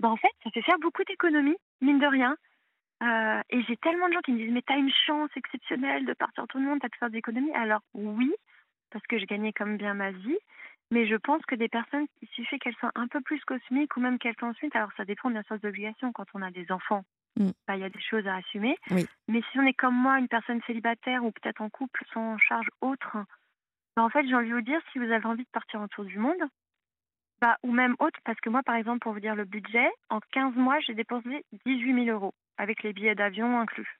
Ben, 0.00 0.08
en 0.08 0.16
fait, 0.16 0.32
ça 0.42 0.50
fait 0.50 0.62
faire 0.62 0.78
beaucoup 0.78 1.04
d'économies, 1.04 1.58
mine 1.80 1.98
de 1.98 2.06
rien. 2.06 2.36
Euh, 3.02 3.40
et 3.50 3.62
j'ai 3.62 3.76
tellement 3.78 4.08
de 4.08 4.14
gens 4.14 4.20
qui 4.20 4.32
me 4.32 4.38
disent 4.38 4.52
mais 4.52 4.62
t'as 4.62 4.76
une 4.76 4.92
chance 5.06 5.30
exceptionnelle 5.36 6.04
de 6.04 6.12
partir 6.12 6.46
tout 6.48 6.58
le 6.58 6.64
monde, 6.64 6.80
t'as 6.80 6.88
pu 6.88 6.98
faire 6.98 7.10
des 7.10 7.18
économies. 7.18 7.52
Alors 7.54 7.80
oui, 7.94 8.32
parce 8.90 9.06
que 9.06 9.18
je 9.18 9.24
gagnais 9.24 9.52
comme 9.52 9.76
bien 9.76 9.94
ma 9.94 10.10
vie, 10.10 10.38
mais 10.90 11.06
je 11.06 11.16
pense 11.16 11.42
que 11.46 11.54
des 11.54 11.68
personnes, 11.68 12.06
il 12.20 12.28
suffit 12.28 12.58
qu'elles 12.58 12.76
soient 12.76 12.92
un 12.94 13.08
peu 13.08 13.20
plus 13.20 13.42
cosmiques 13.44 13.96
ou 13.96 14.00
même 14.00 14.18
qu'elles 14.18 14.36
soient 14.38 14.48
ensuite, 14.48 14.76
alors 14.76 14.90
ça 14.96 15.04
dépend 15.04 15.30
bien 15.30 15.42
sûr 15.44 15.58
des 15.58 15.68
obligations 15.68 16.12
quand 16.12 16.26
on 16.34 16.42
a 16.42 16.50
des 16.50 16.70
enfants, 16.70 17.04
Mm. 17.38 17.50
bah, 17.66 17.76
il 17.76 17.80
y 17.80 17.84
a 17.84 17.90
des 17.90 18.00
choses 18.00 18.26
à 18.26 18.36
assumer. 18.36 18.76
Oui. 18.90 19.06
Mais 19.28 19.40
si 19.50 19.58
on 19.58 19.66
est 19.66 19.74
comme 19.74 19.94
moi, 19.94 20.18
une 20.18 20.28
personne 20.28 20.60
célibataire 20.66 21.24
ou 21.24 21.30
peut-être 21.30 21.60
en 21.60 21.70
couple 21.70 22.04
sans 22.12 22.38
charge 22.38 22.68
autre, 22.80 23.16
bah, 23.96 24.02
en 24.02 24.08
fait 24.10 24.26
j'ai 24.26 24.34
envie 24.34 24.48
de 24.50 24.54
vous 24.54 24.60
dire, 24.60 24.80
si 24.92 24.98
vous 24.98 25.10
avez 25.10 25.26
envie 25.26 25.44
de 25.44 25.50
partir 25.52 25.80
en 25.80 25.88
tour 25.88 26.04
du 26.04 26.18
monde, 26.18 26.40
bah, 27.40 27.56
ou 27.62 27.72
même 27.72 27.96
autre, 28.00 28.18
parce 28.24 28.38
que 28.40 28.50
moi 28.50 28.62
par 28.62 28.76
exemple, 28.76 29.00
pour 29.00 29.12
vous 29.12 29.20
dire 29.20 29.34
le 29.34 29.44
budget, 29.44 29.88
en 30.10 30.20
15 30.32 30.54
mois 30.56 30.78
j'ai 30.80 30.94
dépensé 30.94 31.44
18 31.66 32.04
000 32.04 32.16
euros 32.16 32.34
avec 32.58 32.82
les 32.82 32.92
billets 32.92 33.14
d'avion 33.14 33.58
inclus. 33.60 33.98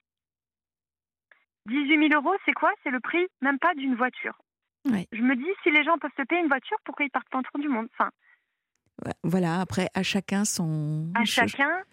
18 1.67 2.09
000 2.09 2.21
euros, 2.21 2.35
c'est 2.45 2.53
quoi? 2.53 2.71
C'est 2.83 2.89
le 2.91 2.99
prix 2.99 3.25
même 3.41 3.59
pas 3.59 3.73
d'une 3.75 3.95
voiture. 3.95 4.37
Ouais. 4.85 5.07
Je 5.11 5.21
me 5.21 5.35
dis, 5.35 5.45
si 5.63 5.69
les 5.71 5.83
gens 5.83 5.97
peuvent 5.99 6.11
se 6.17 6.23
payer 6.23 6.41
une 6.41 6.47
voiture, 6.47 6.77
pourquoi 6.85 7.05
ils 7.05 7.11
partent 7.11 7.29
pas 7.29 7.37
en 7.37 7.43
tour 7.43 7.59
du 7.59 7.69
monde? 7.69 7.87
Enfin, 7.93 8.09
Voilà, 9.23 9.61
après, 9.61 9.89
à 9.93 10.03
chacun 10.03 10.43
son, 10.45 11.11
à 11.15 11.25
chacun, 11.25 11.83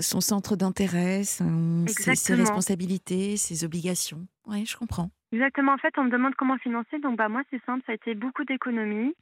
son 0.00 0.20
centre 0.20 0.56
d'intérêt, 0.56 1.22
son- 1.24 1.86
ses, 1.86 2.34
responsabilités, 2.34 3.36
ses 3.36 3.64
obligations. 3.64 4.26
Oui, 4.46 4.66
je 4.66 4.76
comprends. 4.76 5.10
Exactement. 5.32 5.72
En 5.72 5.78
fait, 5.78 5.96
on 5.98 6.04
me 6.04 6.10
demande 6.10 6.34
comment 6.34 6.58
financer. 6.58 6.98
Donc, 6.98 7.16
bah, 7.16 7.28
moi, 7.28 7.42
c'est 7.50 7.62
simple, 7.64 7.82
ça 7.86 7.92
a 7.92 7.94
été 7.94 8.14
beaucoup 8.14 8.44
d'économies. 8.44 9.14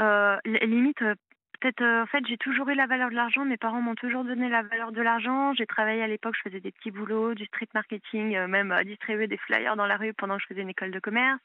Euh, 0.00 0.36
li- 0.44 0.58
limite, 0.66 1.02
euh, 1.02 1.14
peut-être, 1.60 1.82
euh, 1.82 2.02
en 2.02 2.06
fait, 2.06 2.26
j'ai 2.26 2.36
toujours 2.38 2.68
eu 2.68 2.74
la 2.74 2.86
valeur 2.86 3.10
de 3.10 3.14
l'argent. 3.14 3.44
Mes 3.44 3.56
parents 3.56 3.80
m'ont 3.80 3.94
toujours 3.94 4.24
donné 4.24 4.48
la 4.48 4.62
valeur 4.62 4.92
de 4.92 5.02
l'argent. 5.02 5.54
J'ai 5.54 5.66
travaillé 5.66 6.02
à 6.02 6.08
l'époque, 6.08 6.34
je 6.36 6.48
faisais 6.48 6.60
des 6.60 6.72
petits 6.72 6.90
boulots, 6.90 7.34
du 7.34 7.44
street 7.46 7.68
marketing, 7.74 8.36
euh, 8.36 8.48
même 8.48 8.74
distribuer 8.84 9.26
des 9.28 9.36
flyers 9.38 9.76
dans 9.76 9.86
la 9.86 9.96
rue 9.96 10.12
pendant 10.14 10.36
que 10.36 10.42
je 10.42 10.46
faisais 10.48 10.62
une 10.62 10.70
école 10.70 10.90
de 10.90 11.00
commerce. 11.00 11.40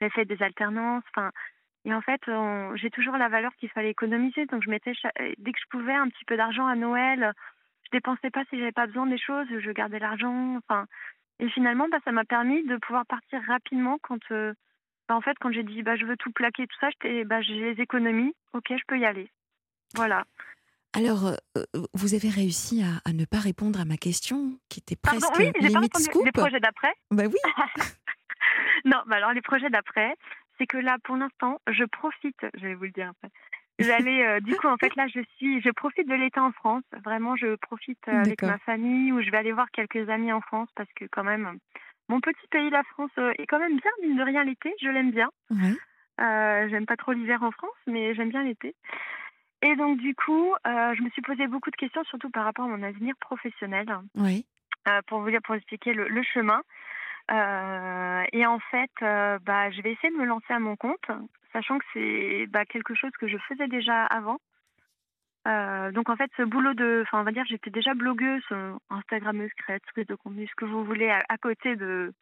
J'ai 0.00 0.10
fait 0.10 0.24
des 0.24 0.42
alternances. 0.42 1.04
Enfin, 1.14 1.30
et 1.84 1.92
en 1.92 2.00
fait, 2.00 2.20
j'ai 2.76 2.90
toujours 2.90 3.16
la 3.16 3.28
valeur 3.28 3.52
qu'il 3.56 3.68
fallait 3.68 3.90
économiser. 3.90 4.46
Donc, 4.46 4.62
je 4.62 4.70
mettais 4.70 4.92
dès 5.38 5.52
que 5.52 5.58
je 5.58 5.68
pouvais 5.68 5.94
un 5.94 6.08
petit 6.08 6.24
peu 6.24 6.36
d'argent 6.36 6.66
à 6.66 6.76
Noël. 6.76 7.32
Je 7.84 7.90
dépensais 7.90 8.30
pas 8.30 8.44
si 8.48 8.58
j'avais 8.58 8.72
pas 8.72 8.86
besoin 8.86 9.06
des 9.06 9.18
choses. 9.18 9.48
Je 9.50 9.70
gardais 9.72 9.98
l'argent. 9.98 10.56
Enfin, 10.58 10.86
et 11.42 11.48
finalement, 11.48 11.88
bah, 11.90 11.98
ça 12.04 12.12
m'a 12.12 12.24
permis 12.24 12.62
de 12.62 12.76
pouvoir 12.76 13.04
partir 13.04 13.42
rapidement 13.48 13.98
quand, 14.00 14.20
euh, 14.30 14.54
Bah, 15.08 15.16
en 15.16 15.20
fait, 15.20 15.36
quand 15.40 15.50
j'ai 15.50 15.64
dit 15.64 15.82
bah, 15.82 15.96
je 15.96 16.06
veux 16.06 16.16
tout 16.16 16.30
plaquer, 16.30 16.68
tout 16.68 16.76
ça, 16.80 16.88
bah, 17.26 17.42
j'ai 17.42 17.74
les 17.74 17.82
économies. 17.82 18.32
Ok, 18.52 18.66
je 18.70 18.84
peux 18.86 18.96
y 18.96 19.04
aller. 19.04 19.28
Voilà. 19.96 20.24
Alors, 20.94 21.26
euh, 21.26 21.64
vous 21.94 22.14
avez 22.14 22.28
réussi 22.28 22.84
à, 22.84 23.12
ne 23.12 23.24
pas 23.24 23.40
répondre 23.40 23.80
à 23.80 23.84
ma 23.84 23.96
question, 23.96 24.56
qui 24.68 24.78
était 24.78 24.94
presque 24.94 25.20
Pardon, 25.20 25.50
oui, 25.60 25.66
limite 25.66 25.92
pas 25.92 25.98
scoop. 25.98 26.24
Les 26.24 26.30
projets 26.30 26.60
d'après? 26.60 26.92
Bah 27.10 27.24
oui. 27.26 27.38
non, 28.84 28.98
bah 29.06 29.16
alors 29.16 29.32
les 29.32 29.42
projets 29.42 29.70
d'après, 29.70 30.14
c'est 30.58 30.66
que 30.66 30.76
là, 30.76 30.96
pour 31.02 31.16
l'instant, 31.16 31.60
je 31.66 31.84
profite. 31.84 32.46
Je 32.54 32.68
vais 32.68 32.74
vous 32.74 32.84
le 32.84 32.90
dire 32.90 33.08
après. 33.08 33.32
J'allais, 33.78 34.26
euh, 34.26 34.40
du 34.40 34.54
coup, 34.56 34.68
en 34.68 34.76
fait, 34.76 34.94
là, 34.96 35.06
je 35.08 35.20
suis, 35.36 35.60
je 35.60 35.70
profite 35.70 36.06
de 36.06 36.14
l'été 36.14 36.38
en 36.38 36.52
France. 36.52 36.84
Vraiment, 37.04 37.36
je 37.36 37.56
profite 37.56 38.06
avec 38.06 38.42
ma 38.42 38.58
famille, 38.58 39.12
où 39.12 39.20
je 39.22 39.30
vais 39.30 39.38
aller 39.38 39.52
voir 39.52 39.70
quelques 39.70 40.08
amis 40.08 40.32
en 40.32 40.40
France, 40.40 40.68
parce 40.76 40.92
que 40.94 41.06
quand 41.06 41.24
même, 41.24 41.58
mon 42.08 42.20
petit 42.20 42.46
pays, 42.50 42.70
la 42.70 42.82
France, 42.84 43.10
est 43.38 43.46
quand 43.46 43.58
même 43.58 43.78
bien, 43.78 43.90
mine 44.02 44.16
de 44.16 44.22
rien, 44.22 44.44
l'été. 44.44 44.72
Je 44.80 44.88
l'aime 44.88 45.10
bien. 45.10 45.30
Oui. 45.50 45.78
j'aime 46.18 46.86
pas 46.86 46.96
trop 46.96 47.12
l'hiver 47.12 47.42
en 47.42 47.50
France, 47.50 47.70
mais 47.86 48.14
j'aime 48.14 48.30
bien 48.30 48.44
l'été. 48.44 48.74
Et 49.62 49.76
donc, 49.76 49.98
du 49.98 50.14
coup, 50.14 50.52
euh, 50.66 50.94
je 50.94 51.02
me 51.02 51.10
suis 51.10 51.22
posé 51.22 51.46
beaucoup 51.46 51.70
de 51.70 51.76
questions, 51.76 52.02
surtout 52.04 52.30
par 52.30 52.44
rapport 52.44 52.64
à 52.64 52.68
mon 52.68 52.82
avenir 52.82 53.14
professionnel. 53.20 53.86
Oui. 54.16 54.44
Euh, 54.88 55.00
pour 55.06 55.20
vous 55.20 55.30
dire, 55.30 55.40
pour 55.44 55.54
expliquer 55.54 55.94
le, 55.94 56.22
chemin. 56.22 56.62
Euh, 57.30 58.24
et 58.32 58.44
en 58.44 58.58
fait, 58.58 58.90
bah, 59.00 59.70
je 59.70 59.80
vais 59.82 59.92
essayer 59.92 60.12
de 60.12 60.18
me 60.18 60.26
lancer 60.26 60.52
à 60.52 60.58
mon 60.58 60.74
compte, 60.74 61.06
sachant 61.52 61.78
que 61.78 61.84
c'est 61.92 62.46
bah, 62.48 62.64
quelque 62.64 62.94
chose 62.94 63.10
que 63.18 63.28
je 63.28 63.38
faisais 63.48 63.68
déjà 63.68 64.04
avant. 64.06 64.38
donc 65.92 66.08
en 66.08 66.16
fait, 66.16 66.30
ce 66.36 66.42
boulot 66.42 66.74
de, 66.74 67.02
enfin 67.02 67.20
on 67.20 67.24
va 67.24 67.32
dire, 67.32 67.44
j'étais 67.46 67.70
déjà 67.70 67.94
blogueuse, 67.94 68.44
Instagrammeuse, 68.90 69.52
créatrice 69.56 70.06
de 70.06 70.14
contenu, 70.14 70.46
ce 70.46 70.54
que 70.56 70.64
vous 70.64 70.84
voulez, 70.84 71.10
à, 71.10 71.38
côté 71.38 71.76
de 71.76 72.12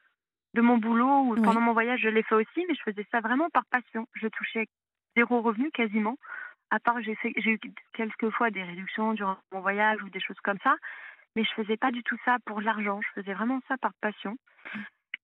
de 0.55 0.61
mon 0.63 0.79
boulot 0.79 1.21
ou 1.27 1.35
pendant 1.41 1.61
mon 1.61 1.73
voyage, 1.73 2.01
je 2.01 2.09
l'ai 2.09 2.25
fait 2.25 2.35
aussi, 2.35 2.65
mais 2.69 2.75
je 2.75 2.83
faisais 2.83 3.07
ça 3.13 3.21
vraiment 3.21 3.49
par 3.51 3.65
passion. 3.67 4.09
Je 4.15 4.27
touchais 4.27 4.67
zéro 5.15 5.43
revenu 5.43 5.71
quasiment 5.71 6.17
à 6.71 6.79
part 6.79 7.01
j'ai 7.03 7.15
fait 7.17 7.33
j'ai 7.37 7.51
eu 7.53 7.61
quelques 7.95 8.31
fois 8.31 8.51
des 8.51 8.63
réductions 8.63 9.13
durant 9.13 9.37
mon 9.53 9.61
voyage 9.61 10.03
ou 10.03 10.11
des 10.11 10.21
choses 10.21 10.39
comme 10.43 10.59
ça, 10.63 10.77
mais 11.37 11.45
je 11.45 11.53
faisais 11.55 11.77
pas 11.77 11.91
du 11.91 12.03
tout 12.03 12.17
ça 12.25 12.37
pour 12.47 12.61
l'argent, 12.61 13.01
je 13.03 13.21
faisais 13.21 13.35
vraiment 13.35 13.61
ça 13.69 13.77
par 13.79 13.93
passion. 14.01 14.37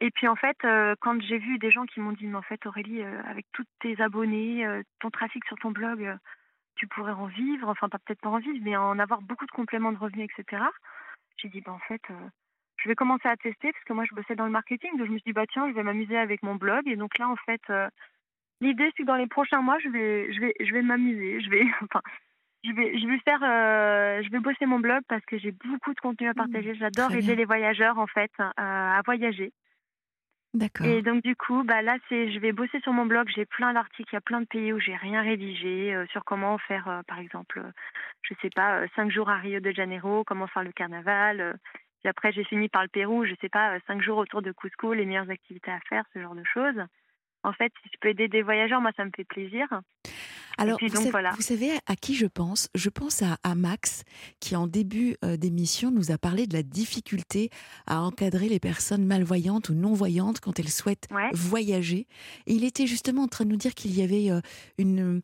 Et 0.00 0.10
puis 0.10 0.28
en 0.28 0.36
fait, 0.36 0.56
euh, 0.64 0.94
quand 1.00 1.20
j'ai 1.22 1.38
vu 1.38 1.58
des 1.58 1.70
gens 1.70 1.86
qui 1.86 2.00
m'ont 2.00 2.12
dit, 2.12 2.26
mais 2.26 2.36
en 2.36 2.42
fait 2.42 2.64
Aurélie, 2.66 3.02
euh, 3.02 3.22
avec 3.24 3.46
tous 3.52 3.64
tes 3.80 4.00
abonnés, 4.00 4.66
euh, 4.66 4.82
ton 5.00 5.10
trafic 5.10 5.44
sur 5.46 5.56
ton 5.56 5.70
blog, 5.70 6.16
tu 6.74 6.86
pourrais 6.86 7.12
en 7.12 7.26
vivre, 7.26 7.68
enfin 7.68 7.88
pas 7.88 7.98
peut-être 7.98 8.20
pas 8.20 8.28
en 8.28 8.38
vivre, 8.38 8.58
mais 8.62 8.76
en 8.76 8.98
avoir 8.98 9.22
beaucoup 9.22 9.46
de 9.46 9.50
compléments 9.50 9.92
de 9.92 9.98
revenus, 9.98 10.28
etc. 10.36 10.62
J'ai 11.38 11.48
dit, 11.48 11.62
bah 11.62 11.72
en 11.72 11.78
fait, 11.78 12.02
je 12.76 12.88
vais 12.88 12.94
commencer 12.94 13.28
à 13.28 13.36
tester 13.36 13.72
parce 13.72 13.84
que 13.84 13.92
moi 13.94 14.04
je 14.08 14.14
bossais 14.14 14.36
dans 14.36 14.44
le 14.44 14.50
marketing, 14.50 14.98
donc 14.98 15.06
je 15.06 15.12
me 15.12 15.18
suis 15.18 15.30
dit, 15.30 15.32
bah 15.32 15.46
tiens, 15.50 15.68
je 15.68 15.74
vais 15.74 15.82
m'amuser 15.82 16.18
avec 16.18 16.42
mon 16.42 16.56
blog. 16.56 16.86
Et 16.86 16.96
donc 16.96 17.16
là, 17.18 17.28
en 17.28 17.36
fait, 17.36 17.62
L'idée, 18.60 18.90
c'est 18.96 19.02
que 19.02 19.06
dans 19.06 19.16
les 19.16 19.26
prochains 19.26 19.60
mois, 19.60 19.78
je 19.78 19.88
vais, 19.88 20.32
je 20.32 20.40
vais, 20.40 20.54
je 20.60 20.72
vais 20.72 20.82
m'amuser. 20.82 21.40
Je 21.40 21.50
vais, 21.50 21.64
enfin, 21.82 22.00
je 22.64 22.72
vais, 22.72 22.98
je 22.98 23.06
vais 23.06 23.18
faire, 23.18 23.42
euh, 23.42 24.22
je 24.22 24.30
vais 24.30 24.40
bosser 24.40 24.66
mon 24.66 24.80
blog 24.80 25.02
parce 25.08 25.24
que 25.26 25.38
j'ai 25.38 25.52
beaucoup 25.52 25.92
de 25.92 26.00
contenu 26.00 26.28
à 26.28 26.32
mmh, 26.32 26.34
partager. 26.34 26.74
J'adore 26.74 27.12
aider 27.12 27.36
les 27.36 27.44
voyageurs 27.44 27.98
en 27.98 28.06
fait 28.06 28.30
euh, 28.40 28.50
à 28.58 29.00
voyager. 29.04 29.52
Et 30.84 31.02
donc 31.02 31.22
du 31.22 31.36
coup, 31.36 31.62
bah 31.64 31.82
là, 31.82 31.98
je 32.10 32.38
vais 32.38 32.52
bosser 32.52 32.80
sur 32.80 32.92
mon 32.92 33.06
blog. 33.06 33.28
J'ai 33.34 33.46
plein 33.46 33.72
d'articles, 33.72 34.10
il 34.12 34.16
y 34.16 34.18
a 34.18 34.20
plein 34.20 34.40
de 34.40 34.46
pays 34.46 34.72
où 34.72 34.80
j'ai 34.80 34.96
rien 34.96 35.22
rédigé 35.22 35.94
euh, 35.94 36.06
sur 36.06 36.24
comment 36.24 36.58
faire, 36.58 37.02
par 37.06 37.18
exemple, 37.18 37.62
je 38.22 38.34
sais 38.42 38.50
pas, 38.50 38.86
cinq 38.94 39.10
jours 39.10 39.30
à 39.30 39.36
Rio 39.36 39.60
de 39.60 39.72
Janeiro, 39.72 40.24
comment 40.24 40.46
faire 40.46 40.64
le 40.64 40.72
carnaval. 40.72 41.58
après, 42.04 42.32
j'ai 42.32 42.44
fini 42.44 42.68
par 42.68 42.82
le 42.82 42.88
Pérou, 42.88 43.24
je 43.24 43.34
sais 43.40 43.48
pas, 43.48 43.78
cinq 43.86 44.00
jours 44.00 44.18
autour 44.18 44.40
de 44.40 44.52
Cusco, 44.52 44.94
les 44.94 45.06
meilleures 45.06 45.30
activités 45.30 45.70
à 45.70 45.80
faire, 45.88 46.04
ce 46.12 46.20
genre 46.20 46.36
de 46.36 46.44
choses 46.44 46.86
en 47.46 47.52
fait, 47.52 47.72
si 47.82 47.90
je 47.92 47.98
peux 48.00 48.08
aider 48.08 48.28
des 48.28 48.42
voyageurs, 48.42 48.80
moi, 48.80 48.90
ça 48.96 49.04
me 49.04 49.10
fait 49.14 49.24
plaisir. 49.24 49.68
Alors, 50.58 50.78
vous, 50.80 51.42
savez, 51.42 51.70
à 51.86 51.96
qui 51.96 52.14
je 52.14 52.26
pense? 52.26 52.68
Je 52.74 52.88
pense 52.88 53.22
à, 53.22 53.54
Max, 53.54 54.04
qui 54.40 54.56
en 54.56 54.66
début 54.66 55.16
euh, 55.24 55.36
d'émission 55.36 55.90
nous 55.90 56.10
a 56.10 56.18
parlé 56.18 56.46
de 56.46 56.54
la 56.54 56.62
difficulté 56.62 57.50
à 57.86 58.02
encadrer 58.02 58.48
les 58.48 58.60
personnes 58.60 59.04
malvoyantes 59.04 59.68
ou 59.68 59.74
non-voyantes 59.74 60.40
quand 60.40 60.58
elles 60.58 60.70
souhaitent 60.70 61.08
voyager. 61.34 62.06
Et 62.46 62.54
il 62.54 62.64
était 62.64 62.86
justement 62.86 63.24
en 63.24 63.28
train 63.28 63.44
de 63.44 63.50
nous 63.50 63.56
dire 63.56 63.74
qu'il 63.74 63.94
y 63.96 64.02
avait 64.02 64.30
euh, 64.30 64.40
une, 64.78 65.20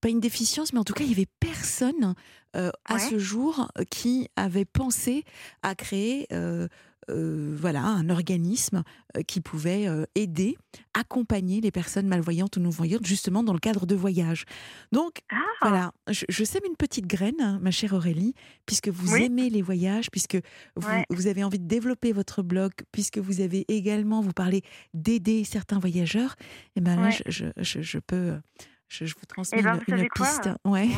pas 0.00 0.08
une 0.08 0.20
déficience, 0.20 0.72
mais 0.72 0.78
en 0.78 0.84
tout 0.84 0.94
cas, 0.94 1.04
il 1.04 1.10
y 1.10 1.14
avait 1.14 1.28
personne 1.38 2.14
euh, 2.56 2.70
à 2.84 2.98
ce 2.98 3.18
jour 3.18 3.70
qui 3.90 4.28
avait 4.36 4.64
pensé 4.64 5.24
à 5.62 5.74
créer 5.74 6.26
euh, 6.32 6.68
voilà, 7.08 7.82
un 7.82 8.08
organisme 8.10 8.82
euh, 9.16 9.22
qui 9.22 9.40
pouvait 9.40 9.88
euh, 9.88 10.04
aider, 10.14 10.56
accompagner 10.94 11.60
les 11.60 11.70
personnes 11.70 12.06
malvoyantes 12.06 12.56
ou 12.56 12.60
non-voyantes, 12.60 13.06
justement 13.06 13.42
dans 13.42 13.52
le 13.52 13.58
cadre 13.58 13.86
de 13.86 13.94
voyages. 13.94 14.44
Donc, 14.92 15.20
ah. 15.32 15.36
voilà, 15.62 15.92
je, 16.08 16.44
sème 16.44 16.62
une 16.68 16.76
petite 16.76 17.06
graine, 17.06 17.40
hein, 17.40 17.58
ma 17.60 17.70
chère 17.70 17.92
Aurélie, 17.94 18.34
puisque 18.66 18.88
vous 18.88 19.16
aimez 19.16 19.50
les 19.50 19.62
voyages, 19.62 20.10
puisque 20.10 20.38
vous, 20.76 21.26
avez 21.26 21.42
envie 21.42 21.58
de 21.58 21.66
développer 21.66 22.12
votre 22.12 22.42
blog, 22.42 22.72
puisque 22.92 23.18
vous 23.18 23.40
avez 23.40 23.64
également, 23.68 24.20
vous 24.20 24.32
parlez 24.32 24.62
d'aider 24.94 25.44
certains 25.44 25.78
voyageurs, 25.78 26.36
et 26.40 26.44
eh 26.76 26.80
ben 26.80 27.00
là, 27.00 27.10
je, 27.26 27.98
peux... 27.98 28.38
Je, 28.88 29.04
vous 29.04 29.26
transmets 29.26 29.60
eh 29.60 29.62
ben, 29.62 29.80
une, 29.88 30.08
piste. 30.14 30.50
Ouais. 30.64 30.88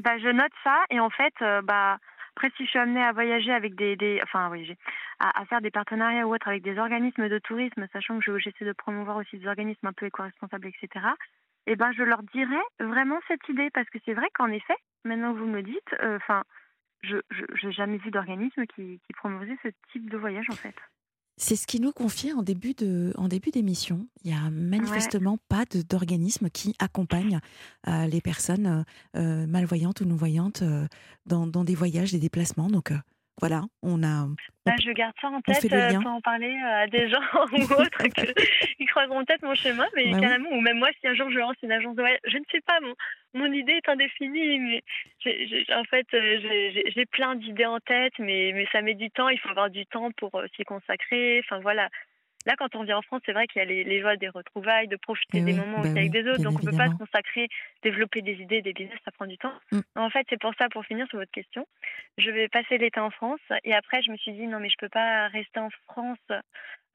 Bah, 0.00 0.18
je 0.18 0.32
note 0.32 0.52
ça 0.64 0.76
et 0.90 1.00
en 1.00 1.10
fait, 1.10 1.34
bah, 1.64 1.98
après, 2.34 2.50
si 2.56 2.64
je 2.64 2.70
suis 2.70 2.78
amenée 2.78 3.02
à 3.02 3.12
voyager 3.12 3.52
avec 3.52 3.74
des, 3.74 3.94
des 3.96 4.20
enfin, 4.22 4.48
voyager, 4.48 4.76
à, 5.20 5.44
faire 5.46 5.60
des 5.60 5.70
partenariats 5.70 6.26
ou 6.26 6.34
autres 6.34 6.48
avec 6.48 6.62
des 6.62 6.78
organismes 6.78 7.28
de 7.28 7.38
tourisme, 7.38 7.86
sachant 7.92 8.18
que 8.18 8.38
j'essaie 8.38 8.64
de 8.64 8.72
promouvoir 8.72 9.18
aussi 9.18 9.38
des 9.38 9.46
organismes 9.46 9.86
un 9.86 9.92
peu 9.92 10.06
éco-responsables, 10.06 10.68
etc. 10.68 11.06
Eh 11.66 11.76
ben, 11.76 11.92
je 11.92 12.02
leur 12.02 12.22
dirais 12.22 12.62
vraiment 12.80 13.20
cette 13.28 13.46
idée 13.48 13.70
parce 13.70 13.88
que 13.90 13.98
c'est 14.04 14.14
vrai 14.14 14.28
qu'en 14.34 14.48
effet, 14.48 14.76
maintenant 15.04 15.34
que 15.34 15.38
vous 15.38 15.46
me 15.46 15.62
dites, 15.62 15.94
euh, 16.00 16.16
enfin, 16.16 16.42
je 17.02 17.16
n'ai 17.62 17.72
jamais 17.72 17.98
vu 17.98 18.10
d'organisme 18.10 18.64
qui, 18.66 19.00
qui 19.06 19.12
promouvait 19.12 19.58
ce 19.62 19.68
type 19.92 20.08
de 20.08 20.16
voyage 20.16 20.48
en 20.50 20.56
fait. 20.56 20.74
C'est 21.36 21.56
ce 21.56 21.66
qui 21.66 21.80
nous 21.80 21.92
confiait 21.92 22.32
en 22.32 22.42
début 22.42 22.74
de, 22.74 23.12
en 23.16 23.26
début 23.26 23.50
d'émission. 23.50 24.06
Il 24.22 24.30
y 24.30 24.34
a 24.34 24.50
manifestement 24.50 25.38
pas 25.48 25.64
d'organisme 25.88 26.50
qui 26.50 26.74
accompagne 26.78 27.40
euh, 27.88 28.06
les 28.06 28.20
personnes 28.20 28.84
euh, 29.16 29.46
malvoyantes 29.46 30.02
ou 30.02 30.04
non 30.04 30.14
voyantes 30.14 30.62
euh, 30.62 30.86
dans, 31.26 31.46
dans, 31.46 31.64
des 31.64 31.74
voyages, 31.74 32.12
des 32.12 32.18
déplacements. 32.18 32.68
Donc 32.68 32.92
voilà, 33.40 33.62
on 33.82 34.02
a. 34.02 34.26
Bah, 34.66 34.74
je 34.80 34.90
garde 34.92 35.14
ça 35.20 35.28
en 35.28 35.40
tête 35.40 35.68
pour 35.68 36.06
en 36.06 36.20
parler 36.20 36.56
à 36.64 36.86
des 36.86 37.08
gens 37.10 37.20
ou 37.52 37.62
autres 37.62 38.02
qui 38.76 38.84
croiseront 38.86 39.24
peut-être 39.24 39.42
mon 39.42 39.54
chemin, 39.54 39.86
mais 39.96 40.12
bah 40.12 40.20
carrément, 40.20 40.50
ou 40.50 40.60
même 40.60 40.78
moi, 40.78 40.88
si 41.00 41.08
un 41.08 41.14
jour 41.14 41.30
je 41.30 41.38
lance 41.38 41.56
une 41.62 41.72
agence 41.72 41.96
de 41.96 42.02
voyage, 42.02 42.20
je 42.24 42.38
ne 42.38 42.44
sais 42.52 42.60
pas, 42.60 42.78
mon, 42.80 42.94
mon 43.34 43.52
idée 43.52 43.72
est 43.72 43.88
indéfinie, 43.88 44.58
mais 44.58 44.82
en 45.74 45.84
fait, 45.84 46.06
j'ai 46.12 47.06
plein 47.06 47.34
d'idées 47.34 47.66
en 47.66 47.80
tête, 47.80 48.14
mais, 48.18 48.52
mais 48.54 48.66
ça 48.70 48.82
met 48.82 48.94
du 48.94 49.10
temps, 49.10 49.28
il 49.28 49.38
faut 49.40 49.48
avoir 49.48 49.70
du 49.70 49.86
temps 49.86 50.10
pour 50.12 50.30
s'y 50.54 50.64
consacrer, 50.64 51.42
enfin 51.44 51.60
voilà. 51.60 51.88
Là, 52.46 52.54
quand 52.56 52.74
on 52.74 52.82
vient 52.82 52.98
en 52.98 53.02
France, 53.02 53.20
c'est 53.24 53.32
vrai 53.32 53.46
qu'il 53.46 53.60
y 53.60 53.62
a 53.62 53.64
les, 53.64 54.00
joies 54.00 54.16
des 54.16 54.28
retrouvailles, 54.28 54.88
de 54.88 54.96
profiter 54.96 55.38
eh 55.38 55.42
des 55.42 55.52
moments 55.52 55.80
bah 55.80 55.90
avec 55.90 56.10
des 56.10 56.26
autres. 56.28 56.42
Donc, 56.42 56.58
on 56.60 56.66
ne 56.66 56.70
peut 56.70 56.76
pas 56.76 56.88
se 56.88 56.96
consacrer, 56.96 57.48
développer 57.82 58.22
des 58.22 58.34
idées, 58.34 58.62
des 58.62 58.72
business, 58.72 58.98
ça 59.04 59.12
prend 59.12 59.26
du 59.26 59.38
temps. 59.38 59.54
Mm. 59.70 59.80
En 59.96 60.10
fait, 60.10 60.26
c'est 60.28 60.40
pour 60.40 60.52
ça, 60.58 60.68
pour 60.68 60.84
finir 60.84 61.06
sur 61.08 61.18
votre 61.18 61.30
question, 61.30 61.66
je 62.18 62.30
vais 62.30 62.48
passer 62.48 62.78
l'été 62.78 63.00
en 63.00 63.10
France. 63.10 63.40
Et 63.64 63.74
après, 63.74 64.02
je 64.02 64.10
me 64.10 64.16
suis 64.16 64.32
dit, 64.32 64.46
non, 64.46 64.58
mais 64.60 64.68
je 64.68 64.76
ne 64.80 64.86
peux 64.86 64.90
pas 64.90 65.28
rester 65.28 65.60
en 65.60 65.70
France. 65.88 66.18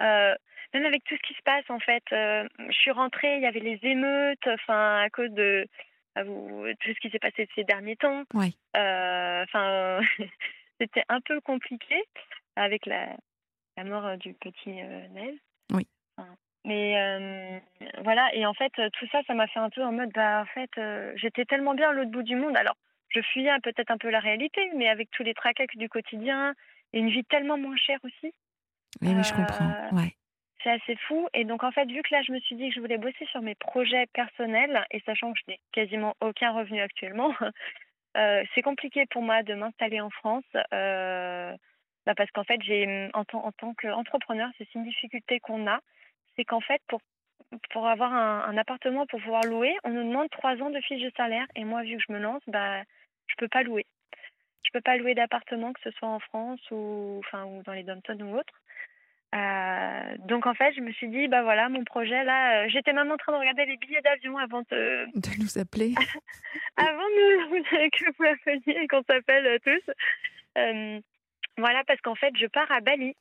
Euh, 0.01 0.35
même 0.73 0.85
avec 0.85 1.03
tout 1.05 1.15
ce 1.15 1.27
qui 1.27 1.33
se 1.33 1.43
passe, 1.43 1.69
en 1.69 1.79
fait. 1.79 2.03
Euh, 2.11 2.47
je 2.69 2.75
suis 2.75 2.91
rentrée, 2.91 3.37
il 3.37 3.41
y 3.41 3.47
avait 3.47 3.59
les 3.59 3.79
émeutes, 3.83 4.47
enfin, 4.47 5.01
à 5.01 5.09
cause 5.09 5.31
de 5.31 5.67
tout 6.15 6.93
ce 6.93 6.99
qui 6.99 7.09
s'est 7.09 7.19
passé 7.19 7.47
ces 7.55 7.63
derniers 7.63 7.95
temps. 7.95 8.23
Euh, 8.35 9.43
enfin, 9.43 9.99
c'était 10.81 11.03
un 11.09 11.21
peu 11.21 11.39
compliqué 11.41 12.03
avec 12.55 12.85
la, 12.85 13.07
la 13.77 13.83
mort 13.83 14.05
euh, 14.05 14.17
du 14.17 14.33
petit 14.33 14.81
euh, 14.81 15.07
Nel. 15.13 15.35
Oui. 15.71 15.87
mais 16.65 16.99
euh, 16.99 17.59
voilà, 18.03 18.33
et 18.33 18.45
en 18.45 18.53
fait, 18.53 18.73
tout 18.93 19.07
ça, 19.11 19.21
ça 19.27 19.33
m'a 19.33 19.47
fait 19.47 19.59
un 19.59 19.69
peu 19.69 19.83
en 19.83 19.91
mode, 19.91 20.11
bah, 20.13 20.41
en 20.41 20.45
fait, 20.45 20.71
j'étais 21.15 21.45
tellement 21.45 21.75
bien 21.75 21.89
à 21.89 21.93
l'autre 21.93 22.11
bout 22.11 22.23
du 22.23 22.35
monde. 22.35 22.57
Alors, 22.57 22.75
je 23.09 23.21
fuyais 23.21 23.51
peut-être 23.63 23.91
un 23.91 23.97
peu 23.97 24.09
la 24.09 24.19
réalité, 24.19 24.69
mais 24.75 24.89
avec 24.89 25.09
tous 25.11 25.23
les 25.23 25.33
tracas 25.33 25.65
du 25.75 25.87
quotidien, 25.87 26.53
et 26.93 26.99
une 26.99 27.09
vie 27.09 27.23
tellement 27.25 27.57
moins 27.57 27.77
chère 27.77 27.99
aussi. 28.03 28.33
Oui, 29.01 29.13
mais 29.13 29.23
je 29.23 29.33
comprends, 29.33 29.89
ouais. 29.91 30.13
C'est 30.63 30.71
assez 30.71 30.95
fou. 31.07 31.27
Et 31.33 31.45
donc, 31.45 31.63
en 31.63 31.71
fait, 31.71 31.85
vu 31.85 32.01
que 32.01 32.13
là, 32.13 32.23
je 32.23 32.31
me 32.31 32.39
suis 32.39 32.55
dit 32.55 32.69
que 32.69 32.75
je 32.75 32.79
voulais 32.79 32.97
bosser 32.97 33.25
sur 33.27 33.41
mes 33.41 33.55
projets 33.55 34.07
personnels, 34.13 34.85
et 34.91 35.01
sachant 35.01 35.31
que 35.31 35.39
je 35.45 35.51
n'ai 35.51 35.59
quasiment 35.71 36.15
aucun 36.19 36.51
revenu 36.51 36.81
actuellement, 36.81 37.33
c'est 38.15 38.61
compliqué 38.63 39.05
pour 39.11 39.21
moi 39.21 39.43
de 39.43 39.53
m'installer 39.53 40.01
en 40.01 40.09
France. 40.09 40.45
Bah, 42.07 42.15
parce 42.15 42.31
qu'en 42.31 42.45
fait, 42.45 42.61
j'ai 42.63 42.87
mmh, 42.87 43.09
en, 43.13 43.25
en 43.33 43.51
tant 43.51 43.73
qu'entrepreneur, 43.73 44.49
c'est 44.57 44.73
une 44.73 44.85
difficulté 44.85 45.41
qu'on 45.41 45.67
a, 45.67 45.81
c'est 46.37 46.45
qu'en 46.45 46.61
fait, 46.61 46.81
pour, 46.87 47.01
pour 47.71 47.85
avoir 47.85 48.13
un, 48.13 48.57
appartement, 48.57 49.05
pour 49.05 49.19
pouvoir 49.19 49.43
louer, 49.43 49.75
on 49.83 49.89
nous 49.89 50.03
demande 50.03 50.29
trois 50.29 50.55
ans 50.61 50.69
de 50.69 50.79
fiche 50.79 51.03
de 51.03 51.11
salaire. 51.17 51.45
Et 51.57 51.65
moi, 51.65 51.83
vu 51.83 51.97
que 51.97 52.03
je 52.07 52.13
me 52.13 52.19
lance, 52.19 52.41
bah, 52.47 52.81
je 53.27 53.35
peux 53.37 53.49
pas 53.49 53.61
louer. 53.61 53.85
Je 54.63 54.69
peux 54.71 54.79
pas 54.79 54.95
louer 54.95 55.15
d'appartement, 55.15 55.73
que 55.73 55.81
ce 55.83 55.91
soit 55.91 56.07
en 56.07 56.19
France 56.19 56.61
ou, 56.71 57.21
enfin, 57.25 57.43
ou 57.43 57.61
dans 57.63 57.73
les 57.73 57.83
dom 57.83 57.99
ou 58.21 58.37
autre. 58.37 58.53
Euh, 59.35 60.15
donc 60.19 60.47
en 60.47 60.53
fait, 60.53 60.73
je 60.73 60.79
me 60.79 60.93
suis 60.93 61.09
dit, 61.09 61.27
bah 61.27 61.43
voilà, 61.43 61.67
mon 61.67 61.83
projet 61.83 62.23
là, 62.23 62.63
euh, 62.63 62.69
j'étais 62.69 62.93
même 62.93 63.11
en 63.11 63.17
train 63.17 63.33
de 63.33 63.37
regarder 63.37 63.65
les 63.65 63.75
billets 63.75 64.01
d'avion 64.01 64.37
avant 64.37 64.61
de, 64.71 65.05
de 65.15 65.41
nous 65.43 65.57
appeler. 65.57 65.93
avant 66.77 66.87
de, 67.09 67.89
que 67.89 68.05
vous 68.17 68.25
appeliez 68.25 68.83
et 68.83 68.87
qu'on 68.87 69.03
s'appelle 69.03 69.45
euh, 69.45 69.59
tous. 69.65 69.91
Voilà, 71.57 71.83
parce 71.85 71.99
qu'en 72.01 72.15
fait, 72.15 72.35
je 72.37 72.47
pars 72.47 72.71
à 72.71 72.81
Bali 72.81 73.15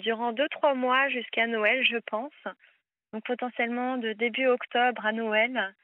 durant 0.00 0.32
deux 0.32 0.48
trois 0.48 0.74
mois 0.74 1.08
jusqu'à 1.08 1.46
Noël, 1.46 1.84
je 1.84 1.98
pense. 2.06 2.32
Donc 3.12 3.24
potentiellement 3.24 3.96
de 3.96 4.12
début 4.12 4.46
octobre 4.46 5.04
à 5.04 5.12
Noël. 5.12 5.74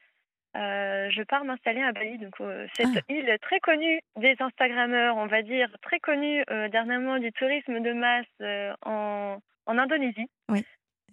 Euh, 0.55 1.09
je 1.09 1.21
pars 1.23 1.43
m'installer 1.43 1.81
à 1.81 1.91
Bali, 1.91 2.17
donc 2.17 2.39
euh, 2.39 2.65
cette 2.77 2.95
ah. 2.95 3.13
île 3.13 3.37
très 3.41 3.59
connue 3.59 3.99
des 4.15 4.35
Instagrammeurs, 4.39 5.17
on 5.17 5.27
va 5.27 5.41
dire, 5.41 5.69
très 5.81 5.99
connue 5.99 6.43
euh, 6.49 6.69
dernièrement 6.69 7.19
du 7.19 7.33
tourisme 7.33 7.81
de 7.81 7.91
masse 7.91 8.75
en, 8.85 9.37
en, 9.65 9.77
Indonésie. 9.77 10.29
Oui, 10.49 10.63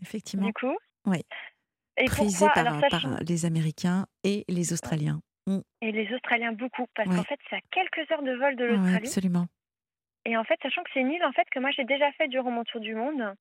effectivement. 0.00 0.46
Du 0.46 0.52
coup. 0.52 0.76
Oui. 1.06 1.24
Et 1.96 2.04
Prisée 2.04 2.46
par, 2.54 2.80
par, 2.88 3.06
les 3.26 3.44
Américains 3.44 4.06
et 4.22 4.44
les 4.48 4.72
Australiens. 4.72 5.20
Mm. 5.46 5.60
Et 5.80 5.92
les 5.92 6.12
Australiens 6.14 6.52
beaucoup, 6.52 6.86
parce 6.94 7.08
qu'en 7.08 7.24
fait, 7.24 7.38
c'est 7.50 7.56
à 7.56 7.60
quelques 7.70 8.10
heures 8.10 8.22
de 8.22 8.32
vol 8.32 8.56
de 8.56 8.64
l'Australie. 8.64 9.06
absolument. 9.06 9.46
Et 10.24 10.36
en 10.36 10.44
fait, 10.44 10.58
sachant 10.62 10.82
que 10.84 10.90
c'est 10.94 11.00
une 11.00 11.10
île 11.10 11.24
en 11.24 11.32
fait 11.32 11.48
que 11.50 11.58
moi 11.58 11.70
j'ai 11.72 11.82
déjà 11.82 12.12
fait 12.12 12.28
durant 12.28 12.52
mon 12.52 12.62
tour 12.62 12.80
du 12.80 12.94
monde, 12.94 13.34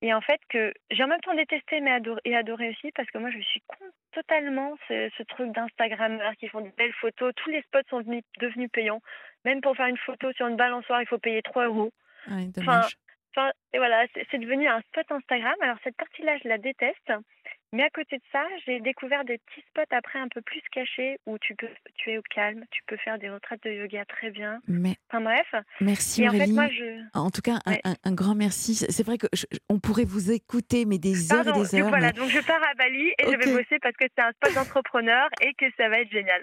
et 0.00 0.14
en 0.14 0.20
fait, 0.20 0.40
que 0.48 0.72
j'ai 0.90 1.02
en 1.02 1.08
même 1.08 1.20
temps 1.20 1.34
détesté 1.34 1.80
mais 1.80 1.90
adoré, 1.90 2.20
et 2.24 2.36
adoré 2.36 2.70
aussi 2.70 2.92
parce 2.92 3.10
que 3.10 3.18
moi, 3.18 3.30
je 3.30 3.40
suis 3.40 3.62
contre 3.66 3.92
totalement 4.12 4.76
ce, 4.86 5.10
ce 5.16 5.22
truc 5.24 5.52
d'Instagrammeurs 5.52 6.36
qui 6.36 6.48
font 6.48 6.60
de 6.60 6.70
belles 6.76 6.92
photos. 7.00 7.32
Tous 7.36 7.50
les 7.50 7.62
spots 7.62 7.88
sont 7.90 8.00
devenus 8.40 8.70
payants. 8.70 9.02
Même 9.44 9.60
pour 9.60 9.76
faire 9.76 9.86
une 9.86 9.98
photo 9.98 10.32
sur 10.32 10.46
une 10.46 10.56
balançoire, 10.56 11.02
il 11.02 11.08
faut 11.08 11.18
payer 11.18 11.42
3 11.42 11.66
euros. 11.66 11.90
enfin, 12.28 12.82
enfin, 13.34 13.50
et 13.72 13.78
voilà, 13.78 14.06
c'est 14.30 14.38
devenu 14.38 14.68
un 14.68 14.80
spot 14.82 15.10
Instagram. 15.10 15.54
Alors, 15.62 15.78
cette 15.82 15.96
partie-là, 15.96 16.38
je 16.42 16.48
la 16.48 16.58
déteste. 16.58 17.12
Mais 17.72 17.82
à 17.82 17.90
côté 17.90 18.16
de 18.16 18.22
ça, 18.32 18.42
j'ai 18.64 18.80
découvert 18.80 19.24
des 19.24 19.38
petits 19.38 19.60
spots 19.68 19.94
après 19.94 20.18
un 20.18 20.28
peu 20.28 20.40
plus 20.40 20.62
cachés 20.72 21.18
où 21.26 21.36
tu 21.38 21.54
peux, 21.54 21.68
tu 21.96 22.10
es 22.10 22.18
au 22.18 22.22
calme, 22.34 22.64
tu 22.70 22.82
peux 22.86 22.96
faire 22.96 23.18
des 23.18 23.28
retraites 23.28 23.62
de 23.62 23.70
yoga 23.70 24.06
très 24.06 24.30
bien. 24.30 24.60
Mais 24.66 24.96
enfin 25.10 25.20
bref. 25.20 25.46
Merci 25.80 26.26
Aurélie. 26.26 26.42
En, 26.42 26.46
fait, 26.46 26.52
moi, 26.52 26.68
je... 26.68 27.18
en 27.18 27.30
tout 27.30 27.42
cas, 27.42 27.58
un, 27.66 28.12
grand 28.12 28.34
merci. 28.34 28.74
C'est 28.74 29.04
vrai 29.04 29.18
que 29.18 29.26
on 29.68 29.78
pourrait 29.80 30.06
vous 30.06 30.30
écouter, 30.30 30.86
mais 30.86 30.98
des 30.98 31.32
heures 31.32 31.46
et 31.46 31.52
des 31.52 31.74
heures. 31.74 31.88
Voilà, 31.88 32.12
donc 32.12 32.30
je 32.30 32.40
pars 32.40 32.62
à 32.62 32.74
Bali 32.74 33.08
et 33.18 33.24
je 33.24 33.36
vais 33.36 33.52
bosser 33.52 33.78
parce 33.82 33.96
que 33.96 34.06
c'est 34.16 34.22
un 34.22 34.32
spot 34.32 34.54
d'entrepreneur 34.54 35.28
et 35.42 35.52
que 35.54 35.66
ça 35.76 35.90
va 35.90 36.00
être 36.00 36.10
génial. 36.10 36.42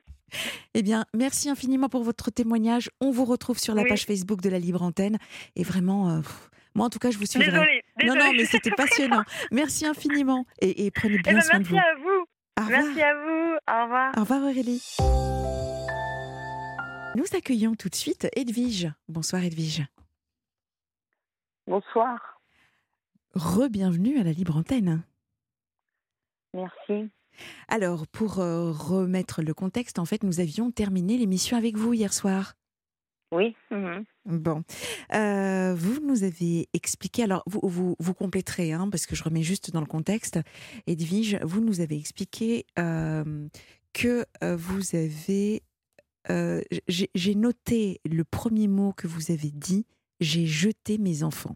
Eh 0.73 0.83
bien, 0.83 1.05
merci 1.15 1.49
infiniment 1.49 1.89
pour 1.89 2.03
votre 2.03 2.29
témoignage. 2.29 2.89
On 3.01 3.09
vous 3.09 3.25
retrouve 3.25 3.57
sur 3.57 3.73
la 3.73 3.83
page 3.85 4.05
Facebook 4.05 4.41
de 4.41 4.49
la 4.49 4.59
Libre 4.59 4.83
Antenne 4.83 5.17
et 5.55 5.63
vraiment. 5.63 6.09
Euh, 6.09 6.21
moi, 6.75 6.85
en 6.85 6.89
tout 6.89 6.99
cas, 6.99 7.09
je 7.09 7.17
vous 7.17 7.25
suis. 7.25 7.39
Désolée. 7.39 7.83
Non, 8.03 8.15
non, 8.15 8.33
mais 8.33 8.45
c'était 8.45 8.71
passionnant. 8.71 9.23
Merci 9.51 9.85
infiniment. 9.85 10.45
Et, 10.59 10.91
prenez 10.91 11.17
bien 11.19 11.31
eh 11.31 11.35
ben, 11.35 11.41
soin 11.41 11.59
de 11.59 11.65
vous. 11.65 11.75
Merci 11.75 11.87
à 11.87 11.95
vous. 11.95 12.69
Merci 12.69 13.01
à 13.01 13.13
vous. 13.15 13.57
Au 13.67 13.83
revoir. 13.83 14.13
Au 14.17 14.19
revoir, 14.21 14.41
Aurélie. 14.43 14.97
Nous 17.15 17.25
accueillons 17.37 17.75
tout 17.75 17.89
de 17.89 17.95
suite 17.95 18.27
Edwige. 18.35 18.91
Bonsoir, 19.07 19.43
Edwige. 19.43 19.85
Bonsoir. 21.67 22.41
Re-bienvenue 23.33 24.19
à 24.19 24.23
la 24.23 24.31
Libre 24.31 24.57
Antenne. 24.57 25.03
Merci. 26.53 27.09
Alors, 27.67 28.07
pour 28.07 28.39
euh, 28.39 28.71
remettre 28.71 29.41
le 29.41 29.53
contexte, 29.53 29.99
en 29.99 30.05
fait, 30.05 30.23
nous 30.23 30.39
avions 30.39 30.71
terminé 30.71 31.17
l'émission 31.17 31.57
avec 31.57 31.75
vous 31.75 31.93
hier 31.93 32.13
soir. 32.13 32.53
Oui. 33.31 33.55
Mhm. 33.71 34.05
Bon. 34.25 34.63
Euh, 35.13 35.75
vous 35.75 35.99
nous 36.01 36.23
avez 36.23 36.69
expliqué, 36.73 37.23
alors 37.23 37.43
vous, 37.47 37.59
vous, 37.63 37.95
vous 37.99 38.13
compléterez, 38.13 38.71
hein, 38.71 38.89
parce 38.89 39.05
que 39.05 39.15
je 39.15 39.23
remets 39.23 39.43
juste 39.43 39.71
dans 39.71 39.81
le 39.81 39.85
contexte, 39.85 40.39
Edwige, 40.87 41.39
vous 41.43 41.61
nous 41.61 41.81
avez 41.81 41.97
expliqué 41.97 42.65
euh, 42.79 43.47
que 43.93 44.25
euh, 44.43 44.55
vous 44.55 44.95
avez. 44.95 45.63
J'ai 46.87 47.35
noté 47.35 48.01
le 48.03 48.23
premier 48.23 48.67
mot 48.67 48.93
que 48.93 49.07
vous 49.07 49.31
avez 49.31 49.51
dit 49.51 49.85
j'ai 50.19 50.47
jeté 50.47 50.97
mes 50.97 51.23
enfants. 51.23 51.55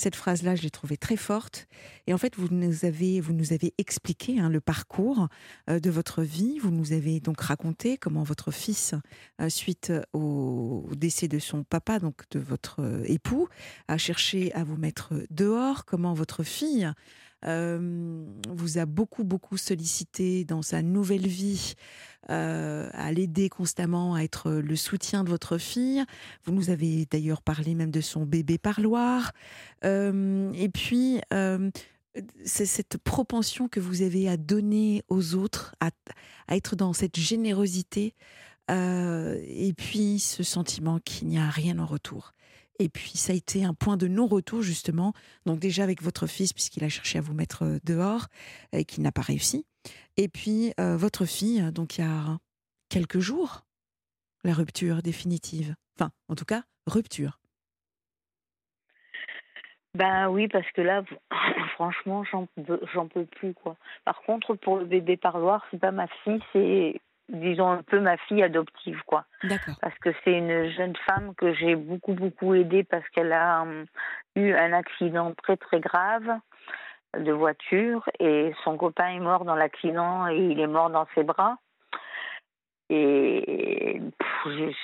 Cette 0.00 0.16
phrase-là, 0.16 0.54
je 0.54 0.62
l'ai 0.62 0.70
trouvée 0.70 0.96
très 0.96 1.18
forte. 1.18 1.68
Et 2.06 2.14
en 2.14 2.16
fait, 2.16 2.34
vous 2.36 2.48
nous 2.50 2.86
avez, 2.86 3.20
vous 3.20 3.34
nous 3.34 3.52
avez 3.52 3.74
expliqué 3.76 4.40
hein, 4.40 4.48
le 4.48 4.62
parcours 4.62 5.28
euh, 5.68 5.78
de 5.78 5.90
votre 5.90 6.22
vie. 6.22 6.58
Vous 6.58 6.70
nous 6.70 6.94
avez 6.94 7.20
donc 7.20 7.38
raconté 7.42 7.98
comment 7.98 8.22
votre 8.22 8.50
fils, 8.50 8.94
euh, 9.42 9.50
suite 9.50 9.92
au 10.14 10.88
décès 10.96 11.28
de 11.28 11.38
son 11.38 11.64
papa, 11.64 11.98
donc 11.98 12.22
de 12.30 12.40
votre 12.40 12.80
euh, 12.80 13.02
époux, 13.04 13.46
a 13.88 13.98
cherché 13.98 14.54
à 14.54 14.64
vous 14.64 14.78
mettre 14.78 15.12
dehors. 15.28 15.84
Comment 15.84 16.14
votre 16.14 16.44
fille 16.44 16.90
vous 17.42 18.78
a 18.78 18.86
beaucoup, 18.86 19.24
beaucoup 19.24 19.56
sollicité 19.56 20.44
dans 20.44 20.62
sa 20.62 20.82
nouvelle 20.82 21.26
vie, 21.26 21.74
à 22.28 23.12
l'aider 23.12 23.48
constamment, 23.48 24.14
à 24.14 24.22
être 24.22 24.50
le 24.52 24.76
soutien 24.76 25.24
de 25.24 25.30
votre 25.30 25.58
fille. 25.58 26.04
Vous 26.44 26.52
nous 26.52 26.70
avez 26.70 27.06
d'ailleurs 27.10 27.42
parlé 27.42 27.74
même 27.74 27.90
de 27.90 28.00
son 28.00 28.24
bébé 28.24 28.58
parloir. 28.58 29.32
et 29.82 30.68
puis, 30.72 31.20
c'est 32.44 32.66
cette 32.66 32.98
propension 32.98 33.68
que 33.68 33.80
vous 33.80 34.02
avez 34.02 34.28
à 34.28 34.36
donner 34.36 35.02
aux 35.08 35.34
autres, 35.34 35.74
à, 35.80 35.90
à 36.46 36.56
être 36.56 36.76
dans 36.76 36.92
cette 36.92 37.18
générosité, 37.18 38.14
et 38.68 39.74
puis 39.76 40.20
ce 40.20 40.42
sentiment 40.42 41.00
qu'il 41.00 41.28
n'y 41.28 41.38
a 41.38 41.48
rien 41.48 41.78
en 41.78 41.86
retour. 41.86 42.32
Et 42.80 42.88
puis 42.88 43.10
ça 43.10 43.34
a 43.34 43.36
été 43.36 43.62
un 43.62 43.74
point 43.74 43.98
de 43.98 44.08
non-retour 44.08 44.62
justement. 44.62 45.12
Donc 45.44 45.60
déjà 45.60 45.84
avec 45.84 46.02
votre 46.02 46.26
fils 46.26 46.54
puisqu'il 46.54 46.82
a 46.82 46.88
cherché 46.88 47.18
à 47.18 47.20
vous 47.20 47.34
mettre 47.34 47.64
euh, 47.64 47.78
dehors 47.84 48.26
et 48.72 48.86
qu'il 48.86 49.02
n'a 49.02 49.12
pas 49.12 49.20
réussi. 49.20 49.66
Et 50.16 50.28
puis 50.28 50.72
euh, 50.80 50.96
votre 50.96 51.26
fille, 51.26 51.62
donc 51.72 51.98
il 51.98 52.00
y 52.00 52.04
a 52.04 52.38
quelques 52.88 53.18
jours, 53.18 53.66
la 54.44 54.54
rupture 54.54 55.02
définitive. 55.02 55.74
Enfin, 55.98 56.10
en 56.28 56.34
tout 56.34 56.46
cas, 56.46 56.62
rupture. 56.86 57.38
Ben 59.94 60.30
oui, 60.30 60.48
parce 60.48 60.70
que 60.72 60.80
là, 60.80 61.02
franchement, 61.74 62.24
j'en 62.24 63.08
peux 63.08 63.26
plus 63.26 63.52
quoi. 63.52 63.76
Par 64.06 64.22
contre, 64.22 64.54
pour 64.54 64.78
le 64.78 64.86
bébé 64.86 65.18
parloir, 65.18 65.66
c'est 65.70 65.80
pas 65.80 65.90
ma 65.90 66.06
fille, 66.24 66.40
c'est 66.54 67.00
disons 67.30 67.70
un 67.70 67.82
peu 67.82 68.00
ma 68.00 68.16
fille 68.16 68.42
adoptive 68.42 69.00
quoi. 69.06 69.24
Parce 69.80 69.98
que 70.00 70.10
c'est 70.24 70.32
une 70.32 70.70
jeune 70.70 70.96
femme 71.08 71.34
que 71.36 71.52
j'ai 71.54 71.76
beaucoup 71.76 72.14
beaucoup 72.14 72.54
aidée 72.54 72.84
parce 72.84 73.08
qu'elle 73.10 73.32
a 73.32 73.62
hum, 73.62 73.86
eu 74.36 74.52
un 74.52 74.72
accident 74.72 75.32
très 75.42 75.56
très 75.56 75.80
grave 75.80 76.28
de 77.18 77.32
voiture 77.32 78.08
et 78.20 78.52
son 78.64 78.76
copain 78.76 79.08
est 79.08 79.20
mort 79.20 79.44
dans 79.44 79.56
l'accident 79.56 80.28
et 80.28 80.36
il 80.36 80.60
est 80.60 80.66
mort 80.66 80.90
dans 80.90 81.06
ses 81.14 81.24
bras. 81.24 81.56
Et 82.88 84.00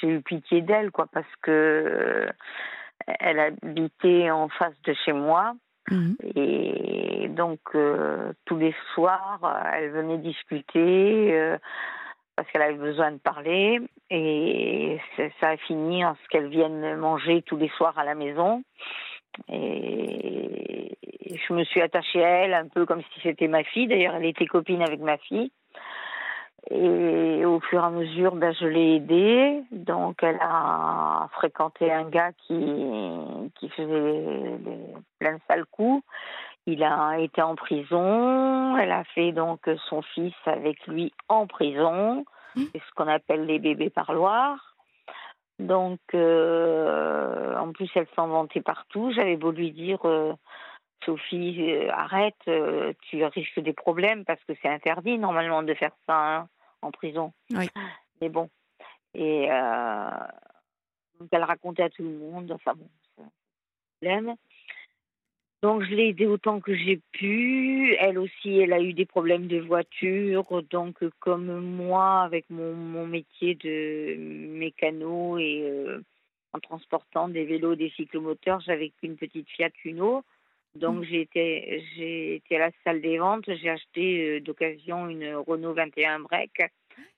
j'ai 0.00 0.08
eu 0.08 0.20
pitié 0.22 0.62
d'elle 0.62 0.90
quoi 0.90 1.06
parce 1.12 1.34
que 1.42 2.28
elle 3.06 3.38
habitait 3.38 4.30
en 4.30 4.48
face 4.48 4.80
de 4.84 4.94
chez 5.04 5.12
moi. 5.12 5.54
Mmh. 5.88 6.14
Et 6.34 7.28
donc 7.28 7.60
euh, 7.74 8.32
tous 8.44 8.56
les 8.56 8.74
soirs, 8.94 9.40
elle 9.74 9.90
venait 9.90 10.18
discuter. 10.18 11.38
Euh, 11.38 11.58
parce 12.36 12.50
qu'elle 12.50 12.62
avait 12.62 12.74
besoin 12.74 13.12
de 13.12 13.18
parler 13.18 13.80
et 14.10 14.98
ça 15.40 15.48
a 15.48 15.56
fini 15.56 16.04
en 16.04 16.14
ce 16.14 16.28
qu'elle 16.28 16.48
vienne 16.48 16.96
manger 16.96 17.42
tous 17.42 17.56
les 17.56 17.70
soirs 17.70 17.98
à 17.98 18.04
la 18.04 18.14
maison. 18.14 18.62
Et 19.48 20.96
je 21.48 21.52
me 21.52 21.64
suis 21.64 21.80
attachée 21.80 22.24
à 22.24 22.28
elle 22.28 22.54
un 22.54 22.68
peu 22.68 22.86
comme 22.86 23.02
si 23.02 23.20
c'était 23.22 23.48
ma 23.48 23.64
fille. 23.64 23.86
D'ailleurs, 23.86 24.14
elle 24.14 24.26
était 24.26 24.46
copine 24.46 24.82
avec 24.82 25.00
ma 25.00 25.16
fille. 25.16 25.50
Et 26.70 27.44
au 27.44 27.60
fur 27.60 27.80
et 27.80 27.86
à 27.86 27.90
mesure, 27.90 28.34
ben, 28.34 28.52
je 28.52 28.66
l'ai 28.66 28.96
aidée. 28.96 29.62
Donc, 29.70 30.22
elle 30.22 30.38
a 30.40 31.28
fréquenté 31.32 31.92
un 31.92 32.08
gars 32.08 32.32
qui, 32.46 32.58
qui 33.54 33.68
faisait 33.70 34.58
plein 35.18 35.34
de 35.34 35.40
sales 35.48 35.66
coups. 35.66 36.02
Il 36.66 36.82
a 36.82 37.18
été 37.18 37.42
en 37.42 37.54
prison. 37.54 38.76
Elle 38.76 38.92
a 38.92 39.04
fait 39.04 39.32
donc 39.32 39.68
son 39.88 40.02
fils 40.02 40.34
avec 40.46 40.86
lui 40.86 41.12
en 41.28 41.46
prison. 41.46 42.24
Mmh. 42.54 42.62
C'est 42.72 42.80
ce 42.80 42.94
qu'on 42.94 43.08
appelle 43.08 43.46
les 43.46 43.58
bébés 43.58 43.90
parloirs. 43.90 44.76
Donc, 45.58 46.00
euh, 46.14 47.56
en 47.56 47.72
plus, 47.72 47.90
elle 47.94 48.08
s'en 48.14 48.28
vantait 48.28 48.60
partout. 48.60 49.10
J'avais 49.12 49.36
beau 49.36 49.52
lui 49.52 49.72
dire, 49.72 50.04
euh, 50.04 50.34
Sophie, 51.04 51.72
euh, 51.72 51.90
arrête, 51.92 52.36
tu 53.02 53.24
risques 53.24 53.60
des 53.60 53.72
problèmes 53.72 54.24
parce 54.24 54.42
que 54.44 54.52
c'est 54.60 54.68
interdit 54.68 55.18
normalement 55.18 55.62
de 55.62 55.72
faire 55.74 55.92
ça 56.06 56.14
hein, 56.14 56.48
en 56.82 56.90
prison. 56.90 57.32
Oui. 57.50 57.68
Mais 58.20 58.28
bon. 58.28 58.50
Et 59.14 59.44
elle 59.44 61.42
racontait 61.42 61.84
à 61.84 61.88
tout 61.88 62.02
le 62.02 62.18
monde, 62.18 62.52
enfin 62.52 62.74
bon, 62.74 62.88
c'est 63.16 63.22
un 63.22 63.30
problème. 64.00 64.36
Donc 65.66 65.82
je 65.82 65.96
l'ai 65.96 66.10
aidée 66.10 66.26
autant 66.26 66.60
que 66.60 66.76
j'ai 66.76 67.00
pu. 67.10 67.96
Elle 67.98 68.20
aussi, 68.20 68.56
elle 68.56 68.72
a 68.72 68.80
eu 68.80 68.92
des 68.92 69.04
problèmes 69.04 69.48
de 69.48 69.58
voiture. 69.58 70.62
Donc 70.70 70.98
comme 71.18 71.58
moi, 71.60 72.20
avec 72.20 72.48
mon, 72.50 72.72
mon 72.72 73.04
métier 73.04 73.56
de 73.56 74.14
mécano 74.16 75.38
et 75.38 75.62
euh, 75.64 75.98
en 76.52 76.60
transportant 76.60 77.26
des 77.26 77.44
vélos, 77.44 77.74
des 77.74 77.90
cyclomoteurs. 77.96 78.60
J'avais 78.60 78.90
qu'une 78.90 79.16
petite 79.16 79.48
Fiat 79.48 79.72
Uno. 79.84 80.22
Donc, 80.76 81.04
été, 81.10 81.82
j'ai 81.96 82.36
été 82.36 82.54
à 82.54 82.66
la 82.66 82.70
salle 82.84 83.00
des 83.00 83.18
ventes. 83.18 83.50
J'ai 83.52 83.70
acheté 83.70 84.38
d'occasion 84.42 85.08
une 85.08 85.34
Renault 85.34 85.74
21 85.74 86.20
Break 86.20 86.62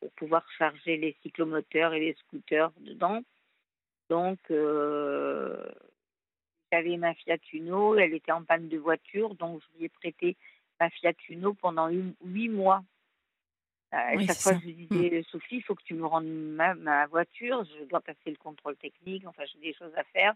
pour 0.01 0.11
pouvoir 0.13 0.47
charger 0.57 0.97
les 0.97 1.15
cyclomoteurs 1.23 1.93
et 1.93 2.01
les 2.01 2.15
scooters 2.15 2.73
dedans. 2.81 3.21
Donc, 4.09 4.39
j'avais 6.73 6.97
ma 6.97 7.15
Fiat 7.15 7.39
Uno, 7.53 7.97
elle 7.97 8.15
était 8.15 8.33
en 8.33 8.45
panne 8.45 8.69
de 8.69 8.79
voiture, 8.79 9.35
donc 9.35 9.61
je 9.61 9.79
lui 9.79 9.85
ai 9.87 9.89
prêté 9.89 10.37
ma 10.81 10.91
Fiat 10.91 11.15
Uno 11.29 11.55
pendant 11.55 11.89
huit 11.89 12.49
mois. 12.49 12.83
Euh, 13.95 14.27
chaque 14.27 14.37
fois, 14.37 14.53
je 14.61 14.67
lui 14.67 14.75
disais, 14.75 15.21
mm. 15.21 15.25
Sophie, 15.25 15.57
il 15.57 15.63
faut 15.63 15.75
que 15.75 15.83
tu 15.83 15.95
me 15.95 16.05
rendes 16.05 16.27
ma, 16.27 17.07
voiture, 17.07 17.65
je 17.65 17.85
dois 17.85 18.01
passer 18.01 18.31
le 18.31 18.37
contrôle 18.37 18.77
technique, 18.77 19.27
enfin, 19.27 19.45
j'ai 19.47 19.59
des 19.61 19.75
choses 19.75 19.95
à 19.97 20.05
faire 20.05 20.35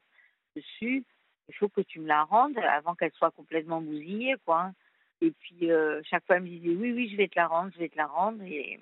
dessus. 0.56 1.04
Il 1.48 1.54
faut 1.56 1.68
que 1.68 1.82
tu 1.82 2.00
me 2.00 2.06
la 2.06 2.24
rendes 2.24 2.56
avant 2.58 2.94
qu'elle 2.94 3.12
soit 3.12 3.30
complètement 3.30 3.82
bousillée, 3.82 4.36
quoi. 4.44 4.72
Et 5.20 5.32
puis, 5.32 5.70
euh, 5.70 6.00
chaque 6.04 6.24
fois, 6.24 6.36
elle 6.36 6.42
me 6.42 6.48
disait, 6.48 6.74
oui, 6.74 6.92
oui, 6.92 7.08
je 7.10 7.16
vais 7.16 7.28
te 7.28 7.36
la 7.36 7.46
rendre, 7.46 7.70
je 7.74 7.78
vais 7.78 7.88
te 7.88 7.96
la 7.96 8.06
rendre. 8.06 8.42
Et 8.42 8.80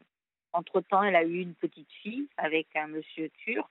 entre-temps, 0.52 1.02
elle 1.02 1.16
a 1.16 1.24
eu 1.24 1.40
une 1.40 1.54
petite 1.54 1.90
fille 2.02 2.28
avec 2.36 2.68
un 2.76 2.86
monsieur 2.86 3.28
turc. 3.44 3.70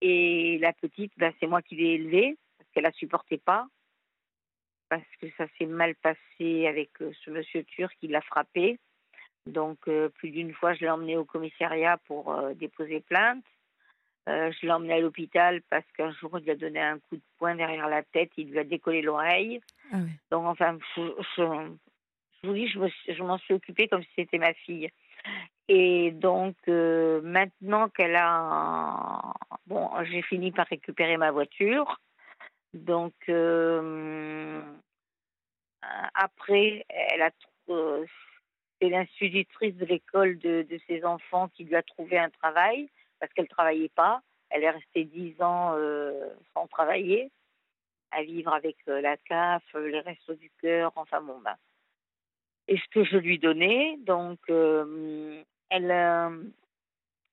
Et 0.00 0.58
la 0.58 0.72
petite, 0.72 1.12
ben, 1.16 1.32
c'est 1.38 1.46
moi 1.46 1.62
qui 1.62 1.76
l'ai 1.76 1.94
élevée 1.94 2.36
parce 2.58 2.70
qu'elle 2.70 2.84
la 2.84 2.92
supportait 2.92 3.38
pas. 3.38 3.66
Parce 4.88 5.06
que 5.20 5.26
ça 5.36 5.46
s'est 5.56 5.66
mal 5.66 5.94
passé 5.96 6.66
avec 6.66 6.90
euh, 7.00 7.12
ce 7.24 7.30
monsieur 7.30 7.62
turc 7.64 7.94
qui 8.00 8.08
l'a 8.08 8.22
frappée. 8.22 8.78
Donc, 9.46 9.78
euh, 9.88 10.08
plus 10.08 10.30
d'une 10.30 10.52
fois, 10.52 10.74
je 10.74 10.80
l'ai 10.80 10.90
emmenée 10.90 11.16
au 11.16 11.24
commissariat 11.24 11.98
pour 12.06 12.32
euh, 12.32 12.54
déposer 12.54 13.00
plainte. 13.00 13.44
je 14.26 14.66
l'ai 14.66 14.72
emmenée 14.72 14.94
à 14.94 15.00
l'hôpital 15.00 15.62
parce 15.70 15.86
qu'un 15.96 16.12
jour, 16.12 16.38
il 16.38 16.44
lui 16.44 16.50
a 16.50 16.56
donné 16.56 16.80
un 16.80 16.98
coup 16.98 17.16
de 17.16 17.22
poing 17.38 17.54
derrière 17.54 17.88
la 17.88 18.02
tête, 18.02 18.30
il 18.36 18.50
lui 18.50 18.58
a 18.58 18.64
décollé 18.64 19.02
l'oreille. 19.02 19.60
Ah 19.92 19.98
Donc, 20.30 20.46
enfin, 20.46 20.78
je, 20.96 21.72
vous 22.42 22.54
dis, 22.54 22.68
je 22.68 23.22
m'en 23.22 23.38
suis 23.38 23.54
occupée 23.54 23.88
comme 23.88 24.02
si 24.02 24.10
c'était 24.16 24.38
ma 24.38 24.54
fille. 24.54 24.90
Et 25.72 26.10
donc, 26.10 26.56
maintenant 26.66 27.88
qu'elle 27.90 28.16
a. 28.16 29.32
Bon, 29.68 29.88
j'ai 30.02 30.20
fini 30.22 30.50
par 30.50 30.66
récupérer 30.66 31.16
ma 31.16 31.30
voiture. 31.30 32.00
Donc, 32.74 33.14
euh, 33.28 34.60
après, 36.14 36.84
elle 36.88 37.22
a 37.22 37.30
euh, 37.68 38.04
c'est 38.82 38.88
l'institutrice 38.88 39.76
de 39.76 39.84
l'école 39.84 40.38
de, 40.38 40.66
ses 40.88 41.04
enfants 41.04 41.46
qui 41.54 41.62
lui 41.62 41.76
a 41.76 41.84
trouvé 41.84 42.18
un 42.18 42.30
travail 42.30 42.88
parce 43.20 43.32
qu'elle 43.32 43.46
travaillait 43.46 43.90
pas. 43.90 44.22
Elle 44.48 44.64
est 44.64 44.70
restée 44.70 45.04
dix 45.04 45.40
ans 45.40 45.74
euh, 45.76 46.30
sans 46.52 46.66
travailler, 46.66 47.30
à 48.10 48.24
vivre 48.24 48.52
avec 48.52 48.76
la 48.86 49.16
CAF, 49.18 49.62
les 49.74 50.00
restos 50.00 50.34
du 50.34 50.50
cœur, 50.60 50.90
enfin 50.96 51.20
bon, 51.20 51.38
ben. 51.44 51.54
Et 52.66 52.76
ce 52.76 52.88
que 52.90 53.04
je 53.04 53.16
lui 53.16 53.38
donnais, 53.38 53.98
donc, 53.98 54.40
elle, 55.70 55.90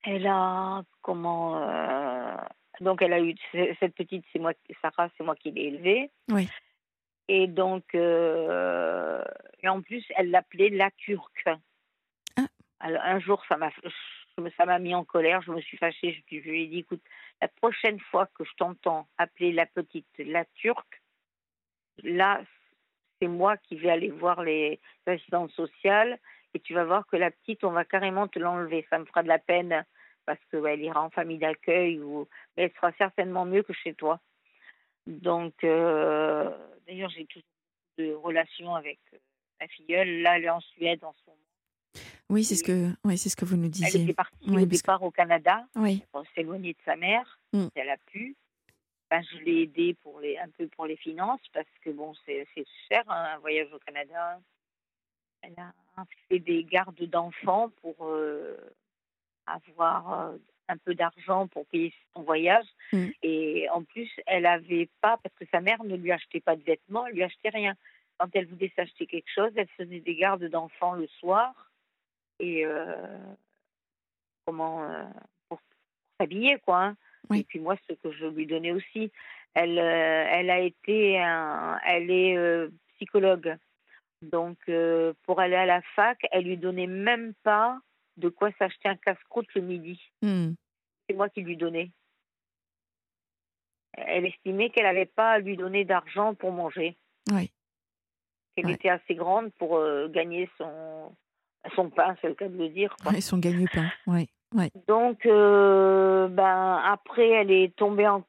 elle 0.04 0.28
a 0.28 0.84
comment 1.02 1.60
donc 2.82 3.02
elle 3.02 3.14
a 3.14 3.22
eu 3.22 3.36
cette 3.80 3.96
petite, 3.96 4.26
c'est 4.32 4.40
moi, 4.40 4.54
Sarah, 4.82 5.10
c'est 5.18 5.24
moi 5.24 5.36
qui 5.36 5.52
l'ai 5.52 5.64
élevée. 5.64 6.12
Oui. 6.30 6.48
Et 7.28 7.48
donc, 7.48 7.84
euh, 7.96 9.24
et 9.62 9.68
en 9.68 9.82
plus, 9.82 10.06
elle 10.16 10.30
l'appelait 10.30 10.70
la 10.70 10.92
Turque. 10.92 11.46
Ah. 12.38 12.46
Alors, 12.80 13.02
un 13.04 13.20
jour, 13.20 13.44
ça 13.50 13.58
m'a, 13.58 13.72
ça 14.56 14.66
m'a 14.66 14.80
mis 14.80 14.96
en 14.96 15.04
colère. 15.04 15.42
Je 15.42 15.52
me 15.52 15.62
suis 15.62 15.78
fâchée. 15.78 16.24
Je, 16.32 16.38
lui 16.38 16.64
ai 16.64 16.68
dit, 16.68 16.80
écoute, 16.80 17.04
la 17.42 17.48
prochaine 17.48 18.00
fois 18.00 18.28
que 18.28 18.44
je 18.44 18.52
t'entends 18.58 19.08
appeler 19.18 19.52
la 19.52 19.66
petite 19.66 20.08
la 20.20 20.46
Turque, 20.56 21.02
là, 22.04 22.42
c'est 23.20 23.28
moi 23.28 23.58
qui 23.58 23.76
vais 23.76 23.90
aller 23.90 24.12
voir 24.12 24.44
les 24.44 24.80
assistantes 25.06 25.52
sociales 25.52 26.20
et 26.54 26.60
tu 26.60 26.74
vas 26.74 26.86
voir 26.86 27.06
que 27.08 27.18
la 27.18 27.32
petite, 27.32 27.64
on 27.64 27.72
va 27.72 27.86
carrément 27.86 28.28
te 28.28 28.40
l'enlever. 28.40 28.86
Ça 28.90 29.00
me 29.00 29.06
fera 29.06 29.24
de 29.24 29.28
la 29.28 29.40
peine 29.40 29.86
parce 30.26 30.40
qu'elle 30.52 30.82
ira 30.82 31.02
en 31.02 31.10
famille 31.10 31.38
d'accueil 31.38 32.00
ou 32.00 32.28
mais 32.56 32.64
elle 32.64 32.74
sera 32.74 32.92
certainement 32.98 33.46
mieux 33.46 33.64
que 33.64 33.74
chez 33.74 33.94
toi. 33.94 34.20
Donc, 35.06 35.54
euh, 35.64 36.52
d'ailleurs, 36.86 37.10
j'ai 37.10 37.26
toujours 37.26 37.48
de 37.98 38.14
relations 38.14 38.76
avec 38.76 39.00
euh, 39.14 39.18
ma 39.60 39.68
filleule. 39.68 40.22
Là, 40.22 40.38
elle 40.38 40.46
est 40.46 40.50
en 40.50 40.60
Suède 40.60 41.04
en 41.04 41.14
ce 41.14 41.22
moment. 41.28 41.38
Oui, 42.30 42.44
c'est 42.44 42.56
ce 42.56 42.64
que, 42.64 42.90
oui, 43.06 43.18
c'est 43.18 43.30
ce 43.30 43.38
que 43.38 43.46
vous 43.46 43.56
nous 43.56 43.70
disiez. 43.70 44.02
Elle 44.02 44.02
était 44.04 44.14
partie 44.14 44.50
au 44.50 44.66
départ 44.66 45.02
au 45.02 45.12
Canada 45.12 45.66
oui. 45.76 46.04
pour 46.12 46.24
s'éloigner 46.36 46.74
de 46.74 46.80
sa 46.84 46.98
mère. 46.98 47.40
Mm. 47.54 47.68
Elle 47.76 47.90
a 47.90 47.98
pu. 48.08 48.36
Ben, 49.10 49.24
je 49.32 49.38
l'ai 49.38 49.62
aidée 49.62 49.96
pour 50.04 50.20
les, 50.20 50.38
un 50.38 50.50
peu 50.50 50.68
pour 50.68 50.86
les 50.86 50.98
finances 50.98 51.40
parce 51.54 51.66
que 51.82 51.90
bon, 51.92 52.14
c'est 52.26 52.46
cher 52.90 53.04
hein, 53.08 53.36
un 53.36 53.38
voyage 53.38 53.72
au 53.72 53.80
Canada. 53.80 54.42
Elle 55.42 55.56
a 55.58 55.74
fait 56.30 56.40
des 56.40 56.64
gardes 56.64 57.02
d'enfants 57.04 57.70
pour 57.82 57.96
euh, 58.02 58.58
avoir 59.46 60.22
euh, 60.22 60.38
un 60.68 60.78
peu 60.78 60.94
d'argent 60.94 61.48
pour 61.48 61.66
payer 61.68 61.94
son 62.14 62.24
voyage. 62.24 62.66
Mm. 62.92 63.08
Et 63.24 63.70
en 63.70 63.84
plus, 63.84 64.10
elle 64.26 64.46
avait 64.46 64.90
pas, 65.02 65.18
parce 65.24 65.36
que 65.36 65.46
sa 65.52 65.62
mère 65.62 65.84
ne 65.84 65.96
lui 65.96 66.12
achetait 66.12 66.42
pas 66.42 66.56
de 66.56 66.64
vêtements, 66.64 67.08
elle 67.08 67.16
lui 67.16 67.24
achetait 67.24 67.50
rien. 67.50 67.76
Quand 68.18 68.30
elle 68.34 68.48
voulait 68.48 68.72
s'acheter 68.76 69.06
quelque 69.06 69.30
chose, 69.34 69.52
elle 69.56 69.70
faisait 69.70 70.00
des 70.00 70.16
gardes 70.16 70.44
d'enfants 70.46 70.94
le 70.94 71.08
soir. 71.20 71.72
Et 72.40 72.66
euh, 72.66 72.96
comment 74.46 74.84
euh, 74.84 75.04
pour, 75.50 75.60
s'habiller 76.20 76.60
quoi. 76.60 76.84
Hein. 76.84 76.98
Et 77.34 77.44
puis 77.44 77.60
moi, 77.60 77.76
ce 77.90 77.94
que 77.94 78.12
je 78.12 78.26
lui 78.26 78.46
donnais 78.46 78.72
aussi, 78.72 79.12
elle, 79.54 79.78
elle 79.78 80.50
a 80.50 80.60
été, 80.60 81.20
un, 81.20 81.80
elle 81.86 82.10
est 82.10 82.70
psychologue. 82.96 83.58
Donc 84.22 84.58
pour 85.24 85.40
aller 85.40 85.56
à 85.56 85.66
la 85.66 85.82
fac, 85.96 86.18
elle 86.32 86.46
lui 86.46 86.58
donnait 86.58 86.88
même 86.88 87.34
pas 87.44 87.80
de 88.18 88.30
quoi 88.30 88.50
s'acheter 88.58 88.90
un 88.90 88.96
casse-croûte 88.96 89.54
le 89.56 89.62
midi. 89.62 90.02
Hmm. 90.22 90.54
C'est 91.08 91.16
moi 91.16 91.30
qui 91.30 91.42
lui 91.42 91.56
donnais. 91.56 91.92
Elle 93.94 94.26
estimait 94.26 94.70
qu'elle 94.70 94.86
n'avait 94.86 95.06
pas 95.06 95.32
à 95.32 95.40
lui 95.40 95.58
donner 95.58 95.86
d'argent 95.86 96.36
pour 96.36 96.52
manger. 96.52 96.98
Oui. 97.32 97.52
Qu'elle 98.56 98.70
était 98.72 98.90
assez 98.90 99.16
grande 99.16 99.52
pour 99.54 99.78
euh, 99.78 100.08
gagner 100.08 100.50
son, 100.58 101.16
son 101.76 101.90
pain, 101.90 102.16
c'est 102.22 102.28
le 102.28 102.36
cas 102.36 102.48
de 102.48 102.58
le 102.58 102.70
dire. 102.70 102.96
Oui, 103.06 103.22
son 103.22 103.38
gagne-pain, 103.38 103.92
oui. 104.08 104.30
Donc, 104.88 105.26
euh, 105.26 106.28
ben, 106.30 106.82
après, 106.86 107.30
elle 107.30 107.52
est 107.52 107.76
tombée 107.76 108.08
en. 108.08 108.24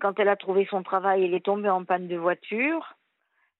Quand 0.00 0.18
elle 0.20 0.28
a 0.28 0.36
trouvé 0.36 0.66
son 0.70 0.82
travail, 0.82 1.24
elle 1.24 1.34
est 1.34 1.44
tombée 1.44 1.68
en 1.68 1.84
panne 1.84 2.06
de 2.06 2.16
voiture. 2.16 2.96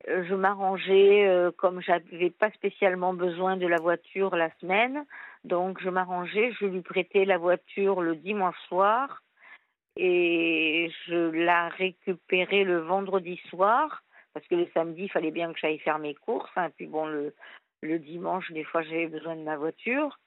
Euh, 0.08 0.24
je 0.28 0.34
m'arrangeais, 0.34 1.26
euh, 1.28 1.50
comme 1.50 1.82
j'avais 1.82 2.30
pas 2.30 2.50
spécialement 2.52 3.12
besoin 3.12 3.56
de 3.56 3.66
la 3.66 3.76
voiture 3.76 4.34
la 4.34 4.50
semaine, 4.60 5.04
donc 5.44 5.80
je 5.82 5.90
m'arrangeais, 5.90 6.52
je 6.58 6.66
lui 6.66 6.80
prêtais 6.82 7.24
la 7.24 7.38
voiture 7.38 8.00
le 8.00 8.16
dimanche 8.16 8.58
soir 8.68 9.22
et 9.96 10.90
je 11.06 11.30
la 11.30 11.68
récupérais 11.68 12.64
le 12.64 12.78
vendredi 12.78 13.38
soir 13.50 14.02
parce 14.32 14.46
que 14.46 14.54
le 14.54 14.68
samedi, 14.72 15.02
il 15.02 15.10
fallait 15.10 15.30
bien 15.30 15.52
que 15.52 15.58
j'aille 15.58 15.78
faire 15.80 15.98
mes 15.98 16.14
courses. 16.14 16.50
Hein, 16.56 16.70
puis 16.76 16.86
bon, 16.86 17.06
le, 17.06 17.98
dimanche, 17.98 18.50
des 18.52 18.64
fois, 18.64 18.82
j'avais 18.82 19.08
besoin 19.08 19.36
de 19.36 19.42
ma 19.42 19.56
voiture 19.56 20.18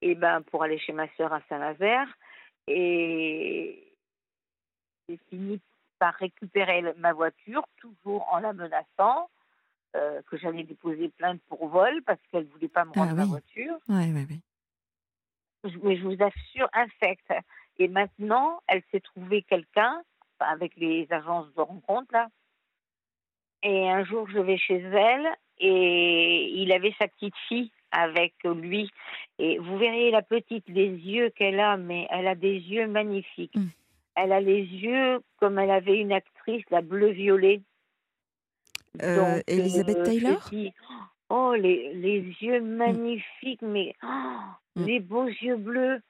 et 0.00 0.14
ben 0.14 0.42
pour 0.42 0.62
aller 0.62 0.78
chez 0.78 0.92
ma 0.92 1.08
sœur 1.16 1.32
à 1.32 1.40
Saint-Nazaire. 1.48 2.08
Et 2.66 3.92
j'ai 5.08 5.18
fini 5.28 5.60
par 5.98 6.14
récupérer 6.14 6.82
ma 6.98 7.12
voiture, 7.12 7.64
toujours 7.76 8.26
en 8.32 8.38
la 8.38 8.52
menaçant, 8.52 9.28
euh, 9.96 10.20
que 10.28 10.36
j'allais 10.36 10.64
déposer 10.64 11.08
plainte 11.10 11.40
pour 11.48 11.68
vol 11.68 12.02
parce 12.04 12.18
qu'elle 12.30 12.44
ne 12.44 12.50
voulait 12.50 12.68
pas 12.68 12.84
me 12.84 12.90
rendre 12.90 13.12
ah 13.12 13.14
ma 13.14 13.24
voiture. 13.26 13.76
Oui, 13.88 14.12
oui, 14.12 14.26
oui. 14.28 14.40
Mais 15.82 15.96
je 15.96 16.02
vous 16.02 16.22
assure, 16.22 16.68
infecte. 16.72 17.32
Et 17.78 17.88
maintenant, 17.88 18.60
elle 18.66 18.82
s'est 18.90 19.00
trouvée 19.00 19.42
quelqu'un 19.42 20.02
avec 20.40 20.76
les 20.76 21.06
agences 21.10 21.52
de 21.54 21.60
rencontre, 21.60 22.12
là. 22.12 22.28
Et 23.62 23.88
un 23.88 24.04
jour, 24.04 24.28
je 24.28 24.38
vais 24.38 24.58
chez 24.58 24.78
elle 24.78 25.26
et 25.58 26.60
il 26.60 26.70
avait 26.72 26.94
sa 26.98 27.08
petite 27.08 27.36
fille 27.48 27.70
avec 27.92 28.34
lui. 28.44 28.90
Et 29.38 29.58
vous 29.58 29.78
verriez 29.78 30.10
la 30.10 30.22
petite, 30.22 30.68
les 30.68 30.88
yeux 30.88 31.30
qu'elle 31.30 31.60
a, 31.60 31.76
mais 31.76 32.06
elle 32.10 32.26
a 32.26 32.34
des 32.34 32.58
yeux 32.58 32.86
magnifiques. 32.86 33.56
Mm. 33.56 33.68
Elle 34.16 34.32
a 34.32 34.40
les 34.40 34.62
yeux 34.62 35.20
comme 35.38 35.58
elle 35.58 35.70
avait 35.70 35.98
une 35.98 36.12
actrice, 36.12 36.64
la 36.70 36.82
bleu-violet. 36.82 37.62
Euh, 39.02 39.40
Elisabeth 39.46 39.98
euh, 39.98 40.04
Taylor? 40.04 40.50
Oh, 41.30 41.54
les, 41.54 41.92
les 41.94 42.20
yeux 42.40 42.60
mm. 42.60 42.76
magnifiques, 42.76 43.62
mais 43.62 43.94
oh, 44.02 44.06
mm. 44.76 44.84
les 44.84 45.00
beaux 45.00 45.26
yeux 45.26 45.56
bleus. 45.56 46.00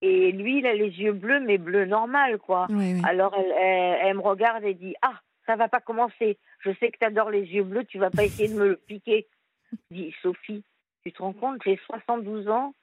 Et 0.00 0.30
lui, 0.32 0.58
il 0.58 0.66
a 0.66 0.74
les 0.74 0.90
yeux 0.90 1.12
bleus, 1.12 1.40
mais 1.40 1.58
bleu 1.58 1.84
normal, 1.84 2.38
quoi. 2.38 2.68
Alors, 3.04 3.34
elle, 3.36 3.98
elle, 4.00 4.16
me 4.16 4.20
regarde 4.20 4.62
et 4.64 4.74
dit 4.74 4.94
Ah, 5.02 5.20
ça 5.46 5.56
va 5.56 5.68
pas 5.68 5.80
commencer. 5.80 6.38
Je 6.60 6.70
sais 6.78 6.90
que 6.90 6.98
tu 6.98 7.04
adores 7.04 7.30
les 7.30 7.46
yeux 7.46 7.64
bleus, 7.64 7.84
tu 7.84 7.98
vas 7.98 8.10
pas 8.10 8.24
essayer 8.24 8.48
de 8.48 8.58
me 8.58 8.68
le 8.68 8.76
piquer. 8.86 9.26
Je 9.72 9.96
dis 9.96 10.14
Sophie, 10.22 10.62
tu 11.04 11.12
te 11.12 11.22
rends 11.22 11.32
compte, 11.32 11.60
j'ai 11.64 11.78
72 11.86 12.48
ans, 12.48 12.74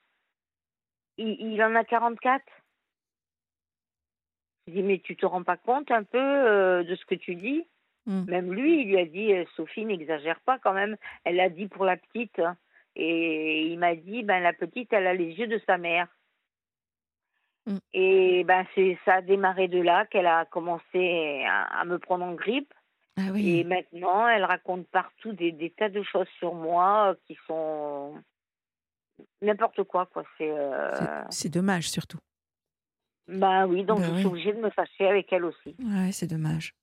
il, 1.17 1.53
il 1.53 1.63
en 1.63 1.75
a 1.75 1.83
44. 1.83 2.43
Je 4.67 4.73
dis, 4.73 4.83
mais 4.83 4.99
tu 4.99 5.15
te 5.15 5.25
rends 5.25 5.43
pas 5.43 5.57
compte 5.57 5.91
un 5.91 6.03
peu 6.03 6.17
euh, 6.19 6.83
de 6.83 6.95
ce 6.95 7.05
que 7.05 7.15
tu 7.15 7.35
dis 7.35 7.65
Mm. 8.07 8.25
Même 8.29 8.53
lui, 8.53 8.81
il 8.83 8.87
lui 8.89 8.99
a 8.99 9.05
dit, 9.05 9.33
euh, 9.33 9.45
Sophie, 9.55 9.83
n'exagère 9.83 10.39
pas 10.41 10.59
quand 10.59 10.73
même. 10.73 10.95
Elle 11.23 11.37
l'a 11.37 11.49
dit 11.49 11.67
pour 11.67 11.85
la 11.85 11.97
petite. 11.97 12.37
hein. 12.37 12.55
Et 12.95 13.63
il 13.65 13.79
m'a 13.79 13.95
dit, 13.95 14.21
ben 14.21 14.41
la 14.43 14.53
petite, 14.53 14.93
elle 14.93 15.07
a 15.07 15.15
les 15.15 15.33
yeux 15.33 15.47
de 15.47 15.59
sa 15.65 15.79
mère. 15.79 16.07
Mm. 17.65 17.77
Et 17.93 18.43
ben 18.43 18.63
c'est 18.75 18.99
ça 19.05 19.15
a 19.15 19.21
démarré 19.23 19.67
de 19.67 19.81
là 19.81 20.05
qu'elle 20.05 20.27
a 20.27 20.45
commencé 20.45 21.43
à, 21.47 21.79
à 21.79 21.83
me 21.85 21.97
prendre 21.97 22.25
en 22.25 22.33
grippe. 22.35 22.71
Ah 23.17 23.29
Et 23.29 23.31
oui. 23.31 23.63
maintenant, 23.63 24.27
elle 24.27 24.43
raconte 24.45 24.87
partout 24.89 25.33
des, 25.33 25.51
des 25.51 25.71
tas 25.71 25.89
de 25.89 26.03
choses 26.03 26.27
sur 26.37 26.53
moi 26.53 27.09
euh, 27.09 27.15
qui 27.25 27.35
sont 27.47 28.21
n'importe 29.41 29.81
quoi, 29.81 30.05
quoi. 30.05 30.23
Euh, 30.41 31.23
C'est 31.31 31.49
dommage 31.51 31.89
surtout. 31.89 32.19
Ben 33.27 33.65
oui, 33.67 33.83
donc 33.83 33.99
Bah 33.99 34.05
je 34.07 34.11
oui. 34.13 34.17
suis 34.19 34.27
obligée 34.27 34.53
de 34.53 34.61
me 34.61 34.69
fâcher 34.69 35.07
avec 35.07 35.31
elle 35.33 35.45
aussi. 35.45 35.75
Ouais, 35.79 36.11
c'est 36.11 36.27
dommage. 36.27 36.73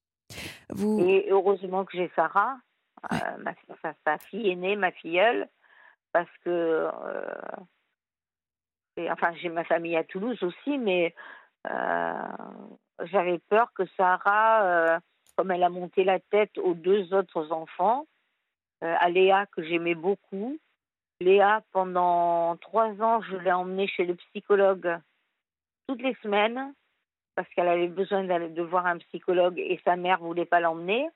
Vous. 0.71 1.01
Et 1.01 1.29
heureusement 1.31 1.85
que 1.85 1.97
j'ai 1.97 2.11
Sarah, 2.17 2.57
Ouais. 3.11 3.19
euh, 3.21 3.37
ma, 3.39 3.53
sa, 3.83 3.95
sa 4.05 4.19
fille 4.19 4.49
aînée, 4.51 4.77
ma 4.77 4.93
filleule, 4.93 5.49
parce 6.13 6.31
que 6.45 6.51
euh, 6.51 7.35
et, 8.97 9.11
enfin 9.11 9.33
j'ai 9.35 9.49
ma 9.49 9.65
famille 9.65 9.97
à 9.97 10.05
Toulouse 10.05 10.41
aussi, 10.43 10.79
mais 10.79 11.15
euh, 11.69 12.23
j'avais 13.05 13.39
peur 13.49 13.73
que 13.75 13.85
Sarah, 13.97 15.01
comme 15.37 15.51
elle 15.51 15.65
a 15.65 15.69
monté 15.69 16.05
la 16.05 16.21
tête 16.21 16.57
aux 16.59 16.75
deux 16.75 17.13
autres 17.13 17.51
enfants, 17.53 18.07
à 18.83 19.09
Léa 19.11 19.47
que 19.47 19.63
j'aimais 19.63 19.95
beaucoup. 19.95 20.59
Léa, 21.21 21.63
pendant 21.73 22.57
trois 22.59 22.91
ans, 23.01 23.21
je 23.23 23.37
l'ai 23.37 23.53
emmenée 23.53 23.87
chez 23.89 24.05
le 24.05 24.15
psychologue 24.17 24.99
toutes 25.93 26.03
les 26.03 26.17
semaines 26.23 26.73
parce 27.35 27.49
qu'elle 27.51 27.69
avait 27.69 27.89
besoin 27.89 28.25
d'aller 28.25 28.49
de 28.49 28.63
voir 28.63 28.87
un 28.87 28.97
psychologue 28.99 29.59
et 29.59 29.79
sa 29.85 29.97
mère 29.97 30.21
voulait 30.21 30.47
pas 30.47 30.61
l'emmener. 30.61 31.07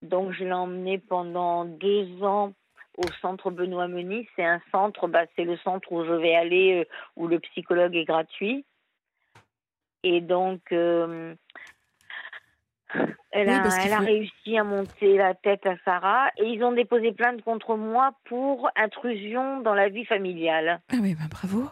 Donc 0.00 0.32
je 0.32 0.44
l'ai 0.44 0.52
emmenée 0.52 0.98
pendant 0.98 1.66
deux 1.66 2.22
ans 2.22 2.52
au 2.96 3.06
centre 3.20 3.50
Benoît 3.50 3.88
Menis. 3.88 4.26
C'est 4.34 4.44
un 4.44 4.60
centre, 4.70 5.08
bah, 5.08 5.24
c'est 5.36 5.44
le 5.44 5.56
centre 5.58 5.92
où 5.92 6.04
je 6.04 6.12
vais 6.12 6.34
aller 6.34 6.80
euh, 6.80 6.84
où 7.16 7.26
le 7.28 7.38
psychologue 7.40 7.94
est 7.94 8.04
gratuit. 8.06 8.64
Et 10.04 10.20
donc 10.22 10.60
euh, 10.72 11.34
elle, 13.30 13.48
a, 13.50 13.60
parce 13.60 13.76
qu'il 13.78 13.86
elle 13.88 13.92
a 13.92 13.98
faut- 13.98 14.04
réussi 14.04 14.58
à 14.58 14.64
monter 14.64 15.16
la 15.18 15.34
tête 15.34 15.66
à 15.66 15.76
Sarah 15.84 16.28
et 16.38 16.46
ils 16.48 16.64
ont 16.64 16.72
déposé 16.72 17.12
plainte 17.12 17.42
contre 17.42 17.76
moi 17.76 18.12
pour 18.24 18.70
intrusion 18.74 19.60
dans 19.60 19.74
la 19.74 19.88
vie 19.90 20.06
familiale. 20.06 20.80
Ah 20.90 20.96
oui, 21.00 21.14
ben 21.14 21.28
bravo. 21.30 21.68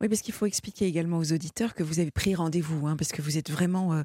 Oui, 0.00 0.08
parce 0.08 0.20
qu'il 0.22 0.34
faut 0.34 0.46
expliquer 0.46 0.86
également 0.86 1.18
aux 1.18 1.32
auditeurs 1.32 1.74
que 1.74 1.82
vous 1.82 2.00
avez 2.00 2.10
pris 2.10 2.34
rendez-vous, 2.34 2.86
hein, 2.86 2.96
parce 2.96 3.12
que 3.12 3.22
vous 3.22 3.38
êtes 3.38 3.50
vraiment. 3.50 3.92
euh, 3.94 4.02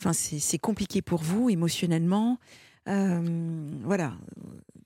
Enfin, 0.00 0.12
c'est 0.12 0.38
c'est 0.40 0.58
compliqué 0.58 1.00
pour 1.02 1.20
vous 1.22 1.48
émotionnellement. 1.50 2.38
Euh, 2.88 3.20
voilà. 3.84 4.12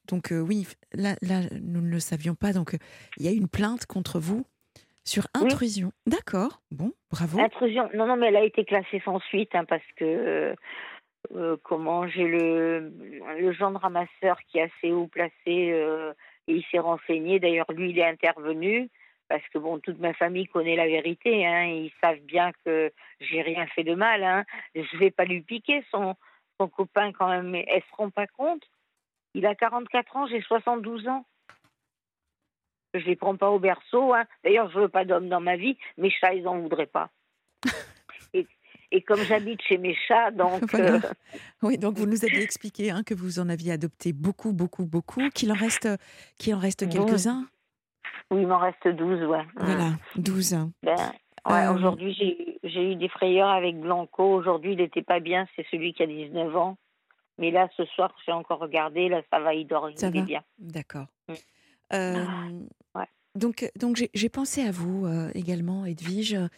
Donc 0.09 0.31
euh, 0.33 0.41
oui, 0.41 0.67
là, 0.93 1.15
là, 1.23 1.41
nous 1.63 1.81
ne 1.81 1.89
le 1.91 2.01
savions 2.01 2.35
pas. 2.35 2.53
Donc 2.53 2.77
il 3.17 3.25
y 3.25 3.29
a 3.29 3.33
une 3.33 3.49
plainte 3.49 3.87
contre 3.87 4.19
vous 4.21 4.45
sur 5.05 5.27
Oui. 5.37 5.45
intrusion. 5.47 5.93
D'accord. 6.07 6.61
Bon, 6.71 6.93
bravo. 7.11 7.39
Intrusion. 7.41 7.89
Non, 7.95 8.07
non, 8.07 8.17
mais 8.17 8.27
elle 8.27 8.37
a 8.37 8.45
été 8.45 8.65
classée 8.65 9.01
sans 9.05 9.21
suite 9.21 9.55
hein, 9.55 9.65
parce 9.65 9.87
que 9.97 10.55
comment 11.63 12.07
j'ai 12.09 12.25
le 12.27 12.93
le 13.39 13.53
gendre 13.53 13.81
ramasseur 13.81 14.39
qui 14.49 14.59
est 14.59 14.63
assez 14.77 14.93
haut 14.93 15.07
placé 15.07 15.33
et 15.47 16.53
il 16.53 16.65
s'est 16.71 16.79
renseigné. 16.79 17.41
D'ailleurs, 17.41 17.71
lui, 17.73 17.91
il 17.91 17.99
est 17.99 18.07
intervenu 18.07 18.91
parce 19.29 19.47
que 19.53 19.59
bon, 19.59 19.79
toute 19.79 19.99
ma 19.99 20.15
famille 20.15 20.47
connaît 20.47 20.77
la 20.77 20.87
vérité. 20.87 21.47
Hein, 21.47 21.65
ils 21.65 21.93
savent 22.03 22.21
bien 22.21 22.53
que 22.65 22.93
j'ai 23.21 23.43
rien 23.43 23.67
fait 23.69 23.85
de 23.85 23.95
mal. 23.95 24.23
Hein. 24.23 24.45
Je 24.75 24.97
vais 24.99 25.11
pas 25.11 25.25
lui 25.25 25.41
piquer 25.43 25.85
son 25.91 26.15
son 26.61 26.69
copain 26.69 27.13
quand 27.13 27.29
même. 27.29 27.51
Mais 27.51 27.65
elles 27.69 27.83
se 27.83 27.97
rend 27.97 28.11
pas 28.11 28.27
compte. 28.27 28.63
Il 29.35 29.45
a 29.47 29.55
44 29.55 30.17
ans, 30.17 30.27
j'ai 30.27 30.41
72 30.41 31.09
ans. 31.09 31.27
Je 32.95 33.01
les 33.05 33.17
prends 33.17 33.37
pas 33.37 33.51
au 33.51 33.59
berceau. 33.59 34.15
Hein. 34.15 34.25
D'ailleurs, 34.43 34.71
je 34.71 34.79
veux 34.81 34.89
pas 34.89 35.05
d'homme 35.05 35.29
dans 35.29 35.41
ma 35.41 35.57
vie. 35.57 35.77
Mes 35.99 36.11
chats, 36.11 36.33
ils 36.35 36.49
en 36.49 36.59
voudraient 36.59 36.87
pas. 36.87 37.11
et, 38.33 38.47
et 38.93 39.03
comme 39.03 39.23
j'habite 39.25 39.61
chez 39.63 39.77
mes 39.77 39.95
chats, 39.95 40.31
donc 40.31 40.63
Voilà. 40.71 40.95
euh, 40.95 41.01
Oui, 41.63 41.77
donc 41.77 41.99
vous 41.99 42.07
nous 42.07 42.25
aviez 42.25 42.43
expliqué 42.43 42.91
hein, 42.91 43.03
que 43.03 43.13
vous 43.13 43.39
en 43.39 43.51
aviez 43.51 43.73
adopté 43.73 44.15
beaucoup, 44.15 44.55
beaucoup, 44.55 44.87
beaucoup, 44.87 45.29
qu'il 45.35 45.53
en 45.53 45.57
reste, 45.57 45.89
qu'il 46.39 46.55
en 46.55 46.59
reste 46.59 46.89
quelques-uns. 46.89 47.47
Oui, 48.31 48.43
il 48.43 48.47
m'en 48.47 48.59
reste 48.59 48.87
12, 48.89 49.25
ouais. 49.25 49.45
Voilà, 49.57 49.91
12. 50.17 50.57
Ben, 50.83 50.95
ouais, 51.49 51.67
Euh, 51.67 51.75
Aujourd'hui, 51.75 52.15
j'ai 52.65 52.93
eu 52.93 52.97
des 52.97 53.09
frayeurs 53.09 53.49
avec 53.51 53.79
Blanco. 53.81 54.25
Aujourd'hui, 54.35 54.73
il 54.73 54.79
n'était 54.79 55.03
pas 55.03 55.21
bien. 55.21 55.47
C'est 55.57 55.67
celui 55.71 55.93
qui 55.93 56.03
a 56.03 56.07
19 56.07 56.57
ans. 56.57 56.77
Mais 57.39 57.51
là, 57.51 57.69
ce 57.77 57.85
soir, 57.85 58.15
j'ai 58.25 58.33
encore 58.33 58.59
regardé. 58.61 59.09
Là, 59.09 59.23
ça 59.31 59.39
va, 59.41 59.55
il 59.55 59.67
dort. 59.67 59.89
Ça 59.97 60.09
il 60.09 60.17
est 60.19 60.23
bien. 60.23 60.43
D'accord. 60.59 61.07
Mm. 61.29 61.33
Euh, 61.93 62.25
Ouais. 62.95 63.07
Donc, 63.35 63.71
donc 63.79 64.03
j'ai- 64.15 64.29
pensé 64.31 64.63
à 64.63 64.71
vous 64.71 65.05
euh, 65.07 65.31
également, 65.35 65.85
Edwige, 65.85 66.33
euh, 66.35 66.49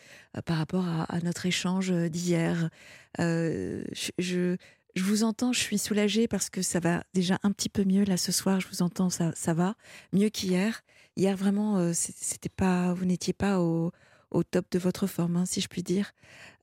par 0.47 0.57
rapport 0.59 0.87
à, 0.87 1.03
à 1.13 1.19
notre 1.21 1.47
échange 1.47 1.91
d'hier. 1.91 2.71
Euh, 3.19 3.83
je, 3.93 4.11
je, 4.19 4.57
je 4.95 5.03
vous 5.03 5.25
entends, 5.25 5.53
je 5.53 5.59
suis 5.61 5.79
soulagée 5.79 6.29
parce 6.29 6.49
que 6.49 6.63
ça 6.63 6.79
va 6.79 7.03
déjà 7.15 7.39
un 7.43 7.51
petit 7.51 7.69
peu 7.69 7.83
mieux. 7.85 8.05
Là, 8.05 8.17
ce 8.17 8.31
soir, 8.31 8.61
je 8.61 8.69
vous 8.69 8.83
entends, 8.83 9.11
ça, 9.11 9.33
ça 9.35 9.53
va 9.55 9.75
mieux 10.13 10.29
qu'hier. 10.29 10.81
Hier, 11.19 11.37
vraiment, 11.37 11.79
euh, 11.79 11.91
c'était 11.95 12.49
pas, 12.49 12.95
vous 12.95 13.05
n'étiez 13.05 13.33
pas 13.33 13.59
au, 13.59 13.91
au 14.31 14.45
top 14.45 14.67
de 14.71 14.79
votre 14.79 15.09
forme, 15.09 15.37
hein, 15.37 15.47
si 15.47 15.61
je 15.61 15.69
puis 15.69 15.83
dire. 15.83 16.13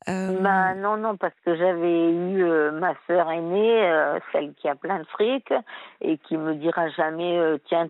Euh, 0.07 0.39
Ben, 0.39 0.75
non, 0.75 0.95
non, 0.95 1.17
parce 1.17 1.33
que 1.45 1.57
j'avais 1.57 2.09
eu 2.09 2.41
euh, 2.41 2.71
ma 2.71 2.93
sœur 3.05 3.29
aînée, 3.29 3.83
euh, 3.83 4.17
celle 4.31 4.53
qui 4.53 4.69
a 4.69 4.75
plein 4.75 4.99
de 4.99 5.03
fric, 5.07 5.51
et 5.99 6.17
qui 6.19 6.37
me 6.37 6.55
dira 6.55 6.87
jamais, 6.89 7.37
tiens, 7.67 7.89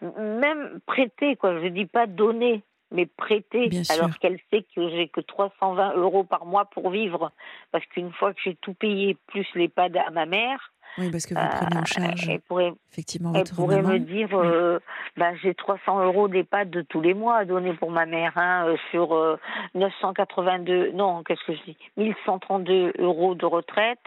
même 0.00 0.80
prêter, 0.86 1.36
quoi. 1.36 1.60
Je 1.60 1.66
dis 1.68 1.84
pas 1.84 2.06
donner, 2.06 2.62
mais 2.92 3.04
prêter, 3.04 3.68
Bien 3.68 3.84
sûr. 3.84 3.96
alors 3.96 4.18
qu'elle 4.18 4.38
sait 4.50 4.64
que 4.74 4.88
j'ai 4.88 5.08
que 5.08 5.20
320 5.20 5.96
euros 5.96 6.24
par 6.24 6.46
mois 6.46 6.64
pour 6.64 6.88
vivre. 6.88 7.30
Parce 7.72 7.84
qu'une 7.86 8.12
fois 8.12 8.32
que 8.32 8.40
j'ai 8.42 8.54
tout 8.54 8.72
payé, 8.72 9.18
plus 9.26 9.46
l'EHPAD 9.54 9.98
à 9.98 10.10
ma 10.10 10.24
mère, 10.24 10.72
oui, 10.98 11.10
parce 11.10 11.26
que 11.26 11.34
vous 11.34 11.40
prenez 11.40 11.80
en 11.80 11.84
charge 11.84 12.28
elle 12.28 12.40
pourrait, 12.40 12.72
effectivement 12.92 13.32
elle 13.34 13.40
votre 13.40 13.54
pourrait 13.54 13.82
maman. 13.82 13.94
me 13.94 13.98
dire, 13.98 14.28
euh, 14.32 14.78
ben, 15.16 15.34
j'ai 15.42 15.54
300 15.54 16.04
euros 16.04 16.28
d'EHPAD 16.28 16.70
de 16.70 16.82
tous 16.82 17.00
les 17.00 17.14
mois 17.14 17.38
à 17.38 17.44
donner 17.44 17.72
pour 17.74 17.90
ma 17.90 18.06
mère, 18.06 18.32
hein, 18.36 18.66
euh, 18.66 18.76
sur 18.90 19.14
euh, 19.14 19.38
982, 19.74 20.92
non, 20.92 21.22
qu'est-ce 21.22 21.44
que 21.44 21.54
je 21.54 21.62
dis, 21.64 21.76
1132 21.96 22.94
euros 22.98 23.34
de 23.34 23.46
retraite. 23.46 24.00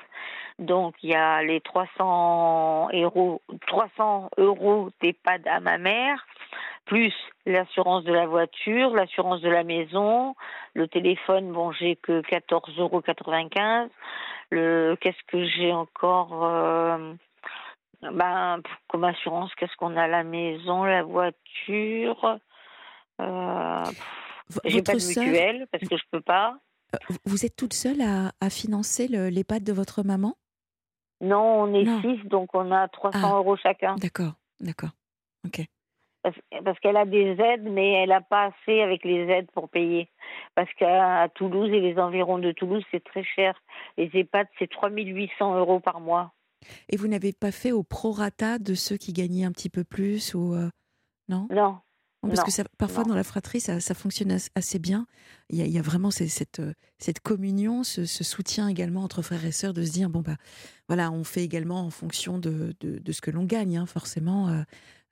Donc 0.60 0.96
il 1.04 1.12
y 1.12 1.16
a 1.16 1.42
les 1.42 1.62
300 1.62 2.90
euros, 2.94 3.42
300 3.68 4.30
euros 4.38 4.90
d'EHPAD 5.02 5.48
à 5.48 5.60
ma 5.62 5.78
mère, 5.78 6.26
plus 6.90 7.14
l'assurance 7.46 8.04
de 8.04 8.12
la 8.12 8.26
voiture, 8.26 8.90
l'assurance 8.96 9.42
de 9.42 9.50
la 9.50 9.64
maison, 9.64 10.36
le 10.74 10.88
téléphone, 10.88 11.52
bon, 11.54 11.72
j'ai 11.72 11.96
que 11.96 12.22
14,95 12.22 12.80
euros. 12.80 13.90
Le, 14.52 14.96
qu'est-ce 15.00 15.24
que 15.28 15.46
j'ai 15.46 15.72
encore 15.72 16.44
euh, 16.44 17.14
ben, 18.02 18.60
comme 18.88 19.04
assurance, 19.04 19.54
qu'est-ce 19.56 19.76
qu'on 19.78 19.96
a 19.96 20.08
la 20.08 20.24
maison, 20.24 20.84
la 20.84 21.04
voiture. 21.04 22.40
Euh, 23.22 23.84
j'ai 24.66 24.82
pas 24.82 24.94
de 24.96 25.06
mutuelle 25.08 25.68
parce 25.72 25.84
que 25.88 25.96
je 25.98 26.04
peux 26.12 26.22
pas. 26.22 26.58
Euh, 26.96 26.98
Vous 27.26 27.46
êtes 27.46 27.56
toute 27.56 27.74
seule 27.74 28.02
à, 28.02 28.32
à 28.42 28.50
financer 28.50 29.08
le- 29.08 29.30
l'EHPAD 29.30 29.64
de 29.64 29.74
votre 29.74 30.02
maman? 30.04 30.34
Non, 31.22 31.44
on 31.64 31.74
est 31.76 31.84
Non. 31.84 32.02
six, 32.02 32.18
donc 32.28 32.50
on 32.56 32.72
a 32.72 32.88
300 32.88 33.20
Ah. 33.22 33.38
euros 33.38 33.58
chacun. 33.58 33.96
D'accord, 33.98 34.34
d'accord. 34.60 34.90
Ok. 35.46 35.62
Parce, 36.22 36.36
parce 36.66 36.80
qu'elle 36.80 36.98
a 36.98 37.06
des 37.06 37.38
aides, 37.40 37.64
mais 37.64 37.94
elle 37.94 38.10
n'a 38.10 38.20
pas 38.22 38.48
assez 38.52 38.82
avec 38.82 39.06
les 39.06 39.26
aides 39.28 39.50
pour 39.54 39.70
payer. 39.70 40.10
Parce 40.56 40.72
qu'à 40.74 41.30
Toulouse 41.36 41.70
et 41.72 41.80
les 41.80 41.98
environs 41.98 42.40
de 42.40 42.52
Toulouse, 42.52 42.84
c'est 42.92 43.04
très 43.04 43.24
cher. 43.24 43.56
Les 43.98 44.10
EHPAD, 44.14 44.48
c'est 44.60 44.70
3800 44.70 45.58
euros 45.58 45.80
par 45.80 46.02
mois. 46.02 46.34
Et 46.90 46.98
vous 46.98 47.08
n'avez 47.08 47.32
pas 47.32 47.52
fait 47.52 47.72
au 47.72 47.84
prorata 47.84 48.60
de 48.60 48.74
ceux 48.74 48.98
qui 48.98 49.14
gagnaient 49.14 49.46
un 49.46 49.52
petit 49.54 49.70
peu 49.70 49.86
plus 49.86 50.34
ou 50.36 50.54
euh, 50.56 50.70
non? 51.30 51.48
Non. 51.52 51.78
Non, 52.22 52.32
Parce 52.32 52.40
non, 52.42 52.46
que 52.48 52.52
ça, 52.52 52.64
parfois 52.78 53.04
non. 53.04 53.12
dans 53.12 53.16
la 53.16 53.24
fratrie, 53.24 53.62
ça, 53.62 53.80
ça 53.80 53.94
fonctionne 53.94 54.32
as- 54.34 54.50
assez 54.54 54.78
bien. 54.78 55.08
Il 55.50 55.58
y 55.58 55.62
a, 55.62 55.66
il 55.66 55.72
y 55.72 55.80
a 55.80 55.82
vraiment 55.82 56.12
cette, 56.12 56.60
euh, 56.60 56.74
cette 56.98 57.22
communion, 57.22 57.84
ce, 57.84 58.04
ce 58.04 58.26
soutien 58.26 58.68
également 58.68 59.04
entre 59.04 59.22
frères 59.22 59.46
et 59.46 59.54
sœurs 59.54 59.74
de 59.74 59.84
se 59.86 59.92
dire 59.94 60.10
bon 60.10 60.20
bah 60.20 60.36
voilà, 60.90 61.12
on 61.14 61.24
fait 61.24 61.46
également 61.46 61.80
en 61.80 61.90
fonction 61.90 62.38
de, 62.38 62.76
de, 62.82 63.00
de 63.00 63.12
ce 63.14 63.22
que 63.22 63.32
l'on 63.32 63.46
gagne. 63.46 63.78
hein, 63.78 63.86
forcément, 63.86 64.50
euh, 64.50 64.64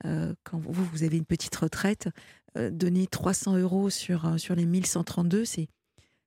euh, 0.06 0.34
quand 0.44 0.58
vous 0.60 0.72
vous 0.72 1.04
avez 1.04 1.18
une 1.18 1.26
petite 1.26 1.56
retraite, 1.56 2.10
euh, 2.58 2.70
donner 2.72 3.08
300 3.08 3.58
euros 3.58 3.90
sur 3.90 4.26
euh, 4.26 4.38
sur 4.38 4.56
les 4.56 4.66
1132, 4.66 5.46
c'est 5.46 5.68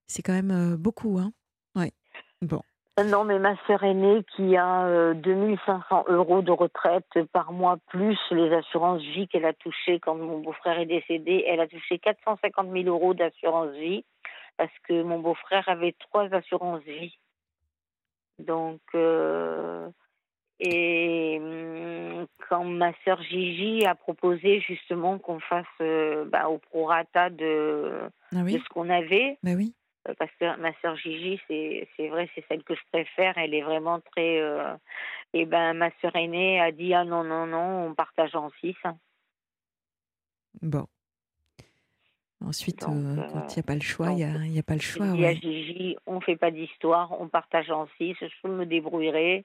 c'est 0.07 0.23
quand 0.23 0.33
même 0.33 0.77
beaucoup, 0.77 1.19
hein. 1.19 1.33
Ouais. 1.77 1.93
Bon. 2.43 2.63
Non, 3.05 3.25
mais 3.25 3.39
ma 3.39 3.57
sœur 3.67 3.83
aînée 3.83 4.25
qui 4.37 4.57
a 4.57 4.85
euh, 4.87 5.15
2500 5.15 6.05
euros 6.09 6.43
de 6.43 6.51
retraite 6.51 7.07
par 7.33 7.53
mois, 7.53 7.79
plus 7.87 8.19
les 8.31 8.53
assurances 8.53 9.01
vie 9.01 9.27
qu'elle 9.29 9.47
a 9.47 9.55
touchées 9.55 10.01
quand 10.01 10.17
mon 10.17 10.41
beau-frère 10.41 10.79
est 10.79 10.87
décédé, 10.87 11.45
elle 11.47 11.61
a 11.61 11.69
touché 11.69 11.99
450 11.99 12.71
000 12.71 12.85
euros 12.89 13.15
d'assurance 13.15 13.71
vie 13.77 14.05
parce 14.59 14.73
que 14.87 15.03
mon 15.03 15.21
beau-frère 15.21 15.67
avait 15.69 15.95
trois 15.99 16.35
assurances 16.35 16.83
vie. 16.83 17.17
Donc, 18.39 18.81
et 20.61 21.39
hum, 21.41 22.27
quand 22.49 22.65
ma 22.65 22.93
sœur 23.05 23.23
Gigi 23.23 23.85
a 23.87 23.95
proposé 23.95 24.61
justement 24.61 25.19
qu'on 25.19 25.41
fasse 25.41 25.67
euh, 25.81 26.25
bah, 26.27 26.49
au 26.49 26.59
prorata 26.59 27.31
de, 27.31 27.93
Ah 28.35 28.43
de 28.45 28.59
ce 28.59 28.69
qu'on 28.69 28.91
avait, 28.91 29.39
Bah 29.43 29.53
oui. 29.57 29.75
euh, 30.09 30.15
parce 30.19 30.31
que 30.39 30.57
ma 30.59 30.73
sœur 30.83 30.97
Gigi, 30.97 31.41
c'est 31.49 32.09
vrai, 32.09 32.29
c'est 32.35 32.45
celle 32.49 32.63
que 32.65 32.75
je 32.75 32.83
préfère. 32.93 33.39
Elle 33.39 33.55
est 33.55 33.63
vraiment 33.63 34.01
très. 34.01 34.41
euh, 34.41 34.75
et 35.33 35.47
ben, 35.47 35.73
ma 35.75 35.91
sœur 36.01 36.15
aînée 36.17 36.61
a 36.61 36.73
dit 36.73 36.93
ah 36.95 37.05
non 37.05 37.25
non 37.25 37.47
non, 37.47 37.87
on 37.87 37.95
partage 37.95 38.35
en 38.35 38.51
six. 38.61 38.77
hein. 38.85 38.97
Bon. 40.63 40.87
Ensuite, 42.45 42.81
Donc, 42.81 42.97
euh, 43.05 43.17
quand 43.33 43.55
il 43.55 43.59
n'y 43.59 43.61
a 43.61 43.63
pas 43.63 43.75
le 43.75 43.81
choix, 43.83 44.11
il 44.13 44.17
n'y 44.17 44.25
a, 44.25 44.35
il 44.47 44.53
y 44.53 44.59
a 44.59 44.63
pas 44.63 44.75
le 44.75 44.81
choix. 44.81 45.07
dit 45.13 45.25
à 45.25 45.29
ouais. 45.29 45.37
Gigi, 45.37 45.97
on 46.07 46.21
fait 46.23 46.37
pas 46.37 46.51
d'histoire, 46.51 47.13
on 47.21 47.29
partage 47.29 47.71
en 47.71 47.87
six. 47.99 48.15
Je 48.21 48.49
me 48.49 48.65
débrouillerai, 48.65 49.45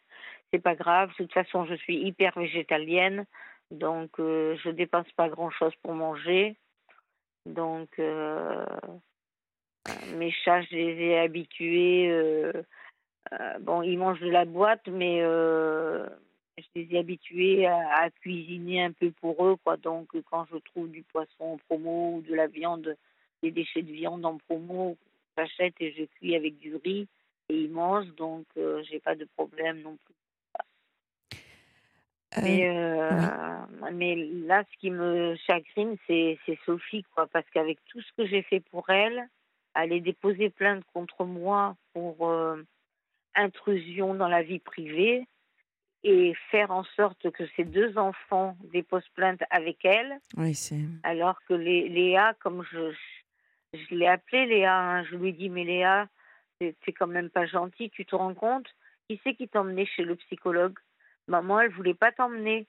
c'est 0.52 0.62
pas 0.62 0.76
grave. 0.76 1.10
De 1.10 1.16
toute 1.16 1.34
façon, 1.34 1.66
je 1.66 1.76
suis 1.76 1.98
hyper 1.98 2.38
végétalienne, 2.38 3.26
donc 3.72 4.20
euh, 4.20 4.56
je 4.64 4.70
dépense 4.70 5.12
pas 5.14 5.30
grand 5.30 5.50
chose 5.50 5.74
pour 5.82 5.94
manger. 5.94 6.56
Donc 7.46 7.90
euh, 8.00 8.66
mes 10.16 10.32
chats, 10.32 10.62
je 10.64 10.76
les 10.76 11.02
ai 11.02 11.20
habitués. 11.20 12.10
euh, 12.10 12.64
bon, 13.60 13.82
ils 13.82 13.98
mangent 13.98 14.22
de 14.22 14.30
la 14.30 14.46
boîte, 14.46 14.88
mais 14.88 15.20
je 15.20 16.66
les 16.76 16.88
ai 16.96 17.00
habitués 17.00 17.66
à, 17.68 18.10
cuisiner 18.22 18.84
un 18.84 18.92
peu 18.92 19.12
pour 19.12 19.46
eux, 19.46 19.58
quoi. 19.64 19.78
Donc, 19.78 20.10
quand 20.30 20.46
je 20.52 20.58
trouve 20.58 20.90
du 20.90 21.04
poisson 21.04 21.44
en 21.44 21.58
promo 21.58 22.16
ou 22.16 22.22
de 22.22 22.34
la 22.34 22.48
viande, 22.48 22.96
des 23.44 23.52
déchets 23.52 23.82
de 23.82 23.92
viande 23.92 24.26
en 24.26 24.38
promo, 24.38 24.96
j'achète 25.38 25.76
et 25.82 25.92
je 25.92 26.06
cuis 26.06 26.36
avec 26.36 26.58
du 26.60 26.76
riz 26.78 27.08
et 27.50 27.58
ils 27.58 27.70
mangent, 27.70 28.16
donc 28.16 28.46
j'ai 28.90 29.00
pas 29.00 29.16
de 29.16 29.28
problème 29.36 29.82
non 29.82 29.98
plus. 30.06 30.16
Euh, 32.38 32.42
Mais, 32.42 32.70
euh, 32.70 33.92
mais 33.94 34.16
là, 34.16 34.64
ce 34.72 34.78
qui 34.78 34.92
me 34.92 35.36
chagrine, 35.48 35.96
c'est 36.08 36.38
Sophie, 36.66 37.04
quoi, 37.14 37.28
parce 37.28 37.50
qu'avec 37.52 37.80
tout 37.86 38.02
ce 38.02 38.12
que 38.18 38.26
j'ai 38.28 38.42
fait 38.44 38.60
pour 38.60 38.90
elle, 38.90 39.28
aller 39.74 40.02
déposer 40.02 40.50
plainte 40.50 40.84
contre 40.94 41.26
moi 41.26 41.76
pour 41.94 42.30
euh, 42.30 42.62
intrusion 43.36 44.14
dans 44.14 44.28
la 44.28 44.42
vie 44.44 44.60
privée 44.60 45.26
et 46.04 46.34
faire 46.52 46.72
en 46.72 46.84
sorte 46.84 47.30
que 47.32 47.46
ses 47.56 47.64
deux 47.64 47.98
enfants 47.98 48.56
déposent 48.72 49.10
plainte 49.16 49.42
avec 49.50 49.84
elle, 49.86 50.18
oui, 50.38 50.54
c'est. 50.54 50.80
alors 51.04 51.40
que 51.48 51.54
Lé- 51.54 51.90
Léa, 51.90 52.36
comme 52.40 52.64
je, 52.72 52.92
je, 53.74 53.80
je 53.80 53.96
l'ai 53.96 54.08
appelée 54.08 54.46
Léa, 54.46 54.78
hein, 54.78 55.04
je 55.04 55.16
lui 55.16 55.30
ai 55.30 55.34
dit, 55.34 55.50
mais 55.50 55.64
Léa, 55.64 56.08
c'est 56.60 56.94
quand 56.94 57.08
même 57.08 57.30
pas 57.30 57.46
gentil, 57.46 57.90
tu 57.90 58.06
te 58.06 58.16
rends 58.16 58.34
compte? 58.34 58.68
Qui 59.10 59.20
c'est 59.24 59.36
qui 59.36 59.48
t'a 59.48 59.62
emmené 59.62 59.86
chez 59.86 60.04
le 60.04 60.16
psychologue? 60.16 60.78
Maman, 61.28 61.62
elle 61.62 61.72
voulait 61.72 61.94
pas 61.94 62.12
t'emmener. 62.12 62.68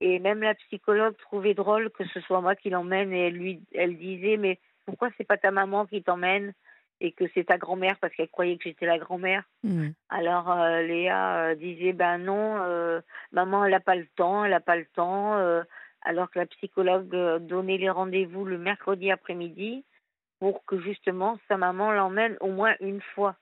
Et 0.00 0.18
même 0.18 0.40
la 0.42 0.54
psychologue 0.54 1.16
trouvait 1.16 1.54
drôle 1.54 1.90
que 1.90 2.04
ce 2.06 2.20
soit 2.20 2.40
moi 2.40 2.56
qui 2.56 2.70
l'emmène 2.70 3.12
et 3.12 3.28
elle 3.28 3.34
lui, 3.34 3.62
elle 3.72 3.96
disait, 3.96 4.36
mais 4.36 4.58
pourquoi 4.84 5.10
c'est 5.16 5.24
pas 5.24 5.36
ta 5.36 5.50
maman 5.52 5.86
qui 5.86 6.02
t'emmène 6.02 6.52
et 7.00 7.12
que 7.12 7.24
c'est 7.34 7.44
ta 7.44 7.58
grand-mère 7.58 7.96
parce 8.00 8.14
qu'elle 8.14 8.28
croyait 8.28 8.56
que 8.56 8.64
j'étais 8.64 8.86
la 8.86 8.98
grand-mère? 8.98 9.44
Hmm. 9.62 9.90
alors 10.08 10.50
euh, 10.50 10.82
Léa 10.82 11.36
euh, 11.36 11.54
disait 11.54 11.92
ben 11.92 12.18
non, 12.18 12.62
euh, 12.62 13.00
maman 13.32 13.64
elle 13.64 13.72
n'a 13.72 13.80
pas 13.80 13.96
le 13.96 14.06
temps, 14.16 14.44
elle 14.44 14.52
n'a 14.52 14.60
pas 14.60 14.76
le 14.76 14.86
temps. 14.86 15.36
alors 16.02 16.30
que 16.30 16.38
la 16.38 16.46
psychologue 16.46 17.08
donnait 17.46 17.78
les 17.78 17.90
rendez-vous 17.90 18.44
le 18.44 18.58
mercredi 18.58 19.10
après-midi 19.10 19.84
pour 20.40 20.64
que 20.64 20.80
justement 20.80 21.38
sa 21.48 21.56
maman 21.56 21.92
l'emmène 21.92 22.36
au 22.40 22.48
moins 22.48 22.74
une 22.80 23.00
fois. 23.14 23.36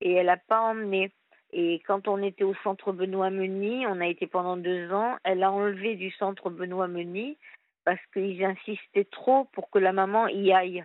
Et 0.00 0.14
elle 0.14 0.26
n'a 0.26 0.36
pas 0.36 0.60
emmené. 0.60 1.12
Et 1.52 1.82
quand 1.86 2.08
on 2.08 2.22
était 2.22 2.44
au 2.44 2.54
centre 2.62 2.92
Benoît 2.92 3.30
Meunier, 3.30 3.86
on 3.86 4.00
a 4.00 4.06
été 4.06 4.26
pendant 4.26 4.56
deux 4.56 4.90
ans, 4.92 5.16
elle 5.24 5.42
a 5.42 5.52
enlevé 5.52 5.96
du 5.96 6.10
centre 6.12 6.48
Benoît 6.50 6.88
Meunier 6.88 7.36
parce 7.84 8.00
qu'ils 8.12 8.42
insistaient 8.44 9.04
trop 9.10 9.44
pour 9.52 9.68
que 9.70 9.78
la 9.78 9.92
maman 9.92 10.28
y 10.28 10.52
aille. 10.52 10.84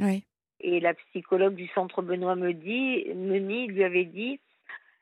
Oui. 0.00 0.24
Et 0.60 0.80
la 0.80 0.94
psychologue 0.94 1.54
du 1.54 1.68
centre 1.68 2.02
Benoît 2.02 2.34
Meuni, 2.36 3.04
Meuni 3.14 3.66
lui 3.66 3.82
avait 3.84 4.04
dit 4.04 4.40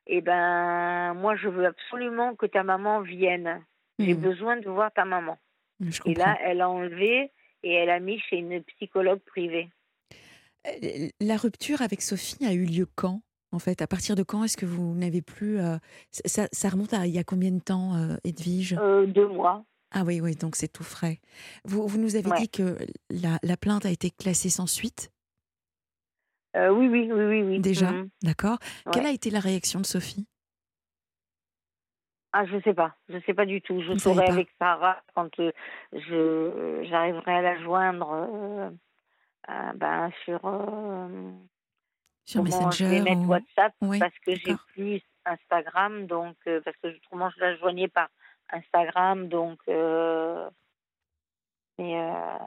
Eh 0.06 0.20
ben, 0.20 1.14
moi, 1.14 1.34
je 1.36 1.48
veux 1.48 1.66
absolument 1.66 2.34
que 2.36 2.46
ta 2.46 2.62
maman 2.62 3.00
vienne. 3.00 3.64
J'ai 3.98 4.14
Hmm. 4.14 4.20
besoin 4.20 4.56
de 4.56 4.68
voir 4.68 4.92
ta 4.92 5.04
maman. 5.04 5.38
Je 5.80 6.00
Et 6.06 6.14
là, 6.14 6.38
elle 6.42 6.60
a 6.60 6.68
enlevé 6.68 7.30
et 7.62 7.72
elle 7.72 7.90
a 7.90 8.00
mis 8.00 8.18
chez 8.20 8.36
une 8.36 8.62
psychologue 8.64 9.20
privée. 9.20 9.68
Euh, 10.66 11.08
La 11.20 11.36
rupture 11.36 11.82
avec 11.82 12.02
Sophie 12.02 12.44
a 12.46 12.52
eu 12.52 12.64
lieu 12.64 12.86
quand? 12.94 13.20
En 13.52 13.58
fait, 13.58 13.82
à 13.82 13.86
partir 13.86 14.16
de 14.16 14.22
quand 14.22 14.42
est-ce 14.44 14.56
que 14.56 14.66
vous 14.66 14.94
n'avez 14.94 15.20
plus 15.20 15.58
euh, 15.60 15.76
ça, 16.10 16.68
remonte 16.70 16.94
à 16.94 17.06
il 17.06 17.12
y 17.12 17.18
a 17.18 17.24
combien 17.24 17.50
de 17.52 17.60
temps, 17.60 17.94
euh, 17.96 18.16
Edwige? 18.24 18.76
Euh, 18.78 19.06
deux 19.06 19.28
mois. 19.28 19.64
Ah 19.90 20.04
oui, 20.04 20.22
oui, 20.22 20.34
donc 20.34 20.56
c'est 20.56 20.72
tout 20.72 20.84
frais. 20.84 21.20
Vous, 21.64 21.86
vous 21.86 21.98
nous 21.98 22.16
avez 22.16 22.30
Ouais. 22.30 22.38
dit 22.38 22.48
que 22.48 22.78
la, 23.10 23.38
la 23.42 23.56
plainte 23.58 23.84
a 23.84 23.90
été 23.90 24.10
classée 24.10 24.48
sans 24.48 24.66
suite, 24.66 25.10
oui, 26.54 26.88
oui, 26.88 27.10
oui, 27.10 27.24
oui, 27.24 27.42
oui. 27.42 27.60
déjà, 27.60 27.92
Mhm. 27.92 28.08
d'accord 28.22 28.58
Ouais. 28.86 28.92
Quelle 28.92 29.06
a 29.06 29.10
été 29.10 29.30
la 29.30 29.40
réaction 29.40 29.80
de 29.80 29.86
Sophie? 29.86 30.26
Ah, 32.34 32.46
je 32.46 32.60
sais 32.62 32.74
pas. 32.74 32.94
Je 33.08 33.18
sais 33.26 33.34
pas 33.34 33.44
du 33.44 33.60
tout. 33.60 33.82
Je 33.82 33.98
saurai 33.98 34.26
avec 34.26 34.48
Sarah 34.58 35.02
quand 35.14 35.28
je 35.92 36.86
j'arriverai 36.88 37.32
à 37.32 37.42
la 37.42 37.62
joindre 37.62 38.72
ben, 39.74 40.10
sur. 40.24 40.40
Sur 42.24 42.44
comment 42.44 42.70
je 42.70 42.84
vais 42.84 42.90
Messenger 43.00 43.10
mettre 43.10 43.22
ou- 43.22 43.30
WhatsApp 43.30 43.74
Oui, 43.80 43.98
parce 43.98 44.18
que 44.20 44.34
j'ai 44.34 44.54
plus 44.74 45.00
Instagram, 45.24 46.06
donc 46.06 46.36
euh, 46.46 46.60
parce 46.64 46.76
que 46.78 46.88
autrement 46.96 47.30
je 47.30 47.40
la 47.40 47.56
joignais 47.56 47.88
par 47.88 48.08
Instagram, 48.50 49.28
donc 49.28 49.58
euh, 49.68 50.48
mais 51.78 51.96
euh, 51.96 52.38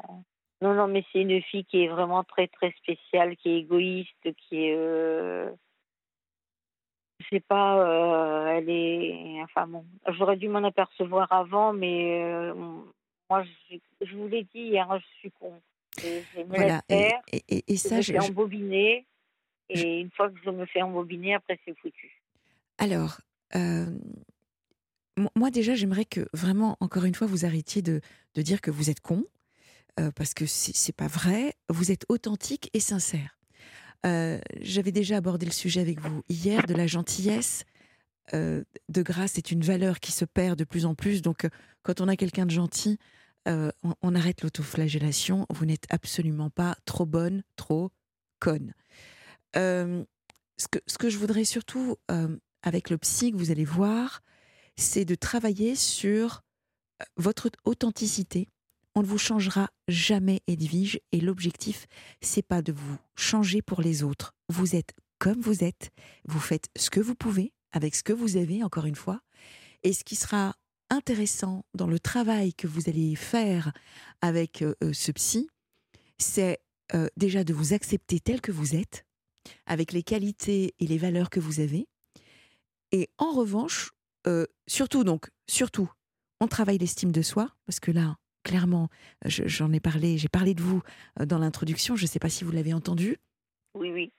non 0.61 0.73
non 0.73 0.88
mais 0.88 1.03
c'est 1.11 1.22
une 1.22 1.41
fille 1.41 1.65
qui 1.65 1.84
est 1.84 1.88
vraiment 1.88 2.23
très 2.23 2.47
très 2.47 2.72
spéciale, 2.73 3.35
qui 3.38 3.49
est 3.49 3.60
égoïste, 3.60 4.34
qui 4.38 4.65
est 4.65 4.76
je 7.19 7.26
sais 7.30 7.39
pas, 7.39 8.52
elle 8.52 8.69
est 8.69 9.41
enfin 9.43 9.68
bon, 9.68 9.85
j'aurais 10.10 10.35
dû 10.38 10.47
m'en 10.49 10.64
apercevoir 10.64 11.31
avant, 11.31 11.73
mais 11.73 12.52
moi 13.30 13.43
je, 13.69 13.77
je 14.06 14.15
vous 14.18 14.27
l'ai 14.27 14.43
dit 14.43 14.60
hier, 14.61 14.88
je 14.99 15.06
suis 15.19 15.31
con. 15.31 15.60
Et 16.03 16.23
Voilà. 16.45 16.81
Et, 16.89 17.77
ça, 17.77 18.02
je- 18.02 18.14
embobiner. 18.18 19.06
Et 19.70 20.00
une 20.00 20.12
fois 20.12 20.30
que 20.30 20.38
je 20.44 20.50
me 20.50 20.66
fais 20.66 20.82
embobiner, 20.82 21.34
après 21.36 21.60
c'est 21.66 21.78
foutu. 21.80 22.22
alors, 22.78 23.20
euh, 23.56 23.86
mo- 25.18 25.30
moi 25.36 25.50
déjà, 25.52 25.76
j'aimerais 25.76 26.06
que 26.06 26.28
vraiment, 26.34 26.78
encore 26.80 27.06
une 27.06 27.16
fois, 27.16 27.28
vous 27.28 27.46
arrêtiez 27.46 27.82
de, 27.82 28.02
de 28.36 28.42
dire 28.42 28.62
que 28.62 28.72
vous 28.72 28.90
êtes 28.90 29.00
con, 29.02 29.26
euh, 30.00 30.12
parce 30.12 30.34
que 30.34 30.46
c'est 30.46 30.76
c'est 30.76 30.96
pas 30.96 31.08
vrai. 31.08 31.54
Vous 31.70 31.92
êtes 31.92 32.06
authentique 32.10 32.70
et 32.74 32.80
sincère. 32.80 33.38
Euh, 34.06 34.40
J'avais 34.62 34.92
déjà 34.92 35.18
abordé 35.18 35.46
le 35.46 35.52
sujet 35.52 35.82
avec 35.82 36.00
vous 36.00 36.22
hier 36.30 36.66
de 36.68 36.74
la 36.74 36.86
gentillesse. 36.88 37.64
de 38.34 38.66
grâce 39.04 39.38
est 39.38 39.52
une 39.52 39.62
valeur 39.62 40.00
qui 40.00 40.12
se 40.12 40.26
perd 40.26 40.58
de 40.60 40.64
plus 40.64 40.86
en 40.86 40.96
plus. 40.96 41.22
Donc, 41.22 41.48
quand 41.84 42.02
on 42.02 42.08
a 42.08 42.16
quelqu'un 42.16 42.46
de 42.46 42.52
gentil, 42.52 42.98
on, 43.48 43.72
on 44.02 44.16
arrête 44.16 44.42
l'autoflagellation. 44.42 45.46
Vous 45.52 45.66
n'êtes 45.66 45.86
absolument 45.92 46.50
pas 46.50 46.76
trop 46.86 47.06
bonne, 47.06 47.44
trop 47.56 47.92
conne. 48.40 48.74
Ce, 49.56 50.98
que, 50.98 51.10
je 51.10 51.18
voudrais 51.18 51.45
surtout, 51.45 51.98
avec 52.64 52.90
le 52.90 52.98
psy 52.98 53.32
que 53.32 53.38
vous 53.38 53.52
allez 53.52 53.65
voir, 53.65 54.22
c'est 54.77 55.06
de 55.06 55.15
travailler 55.15 55.76
sur 55.76 56.41
votre 57.18 57.49
authenticité. 57.64 58.49
On 58.95 59.02
ne 59.02 59.07
vous 59.07 59.18
changera 59.18 59.69
jamais, 59.88 60.41
Edwige, 60.48 60.99
et 61.11 61.19
l'objectif, 61.19 61.86
c'est 62.22 62.41
pas 62.41 62.61
de 62.61 62.72
vous 62.72 62.98
changer 63.15 63.61
pour 63.61 63.82
les 63.82 64.03
autres. 64.03 64.34
Vous 64.49 64.76
êtes 64.76 64.94
comme 65.19 65.41
vous 65.41 65.64
êtes, 65.64 65.91
vous 66.26 66.40
faites 66.40 66.69
ce 66.77 66.90
que 66.90 66.99
vous 66.99 67.15
pouvez 67.15 67.53
avec 67.72 67.95
ce 67.95 68.03
que 68.03 68.14
vous 68.14 68.38
avez, 68.38 68.64
encore 68.64 68.86
une 68.86 68.95
fois, 68.95 69.22
et 69.84 69.94
ce 69.94 70.03
qui 70.03 70.15
sera 70.15 70.56
intéressant 70.90 71.65
dans 71.73 71.88
le 71.88 71.99
travail 71.99 72.53
que 72.53 72.68
vous 72.68 72.90
allez 72.90 73.15
faire 73.15 73.73
avec 74.22 74.64
ce 74.94 75.11
psy, 75.11 75.49
c'est 76.18 76.60
déjà 77.18 77.44
de 77.44 77.53
vous 77.53 77.73
accepter 77.73 78.19
tel 78.19 78.40
que 78.40 78.52
vous 78.52 78.76
êtes, 78.76 79.05
avec 79.65 79.91
les 79.91 80.03
qualités 80.03 80.73
et 80.80 80.88
les 80.88 80.97
valeurs 80.97 81.30
que 81.30 81.39
vous 81.39 81.59
avez. 81.59 81.88
Et 82.91 83.09
en 83.17 83.31
revanche, 83.31 83.91
euh, 84.27 84.45
surtout 84.67 85.03
donc, 85.03 85.30
surtout, 85.47 85.89
on 86.39 86.47
travaille 86.47 86.77
l'estime 86.77 87.11
de 87.11 87.22
soi, 87.22 87.49
parce 87.65 87.80
que 87.80 87.91
là, 87.91 88.17
clairement, 88.43 88.89
je- 89.26 89.47
j'en 89.47 89.72
ai 89.73 89.80
parlé, 89.80 90.17
j'ai 90.17 90.30
parlé 90.30 90.53
de 90.53 90.61
vous 90.61 90.81
euh, 91.19 91.26
dans 91.26 91.39
l'introduction, 91.39 91.95
je 91.95 92.03
ne 92.03 92.07
sais 92.07 92.19
pas 92.19 92.30
si 92.30 92.43
vous 92.43 92.51
l'avez 92.51 92.73
entendu. 92.73 93.17
Oui, 93.73 93.91
oui. 93.91 94.11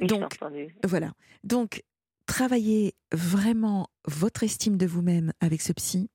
Oui, 0.00 0.06
Donc, 0.08 0.22
entendu. 0.24 0.74
Voilà. 0.84 1.12
Donc, 1.44 1.82
travaillez 2.26 2.94
vraiment 3.12 3.88
votre 4.06 4.42
estime 4.42 4.76
de 4.76 4.86
vous-même 4.86 5.32
avec 5.40 5.62
ce 5.62 5.72
psy, 5.72 6.10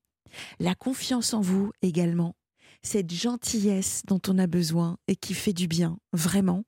la 0.60 0.76
confiance 0.76 1.34
en 1.34 1.42
vous 1.42 1.72
également, 1.82 2.36
cette 2.84 3.12
gentillesse 3.12 4.04
dont 4.08 4.22
on 4.28 4.38
a 4.38 4.48
besoin 4.48 4.98
et 5.08 5.16
qui 5.16 5.34
fait 5.34 5.54
du 5.54 5.68
bien, 5.68 5.98
vraiment. 6.14 6.66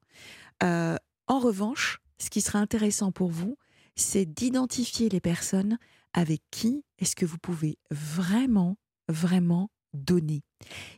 Euh, 0.63 0.95
en 1.31 1.39
revanche, 1.39 2.01
ce 2.17 2.29
qui 2.29 2.41
sera 2.41 2.59
intéressant 2.59 3.13
pour 3.13 3.29
vous, 3.29 3.57
c'est 3.95 4.25
d'identifier 4.25 5.07
les 5.07 5.21
personnes 5.21 5.77
avec 6.11 6.41
qui 6.51 6.83
est-ce 6.99 7.15
que 7.15 7.25
vous 7.25 7.37
pouvez 7.37 7.77
vraiment, 7.89 8.75
vraiment 9.07 9.69
donner. 9.93 10.43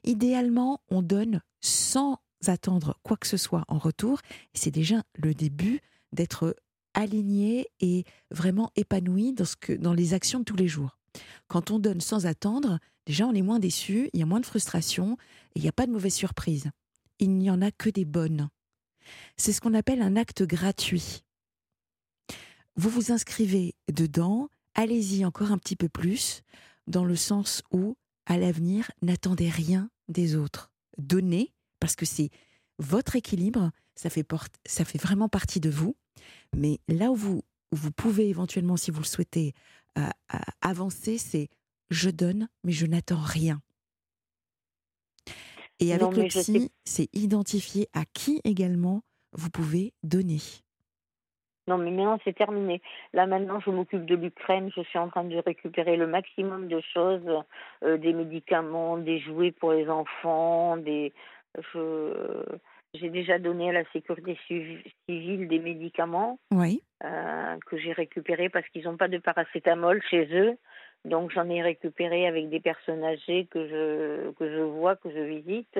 Idéalement, 0.03 0.81
on 0.89 1.03
donne 1.03 1.41
sans 1.61 2.17
attendre 2.47 2.99
quoi 3.03 3.15
que 3.15 3.27
ce 3.27 3.37
soit 3.37 3.63
en 3.67 3.77
retour. 3.77 4.21
C'est 4.55 4.71
déjà 4.71 5.03
le 5.13 5.35
début 5.35 5.81
d'être 6.13 6.55
aligné 6.95 7.67
et 7.79 8.03
vraiment 8.31 8.71
épanoui 8.75 9.35
dans, 9.77 9.93
les 9.93 10.13
actions 10.15 10.39
de 10.39 10.45
tous 10.45 10.55
les 10.55 10.67
jours. 10.67 10.97
Quand 11.47 11.69
on 11.69 11.77
donne 11.77 12.01
sans 12.01 12.25
attendre, 12.25 12.79
déjà 13.05 13.27
on 13.27 13.35
est 13.35 13.43
moins 13.43 13.59
déçu, 13.59 14.09
il 14.13 14.19
y 14.19 14.23
a 14.23 14.25
moins 14.25 14.39
de 14.39 14.47
frustration 14.47 15.15
et 15.53 15.59
il 15.59 15.61
n'y 15.61 15.69
a 15.69 15.73
pas 15.73 15.85
de 15.85 15.91
mauvaise 15.91 16.15
surprise. 16.15 16.71
Il 17.19 17.37
n'y 17.37 17.51
en 17.51 17.61
a 17.61 17.69
que 17.69 17.91
des 17.91 18.05
bonnes. 18.05 18.49
C'est 19.37 19.53
ce 19.53 19.61
qu'on 19.61 19.73
appelle 19.73 20.01
un 20.01 20.15
acte 20.15 20.43
gratuit. 20.43 21.23
Vous 22.75 22.89
vous 22.89 23.11
inscrivez 23.11 23.75
dedans, 23.91 24.49
allez-y 24.73 25.25
encore 25.25 25.51
un 25.51 25.57
petit 25.57 25.75
peu 25.75 25.89
plus, 25.89 26.41
dans 26.87 27.05
le 27.05 27.15
sens 27.15 27.61
où, 27.71 27.95
à 28.25 28.37
l'avenir, 28.37 28.89
n'attendez 29.01 29.49
rien 29.49 29.89
des 30.07 30.35
autres. 30.35 30.71
Donnez, 30.97 31.53
parce 31.79 31.95
que 31.95 32.05
c'est 32.05 32.29
votre 32.79 33.15
équilibre, 33.15 33.71
ça 33.95 34.09
fait, 34.09 34.25
vraiment 35.01 35.29
partie 35.29 35.59
de 35.59 35.69
vous. 35.69 35.95
Mais 36.55 36.79
là 36.87 37.11
où 37.11 37.15
vous, 37.15 37.43
vous 37.71 37.91
pouvez 37.91 38.29
éventuellement, 38.29 38.77
si 38.77 38.91
vous 38.91 39.01
le 39.01 39.05
souhaitez, 39.05 39.53
euh, 39.97 40.09
euh, 40.33 40.37
avancer, 40.61 41.17
c'est 41.17 41.49
je 41.89 42.09
donne, 42.09 42.47
mais 42.63 42.71
je 42.71 42.85
n'attends 42.85 43.21
rien. 43.21 43.61
Et 45.83 45.93
avec 45.93 46.15
le 46.15 46.27
psy, 46.27 46.71
c'est 46.85 47.09
identifier 47.13 47.87
à 47.93 48.03
qui 48.13 48.39
également 48.43 49.01
vous 49.33 49.49
pouvez 49.49 49.93
donner. 50.03 50.39
Non, 51.67 51.77
mais 51.77 51.91
maintenant 51.91 52.19
c'est 52.23 52.35
terminé. 52.35 52.81
Là 53.13 53.25
maintenant, 53.25 53.59
je 53.59 53.69
m'occupe 53.69 54.05
de 54.05 54.15
l'Ukraine. 54.15 54.69
Je 54.75 54.81
suis 54.81 54.99
en 54.99 55.09
train 55.09 55.23
de 55.23 55.37
récupérer 55.37 55.95
le 55.95 56.07
maximum 56.07 56.67
de 56.67 56.81
choses, 56.93 57.43
euh, 57.83 57.97
des 57.97 58.13
médicaments, 58.13 58.97
des 58.97 59.19
jouets 59.19 59.51
pour 59.51 59.71
les 59.71 59.89
enfants, 59.89 60.77
des. 60.77 61.13
Je 61.73 62.43
j'ai 62.95 63.09
déjà 63.09 63.39
donné 63.39 63.69
à 63.69 63.73
la 63.73 63.83
sécurité 63.91 64.37
civile 64.47 65.47
des 65.47 65.59
médicaments 65.59 66.37
oui. 66.51 66.83
euh, 67.03 67.57
que 67.65 67.77
j'ai 67.77 67.91
récupérés 67.91 68.49
parce 68.49 68.67
qu'ils 68.69 68.83
n'ont 68.83 68.97
pas 68.97 69.07
de 69.07 69.17
paracétamol 69.17 69.99
chez 70.09 70.27
eux. 70.31 70.57
Donc 71.05 71.31
j'en 71.31 71.49
ai 71.49 71.61
récupéré 71.61 72.27
avec 72.27 72.49
des 72.49 72.61
personnes 72.61 73.03
âgées 73.03 73.45
que 73.51 73.67
je 73.67 74.31
que 74.31 74.49
je 74.49 74.61
vois, 74.61 74.95
que 74.95 75.11
je 75.11 75.19
visite, 75.19 75.79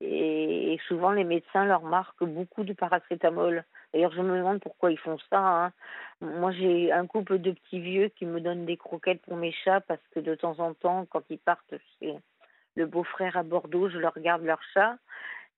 et, 0.00 0.78
souvent 0.86 1.10
les 1.10 1.24
médecins 1.24 1.64
leur 1.64 1.82
marquent 1.82 2.24
beaucoup 2.24 2.62
de 2.64 2.72
paracétamol. 2.72 3.64
D'ailleurs 3.92 4.12
je 4.12 4.22
me 4.22 4.38
demande 4.38 4.60
pourquoi 4.60 4.92
ils 4.92 4.98
font 4.98 5.18
ça. 5.30 5.40
Hein. 5.40 5.72
Moi 6.20 6.52
j'ai 6.52 6.92
un 6.92 7.06
couple 7.06 7.38
de 7.38 7.50
petits 7.50 7.80
vieux 7.80 8.08
qui 8.08 8.24
me 8.24 8.40
donnent 8.40 8.66
des 8.66 8.76
croquettes 8.76 9.22
pour 9.22 9.36
mes 9.36 9.52
chats 9.52 9.80
parce 9.80 10.06
que 10.14 10.20
de 10.20 10.34
temps 10.34 10.58
en 10.60 10.74
temps 10.74 11.06
quand 11.10 11.22
ils 11.30 11.38
partent 11.38 11.74
chez 11.98 12.14
le 12.76 12.86
beau-frère 12.86 13.36
à 13.36 13.42
Bordeaux, 13.42 13.90
je 13.90 13.98
leur 13.98 14.18
garde 14.18 14.44
leur 14.44 14.62
chat 14.72 14.96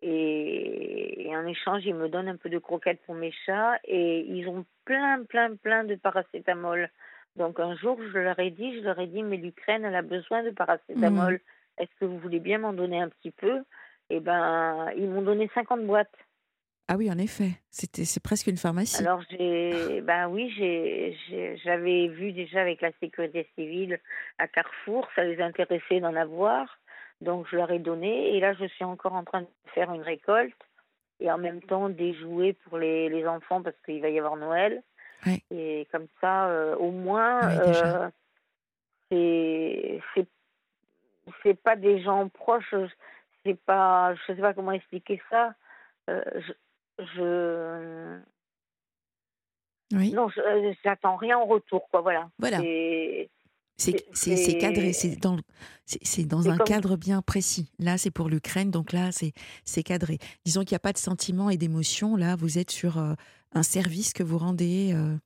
et, 0.07 1.31
en 1.35 1.47
échange, 1.47 1.87
ils 1.87 1.95
me 1.95 2.09
donnent 2.09 2.29
un 2.29 2.37
peu 2.37 2.51
de 2.51 2.59
croquettes 2.59 3.01
pour 3.07 3.15
mes 3.15 3.33
chats 3.47 3.79
et 3.85 4.21
ils 4.21 4.47
ont 4.49 4.67
plein, 4.85 5.25
plein, 5.25 5.57
plein 5.57 5.85
de 5.85 5.95
paracétamol. 5.95 6.91
Donc 7.36 7.59
un 7.59 7.74
jour, 7.74 7.98
je 8.12 8.19
leur 8.19 8.39
ai 8.39 8.51
dit, 8.51 8.78
je 8.78 8.85
leur 8.85 8.98
ai 8.98 9.06
dit, 9.06 9.23
mais 9.23 9.36
l'Ukraine, 9.36 9.85
elle 9.85 9.97
a 9.97 10.02
besoin 10.02 10.43
de 10.43 10.51
paracétamol. 10.51 11.35
Mmh. 11.35 11.82
Est-ce 11.82 11.90
que 11.98 12.05
vous 12.05 12.19
voulez 12.19 12.39
bien 12.39 12.59
m'en 12.59 12.73
donner 12.73 13.01
un 13.01 13.09
petit 13.09 13.32
peu? 13.32 13.62
Eh 14.11 14.20
ben, 14.20 14.90
ils 14.97 15.09
m'ont 15.09 15.23
donné 15.23 15.51
50 15.55 15.85
boîtes. 15.86 16.15
Ah 16.86 16.97
oui, 16.98 17.11
en 17.11 17.16
effet, 17.16 17.52
c'était 17.70 18.05
c'est 18.05 18.23
presque 18.23 18.47
une 18.47 18.59
pharmacie. 18.59 19.01
Alors 19.01 19.23
j'ai, 19.31 20.02
ben 20.02 20.28
oui, 20.28 20.52
j'ai, 20.55 21.56
j'avais 21.65 22.09
vu 22.09 22.32
déjà 22.32 22.61
avec 22.61 22.82
la 22.82 22.93
sécurité 23.01 23.48
civile 23.55 23.98
à 24.36 24.47
Carrefour, 24.48 25.09
ça 25.16 25.24
les 25.24 25.40
intéressait 25.40 26.01
d'en 26.01 26.15
avoir. 26.15 26.78
Donc 27.23 27.47
je 27.51 27.56
leur 27.56 27.70
ai 27.70 27.78
donné 27.78 28.36
et 28.36 28.40
là 28.40 28.52
je 28.52 28.66
suis 28.66 28.85
encore 28.85 29.15
en 29.15 29.24
train 29.24 29.43
de 29.43 29.47
faire 29.74 29.94
une 29.94 30.02
récolte 30.02 30.52
et 31.20 31.31
en 31.31 31.39
même 31.39 31.62
temps 31.62 31.89
des 31.89 32.12
jouets 32.12 32.52
pour 32.52 32.77
les, 32.77 33.09
les 33.09 33.27
enfants 33.27 33.62
parce 33.62 33.77
qu'il 33.86 34.02
va 34.02 34.11
y 34.11 34.19
avoir 34.19 34.36
Noël. 34.36 34.82
Et 35.51 35.87
comme 35.91 36.07
ça, 36.21 36.49
euh, 36.49 36.77
au 36.77 36.91
moins, 36.91 37.41
euh, 37.51 38.11
c'est 39.11 40.01
c'est 41.43 41.55
pas 41.55 41.77
des 41.77 42.03
gens 42.03 42.29
proches, 42.29 42.75
c'est 43.45 43.59
pas, 43.65 44.15
je 44.15 44.35
sais 44.35 44.41
pas 44.41 44.55
comment 44.55 44.73
expliquer 44.73 45.21
ça. 45.31 45.55
Euh, 46.11 46.23
je, 46.37 46.53
je 47.17 48.21
oui. 49.93 50.13
non, 50.13 50.29
j'attends 50.85 51.17
rien 51.17 51.39
en 51.39 51.47
retour, 51.47 51.89
quoi. 51.91 52.01
Voilà. 52.01 52.29
Voilà. 52.39 52.59
C'est 53.77 54.59
cadré, 54.59 54.93
c'est 54.93 55.21
dans, 55.21 55.37
dans 56.27 56.49
un 56.49 56.59
cadre 56.59 56.97
bien 56.97 57.23
précis. 57.23 57.73
Là, 57.79 57.99
c'est 57.99 58.11
pour 58.11 58.29
l'Ukraine, 58.29 58.71
donc 58.71 58.93
là, 58.93 59.11
c'est 59.13 59.83
cadré. 59.83 60.19
Disons 60.45 60.61
qu'il 60.61 60.73
n'y 60.73 60.77
a 60.77 60.81
pas 60.81 60.93
de 60.93 60.99
sentiments 60.99 61.51
et 61.51 61.57
d'émotions. 61.57 62.17
Là, 62.17 62.37
vous 62.37 62.59
êtes 62.59 62.71
sur 62.71 62.99
euh, 62.99 63.15
un 63.53 63.63
service 63.63 64.13
que 64.13 64.23
vous 64.23 64.39
rendez. 64.39 64.93
Euh. 64.95 65.17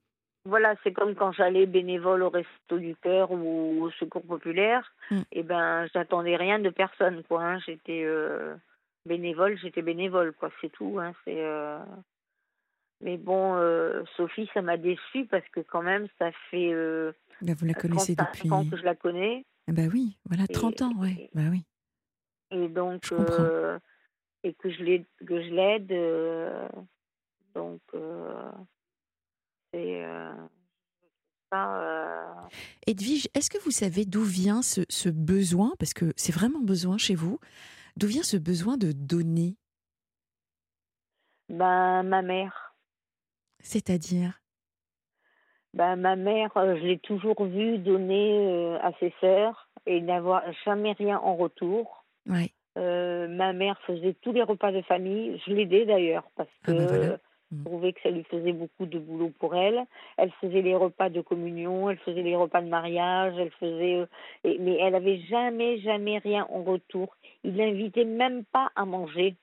Voilà, 0.45 0.75
c'est 0.83 0.93
comme 0.93 1.15
quand 1.15 1.33
j'allais 1.33 1.67
bénévole 1.67 2.23
au 2.23 2.31
Resto 2.31 2.79
du 2.79 2.97
Cœur 2.97 3.31
ou 3.31 3.83
au 3.83 3.91
Secours 3.93 4.23
Populaire. 4.23 4.93
Mm. 5.11 5.17
Et 5.17 5.25
eh 5.33 5.43
ben, 5.43 5.87
j'attendais 5.93 6.37
rien 6.37 6.59
de 6.59 6.71
personne, 6.71 7.23
quoi. 7.25 7.45
Hein. 7.45 7.59
J'étais 7.67 8.03
euh, 8.05 8.55
bénévole, 9.05 9.59
j'étais 9.59 9.83
bénévole, 9.83 10.33
quoi. 10.33 10.51
C'est 10.61 10.73
tout. 10.73 10.99
Hein. 10.99 11.13
C'est. 11.25 11.45
Mais 13.01 13.17
bon, 13.17 13.55
Sophie, 14.17 14.51
ça 14.53 14.61
m'a 14.61 14.77
déçue 14.77 15.27
parce 15.27 15.47
que 15.51 15.61
quand 15.61 15.83
même, 15.83 16.09
ça 16.19 16.33
fait 16.51 16.73
bah, 17.43 17.55
vous 17.57 17.67
la 17.67 17.75
connaissez 17.75 18.15
depuis. 18.15 18.51
ans 18.51 18.69
que 18.69 18.77
je 18.77 18.83
la 18.83 18.95
connais. 18.95 19.45
Ah 19.69 19.73
bah 19.73 19.83
oui, 19.93 20.19
voilà, 20.25 20.47
30 20.47 20.83
ans, 20.83 20.93
ouais. 20.99 21.31
bah 21.35 21.43
oui. 21.51 21.65
Et 22.51 22.69
donc, 22.69 23.13
euh, 23.13 23.79
et 24.43 24.55
que 24.55 24.71
je 24.71 24.83
l'aide, 24.83 25.05
que 25.27 25.43
je 25.43 25.51
l'aide, 25.51 25.93
euh, 25.93 26.69
donc 27.55 27.83
euh, 27.95 28.51
c'est 29.73 30.03
ça. 31.53 32.49
Edwige, 32.87 33.29
est-ce 33.35 33.51
que 33.51 33.59
vous 33.59 33.71
savez 33.71 34.07
d'où 34.07 34.23
vient 34.23 34.63
ce, 34.63 34.83
ce 34.89 35.11
besoin, 35.11 35.75
parce 35.79 35.93
que 35.93 36.13
c'est 36.17 36.33
vraiment 36.33 36.61
besoin 36.61 36.97
chez 36.97 37.15
vous, 37.15 37.39
d'où 37.97 38.07
vient 38.07 38.23
ce 38.23 38.39
besoin 38.39 38.79
de 38.79 38.93
donner? 38.93 39.57
Ben 41.51 42.03
ma 42.03 42.23
mère. 42.23 42.75
C'est-à-dire? 43.61 44.41
Ben, 45.75 45.97
ma 45.97 46.17
mère, 46.17 46.57
euh, 46.57 46.77
je 46.77 46.87
l'ai 46.87 46.99
toujours 46.99 47.45
vue 47.45 47.79
donner 47.79 48.49
euh, 48.49 48.79
à 48.83 48.93
ses 49.01 49.13
sœurs 49.21 49.69
et 49.87 50.01
n'avoir 50.01 50.43
jamais 50.65 50.93
rien 50.93 51.19
en 51.19 51.37
retour. 51.37 52.05
Euh, 52.77 53.29
ma 53.29 53.53
mère 53.53 53.79
faisait 53.87 54.15
tous 54.23 54.33
les 54.33 54.43
repas 54.43 54.73
de 54.73 54.83
famille. 54.83 55.41
Je 55.47 55.53
l'aidais 55.53 55.85
d'ailleurs 55.85 56.25
parce 56.37 56.49
ah, 56.67 56.73
ben 56.73 56.87
que 56.87 57.19
je 57.51 57.57
mm. 57.57 57.65
trouvais 57.65 57.93
que 57.93 58.01
ça 58.03 58.11
lui 58.11 58.25
faisait 58.25 58.53
beaucoup 58.53 58.87
de 58.87 58.99
boulot 58.99 59.33
pour 59.39 59.57
elle. 59.57 59.85
Elle 60.17 60.31
faisait 60.41 60.63
les 60.63 60.75
repas 60.75 61.11
de 61.11 61.21
communion, 61.21 61.91
elle 61.91 61.99
faisait 61.99 62.23
les 62.23 62.37
repas 62.37 62.63
de 62.63 62.69
mariage, 62.69 63.35
elle 63.39 63.51
faisait. 63.53 64.07
mais 64.45 64.79
elle 64.81 64.95
avait 64.95 65.21
jamais, 65.23 65.81
jamais 65.81 66.19
rien 66.19 66.47
en 66.51 66.63
retour. 66.63 67.15
Il 67.45 67.57
l'invitait 67.57 68.05
même 68.05 68.45
pas 68.45 68.71
à 68.75 68.85
manger. 68.85 69.37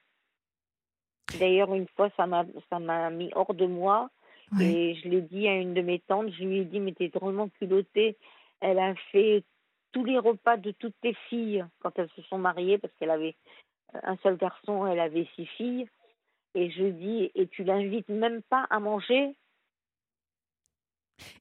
D'ailleurs, 1.39 1.73
une 1.73 1.87
fois, 1.95 2.09
ça 2.15 2.25
m'a, 2.27 2.45
ça 2.69 2.79
m'a 2.79 3.09
mis 3.09 3.31
hors 3.35 3.53
de 3.53 3.65
moi 3.65 4.09
et 4.59 4.95
je 4.95 5.09
l'ai 5.09 5.21
dit 5.21 5.47
à 5.47 5.55
une 5.55 5.73
de 5.73 5.81
mes 5.81 5.99
tantes, 5.99 6.31
je 6.31 6.43
lui 6.43 6.59
ai 6.59 6.65
dit, 6.65 6.79
mais 6.79 6.93
t'es 6.93 7.09
drôlement 7.09 7.49
culottée. 7.49 8.17
Elle 8.61 8.79
a 8.79 8.95
fait 9.11 9.43
tous 9.91 10.05
les 10.05 10.17
repas 10.17 10.57
de 10.57 10.71
toutes 10.71 10.95
tes 11.01 11.15
filles 11.29 11.65
quand 11.79 11.97
elles 11.97 12.09
se 12.15 12.21
sont 12.23 12.37
mariées, 12.37 12.77
parce 12.77 12.93
qu'elle 12.95 13.11
avait 13.11 13.35
un 14.03 14.17
seul 14.17 14.37
garçon, 14.37 14.85
elle 14.85 14.99
avait 14.99 15.27
six 15.35 15.45
filles. 15.45 15.87
Et 16.53 16.69
je 16.71 16.85
dis, 16.85 17.31
et 17.35 17.47
tu 17.47 17.63
l'invites 17.63 18.07
même 18.07 18.41
pas 18.43 18.65
à 18.69 18.79
manger? 18.79 19.35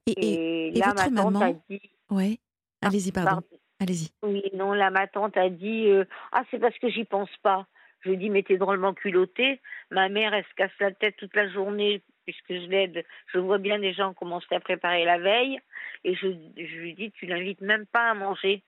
Et, 0.06 0.68
et, 0.68 0.72
là, 0.72 0.92
ma 0.94 1.10
tante 1.10 1.42
a 1.42 1.52
dit. 1.68 1.90
Ouais. 2.10 2.38
Ah, 2.82 2.88
allez-y, 2.88 3.12
pardon. 3.12 3.42
Allez-y. 3.80 4.10
Oui, 4.22 4.42
non, 4.54 4.72
là, 4.72 4.90
ma 4.90 5.06
tante 5.06 5.36
a 5.36 5.48
dit, 5.48 5.88
euh, 5.88 6.04
ah, 6.32 6.42
c'est 6.50 6.58
parce 6.58 6.76
que 6.78 6.88
j'y 6.88 7.04
pense 7.04 7.34
pas. 7.42 7.66
Je 8.00 8.08
lui 8.08 8.16
ai 8.16 8.18
dit, 8.18 8.30
mais 8.30 8.42
t'es 8.42 8.56
drôlement 8.56 8.92
culottée. 8.92 9.60
Ma 9.90 10.08
mère, 10.08 10.34
elle 10.34 10.44
se 10.44 10.54
casse 10.56 10.78
la 10.80 10.92
tête 10.92 11.16
toute 11.16 11.34
la 11.34 11.48
journée 11.48 12.02
puisque 12.24 12.48
je 12.48 12.66
l'aide, 12.68 13.04
je 13.32 13.38
vois 13.38 13.58
bien 13.58 13.78
les 13.78 13.92
gens 13.92 14.14
commencer 14.14 14.54
à 14.54 14.60
préparer 14.60 15.04
la 15.04 15.18
veille, 15.18 15.60
et 16.04 16.14
je, 16.14 16.28
je 16.56 16.76
lui 16.76 16.94
dis, 16.94 17.10
tu 17.12 17.26
l'invites 17.26 17.60
même 17.60 17.86
pas 17.86 18.10
à 18.10 18.14
manger. 18.14 18.62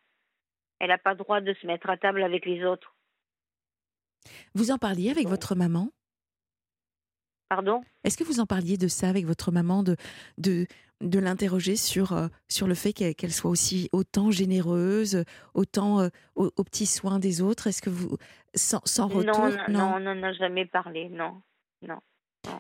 Elle 0.79 0.89
n'a 0.89 0.99
pas 0.99 1.13
le 1.13 1.19
droit 1.19 1.41
de 1.41 1.55
se 1.55 1.67
mettre 1.67 1.89
à 1.89 1.97
table 1.97 2.23
avec 2.23 2.45
les 2.45 2.65
autres. 2.65 2.95
Vous 4.55 4.71
en 4.71 4.79
parliez 4.79 5.11
avec 5.11 5.27
votre 5.27 5.55
maman? 5.55 5.91
Pardon? 7.49 7.83
Est-ce 8.05 8.17
que 8.17 8.25
vous 8.25 8.41
en 8.41 8.47
parliez 8.47 8.77
de 8.77 8.89
ça 8.89 9.09
avec 9.09 9.25
votre 9.25 9.53
maman, 9.53 9.85
de, 9.85 9.97
de, 10.37 10.67
de 11.01 11.19
l'interroger 11.21 11.77
sur, 11.77 12.13
euh, 12.13 12.27
sur 12.49 12.67
le 12.67 12.75
fait 12.75 12.93
qu'elle 12.93 13.33
soit 13.33 13.51
aussi 13.51 13.89
autant 13.93 14.33
généreuse, 14.33 15.25
autant 15.55 16.01
euh, 16.01 16.09
aux, 16.35 16.65
petits 16.65 16.87
soins 16.87 17.21
des 17.21 17.43
autres? 17.43 17.69
Est-ce 17.69 17.83
que 17.83 17.91
vous, 17.91 18.17
sans, 18.55 18.81
sans 18.85 19.07
retour? 19.07 19.49
Non, 19.69 19.69
non, 19.69 19.93
on 19.95 20.01
n'en 20.01 20.23
a 20.25 20.33
jamais 20.33 20.67
parlé, 20.67 21.09
non, 21.09 21.41
non. 21.83 22.01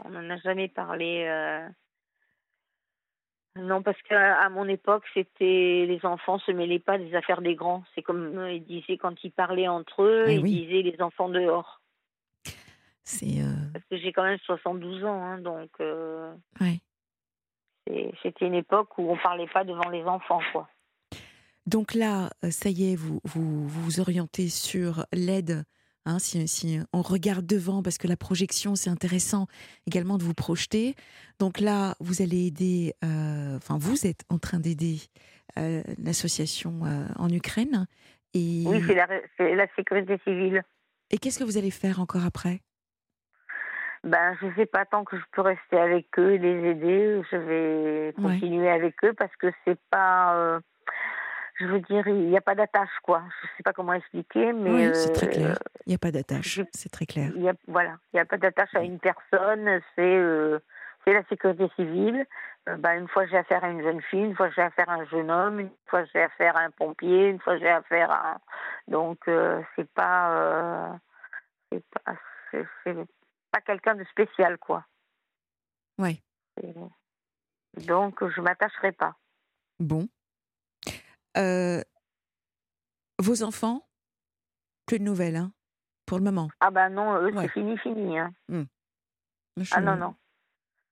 On 0.05 0.11
n'en 0.11 0.31
a 0.31 0.37
jamais 0.39 0.69
parlé. 0.69 1.25
euh. 1.29 1.69
Non, 3.57 3.83
parce 3.83 4.01
qu'à 4.03 4.49
mon 4.51 4.69
époque, 4.69 5.05
c'était 5.15 5.87
les 5.89 6.01
enfants 6.05 6.39
se 6.41 6.53
mêlaient 6.53 6.79
pas 6.79 6.99
des 6.99 7.15
affaires 7.15 7.41
des 7.41 7.55
grands. 7.55 7.85
C'est 7.95 8.03
comme 8.03 8.37
euh, 8.39 8.53
ils 8.53 8.65
disaient 8.65 8.99
quand 8.99 9.15
ils 9.25 9.31
parlaient 9.33 9.69
entre 9.69 10.03
eux, 10.03 10.25
Eh 10.29 10.35
ils 10.35 10.43
oui. 10.43 10.67
disaient 10.67 10.83
les 10.83 11.01
enfants 11.01 11.31
dehors. 11.31 11.81
C'est 13.05 13.41
euh, 13.41 13.55
Parce 13.73 13.85
que 13.91 13.97
j'ai 13.97 14.13
quand 14.13 14.25
même 14.25 14.39
72 14.45 15.05
ans, 15.05 15.23
hein, 15.23 15.39
donc 15.39 15.71
ouais. 16.61 16.81
c'était 18.23 18.47
une 18.47 18.55
époque 18.55 18.99
où 18.99 19.11
on 19.11 19.17
parlait 19.17 19.47
pas 19.47 19.65
devant 19.65 19.89
les 19.91 20.03
enfants, 20.05 20.41
quoi. 20.53 20.69
Donc 21.67 21.95
là, 21.95 22.31
ça 22.51 22.69
y 22.69 22.93
est, 22.93 22.97
vous, 22.97 23.21
vous 23.25 23.67
vous 23.69 24.01
orientez 24.01 24.49
sur 24.49 25.07
l'aide. 25.13 25.65
Hein, 26.07 26.19
si, 26.19 26.47
si 26.49 26.81
on 26.93 27.03
regarde 27.03 27.47
devant, 27.47 27.83
parce 27.83 27.99
que 27.99 28.09
la 28.09 28.16
projection, 28.16 28.74
c'est 28.74 28.91
intéressant 28.91 29.47
également 29.87 30.16
de 30.16 30.23
vous 30.23 30.35
projeter. 30.35 30.95
Donc 31.39 31.61
là, 31.61 31.95
vous 32.01 32.23
allez 32.23 32.47
aider, 32.47 32.95
euh, 33.05 33.57
enfin, 33.57 33.77
vous 33.78 34.07
êtes 34.07 34.24
en 34.31 34.39
train 34.39 34.59
d'aider 34.59 34.99
euh, 35.59 35.83
l'association 36.03 36.85
euh, 36.85 37.07
en 37.16 37.28
Ukraine. 37.28 37.87
Et, 38.33 38.65
Oui, 38.66 38.83
c'est 38.87 38.95
la, 39.55 39.66
sécurité 39.77 40.19
civile. 40.24 40.62
et 41.11 41.19
qu'est-ce 41.19 41.39
que 41.39 41.45
vous 41.45 41.59
allez 41.59 41.70
faire 41.70 42.01
encore 42.01 42.24
après? 42.24 42.61
Ben, 44.05 44.37
je 44.41 44.47
sais 44.55 44.66
pas 44.66 44.85
tant 44.85 45.05
que 45.05 45.16
je 45.16 45.23
peux 45.33 45.41
rester 45.43 45.77
avec 45.77 46.07
eux 46.19 46.35
et 46.35 46.39
les 46.39 46.70
aider. 46.70 47.23
Je 47.31 47.37
vais 47.37 48.12
continuer 48.12 48.69
avec 48.69 48.95
eux 49.05 49.12
parce 49.12 49.35
que 49.37 49.49
c'est 49.65 49.78
pas. 49.91 50.61
Je 51.59 51.66
veux 51.66 51.81
dire, 51.81 52.07
il 52.07 52.28
n'y 52.28 52.37
a 52.37 52.41
pas 52.41 52.55
d'attache, 52.55 52.89
quoi. 53.03 53.23
Je 53.43 53.49
sais 53.57 53.62
pas 53.62 53.73
comment 53.73 53.93
expliquer, 53.93 54.53
mais. 54.53 54.89
Oui, 54.89 54.95
c'est 54.95 55.12
très 55.12 55.28
euh, 55.28 55.31
clair. 55.31 55.59
Il 55.87 55.91
n'y 55.91 55.95
a 55.95 55.99
pas 55.99 56.11
d'attache, 56.11 56.61
c'est 56.73 56.91
très 56.91 57.07
clair. 57.07 57.33
Y 57.37 57.49
a, 57.49 57.55
voilà, 57.66 57.97
il 58.12 58.16
n'y 58.16 58.20
a 58.20 58.24
pas 58.24 58.37
d'attache 58.37 58.74
à 58.74 58.83
une 58.83 58.99
personne, 58.99 59.81
c'est 59.95 60.16
euh, 60.16 60.59
c'est 61.07 61.15
la 61.15 61.24
sécurité 61.24 61.69
civile. 61.77 62.27
Euh, 62.69 62.77
ben, 62.77 62.99
une 62.99 63.09
fois 63.09 63.27
j'ai 63.27 63.37
affaire 63.37 63.62
à 63.65 63.69
une 63.69 63.83
jeune 63.83 64.03
fille, 64.03 64.24
une 64.24 64.35
fois 64.35 64.51
j'ai 64.51 64.62
affaire 64.62 64.89
à 64.89 64.95
un 64.95 65.05
jeune 65.07 65.31
homme, 65.31 65.61
une 65.61 65.70
fois 65.87 66.05
j'ai 66.07 66.23
affaire 66.23 66.57
à 66.57 66.61
un 66.61 66.70
pompier, 66.70 67.28
une 67.28 67.41
fois 67.41 67.59
j'ai 67.59 67.69
affaire 67.69 68.11
à 68.11 68.33
un... 68.33 68.39
Donc 68.89 69.19
euh, 69.28 69.62
c'est 69.77 69.89
pas 69.91 70.37
euh, 70.37 70.93
c'est 71.70 71.85
pas 71.91 72.16
c'est 72.51 72.97
pas 73.53 73.61
quelqu'un 73.61 73.95
de 73.95 74.05
spécial 74.05 74.59
quoi. 74.59 74.85
Et 76.62 76.74
Donc 77.87 78.27
je 78.27 78.41
m'attacherai 78.41 78.93
pas. 78.93 79.15
Bon. 79.78 80.09
Euh, 81.37 81.83
vos 83.19 83.43
enfants, 83.43 83.87
plus 84.87 84.99
de 84.99 85.05
nouvelles, 85.05 85.37
hein, 85.37 85.53
pour 86.07 86.19
le 86.19 86.25
moment. 86.25 86.49
Ah 86.61 86.71
ben 86.71 86.91
non, 86.91 87.17
eux 87.21 87.33
Ouais. 87.35 87.43
c'est 87.43 87.53
fini 87.53 87.77
fini 87.79 88.19
hein. 88.19 88.33
Je- 89.57 89.73
Ah 89.75 89.81
non, 89.81 89.97
non. 89.97 90.15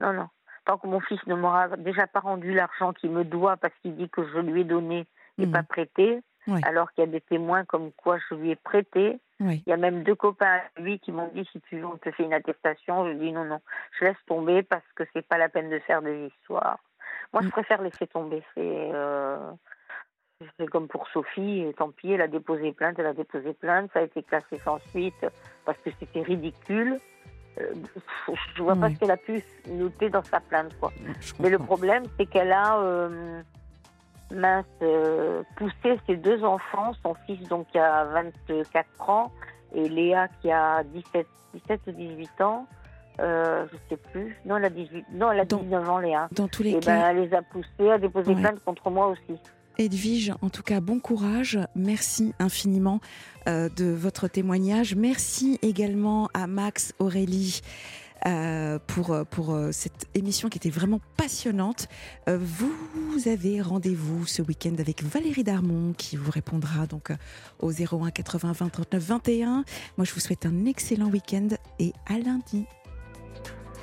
Non, 0.01 0.13
non. 0.13 0.29
Tant 0.65 0.79
que 0.79 0.87
mon 0.87 1.01
fils 1.01 1.21
ne 1.27 1.35
m'aura 1.35 1.69
déjà 1.77 2.07
pas 2.07 2.21
rendu 2.21 2.55
l'argent 2.55 2.93
qu'il 2.95 3.11
me 3.11 3.25
doit 3.25 3.57
parce 3.59 3.75
qu'il 3.83 3.95
dit 3.97 4.09
que 4.09 4.27
je 4.27 4.39
lui 4.39 4.63
ai 4.63 4.65
donné 4.65 5.07
et 5.39 5.47
pas 5.47 5.63
prêté, 5.63 6.21
Ouais. 6.47 6.61
alors 6.65 6.91
qu'il 6.93 7.05
y 7.05 7.07
a 7.09 7.11
des 7.11 7.21
témoins 7.21 7.65
comme 7.65 7.93
quoi 7.93 8.19
je 8.31 8.35
lui 8.35 8.51
ai 8.51 8.57
prêté. 8.57 9.19
Il 9.41 9.63
y 9.67 9.73
a 9.73 9.77
même 9.77 10.05
deux 10.05 10.15
copains 10.15 10.61
à 10.77 10.81
lui 10.81 10.99
qui 11.01 11.13
m'ont 11.13 11.29
dit 11.35 11.47
si 11.53 11.61
tu 11.63 11.79
veux, 11.79 11.87
on 11.87 11.99
te 11.99 12.11
fait 12.13 12.23
une 12.23 12.33
attestation. 12.33 13.07
Je 13.07 13.13
dis 13.19 13.33
non, 13.33 13.45
non, 13.45 13.61
je 13.99 14.07
laisse 14.07 14.17
tomber 14.27 14.63
parce 14.63 14.85
que 14.95 15.05
c'est 15.13 15.27
pas 15.27 15.37
la 15.37 15.49
peine 15.51 15.69
de 15.69 15.79
faire 15.81 16.01
des 16.01 16.29
histoires. 16.29 16.79
Moi, 17.35 17.43
je 17.43 17.49
Mm. 17.49 17.51
préfère 17.51 17.83
laisser 17.83 18.07
tomber. 18.07 18.43
C'est 18.55 18.91
euh, 18.95 19.53
c'est 20.59 20.69
comme 20.69 20.89
pour 20.89 21.07
Sophie, 21.09 21.65
tant 21.77 21.91
pis, 21.91 22.13
elle 22.13 22.21
a 22.21 22.29
déposé 22.29 22.73
plainte, 22.73 22.97
elle 22.99 23.07
a 23.07 23.13
déposé 23.15 23.53
plainte, 23.55 23.91
ça 23.93 24.01
a 24.01 24.03
été 24.03 24.23
classé 24.23 24.61
sans 24.65 24.79
suite 24.91 25.27
parce 25.65 25.79
que 25.79 25.91
c'était 25.99 26.23
ridicule. 26.23 26.99
Euh, 27.61 27.73
je 28.57 28.63
vois 28.63 28.75
pas 28.75 28.91
ce 28.91 28.97
qu'elle 28.97 29.13
a 29.13 29.17
pu 29.17 29.41
noter 29.69 30.11
dans 30.11 30.25
sa 30.25 30.41
plainte, 30.41 30.77
quoi. 30.81 30.93
Mais 31.39 31.51
le 31.51 31.59
problème, 31.59 32.03
c'est 32.19 32.27
qu'elle 32.27 32.51
a 32.51 32.79
euh, 32.81 33.43
mince, 34.35 34.65
euh, 34.83 35.43
poussé 35.57 36.01
ses 36.09 36.17
deux 36.17 36.43
enfants, 36.45 36.93
son 37.05 37.15
fils 37.27 37.47
donc 37.49 37.69
qui 37.69 37.79
a 37.79 38.05
24 38.07 39.09
ans 39.09 39.33
et 39.73 39.89
Léa 39.89 40.27
qui 40.41 40.51
a 40.51 40.83
17, 40.83 41.27
17 41.55 41.81
ou 41.87 41.93
18 41.93 42.41
ans, 42.41 42.67
euh, 43.21 43.67
je 43.73 43.77
sais 43.89 43.97
plus. 44.11 44.37
Non, 44.45 44.57
elle 44.57 44.65
a 44.65 44.71
18, 44.71 45.07
non, 45.13 45.31
elle 45.31 45.41
a 45.41 45.45
Donc, 45.45 45.63
19 45.63 45.89
ans 45.89 45.99
Léa. 45.99 46.29
Dans 46.33 46.49
tous 46.49 46.65
les 46.65 46.71
Et 46.73 46.81
cas, 46.81 46.87
ben, 46.87 47.11
elle 47.11 47.29
les 47.29 47.35
a 47.35 47.43
poussés 47.43 47.91
à 47.91 47.99
déposer 47.99 48.35
Ouais. 48.35 48.41
plainte 48.41 48.65
contre 48.65 48.91
moi 48.91 49.07
aussi. 49.07 49.39
Edwige, 49.79 50.33
en 50.41 50.51
tout 50.51 50.63
cas, 50.63 50.81
bon 50.81 51.01
courage. 51.01 51.59
Merci 51.75 52.33
infiniment 52.39 53.01
euh, 53.49 53.69
de 53.69 53.87
votre 53.87 54.29
témoignage. 54.29 54.95
Merci 54.95 55.59
également 55.63 56.29
à 56.35 56.47
Max, 56.47 56.93
Aurélie. 56.99 57.61
euh, 58.27 58.79
pour, 58.87 59.15
pour 59.29 59.53
euh, 59.53 59.71
cette 59.71 60.07
émission 60.15 60.49
qui 60.49 60.57
était 60.57 60.71
vraiment 60.71 61.01
passionnante. 61.17 61.89
Vous 62.27 63.29
avez 63.29 63.61
rendez-vous 63.61 64.27
ce 64.27 64.41
week-end 64.41 64.75
avec 64.79 65.03
Valérie 65.03 65.45
Darmon 65.45 65.93
qui 65.93 66.17
vous 66.17 66.31
répondra 66.31 66.87
donc 66.87 67.11
au 67.61 67.71
01 67.71 68.11
80 68.11 68.53
20 68.53 68.69
39 68.71 69.03
21. 69.03 69.65
Moi, 69.99 70.05
je 70.05 70.15
vous 70.15 70.21
souhaite 70.21 70.47
un 70.47 70.65
excellent 70.65 71.11
week-end 71.11 71.49
et 71.79 71.93
à 72.07 72.19
lundi. 72.19 72.65